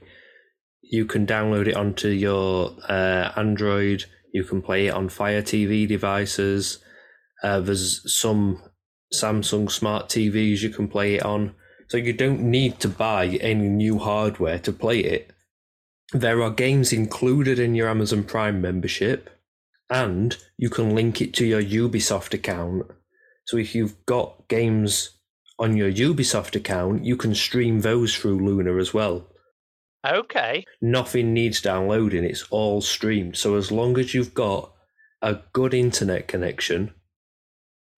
You 0.82 1.06
can 1.06 1.26
download 1.26 1.68
it 1.68 1.76
onto 1.76 2.08
your 2.08 2.72
uh, 2.88 3.32
Android. 3.36 4.04
You 4.32 4.44
can 4.44 4.60
play 4.60 4.88
it 4.88 4.94
on 4.94 5.08
Fire 5.08 5.42
TV 5.42 5.88
devices. 5.88 6.81
Uh, 7.42 7.60
there's 7.60 8.12
some 8.12 8.62
Samsung 9.12 9.70
smart 9.70 10.08
TVs 10.08 10.62
you 10.62 10.70
can 10.70 10.88
play 10.88 11.16
it 11.16 11.24
on. 11.24 11.54
So 11.88 11.98
you 11.98 12.12
don't 12.12 12.40
need 12.40 12.80
to 12.80 12.88
buy 12.88 13.26
any 13.26 13.68
new 13.68 13.98
hardware 13.98 14.58
to 14.60 14.72
play 14.72 15.00
it. 15.00 15.30
There 16.12 16.42
are 16.42 16.50
games 16.50 16.92
included 16.92 17.58
in 17.58 17.74
your 17.74 17.88
Amazon 17.88 18.24
Prime 18.24 18.60
membership, 18.60 19.30
and 19.90 20.36
you 20.56 20.70
can 20.70 20.94
link 20.94 21.20
it 21.20 21.34
to 21.34 21.46
your 21.46 21.62
Ubisoft 21.62 22.32
account. 22.32 22.86
So 23.44 23.56
if 23.56 23.74
you've 23.74 24.06
got 24.06 24.48
games 24.48 25.18
on 25.58 25.76
your 25.76 25.92
Ubisoft 25.92 26.54
account, 26.54 27.04
you 27.04 27.16
can 27.16 27.34
stream 27.34 27.80
those 27.80 28.14
through 28.14 28.44
Luna 28.44 28.76
as 28.76 28.94
well. 28.94 29.28
Okay. 30.06 30.64
Nothing 30.80 31.32
needs 31.32 31.60
downloading, 31.60 32.24
it's 32.24 32.44
all 32.50 32.80
streamed. 32.80 33.36
So 33.36 33.56
as 33.56 33.70
long 33.70 33.98
as 33.98 34.14
you've 34.14 34.34
got 34.34 34.72
a 35.20 35.40
good 35.52 35.74
internet 35.74 36.26
connection, 36.26 36.92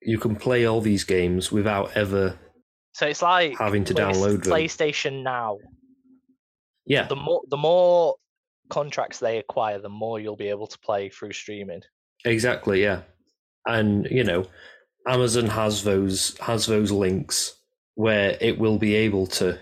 you 0.04 0.18
can 0.18 0.36
play 0.36 0.66
all 0.66 0.80
these 0.80 1.04
games 1.04 1.50
without 1.52 1.96
ever 1.96 2.38
So 2.92 3.06
it's 3.06 3.22
like 3.22 3.58
having 3.58 3.84
to 3.84 3.94
download 3.94 4.42
them. 4.44 4.52
PlayStation 4.52 5.22
Now. 5.22 5.58
Yeah, 6.86 7.06
The 7.08 7.16
more 7.16 7.42
the 7.48 7.56
more 7.56 8.16
contracts 8.68 9.18
they 9.18 9.38
acquire, 9.38 9.78
the 9.80 9.88
more 9.88 10.20
you'll 10.20 10.36
be 10.36 10.48
able 10.48 10.66
to 10.66 10.78
play 10.80 11.08
through 11.08 11.32
streaming. 11.32 11.80
Exactly, 12.24 12.82
yeah. 12.82 13.02
And 13.66 14.06
you 14.10 14.22
know, 14.24 14.46
Amazon 15.08 15.46
has 15.46 15.82
those 15.84 16.36
has 16.38 16.66
those 16.66 16.90
links 16.92 17.54
where 17.94 18.36
it 18.40 18.58
will 18.58 18.78
be 18.78 18.94
able 18.94 19.26
to. 19.28 19.58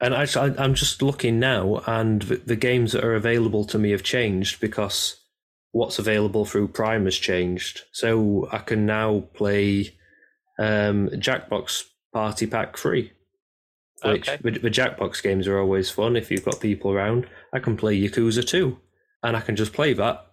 And 0.00 0.14
actually, 0.14 0.56
I- 0.56 0.62
I'm 0.64 0.74
just 0.74 1.02
looking 1.02 1.40
now, 1.40 1.82
and 1.86 2.22
the, 2.22 2.36
the 2.36 2.56
games 2.56 2.92
that 2.92 3.04
are 3.04 3.14
available 3.16 3.64
to 3.66 3.78
me 3.78 3.90
have 3.90 4.02
changed 4.02 4.60
because 4.60 5.19
what's 5.72 5.98
available 5.98 6.44
through 6.44 6.68
Prime 6.68 7.04
has 7.04 7.16
changed. 7.16 7.82
So 7.92 8.48
I 8.50 8.58
can 8.58 8.86
now 8.86 9.20
play 9.34 9.96
um, 10.58 11.08
Jackbox 11.10 11.84
Party 12.12 12.46
Pack 12.46 12.76
free. 12.76 13.12
Which 14.02 14.28
Okay. 14.28 14.38
the, 14.42 14.58
the 14.58 14.70
Jackbox 14.70 15.22
games 15.22 15.46
are 15.46 15.58
always 15.58 15.90
fun 15.90 16.16
if 16.16 16.30
you've 16.30 16.44
got 16.44 16.60
people 16.60 16.90
around. 16.90 17.26
I 17.52 17.58
can 17.58 17.76
play 17.76 18.00
Yakuza 18.00 18.46
2, 18.46 18.78
and 19.22 19.36
I 19.36 19.40
can 19.42 19.56
just 19.56 19.74
play 19.74 19.92
that 19.92 20.26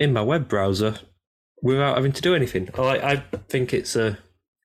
in 0.00 0.12
my 0.14 0.22
web 0.22 0.48
browser 0.48 0.98
without 1.62 1.96
having 1.96 2.12
to 2.12 2.22
do 2.22 2.34
anything. 2.34 2.70
I, 2.78 2.96
I 2.98 3.16
think 3.48 3.74
it's 3.74 3.94
a, 3.94 4.18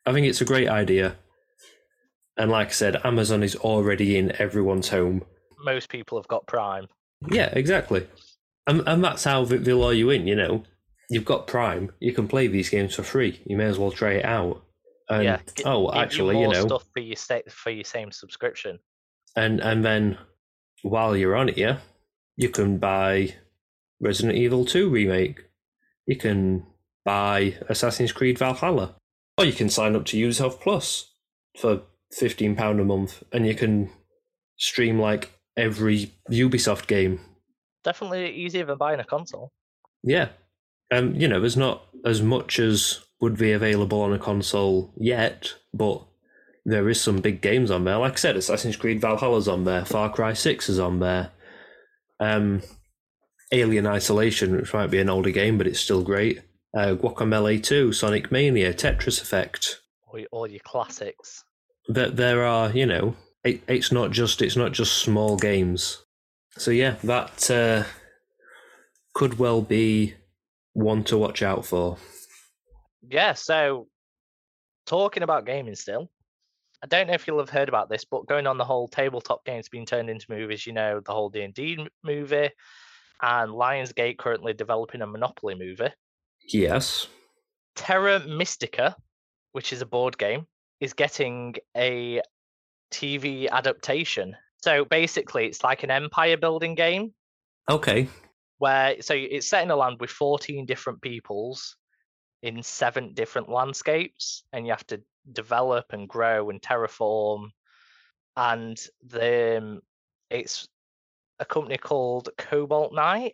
I 0.05 0.13
think 0.13 0.25
it's 0.25 0.39
a 0.41 0.45
great 0.45 0.69
idea. 0.69 1.17
And 2.37 2.49
like 2.49 2.69
I 2.69 2.71
said, 2.71 3.05
Amazon 3.05 3.43
is 3.43 3.57
already 3.57 4.17
in 4.17 4.31
everyone's 4.41 4.87
home. 4.87 5.25
Most 5.61 5.89
people 5.89 6.17
have 6.17 6.27
got 6.29 6.47
Prime. 6.47 6.87
Yeah, 7.29 7.49
exactly. 7.51 8.07
And 8.69 8.83
and 8.87 9.03
that's 9.03 9.23
how 9.23 9.45
they, 9.45 9.57
they 9.57 9.73
lure 9.73 9.93
you 9.93 10.09
in. 10.11 10.27
You 10.27 10.35
know, 10.35 10.63
you've 11.09 11.25
got 11.25 11.47
Prime, 11.47 11.91
you 11.99 12.13
can 12.13 12.27
play 12.27 12.47
these 12.47 12.69
games 12.69 12.95
for 12.95 13.03
free. 13.03 13.41
You 13.45 13.57
may 13.57 13.65
as 13.65 13.79
well 13.79 13.91
try 13.91 14.13
it 14.13 14.25
out. 14.25 14.63
And, 15.09 15.23
yeah. 15.23 15.39
Oh, 15.65 15.87
give 15.87 15.95
you 15.95 16.01
actually, 16.01 16.39
you 16.39 16.47
know, 16.49 16.67
stuff 16.67 16.85
for 16.93 16.99
your 16.99 17.15
sta- 17.15 17.49
for 17.49 17.71
your 17.71 17.83
same 17.83 18.11
subscription. 18.11 18.79
and 19.35 19.59
and 19.59 19.83
then 19.83 20.17
while 20.83 21.17
you're 21.17 21.35
on 21.35 21.49
it, 21.49 21.57
yeah, 21.57 21.79
you 22.37 22.49
can 22.49 22.77
buy 22.77 23.35
Resident 23.99 24.37
Evil 24.37 24.65
2 24.65 24.89
remake. 24.89 25.45
You 26.05 26.15
can 26.15 26.65
buy 27.05 27.55
Assassin's 27.67 28.11
Creed 28.11 28.37
Valhalla, 28.37 28.95
or 29.37 29.45
you 29.45 29.53
can 29.53 29.69
sign 29.69 29.95
up 29.95 30.05
to 30.05 30.17
Ubisoft 30.17 30.59
Plus 30.61 31.11
for 31.59 31.81
fifteen 32.11 32.55
pound 32.55 32.79
a 32.79 32.85
month, 32.85 33.23
and 33.33 33.47
you 33.47 33.55
can 33.55 33.89
stream 34.57 34.99
like 34.99 35.31
every 35.57 36.13
Ubisoft 36.29 36.87
game. 36.87 37.19
Definitely 37.83 38.31
easier 38.31 38.65
than 38.65 38.77
buying 38.77 38.99
a 38.99 39.05
console. 39.05 39.51
Yeah, 40.03 40.29
um, 40.91 41.15
you 41.15 41.27
know, 41.27 41.39
there's 41.39 41.57
not 41.57 41.85
as 42.05 42.21
much 42.21 42.59
as 42.59 42.99
would 43.21 43.37
be 43.37 43.51
available 43.51 44.01
on 44.01 44.13
a 44.13 44.19
console 44.19 44.93
yet, 44.97 45.53
but 45.73 46.01
there 46.65 46.89
is 46.89 47.01
some 47.01 47.19
big 47.19 47.41
games 47.41 47.69
on 47.71 47.83
there. 47.83 47.97
Like 47.97 48.13
I 48.13 48.15
said, 48.15 48.37
Assassin's 48.37 48.77
Creed 48.77 49.01
Valhalla's 49.01 49.47
on 49.47 49.65
there, 49.65 49.85
Far 49.85 50.11
Cry 50.11 50.33
Six 50.33 50.69
is 50.69 50.79
on 50.79 50.99
there, 50.99 51.31
um, 52.19 52.61
Alien 53.51 53.87
Isolation, 53.87 54.55
which 54.55 54.73
might 54.73 54.91
be 54.91 54.99
an 54.99 55.09
older 55.09 55.31
game, 55.31 55.57
but 55.57 55.67
it's 55.67 55.79
still 55.79 56.03
great. 56.03 56.41
Uh, 56.75 56.95
Guacamelee 56.95 57.63
Two, 57.63 57.91
Sonic 57.91 58.31
Mania, 58.31 58.73
Tetris 58.73 59.21
Effect. 59.21 59.81
All 60.07 60.19
your, 60.19 60.27
all 60.31 60.47
your 60.47 60.61
classics. 60.63 61.43
That 61.87 62.15
there 62.15 62.43
are, 62.43 62.69
you 62.71 62.85
know, 62.85 63.15
it, 63.43 63.61
it's 63.67 63.91
not 63.91 64.11
just 64.11 64.41
it's 64.41 64.55
not 64.55 64.71
just 64.71 64.97
small 64.97 65.37
games. 65.37 66.03
So 66.57 66.71
yeah, 66.71 66.95
that 67.03 67.49
uh, 67.51 67.83
could 69.13 69.39
well 69.39 69.61
be 69.61 70.15
one 70.73 71.03
to 71.05 71.17
watch 71.17 71.41
out 71.41 71.65
for. 71.65 71.97
Yeah, 73.01 73.33
so 73.33 73.87
talking 74.85 75.23
about 75.23 75.45
gaming 75.45 75.75
still, 75.75 76.09
I 76.83 76.87
don't 76.87 77.07
know 77.07 77.13
if 77.13 77.27
you'll 77.27 77.39
have 77.39 77.49
heard 77.49 77.69
about 77.69 77.89
this, 77.89 78.05
but 78.05 78.27
going 78.27 78.47
on 78.47 78.57
the 78.57 78.65
whole 78.65 78.87
tabletop 78.87 79.45
games 79.45 79.69
being 79.69 79.85
turned 79.85 80.09
into 80.09 80.25
movies, 80.29 80.65
you 80.65 80.73
know, 80.73 81.01
the 81.05 81.13
whole 81.13 81.29
D&D 81.29 81.87
movie 82.03 82.49
and 83.21 83.51
Lionsgate 83.51 84.17
currently 84.17 84.53
developing 84.53 85.01
a 85.01 85.07
Monopoly 85.07 85.55
movie. 85.55 85.93
Yes. 86.47 87.07
Terra 87.75 88.19
Mystica 88.19 88.95
which 89.51 89.73
is 89.73 89.81
a 89.81 89.85
board 89.85 90.17
game, 90.17 90.45
is 90.79 90.93
getting 90.93 91.55
a 91.75 92.21
TV 92.91 93.49
adaptation. 93.49 94.35
So 94.61 94.85
basically, 94.85 95.45
it's 95.45 95.63
like 95.63 95.83
an 95.83 95.91
empire 95.91 96.37
building 96.37 96.75
game. 96.75 97.13
Okay. 97.69 98.09
where 98.57 99.01
so 99.01 99.13
it's 99.13 99.47
set 99.47 99.63
in 99.63 99.71
a 99.71 99.75
land 99.75 99.97
with 99.99 100.09
14 100.09 100.65
different 100.65 101.01
peoples 101.01 101.77
in 102.41 102.63
seven 102.63 103.13
different 103.13 103.49
landscapes 103.49 104.43
and 104.51 104.65
you 104.65 104.71
have 104.71 104.87
to 104.87 105.01
develop 105.31 105.85
and 105.91 106.09
grow 106.09 106.49
and 106.49 106.61
terraform. 106.61 107.49
And 108.35 108.77
the 109.05 109.57
um, 109.57 109.81
it's 110.29 110.67
a 111.39 111.45
company 111.45 111.77
called 111.77 112.29
cobalt 112.37 112.93
knight. 112.93 113.33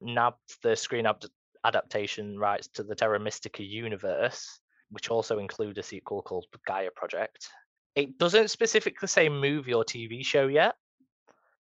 Nabbed 0.00 0.62
the 0.62 0.76
screen 0.76 1.06
ad- 1.06 1.24
adaptation 1.64 2.38
rights 2.38 2.68
to 2.74 2.82
the 2.82 2.94
terra 2.94 3.18
mystica 3.18 3.62
universe 3.62 4.60
which 4.90 5.10
also 5.10 5.38
include 5.38 5.78
a 5.78 5.82
sequel 5.82 6.22
called 6.22 6.46
gaia 6.66 6.90
project 6.94 7.48
it 7.96 8.18
doesn't 8.18 8.50
specifically 8.50 9.08
say 9.08 9.28
movie 9.28 9.74
or 9.74 9.84
tv 9.84 10.24
show 10.24 10.46
yet 10.46 10.74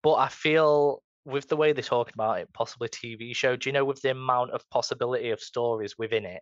but 0.01 0.13
i 0.13 0.29
feel 0.29 1.01
with 1.29 1.47
the 1.47 1.55
way 1.55 1.73
they're 1.73 1.83
talking 1.83 2.13
about 2.15 2.39
it, 2.39 2.51
possibly 2.53 2.89
TV 2.89 3.35
show, 3.35 3.55
do 3.55 3.69
you 3.69 3.73
know 3.73 3.85
with 3.85 4.01
the 4.01 4.11
amount 4.11 4.51
of 4.51 4.67
possibility 4.69 5.29
of 5.29 5.39
stories 5.39 5.97
within 5.97 6.25
it? 6.25 6.41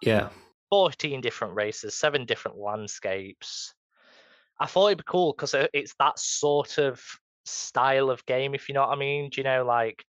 Yeah. 0.00 0.30
14 0.70 1.20
different 1.20 1.54
races, 1.54 1.94
seven 1.94 2.24
different 2.24 2.56
landscapes. 2.56 3.74
I 4.58 4.66
thought 4.66 4.88
it'd 4.88 4.98
be 4.98 5.04
cool 5.06 5.32
because 5.32 5.54
uh, 5.54 5.66
it's 5.72 5.94
that 5.98 6.18
sort 6.18 6.78
of 6.78 7.02
style 7.44 8.10
of 8.10 8.24
game, 8.26 8.54
if 8.54 8.68
you 8.68 8.74
know 8.74 8.82
what 8.82 8.96
I 8.96 8.96
mean. 8.96 9.30
Do 9.30 9.40
you 9.40 9.44
know, 9.44 9.64
like 9.64 10.04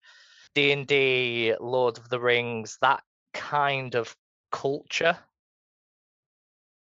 D 0.55 0.71
and 0.71 0.87
D, 0.87 1.53
Lord 1.59 1.97
of 1.97 2.09
the 2.09 2.19
Rings, 2.19 2.77
that 2.81 3.03
kind 3.33 3.95
of 3.95 4.15
culture? 4.51 5.17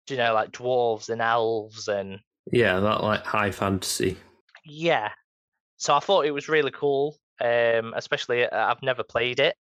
Do 0.05 0.13
you 0.13 0.19
know, 0.19 0.33
like 0.33 0.51
dwarves 0.51 1.09
and 1.09 1.21
elves 1.21 1.87
and 1.87 2.19
Yeah, 2.51 2.79
that 2.79 3.03
like 3.03 3.25
high 3.25 3.51
fantasy. 3.51 4.17
yeah. 4.65 5.09
So 5.77 5.95
I 5.95 5.99
thought 5.99 6.27
it 6.27 6.31
was 6.31 6.47
really 6.47 6.69
cool, 6.71 7.17
um, 7.43 7.93
especially 7.95 8.45
uh, 8.45 8.67
I've 8.67 8.83
never 8.83 9.01
played 9.03 9.39
it, 9.39 9.55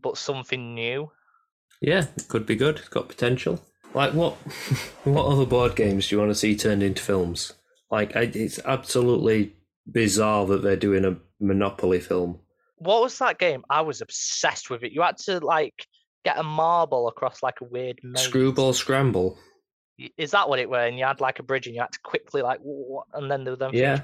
but 0.00 0.16
something 0.16 0.74
new. 0.74 1.10
Yeah, 1.82 2.06
it 2.16 2.28
could 2.28 2.46
be 2.46 2.56
good. 2.56 2.78
It's 2.78 2.88
got 2.88 3.08
potential. 3.08 3.60
Like 3.94 4.14
what? 4.14 4.32
what 5.04 5.26
other 5.26 5.44
board 5.44 5.76
games 5.76 6.08
do 6.08 6.14
you 6.14 6.20
want 6.20 6.30
to 6.30 6.34
see 6.34 6.56
turned 6.56 6.82
into 6.82 7.02
films? 7.02 7.52
Like 7.90 8.12
it's 8.16 8.58
absolutely 8.64 9.54
bizarre 9.90 10.46
that 10.46 10.62
they're 10.62 10.76
doing 10.76 11.04
a 11.04 11.16
Monopoly 11.40 12.00
film. 12.00 12.38
What 12.76 13.02
was 13.02 13.18
that 13.18 13.38
game? 13.38 13.64
I 13.68 13.82
was 13.82 14.00
obsessed 14.00 14.70
with 14.70 14.82
it. 14.82 14.92
You 14.92 15.02
had 15.02 15.18
to 15.18 15.40
like 15.40 15.86
get 16.24 16.38
a 16.38 16.42
marble 16.42 17.08
across 17.08 17.42
like 17.42 17.60
a 17.60 17.64
weird 17.64 17.98
maze. 18.02 18.22
Screwball 18.22 18.72
Scramble. 18.72 19.38
Is 20.16 20.30
that 20.32 20.48
what 20.48 20.58
it 20.58 20.68
were? 20.68 20.84
And 20.84 20.98
you 20.98 21.04
had 21.04 21.20
like 21.20 21.38
a 21.38 21.42
bridge, 21.42 21.66
and 21.66 21.74
you 21.74 21.82
had 21.82 21.92
to 21.92 22.00
quickly 22.00 22.42
like, 22.42 22.60
and 23.14 23.30
then 23.30 23.44
there 23.44 23.52
were 23.52 23.56
them. 23.56 23.72
Yeah. 23.74 24.00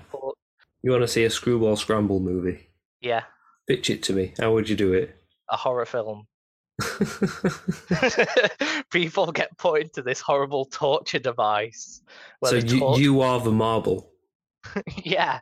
you 0.83 0.91
want 0.91 1.03
to 1.03 1.09
see 1.09 1.25
a 1.25 1.31
Screwball 1.31 1.77
Scramble 1.77 2.21
movie? 2.21 2.69
yeah, 3.01 3.23
Pitch 3.67 3.91
it 3.91 4.03
to 4.05 4.13
me. 4.13 4.35
How 4.39 4.53
would 4.53 4.69
you 4.69 4.77
do 4.77 4.93
it? 4.93 5.15
a 5.51 5.57
horror 5.57 5.87
film. 5.87 6.27
People 8.91 9.33
get 9.33 9.57
put 9.59 9.83
into 9.83 10.03
this 10.03 10.21
horrible 10.21 10.67
torture 10.67 11.19
device. 11.19 12.03
so 12.45 12.57
you, 12.57 12.81
tor- 12.81 12.99
you 12.99 13.21
are 13.23 13.41
the 13.41 13.53
marble. 13.53 14.11
yeah, 15.03 15.41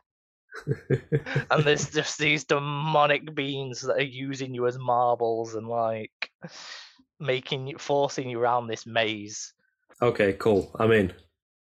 and 1.51 1.63
there's 1.63 1.91
just 1.91 2.17
these 2.17 2.43
demonic 2.45 3.33
beings 3.35 3.81
that 3.81 3.97
are 3.97 4.01
using 4.01 4.53
you 4.53 4.67
as 4.67 4.77
marbles 4.77 5.55
and 5.55 5.67
like 5.67 6.31
making 7.19 7.67
you, 7.67 7.77
forcing 7.77 8.29
you 8.29 8.39
around 8.39 8.67
this 8.67 8.85
maze. 8.85 9.53
Okay, 10.01 10.33
cool. 10.33 10.71
I'm 10.79 10.91
in. 10.91 11.13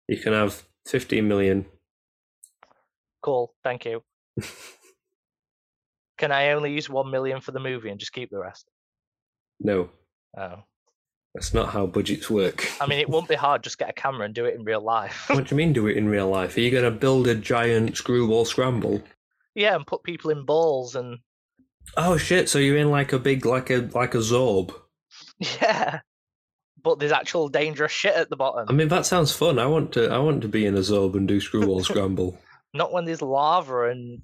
You 0.07 0.17
can 0.17 0.33
have 0.33 0.63
15 0.87 1.27
million. 1.27 1.65
Cool, 3.21 3.53
thank 3.63 3.85
you. 3.85 4.03
Can 6.17 6.31
I 6.31 6.51
only 6.51 6.71
use 6.73 6.89
one 6.89 7.11
million 7.11 7.41
for 7.41 7.51
the 7.51 7.59
movie 7.59 7.89
and 7.89 7.99
just 7.99 8.13
keep 8.13 8.29
the 8.29 8.39
rest? 8.39 8.69
No, 9.59 9.89
Oh, 10.37 10.63
that's 11.33 11.53
not 11.53 11.69
how 11.69 11.85
budgets 11.85 12.29
work. 12.29 12.65
I 12.81 12.87
mean, 12.87 12.99
it 12.99 13.09
won't 13.09 13.27
be 13.29 13.35
hard. 13.35 13.63
Just 13.63 13.77
get 13.77 13.89
a 13.89 13.93
camera 13.93 14.25
and 14.25 14.33
do 14.35 14.45
it 14.45 14.55
in 14.55 14.63
real 14.65 14.81
life. 14.81 15.25
what 15.29 15.47
do 15.47 15.55
you 15.55 15.57
mean 15.57 15.73
do 15.73 15.87
it 15.87 15.97
in 15.97 16.07
real 16.09 16.29
life? 16.29 16.55
Are 16.57 16.61
you 16.61 16.71
going 16.71 16.83
to 16.83 16.91
build 16.91 17.27
a 17.27 17.35
giant 17.35 17.95
Screwball 17.97 18.45
Scramble? 18.45 19.01
yeah, 19.55 19.75
and 19.75 19.87
put 19.87 20.03
people 20.03 20.31
in 20.31 20.45
balls 20.45 20.95
and 20.95 21.19
Oh 21.97 22.17
shit! 22.17 22.49
So 22.49 22.59
you're 22.59 22.77
in 22.77 22.89
like 22.91 23.13
a 23.13 23.19
big, 23.19 23.45
like 23.45 23.69
a 23.69 23.89
like 23.93 24.15
a 24.15 24.19
zorb. 24.19 24.73
yeah. 25.39 25.99
But 26.85 26.99
there's 26.99 27.11
actual 27.11 27.49
dangerous 27.49 27.91
shit 27.91 28.13
at 28.13 28.29
the 28.29 28.35
bottom. 28.35 28.67
I 28.69 28.71
mean, 28.71 28.89
that 28.89 29.07
sounds 29.07 29.31
fun. 29.31 29.57
I 29.57 29.65
want 29.65 29.91
to. 29.93 30.07
I 30.07 30.19
want 30.19 30.43
to 30.43 30.47
be 30.47 30.67
in 30.67 30.75
a 30.75 30.81
zorb 30.81 31.15
and 31.15 31.27
do 31.27 31.41
Screwball 31.41 31.83
Scramble. 31.83 32.37
Not 32.75 32.93
when 32.93 33.05
there's 33.05 33.23
lava 33.23 33.89
and 33.89 34.21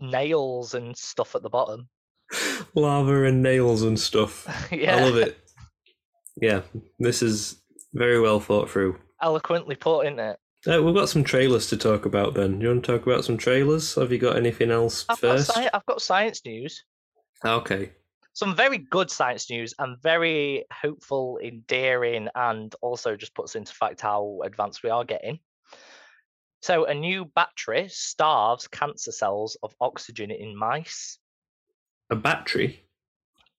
nails 0.00 0.72
and 0.72 0.96
stuff 0.96 1.36
at 1.36 1.42
the 1.42 1.50
bottom. 1.50 1.88
Lava 2.74 3.24
and 3.24 3.42
nails 3.42 3.82
and 3.82 4.00
stuff. 4.00 4.46
yeah. 4.72 4.96
I 4.96 5.00
love 5.02 5.16
it. 5.16 5.38
Yeah, 6.40 6.62
this 6.98 7.22
is 7.22 7.60
very 7.92 8.18
well 8.18 8.40
thought 8.40 8.70
through. 8.70 8.98
Eloquently 9.20 9.76
put, 9.76 10.06
isn't 10.06 10.18
it? 10.18 10.38
Uh, 10.66 10.82
we've 10.82 10.94
got 10.94 11.10
some 11.10 11.22
trailers 11.22 11.68
to 11.68 11.76
talk 11.76 12.06
about. 12.06 12.32
Then, 12.34 12.62
you 12.62 12.68
want 12.68 12.84
to 12.84 12.92
talk 12.92 13.06
about 13.06 13.24
some 13.24 13.36
trailers? 13.36 13.94
Have 13.96 14.10
you 14.10 14.18
got 14.18 14.36
anything 14.36 14.70
else 14.70 15.04
I've 15.08 15.20
got, 15.20 15.36
first? 15.36 15.50
sci- 15.50 15.70
I've 15.72 15.86
got 15.86 16.00
science 16.00 16.40
news. 16.46 16.82
Okay. 17.44 17.92
Some 18.34 18.56
very 18.56 18.78
good 18.78 19.12
science 19.12 19.48
news 19.48 19.74
and 19.78 19.96
very 20.02 20.64
hopeful, 20.72 21.38
endearing, 21.42 22.28
and 22.34 22.74
also 22.82 23.16
just 23.16 23.34
puts 23.34 23.54
into 23.54 23.72
fact 23.72 24.00
how 24.00 24.40
advanced 24.44 24.82
we 24.82 24.90
are 24.90 25.04
getting. 25.04 25.38
So, 26.62 26.84
a 26.84 26.94
new 26.94 27.26
battery 27.26 27.88
starves 27.90 28.66
cancer 28.66 29.12
cells 29.12 29.56
of 29.62 29.74
oxygen 29.80 30.32
in 30.32 30.56
mice. 30.56 31.18
A 32.10 32.16
battery. 32.16 32.84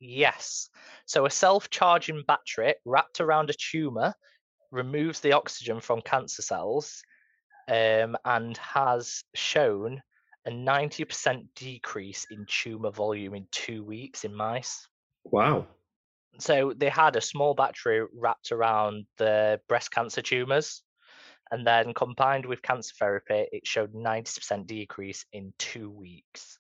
Yes. 0.02 0.70
So, 1.06 1.26
a 1.26 1.30
self 1.30 1.70
charging 1.70 2.24
battery 2.28 2.76
wrapped 2.84 3.22
around 3.22 3.50
a 3.50 3.54
tumor 3.54 4.14
removes 4.72 5.22
the 5.22 5.32
oxygen 5.32 5.80
from 5.80 6.02
cancer 6.02 6.42
cells 6.42 7.02
um, 7.70 8.18
and 8.26 8.58
has 8.58 9.24
shown 9.36 10.02
a 10.46 10.52
90% 10.52 11.46
decrease 11.56 12.26
in 12.32 12.46
tumor 12.48 12.92
volume 12.92 13.36
in 13.36 13.48
two 13.52 13.84
weeks 13.84 14.24
in 14.24 14.34
mice. 14.34 14.88
Wow. 15.24 15.68
So, 16.40 16.74
they 16.76 16.90
had 16.90 17.16
a 17.16 17.22
small 17.22 17.54
battery 17.54 18.06
wrapped 18.14 18.52
around 18.52 19.06
the 19.18 19.60
breast 19.68 19.92
cancer 19.92 20.22
tumors. 20.22 20.84
And 21.52 21.66
then 21.66 21.94
combined 21.94 22.46
with 22.46 22.64
cancer 22.64 22.94
therapy, 23.00 23.46
it 23.52 23.68
showed 23.68 23.94
90% 23.94 24.66
decrease 24.66 25.26
in 25.32 25.54
two 25.60 25.92
weeks. 25.92 26.58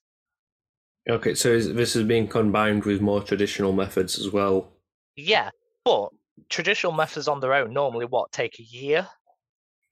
Okay, 1.09 1.33
so 1.33 1.49
is, 1.49 1.73
this 1.73 1.95
is 1.95 2.03
being 2.03 2.27
combined 2.27 2.85
with 2.85 3.01
more 3.01 3.21
traditional 3.21 3.73
methods 3.73 4.19
as 4.19 4.31
well. 4.31 4.71
Yeah, 5.15 5.49
but 5.83 6.09
traditional 6.49 6.93
methods 6.93 7.27
on 7.27 7.39
their 7.39 7.53
own 7.53 7.73
normally 7.73 8.05
what 8.05 8.31
take 8.31 8.59
a 8.59 8.63
year 8.63 9.07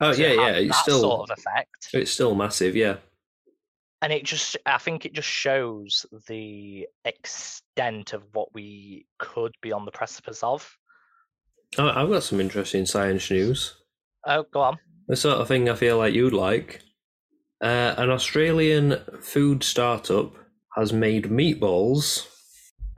Oh 0.04 0.12
yeah, 0.12 0.34
yeah. 0.34 0.52
It's 0.56 0.80
still 0.80 1.00
sort 1.00 1.30
of 1.30 1.38
effect. 1.38 1.90
it's 1.94 2.12
still 2.12 2.36
massive. 2.36 2.76
Yeah. 2.76 2.98
And 4.04 4.12
it 4.12 4.26
just, 4.26 4.58
I 4.66 4.78
think 4.80 5.06
it 5.06 5.14
just 5.14 5.30
shows 5.30 6.06
the 6.28 6.86
extent 7.06 8.12
of 8.12 8.22
what 8.34 8.54
we 8.54 9.06
could 9.18 9.54
be 9.62 9.72
on 9.72 9.86
the 9.86 9.92
precipice 9.92 10.44
of. 10.44 10.78
Oh, 11.78 11.88
I've 11.88 12.10
got 12.10 12.24
some 12.24 12.42
interesting 12.42 12.86
science 12.86 13.32
news. 13.32 13.76
Oh, 14.28 14.44
go 14.52 14.60
on. 14.60 14.78
The 15.08 15.16
sort 15.16 15.38
of 15.40 15.48
thing 15.48 15.70
I 15.70 15.76
feel 15.76 15.98
like 15.98 16.14
you'd 16.14 16.34
like. 16.34 16.82
Uh, 17.62 17.96
an 17.98 18.10
Australian 18.10 18.98
food 19.22 19.64
startup 19.64 20.34
has 20.76 20.92
made 20.92 21.30
meatballs 21.30 22.28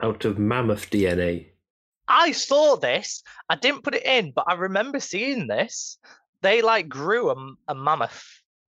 out 0.02 0.26
of 0.26 0.40
mammoth 0.40 0.90
DNA. 0.90 1.50
I 2.08 2.32
saw 2.32 2.78
this. 2.78 3.22
I 3.48 3.58
didn't 3.58 3.84
put 3.84 3.94
it 3.94 4.06
in, 4.06 4.32
but 4.36 4.46
I 4.48 4.56
remember 4.56 5.00
seeing 5.00 5.46
this. 5.46 6.00
They 6.42 6.64
like 6.64 6.90
grew 6.90 7.30
a 7.68 7.76
mammoth 7.76 8.24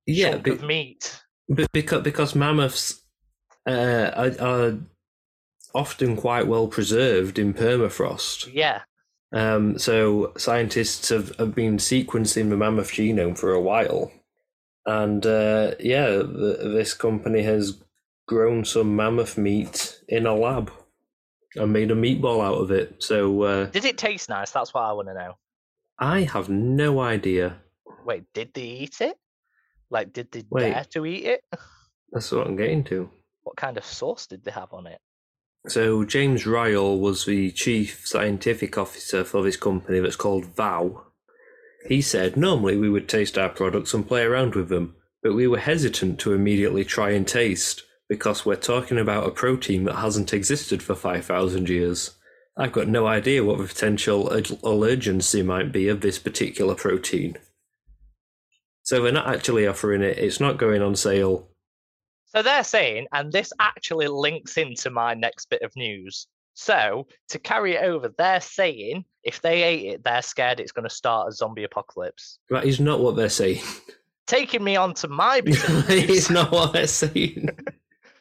Yeah, 0.05 0.31
chunk 0.33 0.43
be- 0.43 0.51
of 0.51 0.63
meat. 0.63 1.19
But 1.49 1.71
because 1.71 2.03
because 2.03 2.35
mammoths 2.35 3.01
uh, 3.67 4.11
are, 4.15 4.41
are 4.41 4.77
often 5.73 6.15
quite 6.17 6.47
well 6.47 6.67
preserved 6.67 7.39
in 7.39 7.53
permafrost, 7.53 8.49
Yeah. 8.53 8.81
um, 9.31 9.77
so 9.77 10.33
scientists 10.37 11.09
have, 11.09 11.35
have 11.37 11.53
been 11.55 11.77
sequencing 11.77 12.49
the 12.49 12.57
mammoth 12.57 12.91
genome 12.91 13.37
for 13.37 13.51
a 13.53 13.61
while, 13.61 14.11
and 14.85 15.25
uh, 15.25 15.71
yeah, 15.79 16.21
this 16.25 16.93
company 16.93 17.43
has 17.43 17.81
grown 18.27 18.65
some 18.65 18.95
mammoth 18.95 19.37
meat 19.37 20.01
in 20.09 20.25
a 20.25 20.35
lab 20.35 20.69
and 21.55 21.71
made 21.71 21.91
a 21.91 21.95
meatball 21.95 22.43
out 22.43 22.61
of 22.61 22.71
it. 22.71 23.01
So 23.01 23.43
uh, 23.43 23.65
Did 23.67 23.85
it 23.85 23.97
taste 23.97 24.27
nice? 24.29 24.51
That's 24.51 24.73
what 24.73 24.81
I 24.83 24.91
want 24.91 25.07
to 25.07 25.13
know. 25.13 25.37
I 25.97 26.23
have 26.23 26.49
no 26.49 26.99
idea. 26.99 27.57
Wait, 28.05 28.25
did 28.33 28.53
they 28.53 28.61
eat 28.63 28.99
it? 29.01 29.17
Like, 29.89 30.13
did 30.13 30.31
they 30.31 30.43
Wait. 30.49 30.71
dare 30.71 30.85
to 30.91 31.05
eat 31.05 31.25
it? 31.25 31.43
That's 32.11 32.31
what 32.31 32.47
I'm 32.47 32.55
getting 32.55 32.83
to. 32.85 33.09
What 33.43 33.57
kind 33.57 33.77
of 33.77 33.85
sauce 33.85 34.27
did 34.27 34.43
they 34.43 34.51
have 34.51 34.73
on 34.73 34.87
it? 34.87 34.99
So 35.67 36.05
James 36.05 36.45
Ryall 36.45 36.99
was 36.99 37.25
the 37.25 37.51
chief 37.51 38.07
scientific 38.07 38.77
officer 38.77 39.23
for 39.23 39.43
this 39.43 39.57
company 39.57 39.99
that's 39.99 40.15
called 40.15 40.45
Vow, 40.55 41.03
He 41.87 42.01
said 42.01 42.37
normally 42.37 42.77
we 42.77 42.89
would 42.89 43.09
taste 43.09 43.37
our 43.37 43.49
products 43.49 43.93
and 43.93 44.07
play 44.07 44.23
around 44.23 44.55
with 44.55 44.69
them, 44.69 44.95
but 45.21 45.33
we 45.33 45.47
were 45.47 45.59
hesitant 45.59 46.19
to 46.19 46.33
immediately 46.33 46.85
try 46.85 47.11
and 47.11 47.27
taste 47.27 47.83
because 48.07 48.45
we're 48.45 48.55
talking 48.55 48.97
about 48.97 49.27
a 49.27 49.31
protein 49.31 49.83
that 49.85 49.95
hasn't 49.95 50.33
existed 50.33 50.81
for 50.81 50.95
5,000 50.95 51.67
years. 51.67 52.11
I've 52.55 52.71
got 52.71 52.87
no 52.87 53.05
idea 53.05 53.43
what 53.43 53.57
the 53.57 53.65
potential 53.65 54.29
allergency 54.29 55.43
might 55.43 55.73
be 55.73 55.89
of 55.89 55.99
this 55.99 56.17
particular 56.17 56.75
protein. 56.75 57.37
So 58.87 59.03
they're 59.03 59.11
not 59.11 59.27
actually 59.27 59.67
offering 59.67 60.01
it, 60.01 60.17
it's 60.17 60.39
not 60.39 60.55
going 60.55 60.81
on 60.81 60.95
sale. 60.95 61.49
So 62.27 62.41
they're 62.41 62.63
saying, 62.63 63.07
and 63.11 63.29
this 63.33 63.51
actually 63.59 64.07
links 64.07 64.55
into 64.55 64.89
my 64.89 65.13
next 65.13 65.49
bit 65.49 65.61
of 65.61 65.75
news. 65.75 66.27
So 66.53 67.05
to 67.27 67.37
carry 67.37 67.75
it 67.75 67.83
over, 67.83 68.13
they're 68.17 68.39
saying 68.39 69.03
if 69.23 69.41
they 69.41 69.63
ate 69.63 69.85
it, 69.87 70.03
they're 70.05 70.21
scared 70.21 70.61
it's 70.61 70.71
going 70.71 70.87
to 70.87 70.95
start 70.95 71.27
a 71.27 71.33
zombie 71.33 71.65
apocalypse. 71.65 72.39
That 72.49 72.63
is 72.63 72.79
not 72.79 73.01
what 73.01 73.17
they're 73.17 73.27
saying. 73.27 73.59
Taking 74.25 74.63
me 74.63 74.77
on 74.77 74.93
to 74.93 75.09
my 75.09 75.41
bit 75.45 75.67
of 75.67 75.89
it's 75.89 76.29
not 76.29 76.49
what 76.49 76.71
they're 76.71 76.87
saying. 76.87 77.49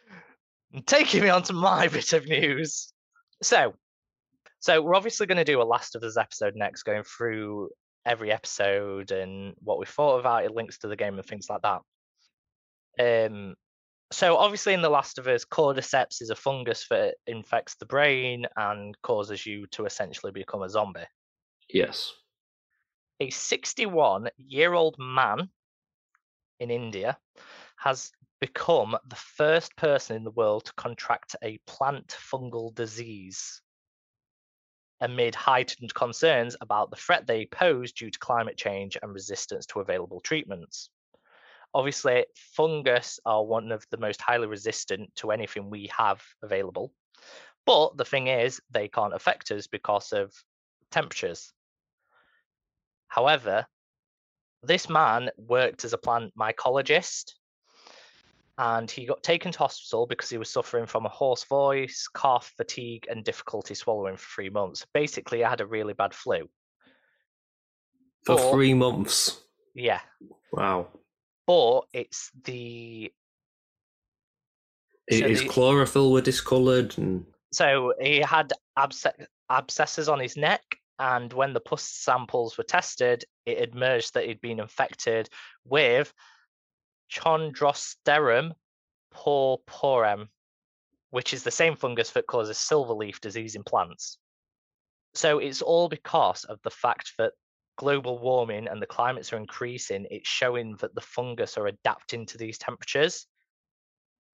taking 0.86 1.22
me 1.22 1.28
on 1.28 1.44
to 1.44 1.52
my 1.52 1.86
bit 1.86 2.12
of 2.12 2.26
news. 2.26 2.92
So, 3.40 3.72
so 4.58 4.82
we're 4.82 4.96
obviously 4.96 5.26
going 5.26 5.38
to 5.38 5.44
do 5.44 5.62
a 5.62 5.64
Last 5.64 5.94
of 5.94 6.02
Us 6.02 6.16
episode 6.16 6.56
next, 6.56 6.82
going 6.82 7.04
through 7.04 7.68
every 8.06 8.32
episode 8.32 9.10
and 9.10 9.54
what 9.58 9.78
we 9.78 9.84
thought 9.86 10.20
about 10.20 10.44
it, 10.44 10.54
links 10.54 10.78
to 10.78 10.88
the 10.88 10.96
game 10.96 11.18
and 11.18 11.26
things 11.26 11.48
like 11.50 11.62
that. 11.62 11.82
Um, 12.98 13.56
so 14.12 14.36
obviously 14.36 14.72
in 14.72 14.82
The 14.82 14.88
Last 14.88 15.18
of 15.18 15.26
Us, 15.26 15.44
cordyceps 15.44 16.22
is 16.22 16.30
a 16.30 16.36
fungus 16.36 16.86
that 16.88 17.16
infects 17.26 17.74
the 17.74 17.86
brain 17.86 18.46
and 18.56 18.96
causes 19.02 19.44
you 19.44 19.66
to 19.72 19.84
essentially 19.84 20.32
become 20.32 20.62
a 20.62 20.70
zombie. 20.70 21.00
yes. 21.68 22.12
A 23.18 23.30
61 23.30 24.28
year 24.36 24.74
old 24.74 24.96
man 24.98 25.48
in 26.60 26.70
India 26.70 27.18
has 27.78 28.12
become 28.40 28.96
the 29.08 29.16
first 29.16 29.74
person 29.76 30.16
in 30.16 30.24
the 30.24 30.30
world 30.30 30.66
to 30.66 30.72
contract 30.74 31.34
a 31.42 31.58
plant 31.66 32.14
fungal 32.30 32.74
disease 32.74 33.62
amid 35.00 35.34
heightened 35.34 35.92
concerns 35.94 36.56
about 36.60 36.90
the 36.90 36.96
threat 36.96 37.26
they 37.26 37.46
pose 37.46 37.92
due 37.92 38.10
to 38.10 38.18
climate 38.18 38.56
change 38.56 38.96
and 39.00 39.12
resistance 39.12 39.66
to 39.66 39.80
available 39.80 40.20
treatments. 40.20 40.90
Obviously, 41.74 42.24
fungus 42.34 43.20
are 43.26 43.44
one 43.44 43.72
of 43.72 43.84
the 43.90 43.98
most 43.98 44.20
highly 44.20 44.46
resistant 44.46 45.14
to 45.16 45.30
anything 45.30 45.68
we 45.68 45.90
have 45.96 46.22
available. 46.42 46.92
But 47.66 47.96
the 47.96 48.04
thing 48.04 48.28
is, 48.28 48.60
they 48.70 48.88
can't 48.88 49.14
affect 49.14 49.50
us 49.50 49.66
because 49.66 50.12
of 50.12 50.32
temperatures. 50.90 51.52
However, 53.08 53.66
this 54.62 54.88
man 54.88 55.30
worked 55.36 55.84
as 55.84 55.92
a 55.92 55.98
plant 55.98 56.32
mycologist 56.38 57.32
and 58.58 58.90
he 58.90 59.04
got 59.04 59.22
taken 59.22 59.52
to 59.52 59.58
hospital 59.58 60.06
because 60.06 60.30
he 60.30 60.38
was 60.38 60.50
suffering 60.50 60.86
from 60.86 61.04
a 61.06 61.10
hoarse 61.10 61.44
voice, 61.44 62.08
cough, 62.12 62.52
fatigue, 62.56 63.06
and 63.10 63.24
difficulty 63.24 63.74
swallowing 63.74 64.16
for 64.16 64.26
three 64.34 64.50
months. 64.50 64.86
Basically, 64.94 65.44
I 65.44 65.50
had 65.50 65.60
a 65.60 65.66
really 65.66 65.92
bad 65.92 66.14
flu. 66.14 66.48
For 68.24 68.40
Or- 68.40 68.52
three 68.52 68.74
months. 68.74 69.42
Yeah, 69.74 70.00
Wow. 70.52 70.88
but 71.46 71.82
it's 71.92 72.30
the 72.44 73.12
It 75.08 75.20
So 75.20 75.26
is 75.26 75.42
the- 75.42 75.48
chlorophyll 75.48 76.10
were 76.10 76.20
discoloured 76.20 76.98
and 76.98 77.32
so 77.52 77.94
he 78.00 78.18
had 78.18 78.52
absce- 78.76 79.26
abscesses 79.48 80.08
on 80.08 80.18
his 80.18 80.36
neck, 80.36 80.62
and 80.98 81.32
when 81.32 81.52
the 81.52 81.60
pus 81.60 81.84
samples 81.84 82.58
were 82.58 82.64
tested, 82.64 83.24
it 83.44 83.70
emerged 83.72 84.14
that 84.14 84.24
he'd 84.24 84.40
been 84.40 84.58
infected 84.58 85.28
with 85.64 86.12
Chondrostereum 87.12 88.52
purpureum, 89.14 90.28
which 91.10 91.32
is 91.32 91.42
the 91.42 91.50
same 91.50 91.76
fungus 91.76 92.10
that 92.10 92.26
causes 92.26 92.58
silverleaf 92.58 93.20
disease 93.20 93.54
in 93.54 93.62
plants. 93.62 94.18
So 95.14 95.38
it's 95.38 95.62
all 95.62 95.88
because 95.88 96.44
of 96.44 96.58
the 96.62 96.70
fact 96.70 97.12
that 97.18 97.32
global 97.78 98.18
warming 98.18 98.68
and 98.68 98.80
the 98.82 98.86
climates 98.86 99.32
are 99.32 99.36
increasing. 99.38 100.06
It's 100.10 100.28
showing 100.28 100.76
that 100.80 100.94
the 100.94 101.00
fungus 101.00 101.56
are 101.56 101.66
adapting 101.66 102.26
to 102.26 102.38
these 102.38 102.58
temperatures, 102.58 103.26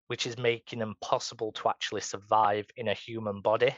which 0.08 0.26
is 0.26 0.38
making 0.38 0.80
them 0.80 0.96
possible 1.02 1.52
to 1.54 1.70
actually 1.70 2.02
survive 2.02 2.66
in 2.76 2.88
a 2.88 2.94
human 2.94 3.42
body. 3.42 3.76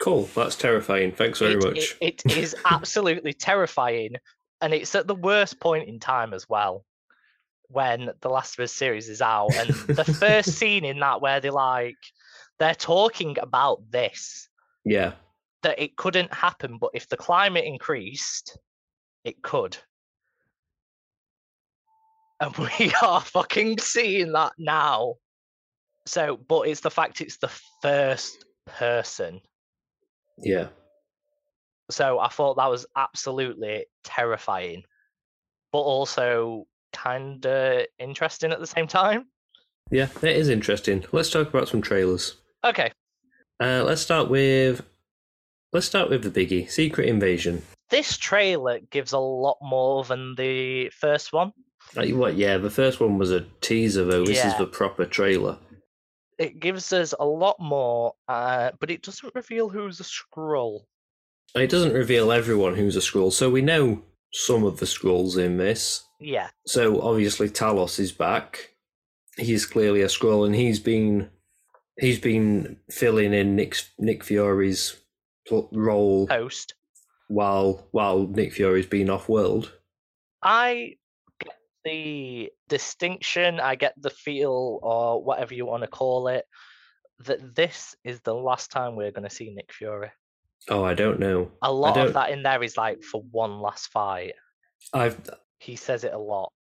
cool. 0.00 0.24
That's 0.36 0.54
terrifying. 0.54 1.10
Thanks 1.12 1.40
very 1.40 1.54
It- 1.54 1.64
much. 1.64 1.96
it- 2.00 2.24
it 2.26 2.36
is 2.36 2.54
absolutely 2.64 3.32
terrifying, 3.32 4.12
and 4.60 4.72
it's 4.72 4.94
at 4.94 5.08
the 5.08 5.14
worst 5.14 5.58
point 5.60 5.88
in 5.88 5.98
time 5.98 6.32
as 6.34 6.48
well. 6.48 6.84
When 7.70 8.10
the 8.20 8.30
Last 8.30 8.58
of 8.58 8.64
Us 8.64 8.72
series 8.72 9.08
is 9.08 9.20
out, 9.20 9.54
and 9.54 9.70
the 9.70 10.04
first 10.20 10.52
scene 10.52 10.84
in 10.84 11.00
that 11.00 11.20
where 11.20 11.40
they 11.40 11.50
like 11.50 11.96
they're 12.58 12.74
talking 12.74 13.36
about 13.38 13.90
this 13.90 14.48
yeah. 14.84 15.12
that 15.62 15.78
it 15.78 15.96
couldn't 15.96 16.32
happen, 16.32 16.78
but 16.78 16.90
if 16.94 17.08
the 17.08 17.16
climate 17.16 17.64
increased, 17.64 18.58
it 19.24 19.42
could. 19.42 19.76
And 22.40 22.56
we 22.80 22.92
are 23.02 23.20
fucking 23.20 23.78
seeing 23.78 24.32
that 24.32 24.52
now. 24.58 25.14
So, 26.06 26.38
but 26.48 26.62
it's 26.62 26.80
the 26.80 26.90
fact 26.90 27.20
it's 27.20 27.38
the 27.38 27.52
first 27.82 28.44
person 28.66 29.40
Yeah. 30.38 30.68
So 31.90 32.18
I 32.18 32.28
thought 32.28 32.56
that 32.56 32.70
was 32.70 32.86
absolutely 32.96 33.86
terrifying, 34.04 34.84
but 35.72 35.80
also 35.80 36.66
kind 36.92 37.44
of 37.46 37.86
interesting 37.98 38.52
at 38.52 38.60
the 38.60 38.66
same 38.66 38.86
time. 38.86 39.26
Yeah, 39.90 40.08
it 40.22 40.36
is 40.36 40.48
interesting. 40.48 41.04
Let's 41.12 41.30
talk 41.30 41.48
about 41.48 41.68
some 41.68 41.80
trailers. 41.82 42.36
Okay, 42.64 42.90
Uh, 43.60 43.82
let's 43.84 44.00
start 44.02 44.28
with 44.28 44.82
let's 45.72 45.86
start 45.86 46.10
with 46.10 46.22
the 46.22 46.30
biggie, 46.30 46.70
Secret 46.70 47.08
Invasion. 47.08 47.62
this 47.90 48.16
trailer 48.18 48.80
gives 48.90 49.12
a 49.12 49.18
lot 49.18 49.56
more 49.62 50.04
than 50.04 50.34
the 50.36 50.90
first 50.90 51.32
one. 51.32 51.52
Like, 51.94 52.14
what? 52.14 52.36
Yeah, 52.36 52.58
the 52.58 52.68
first 52.70 53.00
one 53.00 53.16
was 53.16 53.30
a 53.30 53.46
teaser, 53.62 54.04
though. 54.04 54.24
This 54.26 54.44
is 54.44 54.56
the 54.58 54.66
proper 54.66 55.06
trailer. 55.06 55.56
It 56.36 56.60
gives 56.60 56.92
us 56.92 57.14
a 57.18 57.24
lot 57.24 57.56
more, 57.58 58.12
uh, 58.28 58.72
but 58.78 58.90
it 58.90 59.02
doesn't 59.02 59.34
reveal 59.34 59.70
who's 59.70 59.98
a 60.00 60.04
Skrull. 60.04 60.80
It 61.54 61.70
doesn't 61.70 61.94
reveal 61.94 62.30
everyone 62.30 62.74
who's 62.76 62.94
a 62.96 63.00
Skrull, 63.00 63.32
so 63.32 63.48
we 63.48 63.62
know 63.62 64.02
some 64.32 64.64
of 64.64 64.78
the 64.78 64.86
Skrulls 64.86 65.36
in 65.38 65.56
this. 65.56 66.04
Yeah, 66.20 66.48
So 66.66 67.00
obviously 67.00 67.48
Talos 67.48 68.00
is 68.00 68.12
back. 68.12 68.74
He's 69.36 69.64
clearly 69.66 70.02
a 70.02 70.06
Skrull, 70.06 70.44
and 70.44 70.54
he's 70.54 70.80
been 70.80 71.30
he's 71.96 72.18
been 72.18 72.78
filling 72.90 73.32
in 73.32 73.54
Nick 73.54 73.76
Nick 73.98 74.24
Fury's 74.24 74.96
role 75.72 76.26
post 76.26 76.74
while 77.28 77.86
while 77.92 78.26
Nick 78.26 78.52
Fury's 78.52 78.86
been 78.86 79.10
off 79.10 79.28
world. 79.28 79.72
I 80.42 80.96
get 81.40 81.54
the 81.84 82.50
distinction, 82.68 83.60
I 83.60 83.76
get 83.76 83.94
the 83.96 84.10
feel, 84.10 84.80
or 84.82 85.22
whatever 85.22 85.54
you 85.54 85.66
want 85.66 85.84
to 85.84 85.88
call 85.88 86.28
it, 86.28 86.44
that 87.20 87.54
this 87.54 87.94
is 88.04 88.20
the 88.20 88.34
last 88.34 88.70
time 88.70 88.96
we're 88.96 89.12
going 89.12 89.28
to 89.28 89.34
see 89.34 89.50
Nick 89.54 89.72
Fury. 89.72 90.10
Oh, 90.68 90.84
I 90.84 90.94
don't 90.94 91.20
know. 91.20 91.50
A 91.62 91.72
lot 91.72 91.96
of 91.96 92.14
that 92.14 92.30
in 92.30 92.42
there 92.42 92.62
is 92.62 92.76
like 92.76 93.02
for 93.02 93.22
one 93.30 93.60
last 93.60 93.88
fight. 93.88 94.34
I've 94.92 95.18
He 95.58 95.76
says 95.76 96.04
it 96.04 96.12
a 96.12 96.18
lot. 96.18 96.52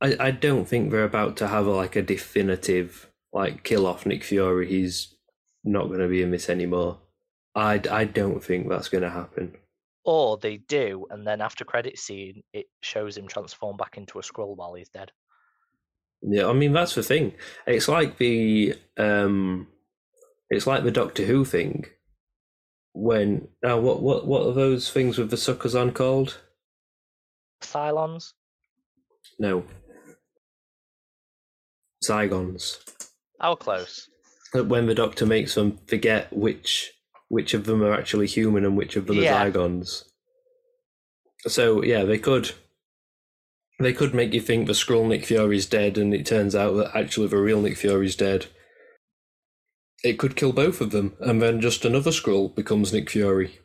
I, 0.00 0.16
I 0.18 0.30
don't 0.30 0.66
think 0.66 0.90
they're 0.90 1.04
about 1.04 1.36
to 1.38 1.48
have 1.48 1.66
like 1.66 1.96
a 1.96 2.02
definitive 2.02 3.08
like 3.32 3.62
kill 3.62 3.86
off 3.86 4.04
Nick 4.04 4.24
Fury. 4.24 4.68
He's 4.68 5.14
not 5.64 5.86
going 5.86 6.00
to 6.00 6.08
be 6.08 6.22
in 6.22 6.30
this 6.30 6.50
anymore. 6.50 6.98
I, 7.54 7.80
I 7.90 8.04
don't 8.04 8.42
think 8.42 8.68
that's 8.68 8.88
going 8.88 9.02
to 9.02 9.10
happen. 9.10 9.56
Or 10.04 10.36
they 10.36 10.56
do, 10.56 11.06
and 11.10 11.24
then 11.24 11.40
after 11.40 11.64
credit 11.64 11.96
scene, 11.96 12.42
it 12.52 12.66
shows 12.80 13.16
him 13.16 13.28
transform 13.28 13.76
back 13.76 13.96
into 13.96 14.18
a 14.18 14.22
Skrull 14.22 14.56
while 14.56 14.74
he's 14.74 14.88
dead. 14.88 15.12
Yeah, 16.22 16.48
I 16.48 16.52
mean 16.52 16.72
that's 16.72 16.94
the 16.94 17.02
thing. 17.04 17.34
It's 17.66 17.88
like 17.88 18.18
the 18.18 18.74
um, 18.96 19.68
it's 20.50 20.66
like 20.66 20.82
the 20.82 20.90
Doctor 20.90 21.24
Who 21.24 21.44
thing. 21.44 21.86
When 22.94 23.48
now, 23.62 23.78
what 23.78 24.02
what 24.02 24.26
what 24.26 24.46
are 24.46 24.52
those 24.52 24.90
things 24.90 25.16
with 25.18 25.30
the 25.30 25.36
suckers 25.36 25.74
on 25.74 25.92
called? 25.92 26.40
Cylons? 27.62 28.32
No, 29.38 29.64
Zygons. 32.04 32.78
How 33.40 33.54
close? 33.54 34.08
That 34.52 34.66
When 34.66 34.86
the 34.86 34.94
Doctor 34.94 35.24
makes 35.24 35.54
them 35.54 35.78
forget 35.86 36.32
which 36.32 36.92
which 37.28 37.54
of 37.54 37.64
them 37.64 37.82
are 37.82 37.94
actually 37.94 38.26
human 38.26 38.64
and 38.64 38.76
which 38.76 38.96
of 38.96 39.06
them 39.06 39.16
Yeah. 39.16 39.42
are 39.42 39.50
Zygons. 39.50 40.04
So 41.46 41.82
yeah, 41.82 42.04
they 42.04 42.18
could 42.18 42.52
they 43.80 43.92
could 43.94 44.14
make 44.14 44.34
you 44.34 44.40
think 44.40 44.66
the 44.66 44.74
Skrull 44.74 45.08
Nick 45.08 45.24
Fury's 45.24 45.66
dead, 45.66 45.96
and 45.96 46.12
it 46.14 46.26
turns 46.26 46.54
out 46.54 46.72
that 46.74 46.94
actually 46.94 47.28
the 47.28 47.38
real 47.38 47.62
Nick 47.62 47.76
Fury's 47.78 48.14
dead. 48.16 48.46
It 50.02 50.18
could 50.18 50.36
kill 50.36 50.52
both 50.52 50.80
of 50.80 50.90
them, 50.90 51.14
and 51.20 51.40
then 51.40 51.60
just 51.60 51.84
another 51.84 52.10
Skrull 52.10 52.54
becomes 52.54 52.92
Nick 52.92 53.08
Fury. 53.10 53.58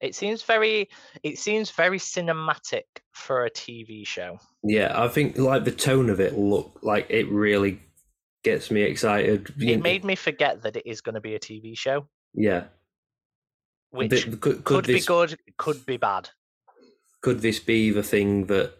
It 0.00 0.14
seems 0.14 0.42
very 0.42 0.88
it 1.22 1.38
seems 1.38 1.70
very 1.72 1.98
cinematic 1.98 2.84
for 3.12 3.44
a 3.44 3.50
TV 3.50 4.06
show. 4.06 4.38
Yeah, 4.62 4.92
I 5.00 5.08
think 5.08 5.36
like 5.38 5.64
the 5.64 5.72
tone 5.72 6.08
of 6.10 6.20
it 6.20 6.36
look 6.38 6.78
like 6.82 7.06
it 7.10 7.28
really 7.28 7.80
gets 8.44 8.70
me 8.70 8.82
excited. 8.82 9.52
You 9.56 9.72
It 9.72 9.76
know- 9.78 9.82
made 9.82 10.04
me 10.04 10.14
forget 10.14 10.62
that 10.62 10.76
it 10.76 10.86
is 10.86 11.00
going 11.00 11.16
to 11.16 11.20
be 11.20 11.34
a 11.34 11.40
TV 11.40 11.76
show, 11.76 12.06
yeah. 12.32 12.64
which 13.90 14.10
Th- 14.10 14.24
could, 14.24 14.40
could, 14.40 14.64
could 14.64 14.86
be 14.86 15.00
good, 15.00 15.36
could 15.56 15.84
be 15.84 15.96
bad. 15.96 16.30
could 17.20 17.40
this 17.40 17.58
be 17.58 17.90
the 17.90 18.02
thing 18.04 18.46
that 18.46 18.74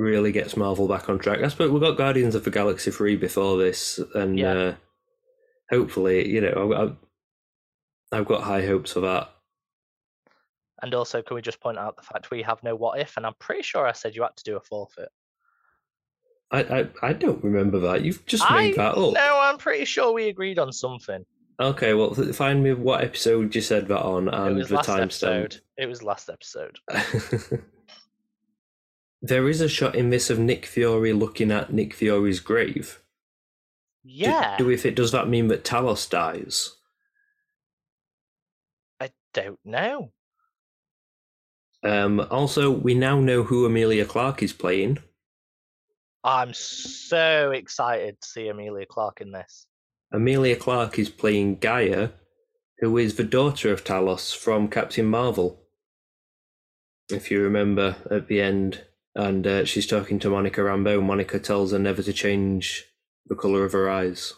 really 0.00 0.32
gets 0.32 0.56
Marvel 0.56 0.88
back 0.88 1.08
on 1.08 1.18
track? 1.18 1.40
I 1.40 1.48
suppose 1.48 1.70
we 1.70 1.80
got 1.80 1.96
Guardians 1.96 2.34
of 2.34 2.44
the 2.44 2.50
Galaxy 2.50 2.90
three 2.90 3.16
before 3.16 3.56
this, 3.58 4.00
and 4.14 4.38
Yeah. 4.38 4.52
uh, 4.52 4.74
hopefully, 5.70 6.28
you 6.28 6.40
know, 6.40 6.72
I've, 8.12 8.18
I've 8.20 8.26
got 8.26 8.42
high 8.42 8.64
hopes 8.66 8.92
for 8.92 9.00
that. 9.00 9.30
And 10.82 10.94
also, 10.94 11.20
can 11.22 11.34
we 11.34 11.42
just 11.42 11.60
point 11.60 11.78
out 11.78 11.96
the 11.96 12.02
fact 12.02 12.30
we 12.30 12.42
have 12.42 12.62
no 12.62 12.74
what 12.74 12.98
if? 12.98 13.16
And 13.16 13.26
I'm 13.26 13.34
pretty 13.38 13.62
sure 13.62 13.86
I 13.86 13.92
said 13.92 14.16
you 14.16 14.22
had 14.22 14.36
to 14.36 14.44
do 14.44 14.56
a 14.56 14.60
forfeit. 14.60 15.10
I, 16.50 16.60
I, 16.62 16.88
I 17.02 17.12
don't 17.12 17.44
remember 17.44 17.78
that. 17.80 18.02
You've 18.02 18.24
just 18.26 18.50
I 18.50 18.56
made 18.68 18.76
that 18.76 18.96
up. 18.96 19.12
No, 19.14 19.38
I'm 19.40 19.58
pretty 19.58 19.84
sure 19.84 20.12
we 20.12 20.28
agreed 20.28 20.58
on 20.58 20.72
something. 20.72 21.24
Okay, 21.60 21.92
well, 21.92 22.14
find 22.14 22.64
me 22.64 22.72
what 22.72 23.04
episode 23.04 23.54
you 23.54 23.60
said 23.60 23.86
that 23.88 24.00
on 24.02 24.28
and 24.28 24.56
the 24.56 24.76
timestamp. 24.78 25.60
It 25.76 25.86
was 25.86 26.02
last 26.02 26.30
episode. 26.30 26.78
there 29.22 29.48
is 29.48 29.60
a 29.60 29.68
shot 29.68 29.94
in 29.94 30.10
this 30.10 30.30
of 30.30 30.38
Nick 30.38 30.64
Fury 30.66 31.12
looking 31.12 31.50
at 31.50 31.72
Nick 31.72 31.94
Fury's 31.94 32.40
grave. 32.40 33.00
Do- 34.04 34.10
Yeah, 34.12 34.56
Do, 34.58 34.70
if 34.70 34.86
it 34.86 34.94
does 34.94 35.12
that 35.12 35.28
mean 35.28 35.48
that 35.48 35.64
Talos 35.64 36.08
dies? 36.08 36.70
I 39.00 39.10
don't 39.34 39.58
know. 39.64 40.12
Um, 41.82 42.20
also, 42.30 42.70
we 42.70 42.94
now 42.94 43.20
know 43.20 43.42
who 43.42 43.64
Emilia 43.64 44.04
Clarke 44.04 44.42
is 44.42 44.52
playing. 44.52 44.98
I'm 46.22 46.52
so 46.52 47.52
excited 47.52 48.20
to 48.20 48.28
see 48.28 48.48
Emilia 48.48 48.84
Clarke 48.84 49.22
in 49.22 49.32
this. 49.32 49.66
Emilia 50.12 50.56
Clarke 50.56 50.98
is 50.98 51.08
playing 51.08 51.56
G'iah, 51.58 52.12
who 52.80 52.98
is 52.98 53.14
the 53.16 53.24
daughter 53.24 53.72
of 53.72 53.84
Talos 53.84 54.36
from 54.36 54.68
Captain 54.68 55.06
Marvel. 55.06 55.62
If 57.10 57.30
you 57.30 57.40
remember 57.42 57.96
at 58.10 58.28
the 58.28 58.42
end, 58.42 58.84
and 59.26 59.46
uh, 59.46 59.64
she's 59.64 59.86
talking 59.86 60.18
to 60.20 60.30
Monica 60.30 60.60
Rambeau. 60.60 61.02
Monica 61.02 61.38
tells 61.38 61.72
her 61.72 61.78
never 61.78 62.02
to 62.02 62.12
change 62.12 62.84
the 63.26 63.36
colour 63.36 63.64
of 63.64 63.72
her 63.72 63.88
eyes. 63.90 64.32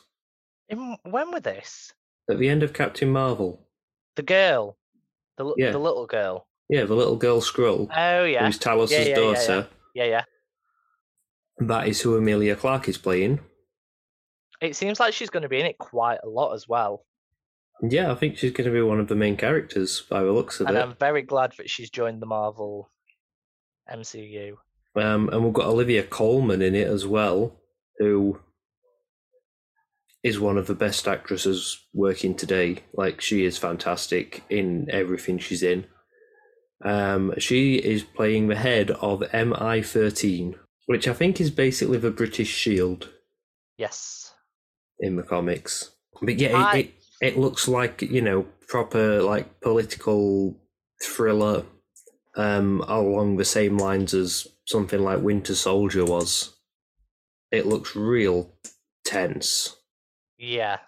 In, 0.68 0.96
when 1.04 1.30
were 1.30 1.40
this? 1.40 1.92
At 2.30 2.38
the 2.38 2.48
end 2.48 2.62
of 2.62 2.72
Captain 2.72 3.10
Marvel, 3.10 3.66
The 4.16 4.22
girl, 4.22 4.76
the 5.36 5.54
Yeah. 5.56 5.70
the 5.72 5.78
little 5.78 6.06
girl. 6.06 6.46
yeah, 6.68 6.84
the 6.84 6.94
little 6.94 7.16
girl 7.16 7.40
Skrull, 7.40 7.88
Oh 7.94 8.24
yeah, 8.24 8.44
who's 8.46 8.58
Talos' 8.58 8.90
yeah, 8.90 9.00
yeah, 9.00 9.14
daughter, 9.14 9.68
yeah, 9.94 10.04
yeah. 10.04 10.24
that 11.58 11.88
is 11.88 12.00
who 12.00 12.16
Emilia 12.16 12.56
Clarke 12.56 12.88
is 12.88 12.98
playing. 12.98 13.40
It 14.60 14.76
seems 14.76 15.00
like 15.00 15.12
she's 15.14 15.30
going 15.30 15.42
to 15.42 15.48
be 15.48 15.60
in 15.60 15.66
it 15.66 15.78
quite 15.78 16.18
a 16.22 16.28
lot 16.28 16.54
as 16.54 16.68
well, 16.68 17.04
Yeah, 17.82 18.12
I 18.12 18.14
think 18.14 18.36
she's 18.38 18.52
going 18.52 18.66
to 18.68 18.72
be 18.72 18.80
one 18.82 19.00
of 19.00 19.08
the 19.08 19.16
main 19.16 19.36
characters 19.36 20.02
by 20.08 20.22
the 20.22 20.32
looks 20.32 20.60
of 20.60 20.68
and 20.68 20.76
it. 20.76 20.80
And 20.80 20.90
I'm 20.90 20.96
very 20.96 21.22
glad 21.22 21.52
that 21.58 21.68
she's 21.68 21.90
joined 21.90 22.22
the 22.22 22.26
Marvel 22.26 22.88
MCU. 23.92 24.54
Um, 24.94 25.28
and 25.30 25.44
we've 25.44 25.52
got 25.54 25.66
Olivia 25.66 26.02
Colman 26.02 26.60
in 26.62 26.74
it 26.74 26.86
as 26.86 27.06
well, 27.06 27.56
who 27.98 28.40
is 30.22 30.38
one 30.38 30.56
of 30.58 30.66
the 30.66 30.74
best 30.74 31.08
actresses 31.08 31.78
working 31.92 32.34
today. 32.34 32.78
Like 32.94 33.20
she 33.20 33.44
is 33.44 33.58
fantastic 33.58 34.42
in 34.50 34.88
everything 34.90 35.38
she's 35.38 35.62
in. 35.62 35.86
Um, 36.84 37.34
she 37.38 37.76
is 37.76 38.02
playing 38.02 38.48
the 38.48 38.56
head 38.56 38.90
of 38.90 39.20
MI13, 39.20 40.54
which 40.86 41.08
I 41.08 41.12
think 41.14 41.40
is 41.40 41.50
basically 41.50 41.98
the 41.98 42.10
British 42.10 42.48
Shield 42.50 43.08
Yes, 43.78 44.32
in 45.00 45.16
the 45.16 45.22
comics. 45.22 45.90
But 46.20 46.38
yeah, 46.38 46.56
I- 46.56 46.76
it, 46.76 46.86
it 46.86 46.94
it 47.20 47.38
looks 47.38 47.68
like 47.68 48.02
you 48.02 48.20
know 48.20 48.46
proper 48.68 49.22
like 49.22 49.60
political 49.60 50.60
thriller, 51.04 51.64
um, 52.36 52.82
along 52.88 53.36
the 53.36 53.44
same 53.44 53.78
lines 53.78 54.14
as 54.14 54.46
something 54.66 55.00
like 55.00 55.20
Winter 55.20 55.54
Soldier 55.54 56.04
was. 56.04 56.56
It 57.50 57.66
looks 57.66 57.94
real 57.94 58.50
tense. 59.04 59.76
yeah, 60.38 60.78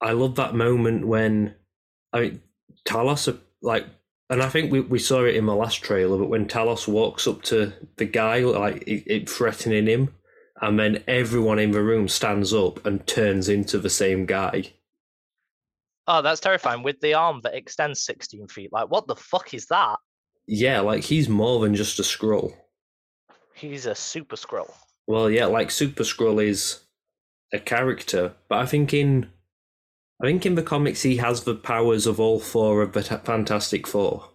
I 0.00 0.12
love 0.12 0.36
that 0.36 0.54
moment 0.54 1.06
when 1.06 1.54
I 2.12 2.20
mean 2.20 2.42
Talos 2.86 3.38
like 3.62 3.86
and 4.28 4.42
I 4.42 4.48
think 4.48 4.72
we, 4.72 4.80
we 4.80 4.98
saw 4.98 5.24
it 5.24 5.36
in 5.36 5.46
the 5.46 5.54
last 5.54 5.82
trailer, 5.82 6.18
but 6.18 6.28
when 6.28 6.46
Talos 6.46 6.88
walks 6.88 7.26
up 7.28 7.42
to 7.44 7.72
the 7.96 8.04
guy 8.04 8.40
like 8.40 8.82
it, 8.82 9.04
it 9.06 9.30
threatening 9.30 9.86
him, 9.86 10.14
and 10.60 10.78
then 10.78 11.04
everyone 11.06 11.58
in 11.58 11.70
the 11.70 11.82
room 11.82 12.08
stands 12.08 12.52
up 12.52 12.84
and 12.84 13.06
turns 13.06 13.48
into 13.48 13.78
the 13.78 13.90
same 13.90 14.26
guy. 14.26 14.72
Oh, 16.08 16.22
that's 16.22 16.40
terrifying. 16.40 16.82
With 16.82 17.00
the 17.00 17.14
arm 17.14 17.40
that 17.42 17.54
extends 17.54 18.02
16 18.04 18.48
feet. 18.48 18.72
Like, 18.72 18.90
what 18.90 19.06
the 19.06 19.16
fuck 19.16 19.54
is 19.54 19.66
that? 19.66 19.96
Yeah, 20.46 20.80
like 20.80 21.04
he's 21.04 21.28
more 21.28 21.60
than 21.60 21.74
just 21.74 21.98
a 21.98 22.02
Skrull. 22.02 22.54
He's 23.54 23.86
a 23.86 23.94
super 23.94 24.36
Skrull. 24.36 24.72
Well, 25.06 25.30
yeah, 25.30 25.46
like 25.46 25.70
Super 25.70 26.02
Skrull 26.02 26.44
is 26.44 26.80
a 27.52 27.58
character, 27.58 28.34
but 28.48 28.58
I 28.58 28.66
think 28.66 28.92
in 28.92 29.30
I 30.22 30.26
think 30.26 30.44
in 30.46 30.54
the 30.56 30.62
comics 30.62 31.02
he 31.02 31.16
has 31.18 31.44
the 31.44 31.54
powers 31.54 32.06
of 32.06 32.18
all 32.20 32.40
four 32.40 32.82
of 32.82 32.92
the 32.92 33.02
Ta- 33.02 33.18
Fantastic 33.18 33.86
Four. 33.86 34.30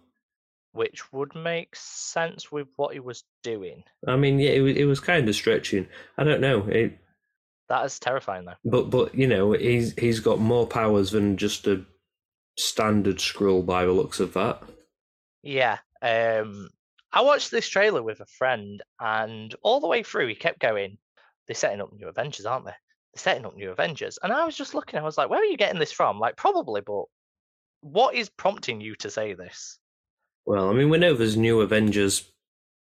Which 0.72 1.12
would 1.12 1.34
make 1.34 1.76
sense 1.76 2.50
with 2.50 2.68
what 2.76 2.94
he 2.94 3.00
was 3.00 3.24
doing. 3.42 3.84
I 4.08 4.16
mean, 4.16 4.38
yeah, 4.38 4.50
it, 4.50 4.76
it 4.78 4.86
was 4.86 5.00
kind 5.00 5.28
of 5.28 5.34
stretching. 5.34 5.86
I 6.16 6.24
don't 6.24 6.40
know, 6.40 6.66
it, 6.66 6.98
That 7.68 7.84
is 7.84 7.98
terrifying, 7.98 8.46
though. 8.46 8.54
but 8.64 8.88
but 8.90 9.14
you 9.14 9.26
know, 9.26 9.52
he's 9.52 9.94
he's 9.98 10.20
got 10.20 10.38
more 10.40 10.66
powers 10.66 11.10
than 11.10 11.36
just 11.36 11.66
a 11.66 11.84
standard 12.58 13.16
Skrull 13.18 13.64
by 13.64 13.84
the 13.84 13.92
looks 13.92 14.18
of 14.20 14.32
that. 14.34 14.62
Yeah. 15.42 15.78
Um, 16.02 16.68
I 17.12 17.22
watched 17.22 17.50
this 17.50 17.68
trailer 17.68 18.02
with 18.02 18.20
a 18.20 18.26
friend, 18.26 18.82
and 19.00 19.54
all 19.62 19.80
the 19.80 19.86
way 19.86 20.02
through, 20.02 20.28
he 20.28 20.34
kept 20.34 20.58
going, 20.58 20.98
They're 21.46 21.54
setting 21.54 21.80
up 21.80 21.92
new 21.92 22.08
Avengers, 22.08 22.46
aren't 22.46 22.64
they? 22.64 22.72
They're 23.14 23.22
setting 23.22 23.46
up 23.46 23.56
new 23.56 23.70
Avengers. 23.70 24.18
And 24.22 24.32
I 24.32 24.44
was 24.44 24.56
just 24.56 24.74
looking, 24.74 24.98
I 24.98 25.04
was 25.04 25.16
like, 25.16 25.30
Where 25.30 25.40
are 25.40 25.44
you 25.44 25.56
getting 25.56 25.78
this 25.78 25.92
from? 25.92 26.18
Like, 26.18 26.36
probably, 26.36 26.80
but 26.80 27.04
what 27.82 28.14
is 28.14 28.28
prompting 28.28 28.80
you 28.80 28.94
to 28.96 29.10
say 29.10 29.34
this? 29.34 29.78
Well, 30.44 30.68
I 30.68 30.72
mean, 30.72 30.90
we 30.90 30.98
know 30.98 31.14
there's 31.14 31.36
new 31.36 31.60
Avengers 31.60 32.32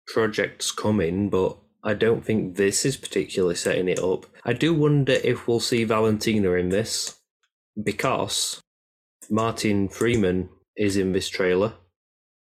projects 0.07 0.71
coming, 0.71 1.29
but 1.29 1.57
I 1.83 1.93
don't 1.93 2.23
think 2.23 2.55
this 2.55 2.85
is 2.85 2.97
particularly 2.97 3.55
setting 3.55 3.87
it 3.87 3.99
up. 3.99 4.25
I 4.45 4.53
do 4.53 4.73
wonder 4.73 5.13
if 5.13 5.47
we'll 5.47 5.59
see 5.59 5.83
Valentina 5.83 6.51
in 6.53 6.69
this 6.69 7.17
because 7.81 8.61
Martin 9.29 9.89
Freeman 9.89 10.49
is 10.77 10.97
in 10.97 11.11
this 11.11 11.27
trailer. 11.27 11.73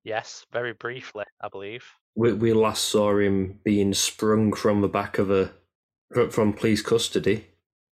Yes, 0.05 0.47
very 0.53 0.73
briefly, 0.73 1.25
I 1.41 1.49
believe. 1.49 1.85
We, 2.15 2.33
we 2.33 2.53
last 2.53 2.85
saw 2.85 3.19
him 3.19 3.61
being 3.65 3.95
sprung 3.95 4.53
from 4.53 4.81
the 4.81 4.89
back 4.89 5.19
of 5.19 5.31
a 5.31 5.53
from 6.31 6.55
police 6.55 6.81
custody 6.81 7.47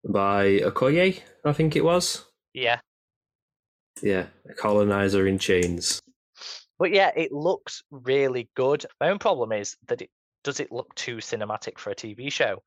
by 0.08 0.60
Okoye, 0.60 1.20
I 1.44 1.52
think 1.52 1.74
it 1.74 1.84
was. 1.84 2.24
Yeah. 2.52 2.78
Yeah, 4.02 4.26
a 4.48 4.54
colonizer 4.54 5.26
in 5.26 5.38
chains. 5.38 6.00
But 6.78 6.92
yeah, 6.92 7.10
it 7.16 7.32
looks 7.32 7.82
really 7.90 8.48
good. 8.54 8.84
My 9.00 9.10
own 9.10 9.18
problem 9.18 9.52
is 9.52 9.76
that 9.88 10.02
it 10.02 10.10
does 10.42 10.60
it 10.60 10.70
look 10.70 10.94
too 10.94 11.16
cinematic 11.16 11.78
for 11.78 11.90
a 11.90 11.94
TV 11.94 12.30
show? 12.30 12.62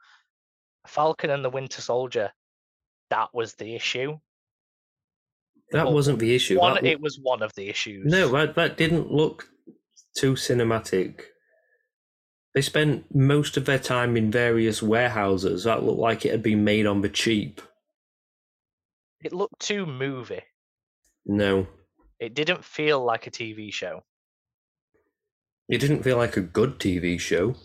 Falcon 0.88 1.30
and 1.30 1.46
the 1.46 1.50
Winter 1.50 1.82
Soldier, 1.82 2.32
that 3.10 3.30
was 3.34 3.54
the 3.54 3.76
issue. 3.76 4.18
That 5.72 5.92
wasn't 5.92 6.20
the 6.20 6.34
issue. 6.34 6.60
One, 6.60 6.76
That 6.76 6.86
it 6.86 7.02
was 7.02 7.20
one 7.22 7.42
of 7.44 7.54
the 7.56 7.68
issues. 7.70 8.06
No, 8.06 8.30
that, 8.30 8.56
that 8.56 8.78
didn't 8.78 9.12
look 9.12 9.50
too 10.18 10.34
cinematic. 10.34 11.22
They 12.56 12.62
spent 12.62 13.14
most 13.14 13.58
of 13.58 13.66
their 13.66 13.78
time 13.80 14.16
in 14.18 14.32
various 14.32 14.82
warehouses 14.82 15.66
that 15.66 15.84
looked 15.84 16.00
like 16.00 16.26
it 16.26 16.32
had 16.32 16.42
been 16.42 16.64
made 16.64 16.86
on 16.88 17.02
the 17.02 17.10
cheap. 17.10 17.62
it 19.24 19.34
looked 19.34 19.60
too 19.60 19.86
movie. 19.86 20.42
No, 21.26 21.68
It 22.20 22.34
didn't 22.34 22.64
feel 22.64 23.04
like 23.04 23.28
a 23.28 23.32
TV 23.32 23.72
show. 23.74 24.04
it 25.70 25.80
didn't 25.80 26.04
feel 26.04 26.16
like 26.18 26.38
a 26.38 26.42
good 26.42 26.80
TV 26.80 27.20
show. 27.20 27.56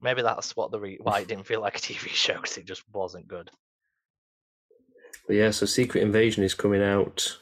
Maybe 0.00 0.22
that's 0.22 0.54
what 0.56 0.70
the 0.70 0.78
re- 0.78 0.98
why 1.02 1.20
it 1.20 1.28
didn't 1.28 1.46
feel 1.46 1.60
like 1.60 1.76
a 1.76 1.80
TV 1.80 2.08
show 2.08 2.34
because 2.34 2.56
it 2.56 2.64
just 2.66 2.84
wasn't 2.92 3.26
good. 3.26 3.50
But 5.26 5.34
yeah, 5.36 5.50
so 5.50 5.66
Secret 5.66 6.02
Invasion 6.02 6.44
is 6.44 6.54
coming 6.54 6.82
out 6.82 7.36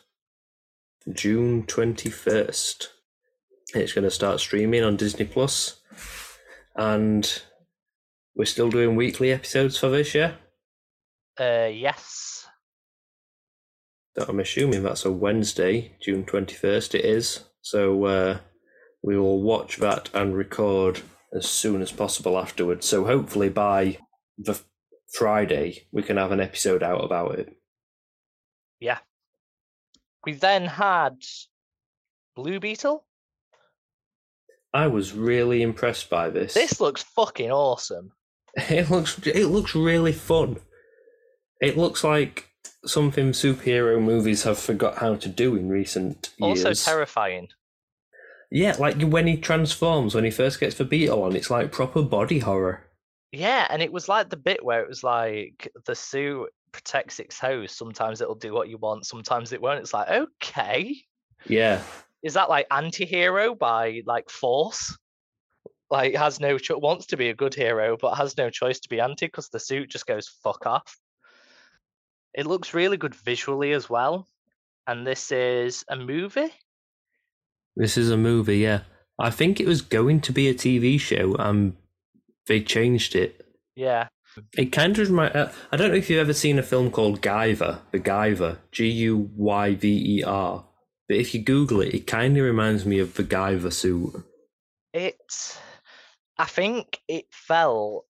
June 1.12 1.65
21st. 1.65 2.89
It's 3.74 3.93
going 3.93 4.05
to 4.05 4.11
start 4.11 4.41
streaming 4.41 4.83
on 4.83 4.97
Disney 4.97 5.24
Plus, 5.24 5.81
And 6.74 7.43
we're 8.35 8.45
still 8.45 8.70
doing 8.70 8.97
weekly 8.97 9.33
episodes 9.33 9.78
for 9.78 9.89
this, 9.89 10.15
yeah? 10.15 10.33
Uh, 11.39 11.69
yes. 11.73 12.47
I'm 14.16 14.41
assuming 14.41 14.83
that's 14.83 15.05
a 15.05 15.12
Wednesday, 15.12 15.93
June 16.01 16.24
21st, 16.24 16.95
it 16.95 17.05
is. 17.05 17.45
So 17.61 18.05
uh, 18.05 18.39
we 19.03 19.19
will 19.19 19.43
watch 19.43 19.77
that 19.77 20.09
and 20.15 20.37
record 20.37 21.03
as 21.35 21.47
soon 21.47 21.83
as 21.83 21.93
possible 21.93 22.39
afterwards. 22.39 22.87
So 22.87 23.05
hopefully 23.05 23.49
by 23.49 23.99
the 24.39 24.59
Friday 25.12 25.87
we 25.93 26.03
can 26.03 26.16
have 26.16 26.33
an 26.33 26.41
episode 26.41 26.83
out 26.83 27.05
about 27.05 27.39
it. 27.39 27.55
Yeah. 28.81 28.99
We 30.27 30.32
then 30.32 30.66
had 30.66 31.23
Blue 32.35 32.59
Beetle. 32.59 33.05
I 34.74 34.89
was 34.89 35.15
really 35.15 35.62
impressed 35.62 36.11
by 36.11 36.28
this. 36.28 36.53
This 36.53 36.81
looks 36.81 37.03
fucking 37.03 37.51
awesome. 37.51 38.12
It 38.70 38.90
looks 38.90 39.19
it 39.19 39.48
looks 39.48 39.74
really 39.74 40.15
fun. 40.15 40.57
It 41.61 41.77
looks 41.77 42.03
like 42.03 42.48
something 42.86 43.32
superhero 43.32 44.03
movies 44.03 44.44
have 44.44 44.59
forgot 44.59 44.97
how 44.97 45.16
to 45.16 45.28
do 45.28 45.57
in 45.57 45.69
recent 45.69 46.31
years. 46.39 46.65
Also 46.65 46.90
terrifying. 46.90 47.48
Yeah, 48.51 48.77
like 48.78 48.98
when 49.03 49.27
he 49.27 49.36
transforms, 49.36 50.15
when 50.15 50.24
he 50.24 50.31
first 50.31 50.59
gets 50.59 50.77
the 50.77 50.85
beetle 50.85 51.23
on, 51.23 51.36
it's 51.36 51.51
like 51.51 51.70
proper 51.70 52.01
body 52.01 52.39
horror. 52.39 52.86
Yeah, 53.31 53.66
and 53.69 53.82
it 53.82 53.93
was 53.93 54.09
like 54.09 54.31
the 54.31 54.39
bit 54.39 54.65
where 54.65 54.81
it 54.81 54.89
was 54.89 55.05
like 55.05 55.70
the 55.85 55.94
suit 55.94 56.48
protects 56.73 57.21
its 57.21 57.39
host. 57.39 57.77
Sometimes 57.77 58.21
it'll 58.21 58.35
do 58.35 58.53
what 58.53 58.69
you 58.69 58.79
want, 58.79 59.07
sometimes 59.07 59.53
it 59.53 59.61
won't. 59.61 59.81
It's 59.81 59.95
like, 59.95 60.09
okay. 60.09 60.97
Yeah. 61.47 61.83
Is 62.23 62.35
that 62.35 62.49
like 62.49 62.67
anti-hero 62.71 63.55
by 63.55 64.03
like 64.07 64.31
force? 64.31 64.97
Like 65.91 66.15
has 66.17 66.41
no 66.41 66.59
cho- 66.59 66.79
wants 66.79 67.07
to 67.07 67.17
be 67.17 67.29
a 67.31 67.35
good 67.35 67.55
hero, 67.55 67.97
but 68.01 68.15
has 68.15 68.37
no 68.37 68.51
choice 68.51 68.81
to 68.81 68.89
be 68.89 69.01
anti 69.01 69.27
because 69.27 69.49
the 69.49 69.61
suit 69.61 69.91
just 69.91 70.07
goes 70.07 70.29
fuck 70.43 70.67
off. 70.67 70.99
It 72.35 72.47
looks 72.47 72.75
really 72.75 72.97
good 72.97 73.15
visually 73.15 73.73
as 73.73 73.89
well. 73.89 74.27
And 74.87 75.07
this 75.07 75.33
is 75.33 75.85
a 75.89 75.97
movie. 75.97 76.53
This 77.77 77.97
is 77.97 78.11
a 78.11 78.17
movie, 78.17 78.59
yeah. 78.59 78.81
I 79.19 79.31
think 79.31 79.61
it 79.61 79.67
was 79.67 79.83
going 79.83 80.21
to 80.23 80.33
be 80.33 80.49
a 80.49 80.55
TV 80.55 81.01
show, 81.01 81.35
and 81.39 81.75
they 82.47 82.61
changed 82.61 83.15
it. 83.15 83.47
Yeah. 83.75 84.09
It 84.57 84.73
kind 84.73 84.99
of 84.99 85.09
reminds. 85.09 85.35
Uh, 85.35 85.53
I 85.73 85.77
don't 85.77 85.91
know 85.91 85.97
if 85.97 86.11
you've 86.11 86.21
ever 86.21 86.33
seen 86.33 86.59
a 86.59 86.63
film 86.63 86.91
called 86.91 87.23
Guyver, 87.23 87.81
the 87.91 88.01
Guyver, 88.01 88.59
G 88.73 88.89
U 88.89 89.31
Y 89.35 89.75
V 89.75 90.19
E 90.19 90.23
R. 90.23 90.65
But 91.09 91.19
if 91.19 91.35
you 91.35 91.43
Google 91.43 91.81
it, 91.81 91.95
it 91.95 92.07
kind 92.07 92.37
of 92.37 92.45
reminds 92.45 92.85
me 92.85 92.99
of 92.99 93.15
the 93.15 93.25
Guyver 93.25 93.73
suit. 93.73 94.25
It, 94.93 95.59
I 96.37 96.47
think 96.47 97.01
it 97.07 97.27
felt 97.31 98.07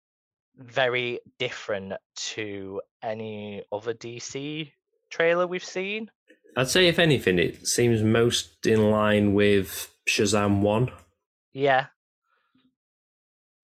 very 0.56 1.20
different 1.38 1.92
to 2.14 2.80
any 3.02 3.62
other 3.70 3.92
DC 3.92 4.72
trailer 5.10 5.46
we've 5.46 5.64
seen. 5.64 6.10
I'd 6.56 6.68
say, 6.68 6.88
if 6.88 6.98
anything, 6.98 7.38
it 7.38 7.66
seems 7.66 8.02
most 8.02 8.66
in 8.66 8.90
line 8.90 9.34
with 9.34 9.94
Shazam 10.08 10.60
1. 10.60 10.90
Yeah. 11.52 11.86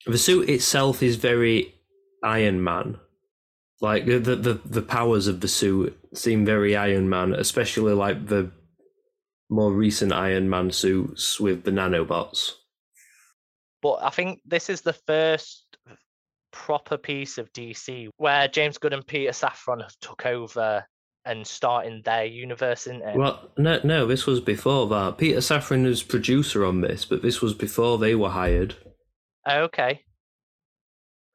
The 0.04 0.18
suit 0.18 0.50
itself 0.50 1.02
is 1.02 1.16
very 1.16 1.74
Iron 2.22 2.62
Man. 2.62 2.98
Like 3.80 4.06
the, 4.06 4.18
the 4.18 4.60
the 4.64 4.82
powers 4.82 5.26
of 5.26 5.40
the 5.40 5.48
suit 5.48 5.98
seem 6.14 6.44
very 6.44 6.76
Iron 6.76 7.08
Man, 7.08 7.34
especially 7.34 7.94
like 7.94 8.26
the 8.26 8.50
more 9.50 9.72
recent 9.72 10.12
Iron 10.12 10.48
Man 10.48 10.70
suits 10.70 11.40
with 11.40 11.64
the 11.64 11.72
nanobots. 11.72 12.52
But 13.82 13.98
I 14.02 14.10
think 14.10 14.40
this 14.46 14.70
is 14.70 14.82
the 14.82 14.92
first 14.92 15.66
proper 16.52 16.96
piece 16.96 17.38
of 17.38 17.52
DC 17.52 18.08
where 18.18 18.46
James 18.46 18.78
Gunn 18.78 18.92
and 18.92 19.06
Peter 19.06 19.32
Safran 19.32 19.82
have 19.82 19.98
took 20.00 20.26
over 20.26 20.86
and 21.24 21.46
starting 21.46 22.02
their 22.04 22.24
universe 22.24 22.86
in 22.86 23.02
it. 23.02 23.16
Well, 23.16 23.50
no, 23.56 23.80
no, 23.84 24.06
this 24.06 24.26
was 24.26 24.40
before 24.40 24.86
that. 24.88 25.18
Peter 25.18 25.38
Safran 25.38 25.84
was 25.84 26.02
producer 26.02 26.64
on 26.64 26.80
this, 26.80 27.04
but 27.04 27.22
this 27.22 27.40
was 27.40 27.54
before 27.54 27.98
they 27.98 28.14
were 28.14 28.30
hired. 28.30 28.76
Oh, 29.46 29.62
okay. 29.62 30.04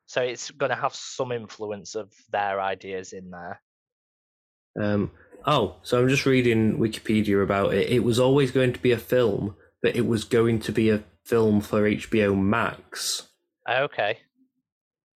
So 0.08 0.22
it's 0.22 0.52
going 0.52 0.70
to 0.70 0.76
have 0.76 0.96
some 0.96 1.34
influence 1.34 1.96
of 1.96 2.14
their 2.32 2.62
ideas 2.62 3.12
in 3.12 3.30
there. 3.30 3.62
Um, 4.82 5.12
oh, 5.46 5.76
so 5.84 6.02
I'm 6.02 6.08
just 6.08 6.26
reading 6.26 6.78
Wikipedia 6.78 7.44
about 7.44 7.74
it. 7.74 7.90
It 7.90 8.04
was 8.04 8.18
always 8.18 8.52
going 8.52 8.72
to 8.72 8.80
be 8.80 8.94
a 8.94 8.98
film, 8.98 9.56
but 9.82 9.98
it 9.98 10.08
was 10.08 10.24
going 10.24 10.60
to 10.62 10.72
be 10.72 10.90
a 10.90 11.04
film 11.26 11.60
for 11.60 11.82
HBO 11.82 12.42
Max. 12.42 13.28
Okay. 13.70 14.20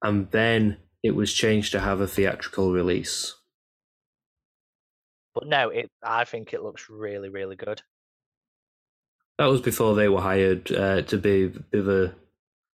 And 0.04 0.30
then 0.32 0.78
it 1.04 1.16
was 1.16 1.34
changed 1.34 1.72
to 1.72 1.80
have 1.80 2.02
a 2.02 2.08
theatrical 2.08 2.74
release. 2.74 3.36
But 5.34 5.48
no, 5.48 5.70
it. 5.70 5.90
I 6.04 6.26
think 6.26 6.54
it 6.54 6.64
looks 6.64 6.90
really, 6.90 7.30
really 7.30 7.56
good. 7.56 7.82
That 9.38 9.46
was 9.46 9.62
before 9.62 9.96
they 9.96 10.10
were 10.10 10.20
hired 10.20 10.70
uh, 10.70 11.04
to 11.04 11.18
be, 11.18 11.48
be 11.48 11.80
the 11.80 12.14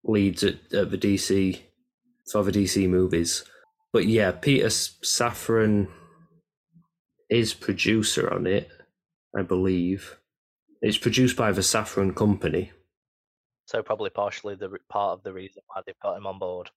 leads 0.06 0.44
at, 0.46 0.56
at 0.74 0.92
the 0.92 0.98
DC 0.98 1.62
for 2.31 2.43
the 2.43 2.52
DC 2.52 2.89
movies. 2.89 3.43
But 3.93 4.07
yeah, 4.07 4.31
Peter 4.31 4.68
Safran 4.68 5.88
is 7.30 7.53
producer 7.53 8.31
on 8.34 8.45
it, 8.45 8.69
I 9.38 9.41
believe. 9.41 10.18
It's 10.81 10.97
produced 10.97 11.38
by 11.38 11.52
the 11.52 11.61
Safran 11.61 12.15
Company. 12.15 12.72
So 13.65 13.81
probably 13.81 14.11
partially 14.11 14.56
the 14.56 14.69
part 14.89 15.14
of 15.14 15.23
the 15.23 15.34
reason 15.34 15.64
why 15.68 15.81
they've 15.85 15.99
got 16.02 16.18
him 16.18 16.27
on 16.27 16.38
board. 16.38 16.69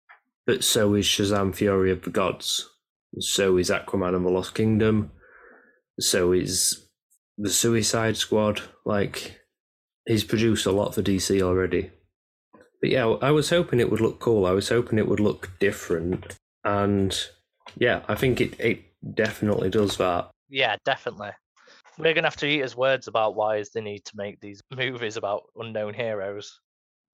But 0.47 0.65
so 0.65 0.95
is 0.95 1.05
Shazam: 1.07 1.55
Fury 1.55 1.91
of 1.91 2.03
the 2.03 2.11
Gods. 2.11 2.71
So 3.19 3.57
is 3.59 3.71
Aquaman 3.71 4.17
and 4.17 4.25
the 4.25 4.31
Lost 4.31 4.55
Kingdom. 4.55 5.13
So 6.01 6.33
is 6.33 6.89
the 7.37 7.51
Suicide 7.51 8.17
Squad. 8.17 8.63
Like 8.87 9.41
he's 10.07 10.25
produced 10.25 10.65
a 10.67 10.73
lot 10.73 10.95
for 10.95 11.03
DC 11.03 11.43
already. 11.43 11.91
But 12.81 12.91
yeah, 12.91 13.07
I 13.07 13.31
was 13.31 13.51
hoping 13.51 13.81
it 13.81 13.91
would 13.91 14.01
look 14.01 14.21
cool. 14.21 14.47
I 14.47 14.53
was 14.53 14.69
hoping 14.69 14.99
it 14.99 15.09
would 15.09 15.21
look 15.21 15.51
different. 15.59 16.37
And 16.65 17.19
yeah, 17.77 18.03
I 18.09 18.15
think 18.15 18.41
it, 18.41 18.59
it 18.61 18.83
definitely 19.15 19.71
does 19.71 19.97
that. 19.97 20.31
Yeah, 20.49 20.77
definitely. 20.85 21.31
We're 21.99 22.15
gonna 22.15 22.29
have 22.29 22.37
to 22.37 22.47
eat 22.47 22.61
his 22.61 22.77
words 22.77 23.09
about 23.09 23.35
why 23.35 23.57
is 23.57 23.71
the 23.71 23.81
need 23.81 24.05
to 24.05 24.13
make 24.17 24.41
these 24.41 24.61
movies 24.77 25.17
about 25.17 25.45
unknown 25.57 25.95
heroes. 25.95 26.61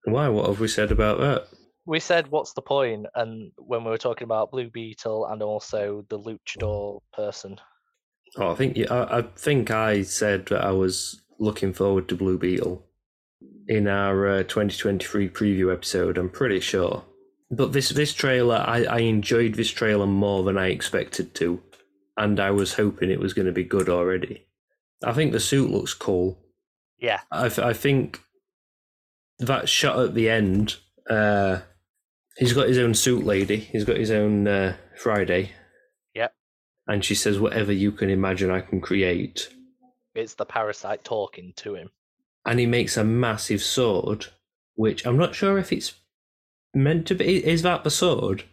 Why? 0.04 0.28
What 0.28 0.46
have 0.46 0.60
we 0.60 0.68
said 0.68 0.92
about 0.92 1.18
that? 1.20 1.46
We 1.86 2.00
said 2.00 2.28
what's 2.28 2.52
the 2.52 2.62
point, 2.62 3.06
and 3.14 3.50
when 3.56 3.84
we 3.84 3.90
were 3.90 3.98
talking 3.98 4.24
about 4.24 4.50
Blue 4.50 4.70
Beetle 4.70 5.26
and 5.26 5.42
also 5.42 6.04
the 6.08 6.18
luchador 6.18 7.00
person. 7.12 7.58
Oh, 8.36 8.52
I 8.52 8.54
think 8.54 8.78
I, 8.90 9.18
I 9.18 9.22
think 9.36 9.70
I 9.70 10.02
said 10.02 10.46
that 10.46 10.62
I 10.62 10.72
was 10.72 11.22
looking 11.38 11.72
forward 11.72 12.08
to 12.08 12.16
Blue 12.16 12.38
Beetle 12.38 12.84
in 13.68 13.88
our 13.88 14.26
uh, 14.28 14.42
2023 14.42 15.28
preview 15.30 15.72
episode. 15.72 16.18
I'm 16.18 16.30
pretty 16.30 16.60
sure. 16.60 17.04
But 17.50 17.72
this 17.72 17.90
this 17.90 18.12
trailer, 18.12 18.64
I, 18.66 18.84
I 18.84 18.98
enjoyed 18.98 19.54
this 19.54 19.70
trailer 19.70 20.06
more 20.06 20.42
than 20.42 20.58
I 20.58 20.68
expected 20.68 21.34
to, 21.36 21.62
and 22.16 22.40
I 22.40 22.50
was 22.50 22.74
hoping 22.74 23.10
it 23.10 23.20
was 23.20 23.34
going 23.34 23.46
to 23.46 23.52
be 23.52 23.64
good 23.64 23.88
already. 23.88 24.46
I 25.04 25.12
think 25.12 25.32
the 25.32 25.40
suit 25.40 25.70
looks 25.70 25.94
cool. 25.94 26.38
Yeah, 26.98 27.20
I, 27.30 27.46
I 27.46 27.72
think 27.72 28.20
that 29.38 29.68
shot 29.68 29.98
at 29.98 30.14
the 30.14 30.30
end. 30.30 30.76
Uh, 31.08 31.60
he's 32.38 32.54
got 32.54 32.68
his 32.68 32.78
own 32.78 32.94
suit 32.94 33.24
lady. 33.24 33.56
He's 33.56 33.84
got 33.84 33.98
his 33.98 34.10
own 34.10 34.48
uh, 34.48 34.76
Friday. 34.96 35.52
Yep. 36.14 36.34
And 36.88 37.04
she 37.04 37.14
says, 37.14 37.38
"Whatever 37.38 37.72
you 37.72 37.92
can 37.92 38.10
imagine, 38.10 38.50
I 38.50 38.60
can 38.60 38.80
create." 38.80 39.48
It's 40.14 40.34
the 40.34 40.46
parasite 40.46 41.04
talking 41.04 41.52
to 41.56 41.74
him. 41.74 41.90
And 42.46 42.58
he 42.58 42.66
makes 42.66 42.96
a 42.96 43.04
massive 43.04 43.62
sword, 43.62 44.26
which 44.74 45.06
I'm 45.06 45.16
not 45.16 45.34
sure 45.34 45.58
if 45.58 45.72
it's 45.72 45.94
meant 46.74 47.06
to 47.06 47.14
be. 47.14 47.44
Is 47.44 47.62
that 47.62 47.84
the 47.84 47.90
sword 47.90 48.44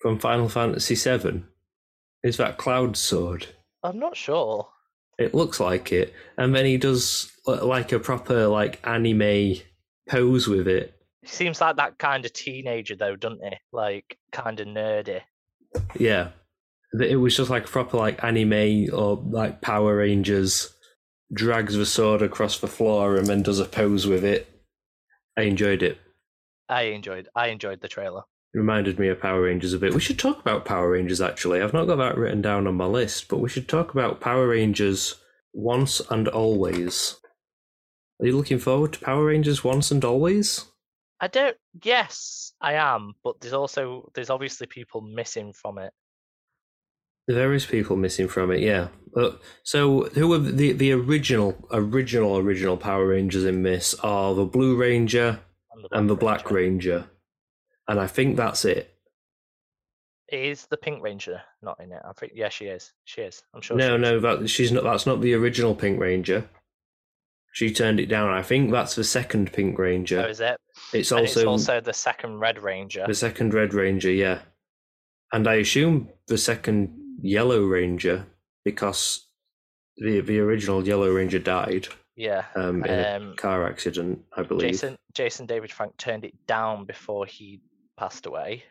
from 0.00 0.18
Final 0.18 0.48
Fantasy 0.48 0.94
VII? 0.94 1.44
Is 2.22 2.36
that 2.36 2.58
Cloud's 2.58 3.00
sword? 3.00 3.46
I'm 3.82 3.98
not 3.98 4.16
sure. 4.16 4.68
It 5.18 5.34
looks 5.34 5.60
like 5.60 5.92
it, 5.92 6.14
and 6.38 6.54
then 6.54 6.64
he 6.64 6.78
does 6.78 7.30
like 7.46 7.92
a 7.92 7.98
proper 7.98 8.46
like 8.46 8.80
anime 8.86 9.56
pose 10.08 10.48
with 10.48 10.66
it. 10.66 10.94
He 11.22 11.28
seems 11.28 11.60
like 11.60 11.76
that 11.76 11.98
kind 11.98 12.24
of 12.24 12.32
teenager 12.32 12.96
though, 12.96 13.16
doesn't 13.16 13.44
he? 13.44 13.56
Like 13.72 14.18
kind 14.32 14.58
of 14.60 14.66
nerdy. 14.66 15.20
Yeah, 15.98 16.30
it 16.98 17.16
was 17.16 17.36
just 17.36 17.50
like 17.50 17.66
proper 17.66 17.96
like 17.98 18.24
anime 18.24 18.94
or 18.94 19.22
like 19.26 19.60
Power 19.60 19.96
Rangers. 19.96 20.74
Drags 21.32 21.76
the 21.76 21.86
sword 21.86 22.22
across 22.22 22.58
the 22.58 22.66
floor 22.66 23.16
and 23.16 23.26
then 23.26 23.42
does 23.42 23.60
a 23.60 23.64
pose 23.64 24.06
with 24.06 24.24
it. 24.24 24.48
I 25.36 25.42
enjoyed 25.42 25.82
it. 25.82 25.98
I 26.68 26.82
enjoyed. 26.82 27.28
I 27.34 27.48
enjoyed 27.48 27.80
the 27.80 27.88
trailer. 27.88 28.22
It 28.52 28.58
reminded 28.58 28.98
me 28.98 29.08
of 29.08 29.20
Power 29.20 29.42
Rangers 29.42 29.72
a 29.72 29.78
bit. 29.78 29.94
We 29.94 30.00
should 30.00 30.18
talk 30.18 30.40
about 30.40 30.64
Power 30.64 30.90
Rangers 30.90 31.20
actually. 31.20 31.62
I've 31.62 31.72
not 31.72 31.86
got 31.86 31.96
that 31.96 32.16
written 32.16 32.42
down 32.42 32.66
on 32.66 32.74
my 32.74 32.86
list, 32.86 33.28
but 33.28 33.38
we 33.38 33.48
should 33.48 33.68
talk 33.68 33.92
about 33.92 34.20
Power 34.20 34.48
Rangers 34.48 35.16
once 35.52 36.00
and 36.10 36.26
always. 36.28 37.16
Are 38.20 38.26
you 38.26 38.36
looking 38.36 38.58
forward 38.58 38.92
to 38.94 39.00
Power 39.00 39.26
Rangers 39.26 39.64
once 39.64 39.90
and 39.90 40.04
always? 40.04 40.66
I 41.20 41.28
don't. 41.28 41.56
Yes, 41.82 42.52
I 42.60 42.74
am. 42.74 43.12
But 43.22 43.40
there's 43.40 43.52
also 43.52 44.10
there's 44.14 44.30
obviously 44.30 44.66
people 44.66 45.00
missing 45.00 45.52
from 45.52 45.78
it. 45.78 45.92
There 47.28 47.54
is 47.54 47.66
people 47.66 47.96
missing 47.96 48.26
from 48.26 48.50
it, 48.50 48.60
yeah. 48.60 48.88
But 49.12 49.40
so 49.62 50.04
who 50.04 50.32
are 50.32 50.38
the 50.38 50.72
the 50.72 50.92
original 50.92 51.66
original 51.72 52.38
original 52.38 52.76
Power 52.76 53.08
Rangers 53.08 53.44
in 53.44 53.62
this 53.62 53.94
are 54.02 54.34
the 54.34 54.44
Blue 54.44 54.76
Ranger 54.76 55.40
and 55.90 56.08
the 56.08 56.16
Black 56.16 56.50
Ranger. 56.50 57.06
And 57.88 57.98
I 57.98 58.06
think 58.06 58.36
that's 58.36 58.64
it. 58.64 58.94
Is 60.30 60.66
the 60.66 60.76
Pink 60.76 61.02
Ranger 61.02 61.42
not 61.60 61.80
in 61.80 61.90
it? 61.90 62.02
I 62.04 62.12
think 62.12 62.32
yeah, 62.36 62.50
she 62.50 62.66
is. 62.66 62.92
She 63.04 63.22
is. 63.22 63.42
I'm 63.52 63.60
sure. 63.60 63.76
No, 63.76 63.96
no, 63.96 64.20
that 64.20 64.48
she's 64.48 64.70
not 64.70 64.84
that's 64.84 65.06
not 65.06 65.20
the 65.20 65.34
original 65.34 65.74
Pink 65.74 65.98
Ranger. 65.98 66.48
She 67.52 67.72
turned 67.72 67.98
it 67.98 68.06
down. 68.06 68.30
I 68.30 68.42
think 68.42 68.70
that's 68.70 68.94
the 68.94 69.02
second 69.02 69.52
Pink 69.52 69.76
Ranger. 69.76 70.22
Oh, 70.24 70.28
is 70.28 70.40
it? 70.40 70.56
it's 70.92 71.10
And 71.10 71.20
also, 71.20 71.40
it's 71.40 71.46
also 71.46 71.80
the 71.80 71.92
second 71.92 72.38
Red 72.38 72.62
Ranger. 72.62 73.04
the 73.08 73.14
second 73.14 73.54
Red 73.54 73.74
Ranger, 73.74 74.12
yeah. 74.12 74.42
And 75.32 75.48
I 75.48 75.54
assume 75.54 76.10
the 76.28 76.38
second 76.38 76.96
Yellow 77.22 77.64
Ranger 77.64 78.26
because 78.64 79.26
the 79.96 80.20
the 80.20 80.38
original 80.40 80.86
Yellow 80.86 81.10
Ranger 81.12 81.38
died 81.38 81.88
Yeah. 82.16 82.44
um, 82.54 82.84
in 82.84 83.04
Um, 83.22 83.32
a 83.32 83.36
car 83.36 83.66
accident, 83.66 84.20
I 84.36 84.42
believe. 84.42 84.70
Jason 84.70 84.96
Jason 85.14 85.46
David 85.46 85.72
Frank 85.72 85.96
turned 85.96 86.24
it 86.24 86.34
down 86.46 86.84
before 86.84 87.26
he 87.26 87.60
passed 87.98 88.26
away. 88.26 88.64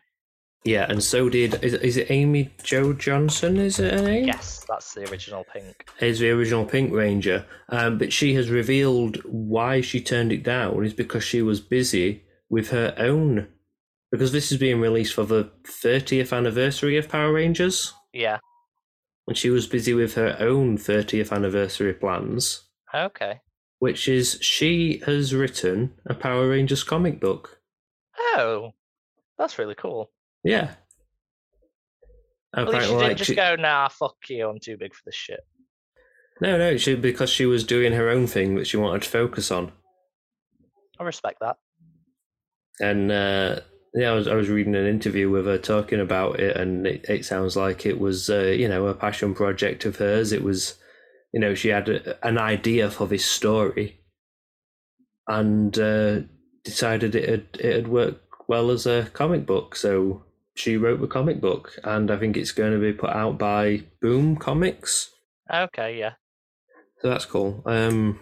Yeah, 0.66 0.88
and 0.90 1.02
so 1.02 1.30
did 1.30 1.64
is, 1.64 1.74
is 1.76 1.96
it 1.98 2.12
Amy 2.12 2.50
Jo 2.64 2.92
Johnson? 2.92 3.56
Is 3.58 3.80
it 3.80 3.94
her 3.94 4.02
name? 4.02 4.26
Yes, 4.28 4.66
that's 4.68 4.94
the 4.94 5.10
original 5.10 5.46
Pink. 5.54 5.86
Is 6.02 6.20
the 6.20 6.32
original 6.32 6.66
Pink 6.66 6.92
Ranger, 6.92 7.46
um, 7.70 7.98
but 7.98 8.12
she 8.12 8.34
has 8.34 8.50
revealed 8.50 9.18
why 9.24 9.80
she 9.80 10.02
turned 10.02 10.34
it 10.34 10.44
down 10.44 10.84
is 10.84 10.94
because 10.94 11.24
she 11.24 11.42
was 11.42 11.62
busy 11.62 12.24
with 12.50 12.70
her 12.72 12.94
own. 12.98 13.48
Because 14.12 14.32
this 14.34 14.52
is 14.52 14.58
being 14.58 14.82
released 14.82 15.14
for 15.14 15.24
the 15.24 15.52
30th 15.66 16.36
anniversary 16.36 16.98
of 16.98 17.08
Power 17.08 17.32
Rangers, 17.32 17.94
Yeah. 18.12 18.40
And 19.30 19.38
she 19.38 19.50
was 19.50 19.66
busy 19.68 19.94
with 19.94 20.16
her 20.16 20.36
own 20.40 20.78
30th 20.78 21.32
anniversary 21.32 21.94
plans, 21.94 22.68
Okay. 22.94 23.40
which 23.80 24.08
is 24.10 24.38
she 24.42 25.02
has 25.06 25.34
written 25.34 25.94
a 26.06 26.14
Power 26.14 26.50
Rangers 26.50 26.84
comic 26.84 27.22
book. 27.22 27.62
Oh, 28.20 28.72
that's 29.38 29.58
really 29.58 29.76
cool. 29.76 30.12
Yeah. 30.44 30.72
At 32.56 32.68
least 32.68 32.82
she 32.82 32.88
didn't 32.90 32.98
like, 33.08 33.18
just 33.18 33.30
she- 33.30 33.36
go, 33.36 33.56
nah, 33.56 33.88
fuck 33.90 34.16
you, 34.28 34.50
I'm 34.50 34.60
too 34.60 34.76
big 34.78 34.94
for 34.94 35.02
this 35.06 35.16
shit. 35.16 35.40
no, 36.42 36.58
no, 36.58 36.76
she 36.78 36.96
because 36.96 37.30
she 37.30 37.46
was 37.46 37.64
doing 37.64 37.94
her 37.94 38.10
own 38.10 38.26
thing 38.28 38.56
that 38.56 38.66
she 38.68 38.78
wanted 38.78 39.04
to 39.04 39.10
focus 39.10 39.52
on. 39.52 39.72
I 41.00 41.04
respect 41.04 41.40
that. 41.42 41.58
and 42.82 43.12
uh, 43.12 43.60
yeah, 43.94 44.12
I 44.12 44.14
was 44.14 44.28
I 44.28 44.36
was 44.36 44.50
reading 44.50 44.76
an 44.76 44.86
interview 44.86 45.30
with 45.30 45.46
her 45.46 45.58
talking 45.58 46.00
about 46.00 46.40
it, 46.40 46.56
and 46.56 46.86
it, 46.86 47.06
it 47.10 47.26
sounds 47.26 47.56
like 47.56 47.86
it 47.86 48.00
was 48.00 48.30
uh, 48.30 48.54
you 48.56 48.68
know 48.68 48.88
a 48.88 48.94
passion 48.94 49.34
project 49.34 49.86
of 49.86 49.98
hers. 49.98 50.32
It 50.32 50.44
was 50.44 50.76
you 51.34 51.40
know 51.40 51.56
she 51.56 51.70
had 51.70 51.90
a, 51.90 52.28
an 52.28 52.38
idea 52.38 52.90
for 52.92 53.08
this 53.08 53.26
story, 53.26 54.00
and 55.28 55.78
uh, 55.78 56.22
decided 56.64 57.16
it 57.16 57.30
had 57.30 57.48
it 57.60 57.76
had 57.76 57.88
worked 57.88 58.24
well 58.48 58.70
as 58.72 58.86
a 58.86 59.10
comic 59.14 59.46
book. 59.46 59.76
So 59.76 60.24
she 60.56 60.78
wrote 60.78 61.02
the 61.02 61.08
comic 61.08 61.42
book, 61.42 61.78
and 61.84 62.12
I 62.12 62.18
think 62.18 62.38
it's 62.38 62.52
going 62.52 62.74
to 62.74 62.80
be 62.80 62.94
put 62.94 63.12
out 63.12 63.38
by 63.38 63.84
Boom 64.02 64.36
Comics. 64.36 65.10
Okay, 65.52 65.98
yeah. 65.98 66.14
So 67.02 67.10
that's 67.10 67.26
cool. 67.26 67.64
Um, 67.66 68.20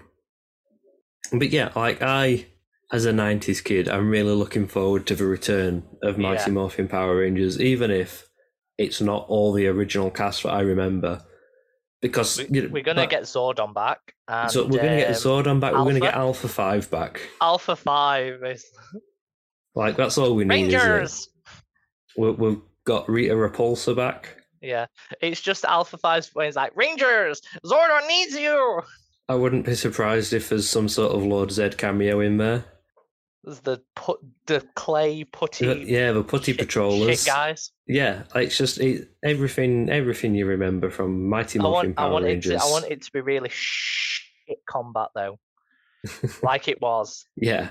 but 1.32 1.50
yeah, 1.50 1.72
like 1.76 2.02
I, 2.02 2.46
as 2.92 3.06
a 3.06 3.12
'90s 3.12 3.64
kid, 3.64 3.88
I'm 3.90 4.10
really 4.10 4.34
looking 4.34 4.68
forward 4.68 5.06
to 5.08 5.16
the 5.16 5.26
return 5.26 5.84
of 6.04 6.18
Mighty 6.18 6.44
Yeah. 6.48 6.54
Morphin 6.54 6.88
Power 6.88 7.18
Rangers, 7.18 7.60
even 7.60 7.92
if 7.92 8.28
it's 8.78 9.02
not 9.02 9.26
all 9.28 9.52
the 9.54 9.68
original 9.68 10.10
cast 10.12 10.44
that 10.44 10.50
I 10.54 10.62
remember. 10.62 11.22
Because 12.02 12.38
We, 12.38 12.48
you 12.52 12.62
know, 12.64 12.70
we're 12.70 12.84
gonna 12.84 13.02
that- 13.02 13.10
get 13.10 13.24
Zordon 13.24 13.74
back. 13.74 14.14
And, 14.28 14.52
so 14.52 14.64
we're 14.68 14.78
gonna 14.78 14.98
get 14.98 15.08
um, 15.10 15.14
Zordon 15.16 15.60
back. 15.60 15.74
We're 15.74 15.80
gonna 15.86 16.00
get 16.00 16.14
Alpha? 16.14 16.46
Alpha 16.46 16.48
Five 16.48 16.92
back. 16.92 17.22
Alpha 17.42 17.76
Five 17.76 18.44
is 18.44 18.66
Like 19.76 19.96
that's 19.98 20.18
all 20.18 20.36
we 20.36 20.44
need. 20.44 20.74
Rangers. 20.74 21.30
We, 22.16 22.32
we've 22.32 22.62
got 22.86 23.10
Rita 23.10 23.34
Repulsa 23.36 23.96
back. 23.96 24.36
Yeah, 24.62 24.88
it's 25.22 25.42
just 25.42 25.66
Alpha 25.66 25.98
Five's 25.98 26.30
when 26.34 26.48
it's 26.48 26.56
like 26.56 26.72
Rangers. 26.76 27.42
Zordon 27.66 28.08
needs 28.08 28.34
you. 28.36 28.82
I 29.30 29.36
wouldn't 29.36 29.66
be 29.66 29.76
surprised 29.76 30.34
if 30.34 30.50
there's 30.50 30.70
some 30.70 30.88
sort 30.90 31.14
of 31.14 31.24
Lord 31.24 31.52
Zed 31.52 31.78
cameo 31.78 32.20
in 32.22 32.38
there. 32.38 32.66
The 33.64 33.82
put 33.96 34.20
the 34.46 34.60
clay 34.76 35.24
putty. 35.24 35.86
yeah, 35.88 36.12
the 36.12 36.22
Putty 36.24 36.52
shit- 36.52 36.60
Patrollers. 36.60 37.24
Shit 37.24 37.26
guys. 37.34 37.72
Yeah, 37.88 38.24
like, 38.36 38.48
it's 38.48 38.58
just 38.58 38.78
it, 38.80 39.10
everything. 39.24 39.90
Everything 39.90 40.36
you 40.36 40.46
remember 40.46 40.90
from 40.90 41.30
Mighty 41.30 41.58
I 41.60 41.64
Morphin 41.64 41.92
want, 41.92 41.98
I 42.00 42.02
Power 42.02 42.12
want 42.12 42.26
it 42.26 42.28
Rangers. 42.28 42.62
to, 42.62 42.68
I 42.68 42.70
want 42.70 42.86
it 42.92 43.02
to 43.04 43.12
be 43.14 43.22
really 43.22 43.48
shit 43.52 44.58
combat 44.70 45.08
though, 45.16 45.40
like 46.44 46.68
it 46.68 46.82
was. 46.82 47.26
Yeah. 47.38 47.70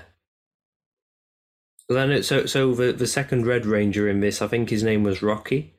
Then 1.89 2.11
it, 2.11 2.23
so 2.23 2.45
so 2.47 2.73
the 2.73 2.91
the 2.91 3.07
second 3.07 3.45
Red 3.45 3.65
Ranger 3.65 4.09
in 4.09 4.19
this, 4.19 4.41
I 4.41 4.47
think 4.47 4.69
his 4.69 4.83
name 4.83 5.03
was 5.03 5.21
Rocky. 5.21 5.75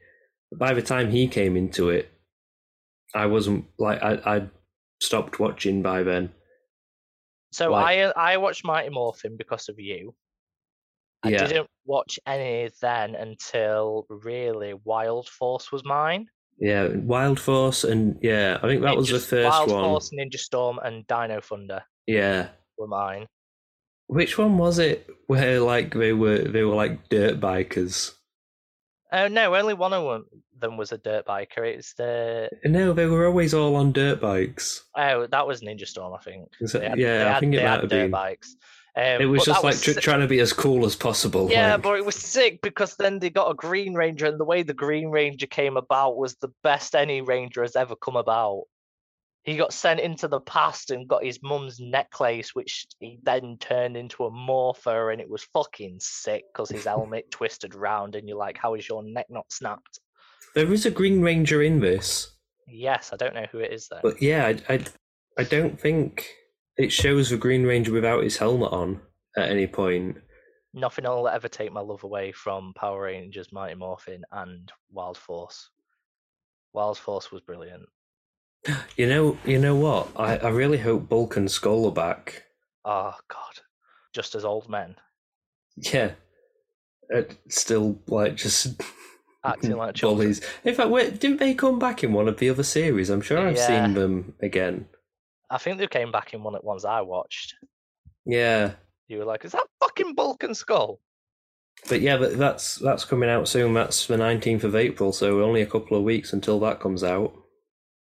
By 0.55 0.73
the 0.75 0.81
time 0.83 1.11
he 1.11 1.27
came 1.29 1.57
into 1.57 1.91
it, 1.91 2.11
I 3.15 3.27
wasn't 3.27 3.65
like 3.79 4.01
I 4.03 4.13
I 4.37 4.49
stopped 5.03 5.39
watching 5.41 5.83
by 5.83 6.03
then. 6.05 6.33
So 7.53 7.71
Like- 7.73 7.85
I 7.99 8.03
uh, 8.03 8.13
I 8.17 8.37
watched 8.37 8.65
Mighty 8.65 8.91
Morphin 8.91 9.37
because 9.37 9.69
of 9.69 9.79
you. 9.79 10.15
I 11.23 11.31
Yeah. 11.31 11.47
didn't 11.47 11.71
watch 11.85 12.19
any 12.27 12.71
then 12.81 13.15
until 13.15 14.07
really 14.09 14.75
Wild 14.85 15.29
Force 15.29 15.73
was 15.73 15.85
mine. 15.85 16.29
Yeah, 16.61 16.89
Wild 16.89 17.41
Force 17.41 17.85
and 17.85 18.19
yeah, 18.23 18.59
I 18.63 18.67
think 18.69 18.83
that 18.83 18.95
It 18.95 18.99
was 18.99 19.11
the 19.11 19.19
first 19.19 19.49
Wild 19.51 19.71
one. 19.71 19.85
Force, 19.85 20.11
Ninja 20.11 20.39
Storm, 20.39 20.79
and 20.79 21.07
Dino 21.07 21.41
Thunder 21.41 21.85
Yeah. 22.07 22.51
were 22.77 22.87
mine. 22.89 23.27
Which 24.09 24.39
one 24.39 24.59
was 24.59 24.79
it 24.79 25.07
where 25.27 25.61
like 25.61 25.95
they 25.95 26.13
were 26.13 26.39
they 26.39 26.63
were 26.65 26.75
like 26.75 27.09
dirt 27.09 27.41
bikers? 27.41 28.15
Oh 29.13 29.29
no, 29.29 29.55
only 29.55 29.75
one 29.75 29.93
of 29.93 30.05
them, 30.05 30.43
them 30.61 30.77
was 30.77 30.93
a 30.93 30.99
dirt 30.99 31.27
biker. 31.27 31.65
It's 31.67 31.95
the 31.95 32.49
No, 32.65 32.93
they 32.93 33.07
were 33.07 33.27
always 33.27 33.55
all 33.55 33.77
on 33.77 33.93
dirt 33.93 34.21
bikes. 34.21 34.85
oh 34.97 35.27
that 35.29 35.47
was 35.47 35.61
Ninja 35.63 35.87
Storm, 35.87 36.15
I 36.15 36.23
think. 36.23 36.49
That- 36.61 36.83
had- 36.83 36.99
yeah, 36.99 37.27
I 37.29 37.33
had- 37.33 37.41
think 37.41 37.55
it 37.55 37.63
might 37.63 37.81
have 37.81 37.83
dirt 37.83 37.89
been. 37.89 38.11
bikes. 38.11 38.57
Um, 38.97 39.21
It 39.23 39.27
was 39.27 39.45
just 39.45 39.63
like 39.63 39.75
was 39.75 39.81
tr- 39.83 40.01
trying 40.01 40.21
to 40.21 40.27
be 40.27 40.41
as 40.41 40.53
cool 40.53 40.85
as 40.85 40.97
possible. 40.97 41.49
Yeah, 41.51 41.75
like- 41.75 41.83
but 41.83 41.99
it 41.99 42.05
was 42.05 42.17
sick 42.17 42.61
because 42.63 42.97
then 42.97 43.21
they 43.21 43.31
got 43.31 43.51
a 43.51 43.55
Green 43.55 43.95
Ranger, 43.95 44.27
and 44.27 44.41
the 44.41 44.45
way 44.45 44.63
the 44.65 44.75
Green 44.75 45.09
Ranger 45.11 45.47
came 45.47 45.77
about 45.77 46.17
was 46.17 46.35
the 46.37 46.53
best 46.65 46.97
any 46.97 47.21
Ranger 47.21 47.63
has 47.63 47.77
ever 47.77 47.95
come 47.95 48.17
about. 48.17 48.65
He 49.45 49.57
got 49.57 49.73
sent 49.73 50.01
into 50.01 50.27
the 50.29 50.41
past 50.41 50.91
and 50.91 51.09
got 51.09 51.25
his 51.25 51.39
mum's 51.43 51.79
necklace, 51.81 52.55
which 52.57 52.87
he 52.99 53.19
then 53.23 53.57
turned 53.61 53.97
into 53.97 54.25
a 54.27 54.31
morpher, 54.33 55.11
and 55.13 55.21
it 55.21 55.31
was 55.31 55.45
fucking 55.55 56.01
sick 56.01 56.45
because 56.53 56.69
his 56.69 56.85
helmet 56.85 57.31
twisted 57.31 57.75
round, 57.77 58.17
and 58.17 58.29
you're 58.29 58.37
like, 58.37 58.59
"How 58.59 58.75
is 58.75 58.89
your 58.89 59.03
neck 59.05 59.27
not 59.31 59.47
snapped?" 59.51 60.01
There 60.59 60.73
is 60.73 60.85
a 60.85 60.91
Green 60.91 61.23
Ranger 61.23 61.63
in 61.63 61.79
this. 61.79 62.33
Yes, 62.67 63.11
I 63.13 63.17
don't 63.17 63.35
know 63.35 63.47
who 63.53 63.61
it 63.61 63.73
is 63.73 63.87
though. 63.87 64.01
But 64.03 64.21
yeah, 64.21 64.47
I, 64.47 64.75
I, 64.75 64.85
I 65.39 65.45
don't 65.45 65.81
think 65.81 66.29
it 66.77 66.91
shows 66.91 67.31
the 67.31 67.37
Green 67.37 67.63
Ranger 67.65 67.93
without 67.93 68.25
his 68.25 68.37
helmet 68.37 68.73
on 68.73 69.01
at 69.37 69.51
any 69.51 69.69
point. 69.69 70.17
Nothing 70.75 71.05
will 71.05 71.29
ever 71.29 71.47
take 71.47 71.73
my 71.73 71.81
love 71.81 72.03
away 72.03 72.33
from 72.33 72.73
Power 72.75 73.03
Rangers, 73.03 73.53
Mighty 73.53 73.77
Morphin, 73.77 74.25
and 74.33 74.71
Wild 74.91 75.17
Force. 75.17 75.71
Wild 76.73 76.99
Force 76.99 77.31
was 77.31 77.41
brilliant. 77.41 77.85
You 78.97 79.07
know, 79.07 79.39
you 79.45 79.61
know 79.61 79.77
what? 79.77 80.09
I, 80.17 80.39
I 80.39 80.49
really 80.49 80.79
hope 80.79 81.09
Bulk 81.09 81.37
and 81.37 81.49
Skull 81.49 81.87
are 81.87 81.93
back. 81.93 82.47
Oh 82.85 83.15
God, 83.29 83.61
just 84.13 84.35
as 84.35 84.45
old 84.45 84.69
men 84.69 84.97
Yeah, 85.77 86.13
Uh, 87.15 87.23
still 87.49 88.01
like 88.09 88.35
just 88.35 88.83
acting 89.45 89.77
like 89.77 89.95
children. 89.95 90.27
bullies. 90.29 90.41
In 90.65 90.75
fact, 90.75 90.91
wait, 90.91 91.21
didn't 91.21 91.39
they 91.39 91.55
come 91.55 91.79
back 91.79 92.03
in 92.05 92.13
one 92.13 92.29
of 92.29 92.39
the 92.39 92.51
other 92.51 92.63
series? 92.63 93.11
I'm 93.11 93.21
sure 93.21 93.39
I've 93.39 93.57
Yeah. 93.57 93.67
seen 93.85 93.95
them 93.95 94.35
again. 94.43 94.87
I 95.51 95.59
think 95.59 95.79
they 95.79 95.87
came 95.87 96.13
back 96.13 96.35
in 96.35 96.43
one 96.43 96.55
of 96.55 96.61
the 96.63 96.67
ones 96.67 96.85
I 96.85 97.01
watched. 97.01 97.55
Yeah, 98.27 98.73
You 99.09 99.19
were 99.19 99.25
like, 99.25 99.45
"Is 99.45 99.53
that 99.53 99.67
fucking 99.81 100.15
Bulk 100.15 100.43
and 100.43 100.55
Skull?" 100.57 101.01
but 101.89 102.01
yeah, 102.03 102.17
but 102.19 102.37
that's 102.37 102.75
that's 102.77 103.05
coming 103.07 103.31
out 103.31 103.49
soon. 103.49 103.73
That's 103.73 104.07
the 104.07 104.17
19th 104.17 104.65
of 104.65 104.75
April, 104.77 105.13
so 105.13 105.43
only 105.43 105.63
a 105.63 105.67
couple 105.67 105.97
of 105.97 106.03
weeks 106.03 106.33
until 106.35 106.61
that 106.61 106.81
comes 106.81 107.03
out. 107.03 107.33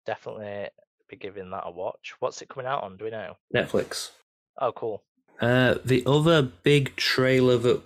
Definitely 0.06 0.70
be 1.08 1.16
giving 1.18 1.52
that 1.52 1.64
a 1.66 1.72
watch. 1.72 2.14
What's 2.20 2.42
it 2.42 2.50
coming 2.50 2.66
out 2.66 2.84
on? 2.84 2.98
Do 2.98 3.06
we 3.06 3.12
know? 3.12 3.38
Netflix. 3.54 4.12
Oh, 4.60 4.72
cool. 4.72 5.04
Uh, 5.42 5.76
the 5.86 6.04
other 6.08 6.42
big 6.42 6.96
trailer 6.96 7.58
that 7.58 7.82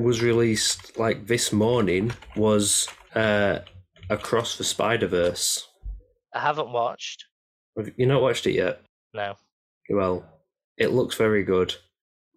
was 0.00 0.22
released 0.22 0.98
like 0.98 1.26
this 1.26 1.52
morning 1.52 2.12
was 2.36 2.88
uh, 3.14 3.60
Across 4.08 4.58
the 4.58 4.64
Spider 4.64 5.06
Verse. 5.06 5.66
I 6.34 6.40
haven't 6.40 6.70
watched. 6.70 7.24
Have 7.76 7.90
you 7.96 8.06
not 8.06 8.22
watched 8.22 8.46
it 8.46 8.52
yet? 8.52 8.80
No. 9.14 9.34
Well, 9.88 10.24
it 10.76 10.92
looks 10.92 11.16
very 11.16 11.44
good. 11.44 11.74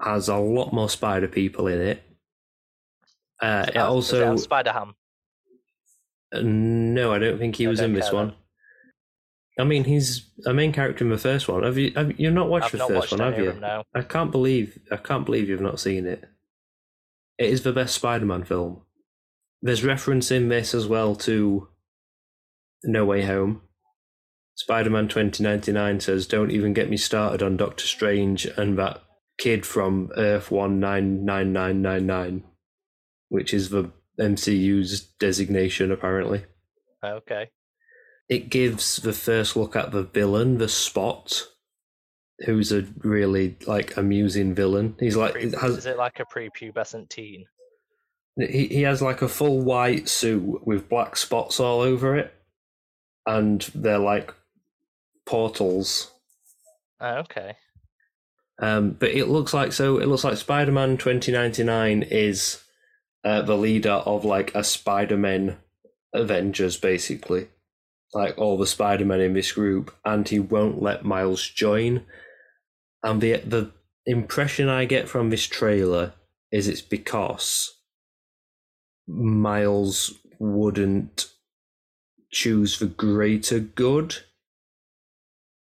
Has 0.01 0.27
a 0.27 0.37
lot 0.37 0.73
more 0.73 0.89
spider 0.89 1.27
people 1.27 1.67
in 1.67 1.79
it. 1.79 2.03
Uh, 3.41 3.65
it 3.67 3.77
also 3.77 4.35
Spider 4.37 4.71
Ham. 4.71 4.95
Uh, 6.33 6.41
no, 6.43 7.13
I 7.13 7.19
don't 7.19 7.37
think 7.37 7.55
he 7.55 7.67
I 7.67 7.69
was 7.69 7.79
in 7.79 7.93
this 7.93 8.11
one. 8.11 8.27
then. 8.27 8.35
I 9.59 9.63
mean, 9.65 9.83
he's 9.83 10.31
a 10.47 10.53
main 10.53 10.71
character 10.71 11.03
in 11.03 11.11
the 11.11 11.17
first 11.17 11.47
one. 11.47 11.63
Have 11.63 11.77
you? 11.77 11.91
Have 11.95 12.19
you 12.19 12.31
not 12.31 12.49
watched 12.49 12.65
I've 12.65 12.71
the 12.71 12.77
not 12.79 12.87
first 12.89 13.11
watched 13.11 13.11
one? 13.11 13.31
Have 13.31 13.39
you? 13.39 13.51
them 13.51 13.59
now. 13.59 13.83
I 13.93 14.01
can't 14.01 14.31
believe 14.31 14.79
I 14.91 14.97
can't 14.97 15.25
believe 15.25 15.47
you've 15.47 15.61
not 15.61 15.79
seen 15.79 16.07
it. 16.07 16.27
It 17.37 17.49
is 17.49 17.63
the 17.63 17.73
best 17.73 17.95
Spider-Man 17.95 18.43
film. 18.43 18.81
There's 19.61 19.83
reference 19.83 20.29
in 20.31 20.49
this 20.49 20.73
as 20.73 20.87
well 20.87 21.15
to 21.15 21.69
No 22.83 23.05
Way 23.05 23.23
Home. 23.23 23.61
Spider-Man 24.55 25.07
2099 25.07 25.99
says, 25.99 26.27
"Don't 26.27 26.51
even 26.51 26.73
get 26.73 26.89
me 26.89 26.97
started 26.97 27.41
on 27.41 27.57
Doctor 27.57 27.85
Strange 27.85 28.45
and 28.45 28.77
that 28.77 29.01
kid 29.37 29.65
from 29.65 30.11
Earth 30.15 30.51
199999, 30.51 32.43
which 33.29 33.53
is 33.53 33.69
the 33.69 33.91
MCU's 34.19 35.01
designation 35.01 35.91
apparently." 35.91 36.45
Okay. 37.03 37.49
it 38.29 38.49
gives 38.49 38.97
the 38.97 39.13
first 39.13 39.55
look 39.55 39.75
at 39.75 39.91
the 39.91 40.03
villain, 40.03 40.57
the 40.57 40.69
Spot, 40.69 41.47
who's 42.39 42.71
a 42.71 42.81
really 42.99 43.57
like 43.67 43.97
amusing 43.97 44.53
villain. 44.53 44.95
He's 44.99 45.15
like 45.15 45.33
Pre- 45.33 45.51
has, 45.51 45.77
is 45.77 45.85
it 45.85 45.97
like 45.97 46.19
a 46.19 46.25
prepubescent 46.25 47.09
teen? 47.09 47.45
he, 48.37 48.67
he 48.67 48.81
has 48.81 49.01
like 49.01 49.21
a 49.21 49.27
full 49.27 49.61
white 49.61 50.09
suit 50.09 50.65
with 50.65 50.89
black 50.89 51.15
spots 51.15 51.59
all 51.59 51.81
over 51.81 52.17
it, 52.17 52.33
and 53.25 53.61
they're 53.75 53.99
like 53.99 54.33
portals. 55.25 56.11
Oh, 56.99 57.17
okay. 57.17 57.55
Um, 58.59 58.91
but 58.91 59.09
it 59.09 59.27
looks 59.27 59.53
like 59.53 59.73
so. 59.73 59.97
It 59.97 60.07
looks 60.07 60.23
like 60.23 60.37
Spider-Man 60.37 60.97
2099 60.97 62.03
is 62.03 62.63
uh, 63.23 63.41
the 63.41 63.57
leader 63.57 63.91
of 63.91 64.25
like 64.25 64.53
a 64.55 64.63
Spider-Man 64.63 65.57
Avengers, 66.13 66.77
basically, 66.77 67.47
like 68.13 68.37
all 68.37 68.57
the 68.57 68.67
Spider-Men 68.67 69.21
in 69.21 69.33
this 69.33 69.51
group, 69.51 69.93
and 70.05 70.27
he 70.27 70.39
won't 70.39 70.81
let 70.81 71.05
Miles 71.05 71.47
join. 71.47 72.05
And 73.03 73.21
the 73.21 73.37
the 73.37 73.71
impression 74.05 74.69
I 74.69 74.85
get 74.85 75.09
from 75.09 75.29
this 75.29 75.45
trailer 75.45 76.13
is 76.51 76.67
it's 76.67 76.81
because 76.81 77.73
Miles 79.07 80.13
wouldn't 80.39 81.29
choose 82.31 82.79
the 82.79 82.87
greater 82.87 83.59
good. 83.59 84.17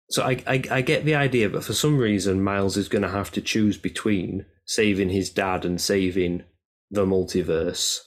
So 0.10 0.24
I, 0.24 0.44
I 0.48 0.64
I 0.70 0.82
get 0.82 1.04
the 1.04 1.16
idea, 1.16 1.50
but 1.50 1.64
for 1.64 1.74
some 1.74 1.98
reason 1.98 2.44
Miles 2.44 2.78
is 2.78 2.90
going 2.90 3.02
to 3.02 3.10
have 3.10 3.32
to 3.32 3.42
choose 3.42 3.78
between 3.78 4.46
saving 4.66 5.10
his 5.10 5.30
dad 5.30 5.66
and 5.66 5.82
saving 5.82 6.44
the 6.92 7.06
multiverse, 7.06 8.00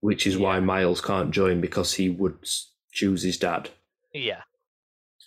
which 0.00 0.26
is 0.26 0.36
why 0.36 0.58
Miles 0.60 1.00
can't 1.00 1.30
join 1.30 1.60
because 1.60 1.94
he 1.94 2.08
would 2.08 2.38
choose 2.92 3.22
his 3.22 3.38
dad. 3.38 3.70
Yeah. 4.12 4.42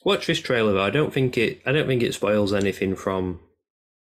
Watch 0.05 0.27
this 0.27 0.39
trailer 0.39 0.73
though. 0.73 0.83
I 0.83 0.91
don't 0.91 1.11
think 1.11 1.37
it. 1.37 1.61
I 1.65 1.71
don't 1.71 1.87
think 1.87 2.03
it 2.03 2.13
spoils 2.13 2.53
anything 2.53 2.95
from 2.95 3.39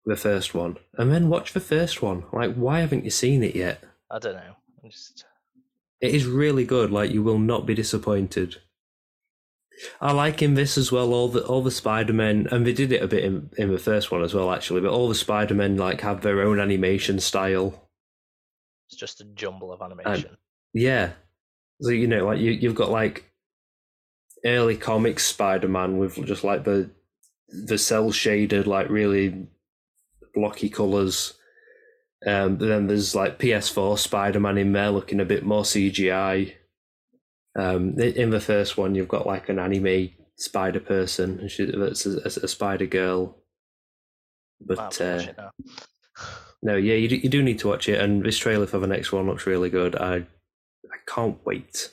the 0.05 0.17
first 0.17 0.53
one. 0.53 0.77
And 0.99 1.13
then 1.13 1.29
watch 1.29 1.53
the 1.53 1.61
first 1.61 2.03
one. 2.03 2.25
Like, 2.33 2.55
why 2.55 2.81
haven't 2.81 3.05
you 3.05 3.11
seen 3.11 3.43
it 3.43 3.55
yet? 3.55 3.83
I 4.11 4.19
don't 4.19 4.35
know. 4.35 4.57
I'm 4.83 4.91
just 4.91 5.25
It 6.01 6.13
is 6.15 6.27
really 6.27 6.65
good. 6.65 6.91
Like, 6.91 7.13
you 7.13 7.23
will 7.23 7.39
not 7.39 7.67
be 7.67 7.75
disappointed. 7.75 8.57
I 10.01 10.13
like 10.13 10.43
in 10.43 10.55
this 10.55 10.77
as 10.77 10.91
well. 10.91 11.13
All 11.13 11.29
the 11.29 11.45
all 11.45 11.63
the 11.63 11.71
Spider 11.71 12.13
Men, 12.13 12.49
and 12.51 12.67
they 12.67 12.73
did 12.73 12.91
it 12.93 13.03
a 13.03 13.07
bit 13.07 13.25
in, 13.25 13.51
in 13.57 13.71
the 13.71 13.79
first 13.79 14.11
one 14.11 14.23
as 14.23 14.35
well, 14.35 14.53
actually. 14.53 14.81
But 14.81 14.91
all 14.93 15.09
the 15.09 15.15
Spider 15.15 15.55
Men 15.55 15.77
like 15.77 16.01
have 16.01 16.23
their 16.23 16.41
own 16.41 16.59
animation 16.59 17.21
style. 17.21 17.89
it's 18.89 18.99
just 18.99 19.21
a 19.21 19.25
jumble 19.25 19.73
of 19.73 19.83
animation. 19.83 20.37
Yeah. 20.73 21.13
So 21.83 21.91
you 21.91 22.07
know, 22.07 22.25
like 22.25 22.39
you 22.39 22.53
you've 22.53 22.75
got 22.75 22.91
like 22.91 23.26
early 24.47 24.77
comics 24.77 25.27
Spider 25.27 25.69
Man 25.69 25.99
with 25.99 26.25
just 26.25 26.45
like 26.45 26.65
the 26.65 26.91
the 27.49 27.79
cell 27.79 28.11
shaded, 28.13 28.67
like 28.67 28.89
really 28.89 29.47
blocky 30.35 30.69
colours. 30.69 31.35
Um, 32.27 32.59
then 32.59 32.87
there's 32.87 33.15
like 33.15 33.39
PS4 33.39 33.99
Spider 33.99 34.41
Man 34.41 34.59
in 34.59 34.73
there 34.73 34.91
looking 34.91 35.21
a 35.21 35.25
bit 35.25 35.45
more 35.45 35.63
CGI. 35.63 36.55
Um, 37.59 37.99
in 37.99 38.31
the 38.31 38.41
first 38.41 38.77
one, 38.77 38.95
you've 38.95 39.09
got 39.09 39.27
like 39.27 39.49
an 39.49 39.59
anime 39.59 40.11
spider 40.37 40.81
person, 40.81 41.41
and 41.41 41.51
she, 41.51 41.65
that's 41.65 42.07
a, 42.07 42.19
a, 42.27 42.49
spider 42.49 42.87
girl. 42.87 43.39
But 44.61 44.79
uh, 45.01 45.17
watch 45.17 45.27
it 45.29 45.37
now. 45.39 45.51
no, 46.63 46.77
yeah, 46.77 46.95
you 46.95 47.09
do, 47.09 47.17
you 47.17 47.29
do 47.31 47.43
need 47.43 47.59
to 47.61 47.69
watch 47.69 47.89
it, 47.89 48.01
and 48.01 48.25
this 48.25 48.39
trailer 48.39 48.67
for 48.67 48.79
the 48.79 48.87
next 48.87 49.13
one 49.13 49.27
looks 49.27 49.47
really 49.47 49.71
good. 49.71 49.97
I 49.97 50.17
I 50.17 50.99
can't 51.07 51.39
wait. 51.47 51.91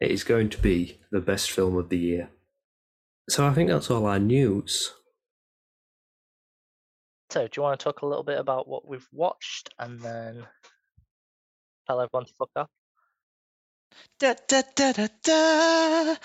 It 0.00 0.10
is 0.10 0.24
going 0.24 0.50
to 0.50 0.58
be 0.58 1.00
the 1.10 1.20
best 1.20 1.50
film 1.50 1.76
of 1.76 1.88
the 1.88 1.98
year. 1.98 2.30
So 3.28 3.46
I 3.46 3.54
think 3.54 3.70
that's 3.70 3.90
all 3.90 4.06
our 4.06 4.18
news. 4.18 4.92
So, 7.30 7.42
do 7.42 7.50
you 7.56 7.62
want 7.62 7.80
to 7.80 7.84
talk 7.84 8.02
a 8.02 8.06
little 8.06 8.22
bit 8.22 8.38
about 8.38 8.68
what 8.68 8.86
we've 8.86 9.08
watched 9.12 9.70
and 9.78 10.00
then 10.00 10.46
tell 11.86 12.00
everyone 12.00 12.26
to 12.26 12.32
fuck 12.38 12.50
off? 12.54 12.70
Da, 14.20 14.34
da, 14.46 14.62
da, 14.74 14.92
da, 14.92 15.08
da. 15.24 16.16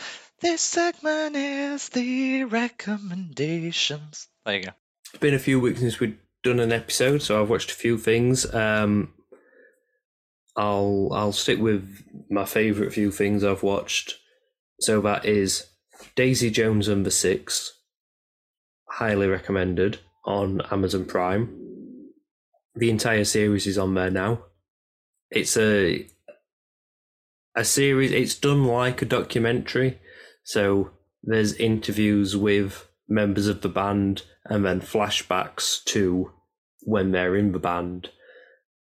This 0.41 0.61
segment 0.61 1.35
is 1.35 1.89
the 1.89 2.43
recommendations. 2.43 4.27
There 4.45 4.56
you 4.56 4.64
go. 4.64 4.72
It's 5.14 5.19
been 5.19 5.34
a 5.34 5.39
few 5.39 5.60
weeks 5.60 5.80
since 5.80 5.99
we've 5.99 6.18
done 6.43 6.60
an 6.60 6.72
episode, 6.72 7.22
so 7.22 7.41
I've 7.41 7.49
watched 7.49 7.72
a 7.72 7.76
few 7.76 7.98
things. 7.98 8.52
Um, 8.53 9.14
I'll 10.55 11.09
I'll 11.11 11.31
stick 11.31 11.59
with 11.59 12.03
my 12.29 12.45
favourite 12.45 12.93
few 12.93 13.11
things 13.11 13.43
I've 13.43 13.63
watched. 13.63 14.15
So 14.79 15.01
that 15.01 15.25
is 15.25 15.67
Daisy 16.15 16.49
Jones 16.49 16.87
and 16.87 17.05
the 17.05 17.11
Six, 17.11 17.73
highly 18.89 19.27
recommended 19.27 19.99
on 20.25 20.61
Amazon 20.71 21.05
Prime. 21.05 21.57
The 22.75 22.89
entire 22.89 23.25
series 23.25 23.67
is 23.67 23.77
on 23.77 23.93
there 23.93 24.11
now. 24.11 24.45
It's 25.29 25.57
a 25.57 26.07
a 27.55 27.65
series. 27.65 28.11
It's 28.11 28.35
done 28.35 28.65
like 28.65 29.01
a 29.01 29.05
documentary, 29.05 29.99
so 30.43 30.91
there's 31.23 31.53
interviews 31.53 32.35
with 32.35 32.87
members 33.07 33.47
of 33.47 33.61
the 33.61 33.69
band 33.69 34.23
and 34.45 34.65
then 34.65 34.81
flashbacks 34.81 35.83
to 35.83 36.31
when 36.83 37.11
they're 37.11 37.35
in 37.35 37.51
the 37.51 37.59
band, 37.59 38.09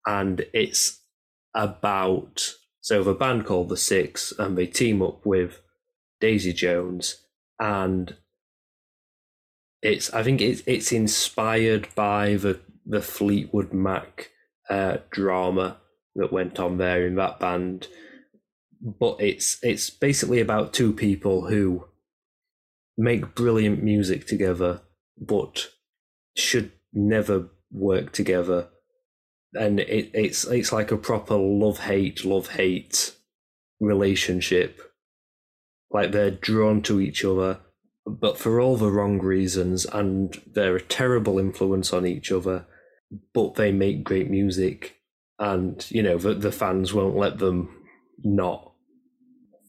and 0.07 0.45
it's 0.53 1.00
about 1.55 2.55
so 2.81 3.03
the 3.03 3.15
band 3.15 3.45
called 3.45 3.69
the 3.69 3.77
Six, 3.77 4.33
and 4.39 4.57
they 4.57 4.67
team 4.67 5.03
up 5.03 5.27
with 5.27 5.61
Daisy 6.21 6.53
Jones, 6.53 7.23
and 7.59 8.17
it's 9.83 10.13
I 10.13 10.23
think 10.23 10.41
it's 10.41 10.63
it's 10.67 10.93
inspired 10.93 11.89
by 11.95 12.35
the 12.35 12.61
the 12.87 13.03
Fleetwood 13.03 13.73
Mac 13.73 14.31
uh, 14.69 14.99
drama 15.11 15.79
that 16.17 16.33
went 16.33 16.59
on 16.59 16.79
there 16.79 17.07
in 17.07 17.17
that 17.17 17.39
band, 17.39 17.89
but 18.81 19.17
it's 19.21 19.59
it's 19.63 19.91
basically 19.91 20.41
about 20.41 20.73
two 20.73 20.93
people 20.93 21.49
who 21.49 21.87
make 22.97 23.35
brilliant 23.35 23.83
music 23.83 24.27
together, 24.27 24.81
but 25.19 25.69
should 26.37 26.73
never 26.93 27.51
work 27.71 28.13
together. 28.13 28.69
And 29.55 29.81
it, 29.81 30.11
it's 30.15 30.45
it's 30.45 30.73
like 30.73 30.93
a 30.93 30.97
proper 30.97 31.37
love 31.37 31.81
hate 31.81 32.25
love 32.25 32.51
hate 32.51 33.15
relationship. 33.81 34.81
Like 35.91 36.13
they're 36.13 36.31
drawn 36.31 36.83
to 36.83 37.01
each 37.01 37.25
other, 37.25 37.59
but 38.07 38.39
for 38.39 38.61
all 38.61 38.77
the 38.77 38.93
wrong 38.93 39.19
reasons, 39.19 39.87
and 39.87 40.41
they're 40.47 40.77
a 40.77 40.83
terrible 40.83 41.39
influence 41.39 41.93
on 41.93 42.07
each 42.07 42.31
other. 42.31 42.67
But 43.35 43.57
they 43.57 43.73
make 43.73 44.05
great 44.05 44.31
music, 44.31 45.01
and 45.39 45.85
you 45.91 46.03
know 46.03 46.17
the 46.17 46.35
the 46.35 46.53
fans 46.53 46.95
won't 46.95 47.17
let 47.17 47.39
them 47.39 47.77
not. 48.23 48.73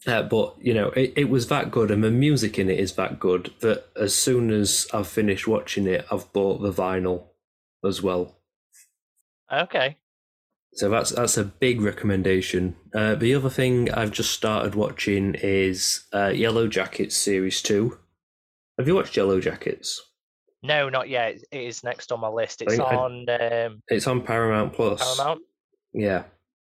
Uh, 0.06 0.24
but 0.24 0.56
you 0.60 0.74
know 0.74 0.90
it, 0.90 1.14
it 1.16 1.30
was 1.30 1.48
that 1.48 1.72
good, 1.72 1.90
and 1.90 2.04
the 2.04 2.12
music 2.12 2.60
in 2.60 2.70
it 2.70 2.80
is 2.80 2.94
that 2.94 3.20
good 3.20 3.52
that 3.62 3.86
as 4.00 4.14
soon 4.14 4.52
as 4.52 4.88
I've 4.94 5.08
finished 5.08 5.48
watching 5.48 5.88
it, 5.88 6.06
I've 6.12 6.32
bought 6.34 6.62
the 6.62 6.72
vinyl 6.72 7.30
as 7.84 8.04
well. 8.04 8.41
Okay. 9.52 9.98
So 10.74 10.90
that's 10.90 11.10
that's 11.12 11.38
a 11.38 11.44
big 11.44 11.82
recommendation. 11.82 12.76
Uh, 12.96 13.16
the 13.16 13.36
other 13.36 13.50
thing 13.50 13.92
I've 13.92 14.12
just 14.12 14.32
started 14.32 14.74
watching 14.74 15.36
is 15.36 16.06
uh, 16.14 16.28
Yellowjackets 16.30 17.12
series 17.12 17.62
two. 17.62 18.00
Have 18.78 18.88
you 18.88 18.96
watched 18.96 19.16
Yellowjackets? 19.16 19.98
No, 20.64 20.88
not 20.90 21.10
yet. 21.10 21.40
It 21.52 21.62
is 21.64 21.84
next 21.84 22.12
on 22.12 22.22
my 22.22 22.30
list. 22.30 22.62
It's 22.62 22.76
think 22.76 22.88
I- 22.88 22.96
on 22.96 23.26
um, 23.30 23.82
It's 23.90 24.08
on 24.08 24.22
Paramount 24.22 24.74
Plus. 24.74 25.02
Paramount. 25.18 25.42
Yeah. 25.94 26.24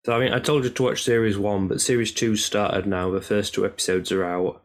So 0.05 0.13
I 0.13 0.19
mean, 0.21 0.33
I 0.33 0.41
told 0.41 0.65
you 0.65 0.71
to 0.71 0.83
watch 0.83 1.05
series 1.05 1.39
one, 1.39 1.69
but 1.69 1.81
series 1.81 2.11
two 2.13 2.35
started 2.37 2.87
now. 2.87 3.11
The 3.11 3.21
first 3.23 3.55
two 3.55 3.65
episodes 3.65 4.11
are 4.11 4.25
out, 4.25 4.63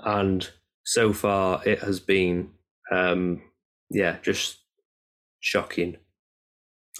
and 0.00 0.48
so 0.84 1.12
far 1.12 1.62
it 1.68 1.80
has 1.80 2.00
been, 2.00 2.50
um, 2.90 3.42
yeah, 3.90 4.16
just 4.22 4.58
shocking. 5.40 5.96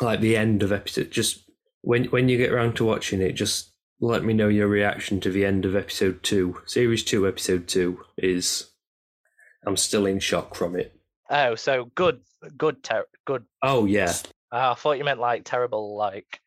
Like 0.01 0.21
the 0.21 0.37
end 0.37 0.62
of 0.62 0.73
episode, 0.73 1.11
just 1.11 1.51
when 1.83 2.05
when 2.07 2.29
you 2.29 2.39
get 2.39 2.53
around 2.53 2.75
to 2.77 2.85
watching 2.85 3.21
it, 3.21 3.33
just 3.33 3.73
let 4.01 4.25
me 4.25 4.33
know 4.33 4.49
your 4.49 4.69
reaction 4.69 5.21
to 5.21 5.31
the 5.31 5.45
end 5.45 5.65
of 5.65 5.77
episode 5.77 6.23
two. 6.23 6.62
Series 6.67 7.05
two, 7.05 7.27
episode 7.27 7.69
two 7.69 8.01
is. 8.17 8.67
I'm 9.67 9.77
still 9.77 10.07
in 10.07 10.21
shock 10.21 10.55
from 10.55 10.75
it. 10.75 10.99
Oh, 11.29 11.55
so 11.55 11.91
good, 11.95 12.21
good, 12.57 12.83
ter- 12.83 13.07
good. 13.27 13.45
Oh 13.62 13.85
yeah. 13.85 14.12
Oh, 14.53 14.71
I 14.71 14.75
thought 14.75 14.99
you 14.99 15.05
meant 15.05 15.21
like 15.21 15.43
terrible. 15.45 15.97
Like, 15.97 16.41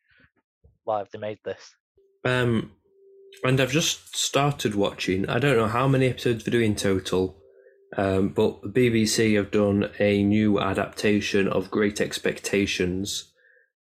why 0.82 0.98
have 0.98 1.10
they 1.12 1.18
made 1.18 1.38
this? 1.44 1.74
Um, 2.24 2.72
and 3.42 3.60
I've 3.60 3.70
just 3.70 4.16
started 4.16 4.74
watching. 4.74 5.28
I 5.28 5.38
don't 5.38 5.56
know 5.56 5.68
how 5.68 5.88
many 5.88 6.08
episodes 6.08 6.44
we're 6.46 6.50
doing 6.50 6.74
total, 6.76 7.36
um, 7.96 8.28
but 8.28 8.74
BBC 8.74 9.36
have 9.36 9.50
done 9.50 9.90
a 9.98 10.22
new 10.22 10.60
adaptation 10.60 11.48
of 11.48 11.70
Great 11.70 12.00
Expectations, 12.00 13.32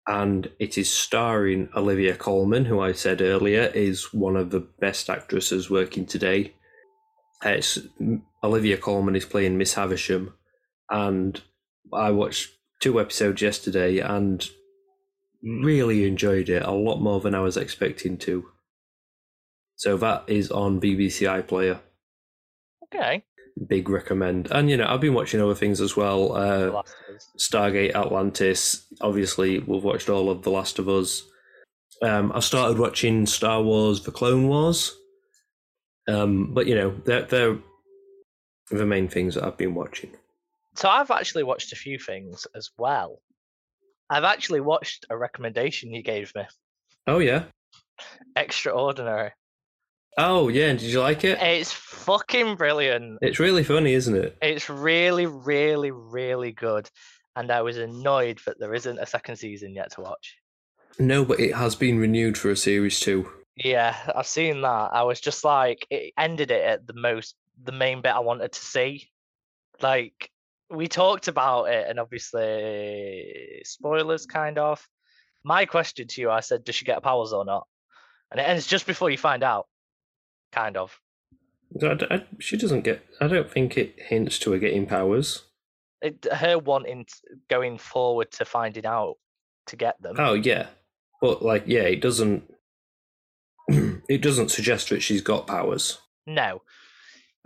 and 0.07 0.51
it 0.59 0.77
is 0.77 0.91
starring 0.91 1.69
Olivia 1.77 2.17
Colman, 2.17 2.65
who 2.65 2.81
I 2.81 2.93
said 2.93 3.21
earlier 3.21 3.71
is 3.75 4.13
one 4.13 4.37
of 4.37 4.51
the 4.51 4.61
best 4.81 5.09
actresses 5.09 5.71
working 5.71 6.07
today. 6.07 6.55
Uh, 7.45 7.51
It's 7.51 7.79
Olivia 8.43 8.77
Colman 8.77 9.17
is 9.17 9.25
playing 9.25 9.59
Miss 9.59 9.75
Havisham, 9.75 10.35
and 10.91 11.41
I 11.93 12.11
watched 12.11 12.51
two 12.81 13.01
episodes 13.01 13.43
yesterday 13.43 13.99
and 13.99 14.49
really 15.43 16.05
enjoyed 16.07 16.49
it 16.49 16.63
a 16.63 16.71
lot 16.73 17.01
more 17.01 17.21
than 17.21 17.35
I 17.35 17.41
was 17.41 17.57
expecting 17.57 18.17
to. 18.19 18.45
So 19.77 19.97
that 19.97 20.25
is 20.29 20.51
on 20.51 20.81
BBC 20.81 21.27
iPlayer. 21.27 21.81
Okay. 22.85 23.25
Big 23.67 23.89
recommend. 23.89 24.51
And 24.51 24.71
you 24.71 24.77
know, 24.77 24.87
I've 24.87 25.01
been 25.01 25.15
watching 25.15 25.41
other 25.41 25.55
things 25.55 25.81
as 25.81 25.97
well. 25.97 26.37
Uh, 26.37 26.71
Last 26.71 26.95
of 27.09 27.17
Us. 27.17 27.29
Stargate 27.39 27.95
Atlantis. 27.95 28.87
Obviously, 29.01 29.59
we've 29.61 29.85
watched 29.85 30.09
all 30.09 30.31
of 30.31 30.43
The 30.43 30.51
Last 30.51 30.79
of 30.79 30.89
Us. 30.89 31.23
Um, 32.01 32.33
I've 32.35 32.45
started 32.45 32.79
watching 32.79 33.27
Star 33.27 33.63
Wars: 33.63 34.03
The 34.03 34.11
Clone 34.11 34.49
Wars. 34.49 34.97
Um, 36.09 36.53
but 36.53 36.67
you 36.67 36.75
know, 36.75 36.95
they're 37.05 37.23
they're 37.23 37.59
the 38.71 38.87
main 38.87 39.09
things 39.09 39.35
that 39.35 39.45
I've 39.45 39.59
been 39.59 39.75
watching. 39.75 40.11
So 40.75 40.89
I've 40.89 41.11
actually 41.11 41.43
watched 41.43 41.73
a 41.73 41.77
few 41.77 41.99
things 41.99 42.47
as 42.57 42.71
well. 42.79 43.21
I've 44.09 44.25
actually 44.25 44.61
watched 44.61 45.07
a 45.11 45.17
recommendation 45.17 45.93
you 45.93 46.03
gave 46.03 46.35
me. 46.35 46.45
Oh 47.07 47.19
yeah. 47.19 47.45
Extraordinary. 48.37 49.33
Oh 50.19 50.49
yeah. 50.49 50.69
and 50.69 50.79
Did 50.79 50.91
you 50.91 51.01
like 51.01 51.25
it? 51.25 51.39
It's 51.41 51.73
fucking 51.73 52.57
brilliant. 52.57 53.19
It's 53.23 53.39
really 53.39 53.65
funny, 53.65 53.95
isn't 53.95 54.17
it? 54.17 54.37
It's 54.43 54.69
really, 54.69 55.27
really, 55.27 55.91
really 55.91 56.53
good. 56.53 56.89
And 57.35 57.51
I 57.51 57.63
was 57.63 57.79
annoyed 57.79 58.41
that 58.47 58.59
there 58.59 58.75
isn't 58.75 58.99
a 58.99 59.07
second 59.07 59.37
season 59.37 59.75
yet 59.75 59.93
to 59.93 60.03
watch. 60.03 60.37
No, 60.99 61.25
but 61.25 61.41
it 61.41 61.55
has 61.55 61.75
been 61.75 61.99
renewed 61.99 62.37
for 62.37 62.51
a 62.51 62.57
series 62.57 63.01
two. 63.01 63.31
Yeah, 63.57 63.97
I've 64.15 64.27
seen 64.27 64.61
that. 64.63 64.91
I 64.93 65.03
was 65.05 65.21
just 65.21 65.45
like, 65.45 65.87
it 65.91 66.13
ended 66.19 66.51
it 66.51 66.65
at 66.65 66.87
the 66.87 66.95
most, 66.95 67.35
the 67.63 67.73
main 67.73 68.03
bit 68.03 68.15
I 68.15 68.21
wanted 68.21 68.53
to 68.53 68.61
see. 68.61 69.09
Like, 69.81 70.31
we 70.71 70.89
talked 70.89 71.29
about 71.29 71.65
it, 71.65 71.87
and 71.89 71.99
obviously, 71.99 73.63
spoilers 73.65 74.27
kind 74.27 74.59
of. 74.59 74.87
My 75.45 75.67
question 75.67 76.07
to 76.07 76.21
you, 76.21 76.31
I 76.31 76.41
said, 76.41 76.65
does 76.65 76.75
she 76.75 76.85
get 76.85 77.03
powers 77.03 77.33
or 77.33 77.45
not? 77.45 77.67
And 78.31 78.41
it 78.41 78.45
ends 78.45 78.67
just 78.67 78.87
before 78.87 79.11
you 79.11 79.19
find 79.19 79.43
out, 79.43 79.67
kind 80.53 80.77
of. 80.77 80.99
I, 81.83 81.97
I- 82.11 82.27
she 82.39 82.57
doesn't 82.57 82.83
get. 82.83 83.05
I 83.21 83.27
don't 83.29 83.51
think 83.51 83.77
it 83.77 83.95
hints 83.99 84.39
to 84.41 84.53
her 84.53 84.59
getting 84.59 84.87
powers. 84.87 85.43
It, 86.01 86.27
her 86.33 86.59
wanting 86.59 87.07
going 87.49 87.79
forward 87.79 88.31
to 88.33 88.45
finding 88.45 88.87
out 88.87 89.15
to 89.67 89.77
get 89.77 90.01
them. 90.03 90.17
Oh 90.19 90.35
yeah, 90.35 90.67
but 91.21 91.43
like 91.43 91.65
yeah, 91.67 91.83
it 91.83 92.01
doesn't. 92.01 92.45
it 93.69 94.21
doesn't 94.23 94.51
suggest 94.51 94.91
that 94.91 95.01
she's 95.01 95.23
got 95.23 95.47
powers. 95.47 95.99
No. 96.27 96.63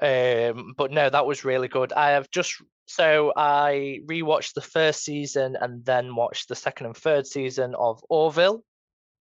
Um, 0.00 0.74
but 0.76 0.90
no, 0.90 1.08
that 1.08 1.26
was 1.26 1.44
really 1.44 1.68
good. 1.68 1.92
I 1.92 2.10
have 2.10 2.30
just 2.30 2.54
so 2.86 3.32
I 3.36 4.00
rewatched 4.06 4.54
the 4.54 4.60
first 4.60 5.04
season 5.04 5.56
and 5.60 5.84
then 5.84 6.14
watched 6.14 6.48
the 6.48 6.54
second 6.54 6.86
and 6.86 6.96
third 6.96 7.26
season 7.26 7.74
of 7.74 8.00
Orville. 8.08 8.62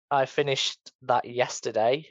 I 0.09 0.25
finished 0.25 0.79
that 1.03 1.25
yesterday. 1.25 2.05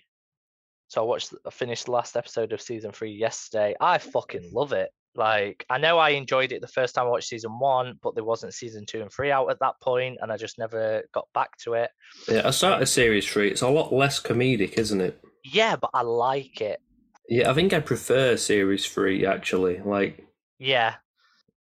So 0.91 1.01
I 1.01 1.05
watched 1.05 1.33
I 1.47 1.51
finished 1.51 1.85
the 1.87 1.93
last 1.93 2.17
episode 2.17 2.53
of 2.53 2.61
season 2.61 2.91
three 2.91 3.13
yesterday. 3.13 3.77
I 3.81 3.99
fucking 3.99 4.43
mm. 4.43 4.53
love 4.53 4.73
it. 4.73 4.91
Like 5.15 5.65
I 5.71 5.79
know 5.79 5.99
I 5.99 6.11
enjoyed 6.11 6.51
it 6.51 6.61
the 6.61 6.67
first 6.67 6.97
time 6.97 7.07
I 7.07 7.11
watched 7.11 7.29
season 7.29 7.61
one, 7.61 7.99
but 8.03 8.17
there 8.17 8.25
wasn't 8.25 8.55
season 8.55 8.87
two 8.87 9.01
and 9.01 9.13
three 9.13 9.31
out 9.31 9.51
at 9.51 9.61
that 9.61 9.81
point, 9.81 10.19
and 10.21 10.33
I 10.33 10.37
just 10.37 10.59
never 10.59 11.05
got 11.15 11.29
back 11.33 11.57
to 11.59 11.75
it. 11.75 11.91
Yeah, 12.29 12.43
I 12.45 12.51
started 12.51 12.81
um, 12.81 12.87
series 12.87 13.25
three. 13.25 13.49
It's 13.49 13.63
a 13.63 13.69
lot 13.69 13.93
less 13.93 14.21
comedic, 14.21 14.79
isn't 14.79 15.01
it? 15.01 15.23
Yeah, 15.45 15.77
but 15.77 15.91
I 15.95 16.03
like 16.03 16.61
it. 16.61 16.81
Yeah, 17.29 17.49
I 17.49 17.55
think 17.55 17.73
I 17.73 17.79
prefer 17.79 18.37
series 18.37 18.85
three 18.85 19.25
actually. 19.25 19.79
Like, 19.79 20.27
Yeah, 20.59 20.97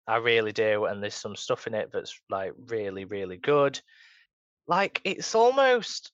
I 0.08 0.16
really 0.16 0.52
do. 0.52 0.86
And 0.86 1.00
there's 1.00 1.14
some 1.14 1.36
stuff 1.36 1.68
in 1.68 1.74
it 1.74 1.90
that's 1.92 2.20
like 2.30 2.52
really, 2.66 3.04
really 3.04 3.36
good. 3.36 3.80
Like 4.66 5.00
it's 5.04 5.36
almost, 5.36 6.10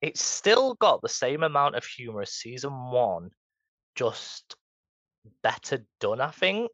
it's 0.00 0.22
still 0.22 0.74
got 0.74 1.02
the 1.02 1.08
same 1.08 1.42
amount 1.42 1.76
of 1.76 1.84
humor 1.84 2.22
as 2.22 2.32
season 2.32 2.90
one, 2.90 3.30
just 3.94 4.56
better 5.42 5.84
done, 6.00 6.20
I 6.20 6.30
think. 6.30 6.70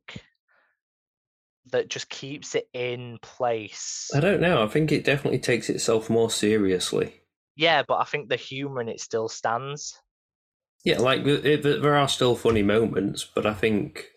That 1.71 1.89
just 1.89 2.09
keeps 2.09 2.57
it 2.57 2.69
in 2.73 3.19
place. 3.23 4.11
I 4.13 4.19
don't 4.19 4.41
know. 4.41 4.65
I 4.65 4.67
think 4.67 4.91
it 4.91 5.05
definitely 5.05 5.39
takes 5.39 5.71
itself 5.71 6.11
more 6.11 6.29
seriously. 6.29 7.21
Yeah, 7.55 7.85
but 7.87 8.01
I 8.01 8.05
think 8.05 8.29
the 8.29 8.37
humor 8.37 8.81
in 8.81 8.89
it 8.89 9.01
still 9.01 9.29
stands. 9.29 9.97
Yeah, 10.85 10.99
like 10.99 11.23
there 11.25 11.95
are 11.95 12.09
still 12.09 12.35
funny 12.35 12.65
moments, 12.65 13.25
but 13.33 13.47
I 13.47 13.55
think 13.55 14.09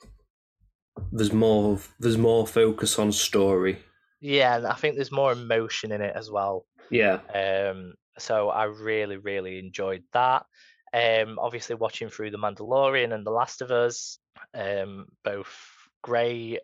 there's 1.11 1.31
more. 1.33 1.79
There's 1.99 2.17
more 2.17 2.47
focus 2.47 2.97
on 2.97 3.11
story. 3.11 3.77
Yeah, 4.21 4.57
and 4.57 4.65
I 4.65 4.73
think 4.73 4.95
there's 4.95 5.11
more 5.11 5.31
emotion 5.31 5.91
in 5.91 6.01
it 6.01 6.15
as 6.15 6.31
well. 6.31 6.65
Yeah, 6.89 7.19
Um, 7.33 7.93
so 8.17 8.49
I 8.49 8.65
really, 8.65 9.17
really 9.17 9.59
enjoyed 9.59 10.03
that. 10.13 10.45
Um, 10.93 11.37
obviously 11.39 11.75
watching 11.75 12.09
through 12.09 12.31
The 12.31 12.37
Mandalorian 12.37 13.13
and 13.13 13.25
The 13.25 13.31
Last 13.31 13.61
of 13.61 13.71
Us, 13.71 14.19
um, 14.53 15.07
both 15.23 15.53
great. 16.01 16.59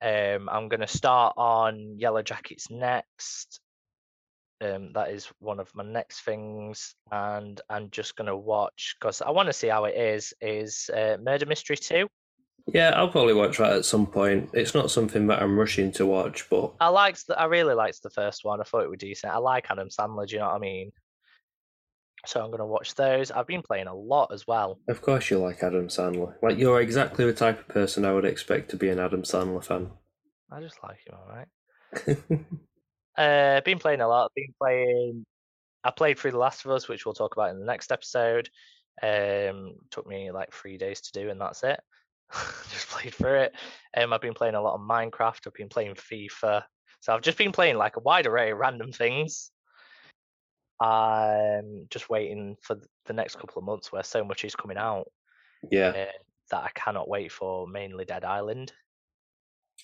Um, 0.00 0.48
I'm 0.50 0.68
going 0.68 0.80
to 0.80 0.86
start 0.86 1.34
on 1.36 1.98
Yellowjackets 2.00 2.70
next. 2.70 3.60
Um, 4.60 4.92
that 4.94 5.10
is 5.10 5.26
one 5.40 5.60
of 5.60 5.70
my 5.74 5.84
next 5.84 6.20
things, 6.20 6.94
and 7.10 7.60
I'm 7.68 7.90
just 7.90 8.16
going 8.16 8.28
to 8.28 8.36
watch 8.36 8.96
because 8.98 9.20
I 9.20 9.30
want 9.30 9.48
to 9.48 9.52
see 9.52 9.68
how 9.68 9.84
it 9.84 9.96
is. 9.96 10.32
Is 10.40 10.88
uh, 10.94 11.16
Murder 11.20 11.46
Mystery 11.46 11.76
Two? 11.76 12.08
Yeah. 12.66 12.90
I'll 12.90 13.08
probably 13.08 13.34
watch 13.34 13.58
that 13.58 13.72
at 13.72 13.84
some 13.84 14.06
point. 14.06 14.50
It's 14.52 14.74
not 14.74 14.90
something 14.90 15.26
that 15.28 15.42
I'm 15.42 15.58
rushing 15.58 15.92
to 15.92 16.06
watch, 16.06 16.48
but 16.48 16.74
I 16.80 16.88
liked. 16.88 17.26
The, 17.26 17.38
I 17.38 17.44
really 17.44 17.74
liked 17.74 18.02
the 18.02 18.10
first 18.10 18.44
one. 18.44 18.60
I 18.60 18.64
thought 18.64 18.84
it 18.84 18.90
was 18.90 18.98
decent. 18.98 19.32
I 19.32 19.38
like 19.38 19.66
Adam 19.70 19.88
Sandler. 19.88 20.26
Do 20.26 20.34
you 20.34 20.40
know 20.40 20.46
what 20.46 20.56
I 20.56 20.58
mean? 20.58 20.92
So 22.26 22.40
I'm 22.40 22.48
going 22.48 22.60
to 22.60 22.66
watch 22.66 22.94
those. 22.94 23.30
I've 23.30 23.46
been 23.46 23.62
playing 23.62 23.86
a 23.86 23.94
lot 23.94 24.32
as 24.32 24.46
well. 24.46 24.78
of 24.88 25.02
course 25.02 25.30
you 25.30 25.38
like 25.38 25.62
Adam 25.62 25.88
Sandler. 25.88 26.34
Like 26.42 26.58
you're 26.58 26.80
exactly 26.80 27.26
the 27.26 27.34
type 27.34 27.60
of 27.60 27.68
person 27.68 28.04
I 28.04 28.14
would 28.14 28.24
expect 28.24 28.70
to 28.70 28.76
be 28.76 28.88
an 28.88 28.98
Adam 28.98 29.22
Sandler 29.22 29.62
fan. 29.62 29.90
I 30.50 30.60
just 30.60 30.78
like 30.82 30.98
him, 31.06 31.14
all 31.14 31.36
right. 31.36 32.40
Uh, 33.16 33.60
been 33.60 33.78
playing 33.78 34.00
a 34.00 34.08
lot. 34.08 34.32
Been 34.34 34.54
playing. 34.60 35.24
I 35.84 35.90
played 35.90 36.18
through 36.18 36.32
The 36.32 36.38
Last 36.38 36.64
of 36.64 36.70
Us, 36.70 36.88
which 36.88 37.04
we'll 37.04 37.14
talk 37.14 37.36
about 37.36 37.50
in 37.50 37.60
the 37.60 37.66
next 37.66 37.92
episode. 37.92 38.48
Um, 39.02 39.74
took 39.90 40.06
me 40.06 40.30
like 40.30 40.52
three 40.52 40.78
days 40.78 41.00
to 41.02 41.12
do, 41.12 41.30
and 41.30 41.40
that's 41.40 41.62
it. 41.62 41.80
just 42.70 42.88
played 42.88 43.14
through 43.14 43.40
it. 43.40 43.52
Um, 43.96 44.12
I've 44.12 44.20
been 44.20 44.34
playing 44.34 44.54
a 44.54 44.62
lot 44.62 44.74
of 44.74 44.80
Minecraft. 44.80 45.46
I've 45.46 45.54
been 45.54 45.68
playing 45.68 45.94
FIFA. 45.94 46.62
So 47.00 47.14
I've 47.14 47.22
just 47.22 47.38
been 47.38 47.52
playing 47.52 47.76
like 47.76 47.96
a 47.96 48.00
wide 48.00 48.26
array 48.26 48.50
of 48.50 48.58
random 48.58 48.92
things. 48.92 49.50
I'm 50.80 51.86
just 51.90 52.10
waiting 52.10 52.56
for 52.62 52.78
the 53.06 53.12
next 53.12 53.36
couple 53.36 53.58
of 53.58 53.64
months 53.64 53.92
where 53.92 54.02
so 54.02 54.24
much 54.24 54.44
is 54.44 54.56
coming 54.56 54.76
out 54.76 55.06
yeah, 55.70 55.88
uh, 55.88 56.06
that 56.50 56.64
I 56.64 56.70
cannot 56.74 57.08
wait 57.08 57.30
for. 57.30 57.66
Mainly 57.66 58.04
Dead 58.04 58.24
Island. 58.24 58.72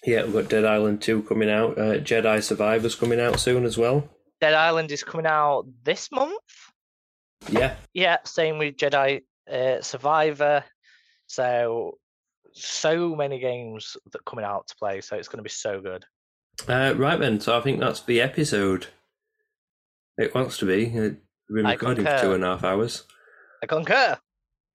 yeah. 0.05 0.25
We've 0.25 0.33
got 0.33 0.49
Dead 0.49 0.65
Island 0.65 1.03
two 1.03 1.23
coming 1.23 1.51
out. 1.51 1.79
Uh, 1.79 1.99
Jedi 1.99 2.43
Survivors 2.43 2.95
coming 2.95 3.21
out 3.21 3.39
soon 3.39 3.65
as 3.65 3.79
well. 3.79 4.09
Dead 4.41 4.55
Island 4.55 4.91
is 4.91 5.05
coming 5.05 5.27
out 5.27 5.67
this 5.85 6.11
month. 6.11 6.41
Yeah, 7.49 7.77
Yeah, 7.95 8.19
same 8.25 8.59
with 8.59 8.77
Jedi 8.77 9.23
uh, 9.51 9.81
Survivor. 9.81 10.65
So, 11.27 11.99
so 12.53 13.15
many 13.15 13.39
games 13.39 13.97
that 14.13 14.25
coming 14.25 14.45
out 14.45 14.67
to 14.69 14.77
play. 14.77 15.01
So 15.01 15.17
it's 15.17 15.29
going 15.29 15.39
to 15.39 15.43
be 15.43 15.49
so 15.51 15.81
good. 15.81 16.05
Uh, 16.69 16.95
right 16.97 17.19
then, 17.19 17.41
so 17.41 17.57
I 17.57 17.61
think 17.61 17.81
that's 17.81 18.03
the 18.03 18.21
episode. 18.21 18.87
It 20.19 20.35
wants 20.35 20.59
to 20.59 20.67
be. 20.67 20.87
We've 20.91 21.17
been 21.49 21.67
I 21.67 21.73
recording 21.73 22.05
for 22.05 22.11
concur. 22.11 22.23
two 22.25 22.35
and 22.35 22.45
a 22.45 22.49
half 22.49 22.65
hours. 22.65 23.05
I 23.63 23.67
concur. 23.67 24.19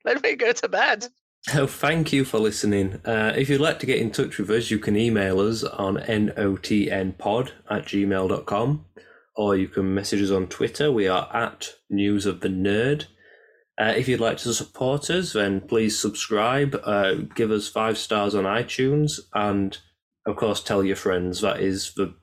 Let 0.03 0.23
me 0.23 0.35
go 0.35 0.51
to 0.51 0.67
bed. 0.67 1.07
Oh, 1.53 1.67
thank 1.67 2.11
you 2.11 2.25
for 2.25 2.39
listening. 2.39 2.99
Uh, 3.05 3.31
if 3.37 3.49
you'd 3.49 3.61
like 3.61 3.77
to 3.77 3.85
get 3.85 3.99
in 3.99 4.09
touch 4.09 4.39
with 4.39 4.49
us, 4.49 4.71
you 4.71 4.79
can 4.79 4.97
email 4.97 5.39
us 5.39 5.63
on 5.63 5.97
notnpod 5.97 7.51
at 7.69 7.85
gmail.com 7.85 8.85
or 9.35 9.55
you 9.55 9.67
can 9.67 9.93
message 9.93 10.23
us 10.23 10.31
on 10.31 10.47
Twitter. 10.47 10.91
We 10.91 11.07
are 11.07 11.29
at 11.31 11.69
News 11.87 12.25
of 12.25 12.39
the 12.39 12.47
Nerd. 12.47 13.05
Uh, 13.79 13.93
if 13.97 14.07
you'd 14.07 14.21
like 14.21 14.37
to 14.37 14.53
support 14.53 15.09
us, 15.09 15.33
then 15.33 15.59
please 15.59 15.99
subscribe, 15.99 16.79
uh, 16.85 17.13
give 17.35 17.51
us 17.51 17.67
five 17.67 17.97
stars 17.97 18.33
on 18.33 18.45
iTunes, 18.45 19.19
and 19.33 19.77
of 20.25 20.37
course, 20.37 20.63
tell 20.63 20.83
your 20.83 20.95
friends. 20.95 21.41
That 21.41 21.59
is 21.59 21.93
the 21.95 22.15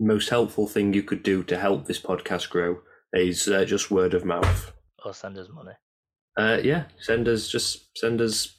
most 0.00 0.30
helpful 0.30 0.66
thing 0.66 0.92
you 0.92 1.02
could 1.02 1.22
do 1.22 1.42
to 1.44 1.58
help 1.58 1.86
this 1.86 2.00
podcast 2.00 2.48
grow. 2.50 2.78
Is 3.12 3.46
uh, 3.46 3.64
just 3.64 3.92
word 3.92 4.12
of 4.12 4.24
mouth. 4.24 4.72
Or 5.04 5.14
send 5.14 5.38
us 5.38 5.48
money. 5.52 5.74
Uh, 6.36 6.58
yeah, 6.64 6.84
send 6.98 7.28
us 7.28 7.48
just 7.48 7.96
send 7.96 8.20
us 8.20 8.58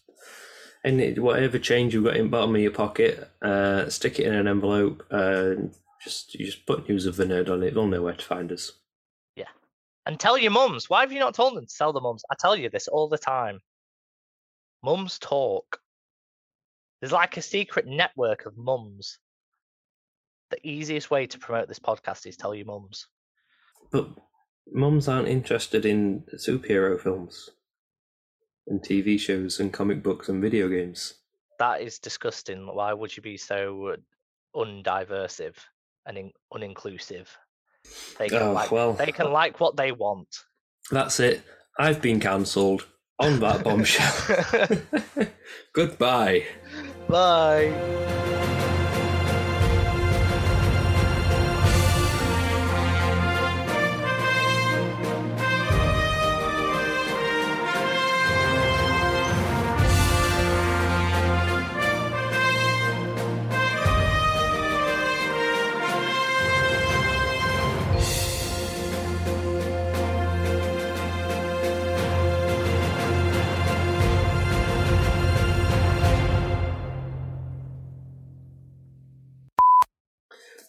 any 0.86 1.20
whatever 1.20 1.60
change 1.60 1.94
you've 1.94 2.06
got 2.06 2.16
in 2.16 2.26
the 2.26 2.30
bottom 2.30 2.56
of 2.56 2.62
your 2.62 2.72
pocket. 2.72 3.30
Uh, 3.42 3.90
stick 3.90 4.20
it 4.20 4.28
in 4.28 4.34
an 4.34 4.48
envelope. 4.48 5.04
Uh, 5.12 5.56
just 6.02 6.36
you 6.36 6.46
just 6.46 6.66
put 6.66 6.88
news 6.88 7.06
of 7.06 7.18
the 7.18 7.26
nerd 7.26 7.50
on 7.50 7.64
it. 7.64 7.74
They'll 7.74 7.88
know 7.88 8.04
where 8.04 8.14
to 8.14 8.26
find 8.26 8.52
us. 8.52 8.72
And 10.06 10.20
tell 10.20 10.38
your 10.38 10.52
mums. 10.52 10.90
Why 10.90 11.02
have 11.02 11.12
you 11.12 11.20
not 11.20 11.34
told 11.34 11.56
them 11.56 11.66
to 11.66 11.76
tell 11.78 11.94
the 11.94 12.02
mums? 12.02 12.24
I 12.30 12.36
tell 12.40 12.56
you 12.56 12.70
this 12.70 12.88
all 12.88 13.10
the 13.10 13.18
time. 13.18 13.60
Mums 14.84 15.18
talk. 15.18 15.80
There's 17.00 17.12
like 17.12 17.38
a 17.38 17.42
secret 17.42 17.88
network 17.88 18.46
of 18.46 18.56
mums. 18.56 19.18
The 20.52 20.60
easiest 20.64 21.10
way 21.10 21.26
to 21.28 21.40
promote 21.40 21.68
this 21.68 21.80
podcast 21.80 22.28
is 22.28 22.38
tell 22.38 22.54
your 22.54 22.68
mums. 22.68 23.08
But 23.92 24.10
mums 24.72 25.08
aren't 25.08 25.28
interested 25.28 25.86
in 25.86 26.24
superhero 26.36 27.00
films 27.00 27.50
and 28.68 28.82
TV 28.82 29.20
shows 29.20 29.60
and 29.60 29.74
comic 29.74 30.04
books 30.04 30.30
and 30.30 30.42
video 30.42 30.70
games. 30.70 31.16
That 31.60 31.82
is 31.82 32.00
disgusting. 32.00 32.68
Why 32.68 32.94
would 32.94 33.16
you 33.16 33.24
be 33.24 33.38
so 33.38 33.88
uh, 33.88 33.96
undiversive 34.56 35.56
and 36.06 36.18
in- 36.18 36.34
uninclusive? 36.54 37.28
They 38.18 38.30
can 38.30 38.42
Oh, 38.42 38.52
like 38.54 38.72
well. 38.72 38.94
they 38.94 39.12
can 39.12 39.32
like 39.32 39.60
what 39.60 39.76
they 39.76 39.92
want. 39.92 40.28
That's 40.92 41.20
it. 41.20 41.42
I've 41.78 42.02
been 42.02 42.20
cancelled 42.20 42.86
on 43.20 43.40
that 43.40 43.64
bombshell. 43.66 45.28
Goodbye. 45.74 46.46
Bye. 47.10 47.72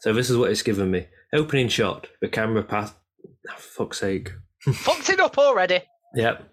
So 0.06 0.12
this 0.12 0.30
is 0.30 0.36
what 0.36 0.52
it's 0.52 0.62
given 0.62 0.92
me. 0.92 1.08
Opening 1.34 1.66
shot. 1.66 2.06
The 2.20 2.28
camera 2.28 2.62
path. 2.62 2.94
Oh, 3.50 3.54
fuck's 3.56 3.98
sake. 3.98 4.30
Fucked 4.60 5.08
it 5.10 5.18
up 5.18 5.36
already. 5.36 5.80
Yep. 6.14 6.48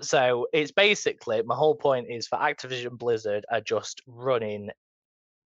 So 0.00 0.46
it's 0.54 0.70
basically 0.72 1.42
my 1.42 1.54
whole 1.54 1.74
point 1.74 2.06
is 2.08 2.26
for 2.26 2.38
Activision 2.38 2.96
Blizzard 2.96 3.44
are 3.52 3.60
just 3.60 4.00
running 4.06 4.70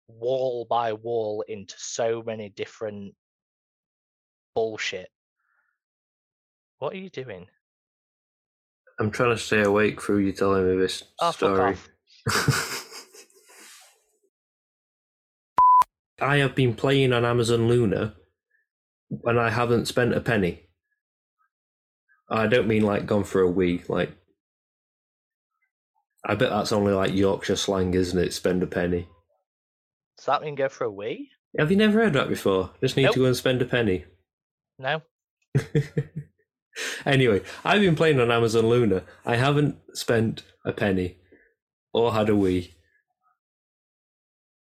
wall 0.08 0.68
by 0.70 0.94
wall 0.94 1.44
into 1.48 1.74
so 1.80 2.22
many 2.24 2.50
different 2.50 3.16
bullshit. 4.54 5.10
What 6.78 6.94
are 6.94 6.98
you 6.98 7.10
doing? 7.10 7.48
I'm 9.00 9.10
trying 9.10 9.32
to 9.36 9.42
stay 9.42 9.64
awake 9.64 10.00
through 10.00 10.20
you 10.20 10.32
telling 10.32 10.70
me 10.70 10.78
this 10.78 11.06
Oh, 11.20 11.32
story. 11.32 11.76
off. 12.28 12.84
I 16.20 16.38
have 16.38 16.56
been 16.56 16.74
playing 16.74 17.14
on 17.14 17.26
Amazon 17.26 17.68
Luna 17.68 18.16
and 19.24 19.40
I 19.40 19.50
haven't 19.50 19.88
spent 19.88 20.14
a 20.14 20.22
penny. 20.22 20.64
I 22.30 22.48
don't 22.48 22.68
mean 22.68 22.84
like 22.84 23.06
gone 23.06 23.24
for 23.24 23.42
a 23.42 23.50
week, 23.50 23.90
like 23.90 24.12
I 26.26 26.36
bet 26.36 26.50
that's 26.50 26.72
only 26.74 26.92
like 26.94 27.14
Yorkshire 27.14 27.56
slang, 27.56 27.94
isn't 27.94 28.20
it? 28.20 28.34
Spend 28.34 28.62
a 28.64 28.68
penny. 28.68 29.08
Does 30.18 30.26
that 30.26 30.42
mean 30.42 30.56
go 30.56 30.68
for 30.68 30.84
a 30.86 30.92
wee? 30.92 31.30
Have 31.58 31.72
you 31.72 31.78
never 31.78 32.00
heard 32.00 32.14
that 32.14 32.28
before? 32.28 32.72
Just 32.82 32.98
need 32.98 33.04
Nope. 33.04 33.14
to 33.14 33.20
go 33.20 33.26
and 33.26 33.36
spend 33.38 33.62
a 33.62 33.66
penny. 33.66 34.06
No. 34.78 35.02
anyway, 37.06 37.42
I've 37.64 37.82
been 37.82 37.96
playing 37.96 38.20
on 38.20 38.32
Amazon 38.32 38.68
Luna. 38.68 39.04
I 39.26 39.38
haven't 39.38 39.78
spent 39.94 40.44
a 40.66 40.74
penny 40.74 41.18
or 41.94 42.14
had 42.14 42.30
a 42.30 42.36
wee. 42.36 42.74